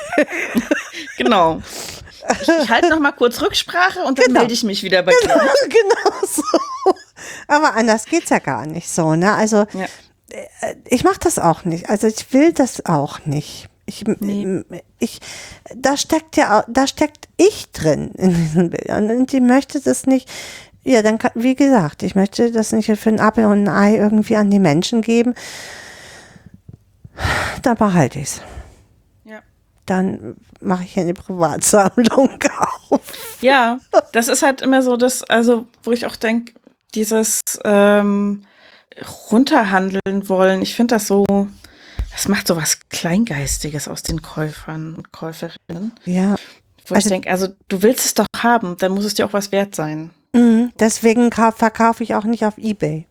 Genau. 1.17 1.63
Ich, 2.43 2.49
ich 2.49 2.69
halte 2.71 2.89
noch 2.91 3.01
mal 3.01 3.13
kurz 3.13 3.41
Rücksprache 3.43 4.01
und 4.05 4.19
dann 4.19 4.27
Genau. 4.27 4.41
melde 4.41 4.55
ich 4.55 4.65
mich 4.65 4.83
wieder 4.83 5.03
bei 5.03 5.13
dir. 5.23 5.29
genau 5.69 6.27
so. 6.27 6.43
Aber 7.49 7.75
anders 7.75 8.07
geht's 8.07 8.31
ja 8.31 8.39
gar 8.39 8.67
nicht 8.67 8.89
so, 8.89 9.15
ne? 9.15 9.35
Also 9.35 9.67
Ja. 9.73 9.87
äh, 10.31 10.75
ich 10.89 11.05
mache 11.05 11.19
das 11.21 11.39
auch 11.39 11.65
nicht. 11.65 11.91
Also 11.91 12.07
ich 12.07 12.33
will 12.33 12.53
das 12.53 12.85
auch 12.87 13.25
nicht. 13.27 13.69
Ich, 13.87 14.05
Nee. 14.07 14.63
ich, 14.99 15.21
da 15.75 15.97
steckt 15.99 16.37
ja, 16.37 16.65
da 16.69 16.87
steckt 16.87 17.29
ich 17.37 17.71
drin 17.73 18.13
in 18.17 18.35
diesen 18.35 18.71
Bildern 18.71 19.11
und 19.11 19.33
ich 19.35 19.41
möchte 19.43 19.81
das 19.81 20.07
nicht. 20.07 20.29
Ja, 20.85 21.03
dann 21.03 21.19
kann, 21.19 21.33
wie 21.35 21.55
gesagt, 21.55 22.03
ich 22.03 22.15
möchte 22.15 22.51
das 22.51 22.73
nicht 22.73 22.87
für 22.99 23.09
ein 23.11 23.21
Apfel 23.21 23.45
und 23.47 23.67
ein 23.67 23.69
Ei 23.69 23.97
irgendwie 23.97 24.37
an 24.37 24.51
die 24.51 24.59
Menschen 24.59 25.03
geben. 25.03 25.35
Da 27.63 27.75
behalte 27.75 28.19
ich's. 28.19 28.41
Dann 29.87 30.37
mache 30.61 30.85
ich 30.85 30.99
eine 30.99 31.13
Privatsammlung 31.15 32.39
auf. 32.91 33.01
Ja, 33.41 33.79
das 34.13 34.29
ist 34.29 34.43
halt 34.43 34.63
immer 34.63 34.83
so 34.83 34.97
das, 34.97 35.23
also 35.25 35.67
wo 35.83 35.93
ich 35.93 36.07
auch 36.07 36.17
denke, 36.17 36.55
dieses 36.95 37.41
ähm, 37.65 38.45
runterhandeln 39.31 40.29
wollen, 40.29 40.63
ich 40.63 40.75
finde 40.75 40.95
das 40.95 41.07
so, 41.07 41.25
das 42.13 42.29
macht 42.29 42.47
so 42.47 42.57
was 42.57 42.79
Kleingeistiges 42.91 43.89
aus 43.89 44.03
den 44.03 44.23
Käufern 44.23 44.95
und 44.95 45.13
Käuferinnen. 45.13 45.93
Ja. 46.05 46.37
Wo 46.87 46.95
Also- 46.95 47.07
ich 47.07 47.13
denke, 47.13 47.31
also 47.31 47.49
du 47.69 47.83
willst 47.83 48.05
es 48.05 48.15
doch 48.15 48.27
haben, 48.37 48.77
dann 48.79 48.93
muss 48.93 49.05
es 49.05 49.15
dir 49.15 49.27
auch 49.27 49.33
was 49.33 49.53
wert 49.53 49.75
sein. 49.75 50.11
Mhm, 50.33 50.73
deswegen 50.79 51.31
ka- 51.31 51.53
verkaufe 51.53 52.03
ich 52.03 52.15
auch 52.15 52.25
nicht 52.25 52.45
auf 52.45 52.59
Ebay. 52.59 53.07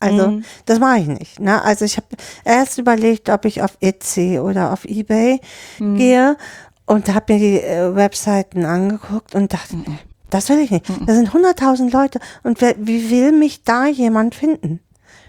Also 0.00 0.28
Mhm. 0.28 0.44
das 0.66 0.78
mache 0.78 0.98
ich 1.00 1.06
nicht. 1.06 1.40
Ne? 1.40 1.62
Also 1.62 1.84
ich 1.84 1.96
habe 1.96 2.06
erst 2.44 2.78
überlegt, 2.78 3.28
ob 3.30 3.44
ich 3.44 3.62
auf 3.62 3.76
Etsy 3.80 4.38
oder 4.38 4.72
auf 4.72 4.84
Ebay 4.84 5.40
Mhm. 5.78 5.96
gehe 5.96 6.36
und 6.84 7.12
habe 7.14 7.32
mir 7.34 7.38
die 7.38 7.60
äh, 7.60 7.94
Webseiten 7.96 8.64
angeguckt 8.64 9.34
und 9.34 9.52
dachte, 9.52 9.76
nee, 9.76 9.98
das 10.30 10.48
will 10.48 10.58
ich 10.58 10.70
nicht. 10.70 10.84
Da 11.06 11.14
sind 11.14 11.30
100.000 11.30 11.90
Leute 11.90 12.20
und 12.42 12.60
wer, 12.60 12.74
wie 12.78 13.10
will 13.10 13.32
mich 13.32 13.62
da 13.64 13.86
jemand 13.86 14.34
finden? 14.34 14.80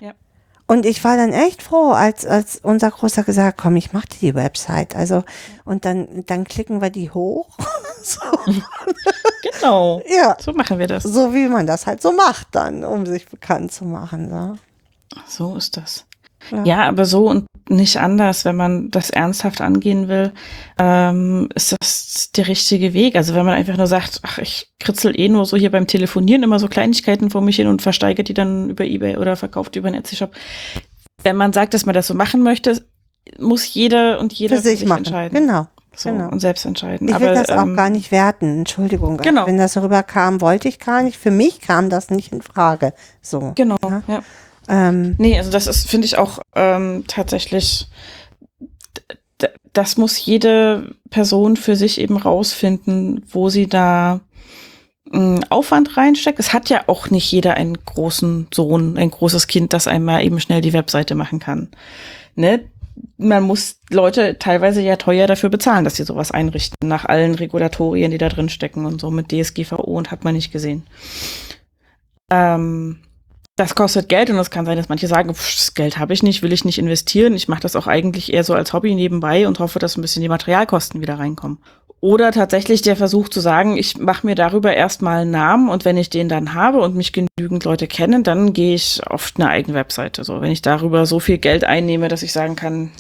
Ja. 0.02 0.12
Und 0.68 0.86
ich 0.86 1.02
war 1.06 1.16
dann 1.16 1.32
echt 1.32 1.64
froh, 1.64 1.92
als, 1.92 2.26
als 2.26 2.60
unser 2.62 2.92
Großer 2.92 3.24
gesagt, 3.24 3.48
hat, 3.48 3.64
komm, 3.64 3.78
ich 3.78 3.94
mach 3.94 4.06
dir 4.06 4.20
die 4.20 4.36
Website. 4.36 4.96
Also, 4.98 5.24
und 5.64 5.86
dann, 5.86 6.26
dann 6.26 6.44
klicken 6.44 6.82
wir 6.82 6.90
die 6.90 7.10
hoch. 7.10 7.48
so, 8.04 8.20
Genau. 9.42 10.02
ja. 10.10 10.36
So 10.40 10.54
machen 10.54 10.80
wir 10.80 10.88
das. 10.88 11.04
So 11.04 11.34
wie 11.34 11.48
man 11.48 11.68
das 11.68 11.88
halt 11.88 12.02
so 12.02 12.12
macht 12.12 12.48
dann, 12.52 12.84
um 12.84 13.06
sich 13.06 13.28
bekannt 13.28 13.72
zu 13.72 13.86
machen. 13.86 14.30
So. 14.30 14.58
So 15.28 15.56
ist 15.56 15.78
das. 15.78 16.06
Ja. 16.52 16.64
Ja, 16.64 16.84
aber 16.88 17.06
so 17.06 17.30
und 17.30 17.46
nicht 17.70 17.98
anders, 17.98 18.46
wenn 18.46 18.56
man 18.56 18.90
das 18.90 19.10
ernsthaft 19.10 19.60
angehen 19.60 20.08
will, 20.08 20.32
ähm, 20.78 21.50
ist 21.56 21.76
das 21.78 22.32
der 22.32 22.48
richtige 22.48 22.94
Weg. 22.94 23.16
Also 23.16 23.36
wenn 23.36 23.46
man 23.46 23.56
einfach 23.56 23.76
nur 23.76 23.88
sagt, 23.88 24.22
ach, 24.24 24.38
ich 24.38 24.72
kritzel 24.80 25.20
eh 25.20 25.28
nur 25.28 25.46
so 25.46 25.58
hier 25.58 25.72
beim 25.72 25.88
Telefonieren 25.88 26.44
immer 26.44 26.60
so 26.60 26.68
Kleinigkeiten 26.68 27.30
vor 27.30 27.42
mich 27.42 27.58
hin 27.58 27.68
und 27.68 27.82
versteigere 27.82 28.24
die 28.24 28.34
dann 28.34 28.70
über 28.70 28.86
Ebay 28.86 29.18
oder 29.18 29.36
verkauft 29.36 29.76
die 29.76 29.80
über 29.80 29.90
einen 29.90 29.98
Etsy-Shop. 29.98 30.32
Wenn 31.24 31.36
man 31.36 31.52
sagt, 31.52 31.74
dass 31.74 31.86
man 31.86 31.96
das 31.96 32.08
so 32.08 32.14
machen 32.14 32.44
möchte, 32.44 32.86
muss 33.40 33.74
jeder 33.74 34.20
und 34.20 34.32
jeder 34.32 34.58
Für 34.58 34.62
sich 34.62 34.86
machen. 34.86 35.00
entscheiden. 35.00 35.38
Genau. 35.38 35.68
So, 35.98 36.12
genau. 36.12 36.30
Und 36.30 36.40
selbst 36.40 36.64
entscheiden. 36.66 37.08
Ich 37.08 37.20
will 37.20 37.30
aber, 37.30 37.40
das 37.44 37.50
auch 37.50 37.64
ähm, 37.64 37.76
gar 37.76 37.90
nicht 37.90 38.12
werten. 38.12 38.60
Entschuldigung. 38.60 39.18
Genau. 39.18 39.48
Wenn 39.48 39.58
das 39.58 39.76
rüberkam, 39.78 40.42
wollte 40.42 40.68
ich 40.68 40.78
gar 40.80 41.02
nicht. 41.02 41.18
Für 41.18 41.32
mich 41.32 41.60
kam 41.60 41.90
das 41.90 42.12
nicht 42.12 42.32
in 42.32 42.44
Frage. 42.44 42.94
So. 43.22 43.54
Genau, 43.56 43.78
Ja. 43.84 44.04
ja. 44.08 44.22
Ähm, 44.70 45.16
Nee, 45.18 45.38
also 45.38 45.50
das 45.50 45.66
ist, 45.66 45.90
finde 45.90 46.06
ich 46.06 46.18
auch 46.20 46.40
ähm, 46.56 47.06
tatsächlich, 47.08 47.88
das 49.74 49.98
muss 49.98 50.24
jede 50.24 50.96
Person 51.10 51.58
für 51.58 51.76
sich 51.76 52.00
eben 52.00 52.18
rausfinden, 52.18 53.24
wo 53.30 53.50
sie 53.50 53.68
da 53.68 54.20
mh, 55.12 55.42
Aufwand 55.50 55.98
reinsteckt. 55.98 56.40
Es 56.40 56.54
hat 56.54 56.70
ja 56.70 56.82
auch 56.88 57.10
nicht 57.10 57.32
jeder 57.32 57.56
einen 57.56 57.78
großen 57.86 58.48
Sohn, 58.54 58.98
ein 58.98 59.10
großes 59.12 59.48
Kind, 59.48 59.74
das 59.74 59.88
einmal 59.88 60.24
eben 60.24 60.40
schnell 60.40 60.62
die 60.62 60.74
Webseite 60.74 61.16
machen 61.16 61.40
kann. 61.40 61.70
Ne? 62.36 62.70
Man 63.18 63.44
muss 63.44 63.80
Leute 63.90 64.38
teilweise 64.40 64.82
ja 64.82 64.96
teuer 64.96 65.28
dafür 65.28 65.50
bezahlen, 65.50 65.84
dass 65.84 65.96
sie 65.96 66.04
sowas 66.04 66.32
einrichten, 66.32 66.88
nach 66.88 67.06
allen 67.06 67.36
Regulatorien, 67.36 68.12
die 68.12 68.18
da 68.18 68.30
drin 68.30 68.50
stecken 68.50 68.86
und 68.86 69.02
so 69.02 69.12
mit 69.12 69.32
DSGVO 69.32 69.82
und 69.82 70.12
hat 70.12 70.24
man 70.24 70.36
nicht 70.36 70.52
gesehen. 70.52 70.84
Ähm, 72.32 73.00
das 73.56 73.74
kostet 73.74 74.08
Geld 74.08 74.30
und 74.30 74.38
es 74.38 74.52
kann 74.52 74.66
sein, 74.66 74.78
dass 74.78 74.90
manche 74.90 75.08
sagen, 75.08 75.34
pff, 75.34 75.56
das 75.56 75.74
Geld 75.74 75.98
habe 75.98 76.14
ich 76.14 76.22
nicht, 76.22 76.44
will 76.44 76.54
ich 76.54 76.64
nicht 76.64 76.78
investieren. 76.78 77.34
Ich 77.34 77.48
mache 77.48 77.62
das 77.62 77.76
auch 77.76 77.88
eigentlich 77.88 78.32
eher 78.32 78.44
so 78.44 78.54
als 78.54 78.72
Hobby 78.72 78.94
nebenbei 78.94 79.48
und 79.48 79.60
hoffe, 79.60 79.80
dass 79.80 79.98
ein 79.98 80.02
bisschen 80.02 80.22
die 80.22 80.30
Materialkosten 80.30 81.02
wieder 81.02 81.18
reinkommen. 81.18 81.58
Oder 82.00 82.32
tatsächlich 82.32 82.84
der 82.84 82.96
Versuch 82.96 83.28
zu 83.28 83.40
sagen, 83.40 83.76
ich 83.76 83.98
mache 83.98 84.26
mir 84.26 84.36
darüber 84.36 84.74
erstmal 84.74 85.22
einen 85.22 85.32
Namen 85.32 85.70
und 85.70 85.84
wenn 85.84 85.98
ich 85.98 86.12
den 86.12 86.30
dann 86.30 86.54
habe 86.54 86.80
und 86.80 86.96
mich 86.96 87.12
genügend 87.12 87.64
Leute 87.64 87.88
kennen, 87.88 88.24
dann 88.24 88.54
gehe 88.54 88.76
ich 88.76 89.02
auf 89.08 89.34
eine 89.36 89.50
eigene 89.50 89.76
Webseite. 89.76 90.24
So, 90.24 90.40
wenn 90.42 90.52
ich 90.52 90.62
darüber 90.62 91.08
so 91.08 91.20
viel 91.20 91.40
Geld 91.40 91.64
einnehme, 91.64 92.08
dass 92.08 92.22
ich 92.22 92.32
sagen 92.32 92.56
kann, 92.56 92.92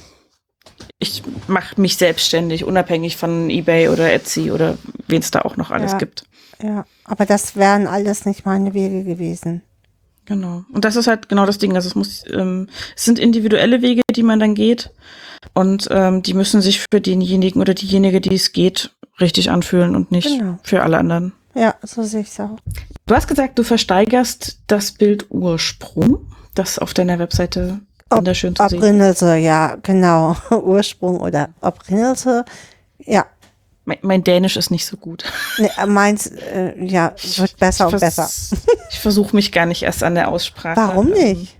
ich 0.99 1.22
mache 1.48 1.80
mich 1.80 1.98
selbstständig, 1.98 2.64
unabhängig 2.64 3.18
von 3.18 3.49
eBay 3.52 3.90
oder 3.90 4.11
Etsy 4.11 4.52
oder 4.52 4.78
wen 5.07 5.22
es 5.22 5.30
da 5.30 5.41
auch 5.41 5.57
noch 5.57 5.69
alles 5.69 5.91
Ja. 5.94 5.98
gibt. 5.99 6.24
ja. 6.61 6.86
Aber 7.06 7.26
das 7.28 7.56
wären 7.56 7.86
alles 7.86 8.26
nicht 8.26 8.45
meine 8.45 8.74
Wege 8.74 9.03
gewesen. 9.03 9.61
Genau. 10.26 10.64
Und 10.74 10.84
das 10.86 10.95
ist 10.95 11.07
halt 11.07 11.30
genau 11.30 11.45
das 11.45 11.57
Ding. 11.57 11.76
Also 11.76 11.88
es 11.88 11.95
muss, 11.95 12.24
ähm, 12.34 12.68
es 12.95 13.06
sind 13.06 13.18
individuelle 13.19 13.82
Wege, 13.82 14.02
die 14.14 14.24
man 14.24 14.40
dann 14.40 14.56
geht. 14.56 14.91
Und 15.53 15.88
ähm, 15.91 16.22
die 16.24 16.34
müssen 16.34 16.61
sich 16.61 16.86
für 16.91 17.02
denjenigen 17.02 17.61
oder 17.61 17.74
diejenige, 17.74 18.22
die 18.22 18.36
es 18.36 18.52
geht, 18.52 18.91
richtig 19.19 19.49
anfühlen 19.49 19.95
und 19.95 20.11
nicht 20.11 20.28
Genau. 20.28 20.60
für 20.64 20.84
alle 20.84 20.98
anderen. 20.98 21.34
Ja, 21.56 21.76
so 21.82 22.03
sehe 22.03 22.22
ich 22.22 22.28
es 22.30 22.40
auch. 22.40 22.57
Du 23.07 23.15
hast 23.15 23.28
gesagt, 23.28 23.57
du 23.57 23.64
versteigerst 23.64 24.60
das 24.68 24.91
Bild 24.91 25.26
Ursprung, 25.30 26.19
das 26.53 26.78
auf 26.78 26.94
deiner 26.94 27.18
Webseite 27.18 27.80
wunderschön 28.11 28.56
zu 28.56 28.68
sehen. 28.69 28.78
Obrinnelse, 28.78 29.38
ja, 29.38 29.76
genau. 29.82 30.36
Ursprung 30.52 31.19
oder 31.19 31.49
Obrinnelse. 31.61 32.45
Ja, 32.99 33.26
Mein, 33.86 33.98
mein 34.02 34.24
Dänisch 34.24 34.56
ist 34.57 34.69
nicht 34.69 34.86
so 34.86 34.98
gut. 34.98 35.24
nee, 35.57 35.69
meins, 35.88 36.28
äh, 36.28 36.74
ja, 36.86 37.14
wird 37.38 37.57
besser 37.57 37.88
ich 37.88 37.94
und 37.94 37.99
besser. 38.02 38.30
Ich 38.91 38.99
versuche 38.99 39.36
mich 39.36 39.52
gar 39.52 39.65
nicht 39.65 39.82
erst 39.84 40.03
an 40.03 40.14
der 40.15 40.28
Aussprache. 40.30 40.78
Warum 40.78 41.07
ähm, 41.14 41.14
nicht? 41.40 41.56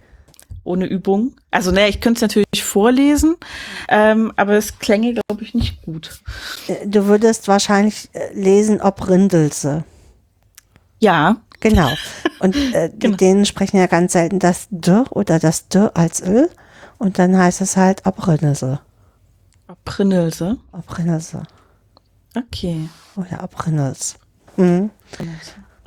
Ohne 0.68 0.86
Übung. 0.86 1.34
Also, 1.52 1.72
ne, 1.72 1.88
ich 1.88 2.02
könnte 2.02 2.18
es 2.18 2.22
natürlich 2.22 2.64
vorlesen, 2.64 3.36
ähm, 3.90 4.32
aber 4.36 4.54
es 4.54 4.78
klänge, 4.80 5.14
glaube 5.14 5.44
ich, 5.44 5.54
nicht 5.54 5.82
gut. 5.84 6.22
Äh, 6.68 6.86
Du 6.88 7.06
würdest 7.06 7.48
wahrscheinlich 7.48 8.10
äh, 8.14 8.34
lesen 8.34 8.82
Obrindelse. 8.82 9.84
Ja, 11.00 11.38
Genau. 11.60 11.90
Und 12.40 12.56
äh, 12.74 12.92
Genau. 13.00 13.18
denen 13.18 13.46
sprechen 13.46 13.78
ja 13.78 13.88
ganz 13.88 14.14
selten 14.14 14.38
das 14.40 14.68
D 14.70 14.92
oder 15.10 15.40
das 15.40 15.68
D 15.70 15.88
als 15.96 16.22
Ö. 16.22 16.48
Und 17.00 17.18
dann 17.20 17.36
heißt 17.38 17.62
es 17.62 17.78
halt 17.78 18.06
Obrinnelse. 18.06 18.80
Prinelse. 19.84 20.58
Obrinnelse. 20.72 21.44
Okay. 22.36 22.90
Oder 23.16 23.44
Obrinnels. 23.44 24.16
Mhm. 24.56 24.90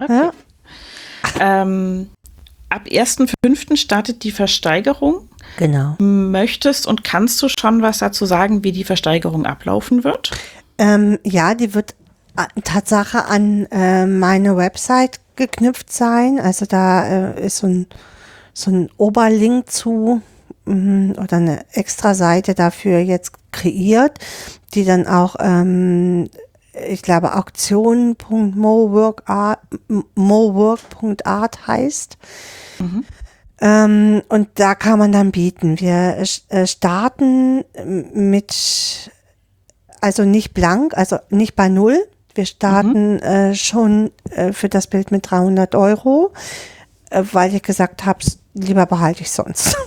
okay. 0.01 0.09
Ja. 0.09 0.32
Ähm, 1.39 2.11
ab 2.70 2.86
1.5. 2.86 3.76
startet 3.76 4.24
die 4.24 4.32
Versteigerung. 4.32 5.28
Genau. 5.59 5.97
Möchtest 5.98 6.86
und 6.86 7.05
kannst 7.05 7.42
du 7.42 7.48
schon 7.48 7.82
was 7.82 7.98
dazu 7.98 8.24
sagen, 8.24 8.64
wie 8.64 8.72
die 8.72 8.84
Versteigerung 8.84 9.44
ablaufen 9.44 10.05
wird? 10.05 10.30
Ähm, 10.78 11.18
ja, 11.24 11.55
die 11.55 11.74
wird 11.74 11.94
Tatsache 12.64 13.26
an 13.26 13.66
äh, 13.66 14.06
meine 14.06 14.56
Website 14.56 15.20
geknüpft 15.36 15.92
sein. 15.92 16.38
Also 16.40 16.66
da 16.66 17.32
äh, 17.32 17.47
ist 17.47 17.59
so 17.59 17.66
ein, 17.66 17.86
so 18.55 18.70
ein 18.70 18.90
Oberlink 18.97 19.70
zu 19.70 20.22
mm, 20.64 21.12
oder 21.12 21.36
eine 21.36 21.64
extra 21.72 22.14
Seite 22.14 22.55
dafür 22.55 23.01
jetzt 23.01 23.32
kreiert, 23.52 24.18
die 24.74 24.84
dann 24.84 25.06
auch, 25.06 25.36
ähm, 25.40 26.30
ich 26.72 27.02
glaube, 27.02 27.36
auktion.mowork.art 27.36 29.60
mowork.art 30.14 31.66
heißt. 31.66 32.16
Ähm, 33.60 34.22
und 34.28 34.48
da 34.55 34.74
kann 34.74 34.98
man 34.98 35.12
dann 35.12 35.32
bieten. 35.32 35.80
Wir 35.80 36.24
äh, 36.48 36.66
starten 36.66 37.64
mit 38.14 39.10
also 40.01 40.24
nicht 40.24 40.55
blank, 40.55 40.97
also 40.97 41.18
nicht 41.28 41.56
bei 41.56 41.68
Null. 41.68 41.98
Wir 42.34 42.47
starten 42.47 43.18
äh, 43.18 43.55
schon 43.55 44.12
äh, 44.30 44.52
für 44.52 44.68
das 44.68 44.86
Bild 44.86 45.10
mit 45.10 45.30
300 45.30 45.74
Euro, 45.74 46.32
äh, 47.10 47.22
weil 47.32 47.55
ich 47.55 47.62
gesagt 47.62 48.06
habe, 48.06 48.20
lieber 48.55 48.86
behalte 48.86 49.22
ich 49.22 49.30
sonst. 49.30 49.76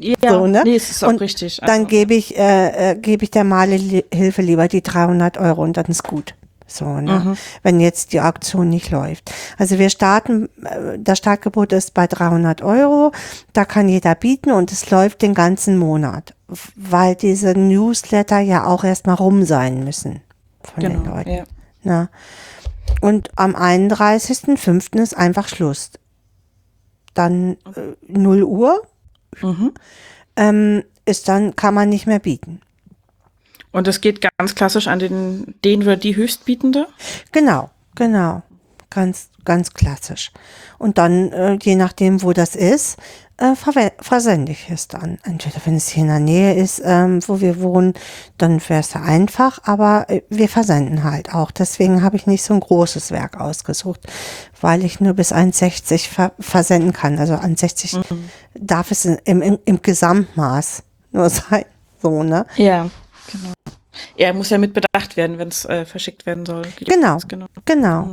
Ja, 0.00 0.32
So, 0.32 0.46
ne? 0.46 0.62
nee, 0.64 0.76
es 0.76 0.90
ist 0.90 1.04
auch 1.04 1.08
Und 1.08 1.20
richtig. 1.20 1.58
Dann 1.58 1.70
Also, 1.70 1.86
gebe 1.86 2.14
ich, 2.14 2.36
äh, 2.36 2.92
äh, 2.92 2.94
gebe 2.96 3.24
ich 3.24 3.30
der 3.30 3.44
Malehilfe 3.44 4.42
lieber 4.42 4.68
die 4.68 4.82
300 4.82 5.38
Euro 5.38 5.62
und 5.62 5.76
dann 5.76 5.86
ist 5.86 6.04
gut. 6.04 6.34
So, 6.66 6.86
ne? 6.86 7.20
Mhm. 7.20 7.36
Wenn 7.62 7.78
jetzt 7.78 8.12
die 8.12 8.20
Auktion 8.20 8.68
nicht 8.70 8.90
läuft. 8.90 9.30
Also 9.58 9.78
wir 9.78 9.90
starten, 9.90 10.48
äh, 10.64 10.98
das 10.98 11.18
Startgebot 11.18 11.72
ist 11.72 11.94
bei 11.94 12.06
300 12.06 12.62
Euro. 12.62 13.12
Da 13.52 13.64
kann 13.64 13.88
jeder 13.88 14.14
bieten 14.14 14.50
und 14.50 14.72
es 14.72 14.90
läuft 14.90 15.22
den 15.22 15.34
ganzen 15.34 15.76
Monat, 15.78 16.34
weil 16.74 17.14
diese 17.16 17.52
Newsletter 17.52 18.40
ja 18.40 18.64
auch 18.66 18.82
erstmal 18.82 19.16
rum 19.16 19.44
sein 19.44 19.84
müssen 19.84 20.20
von 20.62 20.82
den 20.82 21.02
genau, 21.04 21.16
Leuten. 21.16 21.30
ja. 21.30 21.44
Ne? 21.82 22.08
Und 23.00 23.30
am 23.36 23.54
31.05. 23.54 25.00
ist 25.02 25.16
einfach 25.16 25.48
Schluss. 25.48 25.90
Dann 27.12 27.52
äh, 27.76 27.94
0 28.08 28.42
Uhr 28.42 28.82
Mhm. 29.42 29.72
ähm, 30.36 30.82
ist 31.06 31.28
dann, 31.28 31.54
kann 31.56 31.74
man 31.74 31.88
nicht 31.88 32.06
mehr 32.06 32.18
bieten. 32.18 32.60
Und 33.72 33.88
es 33.88 34.00
geht 34.00 34.20
ganz 34.38 34.54
klassisch 34.54 34.86
an 34.86 35.00
den, 35.00 35.54
den 35.64 35.82
oder 35.82 35.96
die 35.96 36.16
Höchstbietende. 36.16 36.86
Genau, 37.32 37.70
genau. 37.96 38.42
Ganz, 38.88 39.30
ganz 39.44 39.74
klassisch. 39.74 40.30
Und 40.78 40.98
dann, 40.98 41.32
äh, 41.32 41.58
je 41.60 41.74
nachdem, 41.74 42.22
wo 42.22 42.32
das 42.32 42.54
ist, 42.54 42.98
äh, 43.36 43.54
versende 44.00 44.52
ich 44.52 44.70
es 44.70 44.88
dann. 44.88 45.18
Entweder 45.24 45.56
wenn 45.64 45.76
es 45.76 45.88
hier 45.88 46.02
in 46.02 46.08
der 46.08 46.20
Nähe 46.20 46.54
ist, 46.54 46.80
ähm, 46.84 47.20
wo 47.26 47.40
wir 47.40 47.60
wohnen, 47.60 47.94
dann 48.38 48.60
wäre 48.68 48.80
es 48.80 48.92
ja 48.94 49.02
einfach, 49.02 49.60
aber 49.64 50.06
äh, 50.08 50.22
wir 50.28 50.48
versenden 50.48 51.04
halt 51.04 51.34
auch. 51.34 51.50
Deswegen 51.50 52.02
habe 52.02 52.16
ich 52.16 52.26
nicht 52.26 52.44
so 52.44 52.54
ein 52.54 52.60
großes 52.60 53.10
Werk 53.10 53.40
ausgesucht, 53.40 54.00
weil 54.60 54.84
ich 54.84 55.00
nur 55.00 55.14
bis 55.14 55.32
1,60 55.32 56.08
ver 56.08 56.32
versenden 56.38 56.92
kann. 56.92 57.18
Also 57.18 57.34
1,60 57.34 58.04
darf 58.54 58.90
es 58.90 59.04
im, 59.04 59.42
im, 59.42 59.58
im 59.64 59.82
Gesamtmaß 59.82 60.82
nur 61.10 61.30
sein. 61.30 61.64
So, 62.00 62.22
ne? 62.22 62.46
Ja, 62.56 62.88
genau. 63.32 63.52
Er 64.16 64.32
muss 64.34 64.50
ja 64.50 64.58
mit 64.58 64.74
bedacht 64.74 65.16
werden, 65.16 65.38
wenn 65.38 65.48
es 65.48 65.64
äh, 65.64 65.84
verschickt 65.84 66.26
werden 66.26 66.46
soll. 66.46 66.66
Genau. 66.84 67.18
genau. 67.26 67.46
Genau. 67.64 68.08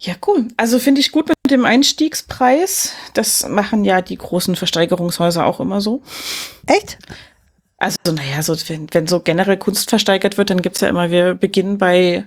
Ja, 0.00 0.14
cool. 0.26 0.48
Also 0.56 0.78
finde 0.78 1.00
ich 1.00 1.12
gut 1.12 1.28
dem 1.52 1.64
Einstiegspreis. 1.64 2.92
Das 3.14 3.48
machen 3.48 3.84
ja 3.84 4.02
die 4.02 4.16
großen 4.16 4.56
Versteigerungshäuser 4.56 5.46
auch 5.46 5.60
immer 5.60 5.80
so. 5.80 6.02
Echt? 6.66 6.98
Also, 7.78 7.96
naja, 8.12 8.42
so, 8.42 8.56
wenn, 8.68 8.86
wenn 8.92 9.06
so 9.08 9.18
generell 9.20 9.56
Kunst 9.56 9.90
versteigert 9.90 10.38
wird, 10.38 10.50
dann 10.50 10.62
gibt's 10.62 10.80
ja 10.80 10.88
immer, 10.88 11.10
wir 11.10 11.34
beginnen 11.34 11.78
bei 11.78 12.24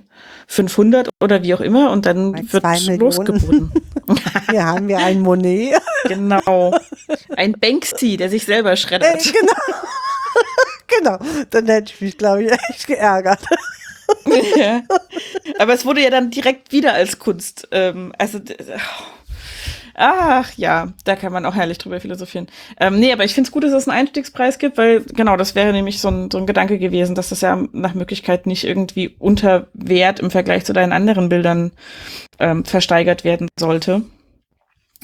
500 0.48 1.10
oder 1.24 1.44
wie 1.44 1.54
auch 1.54 1.62
immer 1.62 1.92
und 1.92 2.06
dann 2.06 2.34
Bei 2.34 2.44
wird 2.52 3.00
losgeboten. 3.00 3.72
Hier 4.52 4.66
haben 4.66 4.88
wir 4.88 4.98
ein 4.98 5.22
Monet. 5.22 5.82
genau. 6.08 6.78
Ein 7.38 7.54
Banksy, 7.54 8.18
der 8.18 8.30
sich 8.30 8.46
selber 8.46 8.74
Äh, 8.74 8.78
schreddert. 8.78 9.24
genau. 9.24 9.54
genau. 11.24 11.46
Dann 11.52 11.66
hätte 11.68 11.94
ich 11.94 12.02
mich, 12.02 12.18
glaube 12.18 12.44
ich, 12.44 12.52
echt 12.70 12.88
geärgert. 12.88 13.40
ja. 14.58 14.82
Aber 15.60 15.74
es 15.74 15.86
wurde 15.86 16.02
ja 16.04 16.10
dann 16.10 16.32
direkt 16.32 16.72
wieder 16.72 16.94
als 16.94 17.20
Kunst. 17.20 17.68
Ähm, 17.72 18.14
also, 18.18 18.40
d- 18.40 18.56
ach 19.94 20.52
ja, 20.58 20.94
da 21.06 21.16
kann 21.16 21.32
man 21.32 21.46
auch 21.46 21.56
herrlich 21.56 21.78
drüber 21.78 22.00
philosophieren. 22.00 22.48
Ähm, 22.80 23.00
nee, 23.00 23.14
aber 23.14 23.24
ich 23.24 23.34
finde 23.34 23.48
es 23.48 23.52
gut, 23.52 23.64
dass 23.64 23.72
es 23.74 23.88
einen 23.88 23.98
Einstiegspreis 23.98 24.60
gibt, 24.60 24.78
weil 24.78 25.02
genau, 25.02 25.38
das 25.38 25.56
wäre 25.56 25.72
nämlich 25.72 26.02
so 26.02 26.10
ein, 26.10 26.30
so 26.30 26.38
ein 26.38 26.46
Gedanke 26.46 26.78
gewesen, 26.80 27.16
dass 27.16 27.30
das 27.30 27.42
ja 27.42 27.64
nach 27.72 27.94
Möglichkeit 27.94 28.46
nicht 28.46 28.66
irgendwie 28.66 29.16
unter 29.20 29.68
Wert 29.74 30.20
im 30.20 30.32
Vergleich 30.32 30.66
zu 30.66 30.74
deinen 30.74 30.92
anderen 30.94 31.30
Bildern 31.30 31.72
ähm, 32.40 32.66
versteigert 32.66 33.24
werden 33.24 33.48
sollte. 33.58 34.04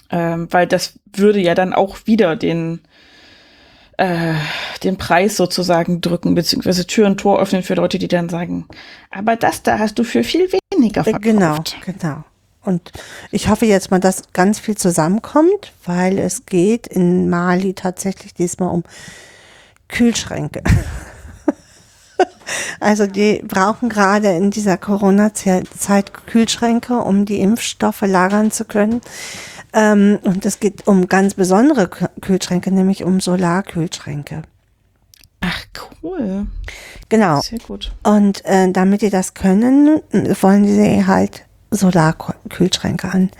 Ähm, 0.09 0.47
weil 0.51 0.67
das 0.67 0.99
würde 1.13 1.39
ja 1.39 1.55
dann 1.55 1.73
auch 1.73 1.99
wieder 2.05 2.35
den 2.35 2.81
äh, 4.01 4.33
den 4.83 4.97
Preis 4.97 5.37
sozusagen 5.37 6.01
drücken, 6.01 6.33
beziehungsweise 6.33 6.87
Tür 6.87 7.05
und 7.05 7.19
Tor 7.19 7.39
öffnen 7.39 7.61
für 7.61 7.75
Leute, 7.75 7.99
die 7.99 8.07
dann 8.07 8.29
sagen, 8.29 8.65
aber 9.11 9.35
das 9.35 9.61
da 9.61 9.77
hast 9.77 9.99
du 9.99 10.03
für 10.03 10.23
viel 10.23 10.49
weniger 10.73 11.03
verkauft. 11.03 11.23
Genau, 11.23 11.63
genau. 11.85 12.23
Und 12.63 12.91
ich 13.31 13.47
hoffe 13.47 13.67
jetzt 13.67 13.91
mal, 13.91 13.99
dass 13.99 14.33
ganz 14.33 14.59
viel 14.59 14.75
zusammenkommt, 14.75 15.71
weil 15.85 16.17
es 16.17 16.47
geht 16.47 16.87
in 16.87 17.29
Mali 17.29 17.73
tatsächlich 17.73 18.33
diesmal 18.33 18.69
um 18.69 18.83
Kühlschränke. 19.87 20.63
Also 22.81 23.07
die 23.07 23.41
brauchen 23.47 23.87
gerade 23.87 24.35
in 24.35 24.51
dieser 24.51 24.77
Corona-Zeit 24.77 26.11
Kühlschränke, 26.27 26.97
um 26.97 27.25
die 27.25 27.39
Impfstoffe 27.39 28.01
lagern 28.01 28.51
zu 28.51 28.65
können. 28.65 28.99
Ähm, 29.73 30.19
und 30.23 30.45
es 30.45 30.59
geht 30.59 30.87
um 30.87 31.07
ganz 31.07 31.33
besondere 31.35 31.85
Kü- 31.85 32.09
Kühlschränke, 32.21 32.71
nämlich 32.71 33.03
um 33.03 33.19
Solarkühlschränke. 33.19 34.41
Ach, 35.39 35.65
cool. 36.03 36.47
Genau. 37.09 37.41
Sehr 37.41 37.59
gut. 37.59 37.93
Und 38.03 38.43
äh, 38.45 38.71
damit 38.71 39.01
die 39.01 39.09
das 39.09 39.33
können, 39.33 40.01
wollen 40.41 40.67
sie 40.67 41.05
halt 41.07 41.45
Solarkühlschränke 41.71 43.09
an, 43.09 43.31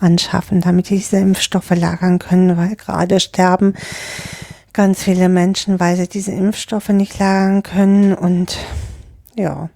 anschaffen, 0.00 0.60
damit 0.60 0.90
die 0.90 0.96
diese 0.96 1.18
Impfstoffe 1.18 1.70
lagern 1.70 2.18
können, 2.18 2.56
weil 2.56 2.76
gerade 2.76 3.20
sterben 3.20 3.74
ganz 4.72 5.02
viele 5.02 5.28
Menschen, 5.28 5.80
weil 5.80 5.96
sie 5.96 6.08
diese 6.08 6.32
Impfstoffe 6.32 6.90
nicht 6.90 7.18
lagern 7.18 7.62
können. 7.62 8.14
Und 8.14 8.58
ja, 9.36 9.70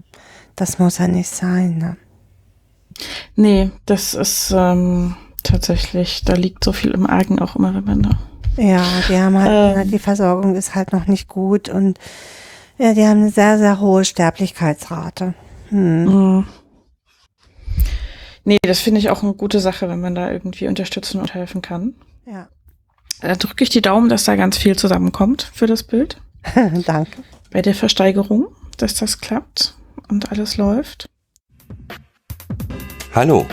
das 0.55 0.79
muss 0.79 0.97
ja 0.97 1.07
nicht 1.07 1.29
sein. 1.29 1.77
Ne? 1.77 1.97
Nee, 3.35 3.71
das 3.85 4.13
ist 4.13 4.53
ähm, 4.55 5.15
tatsächlich, 5.43 6.23
da 6.25 6.33
liegt 6.33 6.63
so 6.63 6.71
viel 6.71 6.91
im 6.91 7.05
Argen 7.07 7.39
auch 7.39 7.55
immer, 7.55 7.73
wenn 7.73 7.83
man 7.85 8.01
da. 8.03 8.09
Ja, 8.57 8.83
die 9.09 9.17
haben 9.17 9.37
halt, 9.37 9.77
Ähm. 9.77 9.91
die 9.91 9.99
Versorgung 9.99 10.55
ist 10.55 10.75
halt 10.75 10.93
noch 10.93 11.07
nicht 11.07 11.27
gut 11.27 11.69
und 11.69 11.99
ja, 12.77 12.93
die 12.93 13.03
haben 13.05 13.21
eine 13.21 13.29
sehr, 13.31 13.57
sehr 13.57 13.79
hohe 13.79 14.03
Sterblichkeitsrate. 14.05 15.33
Hm. 15.69 16.45
Nee, 18.45 18.57
das 18.61 18.79
finde 18.79 18.99
ich 18.99 19.09
auch 19.09 19.23
eine 19.23 19.33
gute 19.33 19.59
Sache, 19.59 19.87
wenn 19.89 20.01
man 20.01 20.15
da 20.15 20.29
irgendwie 20.31 20.67
unterstützen 20.67 21.19
und 21.21 21.33
helfen 21.33 21.61
kann. 21.61 21.93
Ja, 22.25 22.49
Da 23.21 23.35
drücke 23.35 23.63
ich 23.63 23.69
die 23.69 23.81
Daumen, 23.81 24.09
dass 24.09 24.25
da 24.25 24.35
ganz 24.35 24.57
viel 24.57 24.75
zusammenkommt 24.75 25.49
für 25.53 25.65
das 25.67 25.83
Bild. 25.83 26.17
danke. 26.85 27.23
Bei 27.51 27.61
der 27.61 27.73
Versteigerung, 27.75 28.47
dass 28.77 28.95
das 28.95 29.19
klappt 29.21 29.75
und 30.09 30.31
alles 30.31 30.57
läuft. 30.57 31.05
Hallo, 33.15 33.45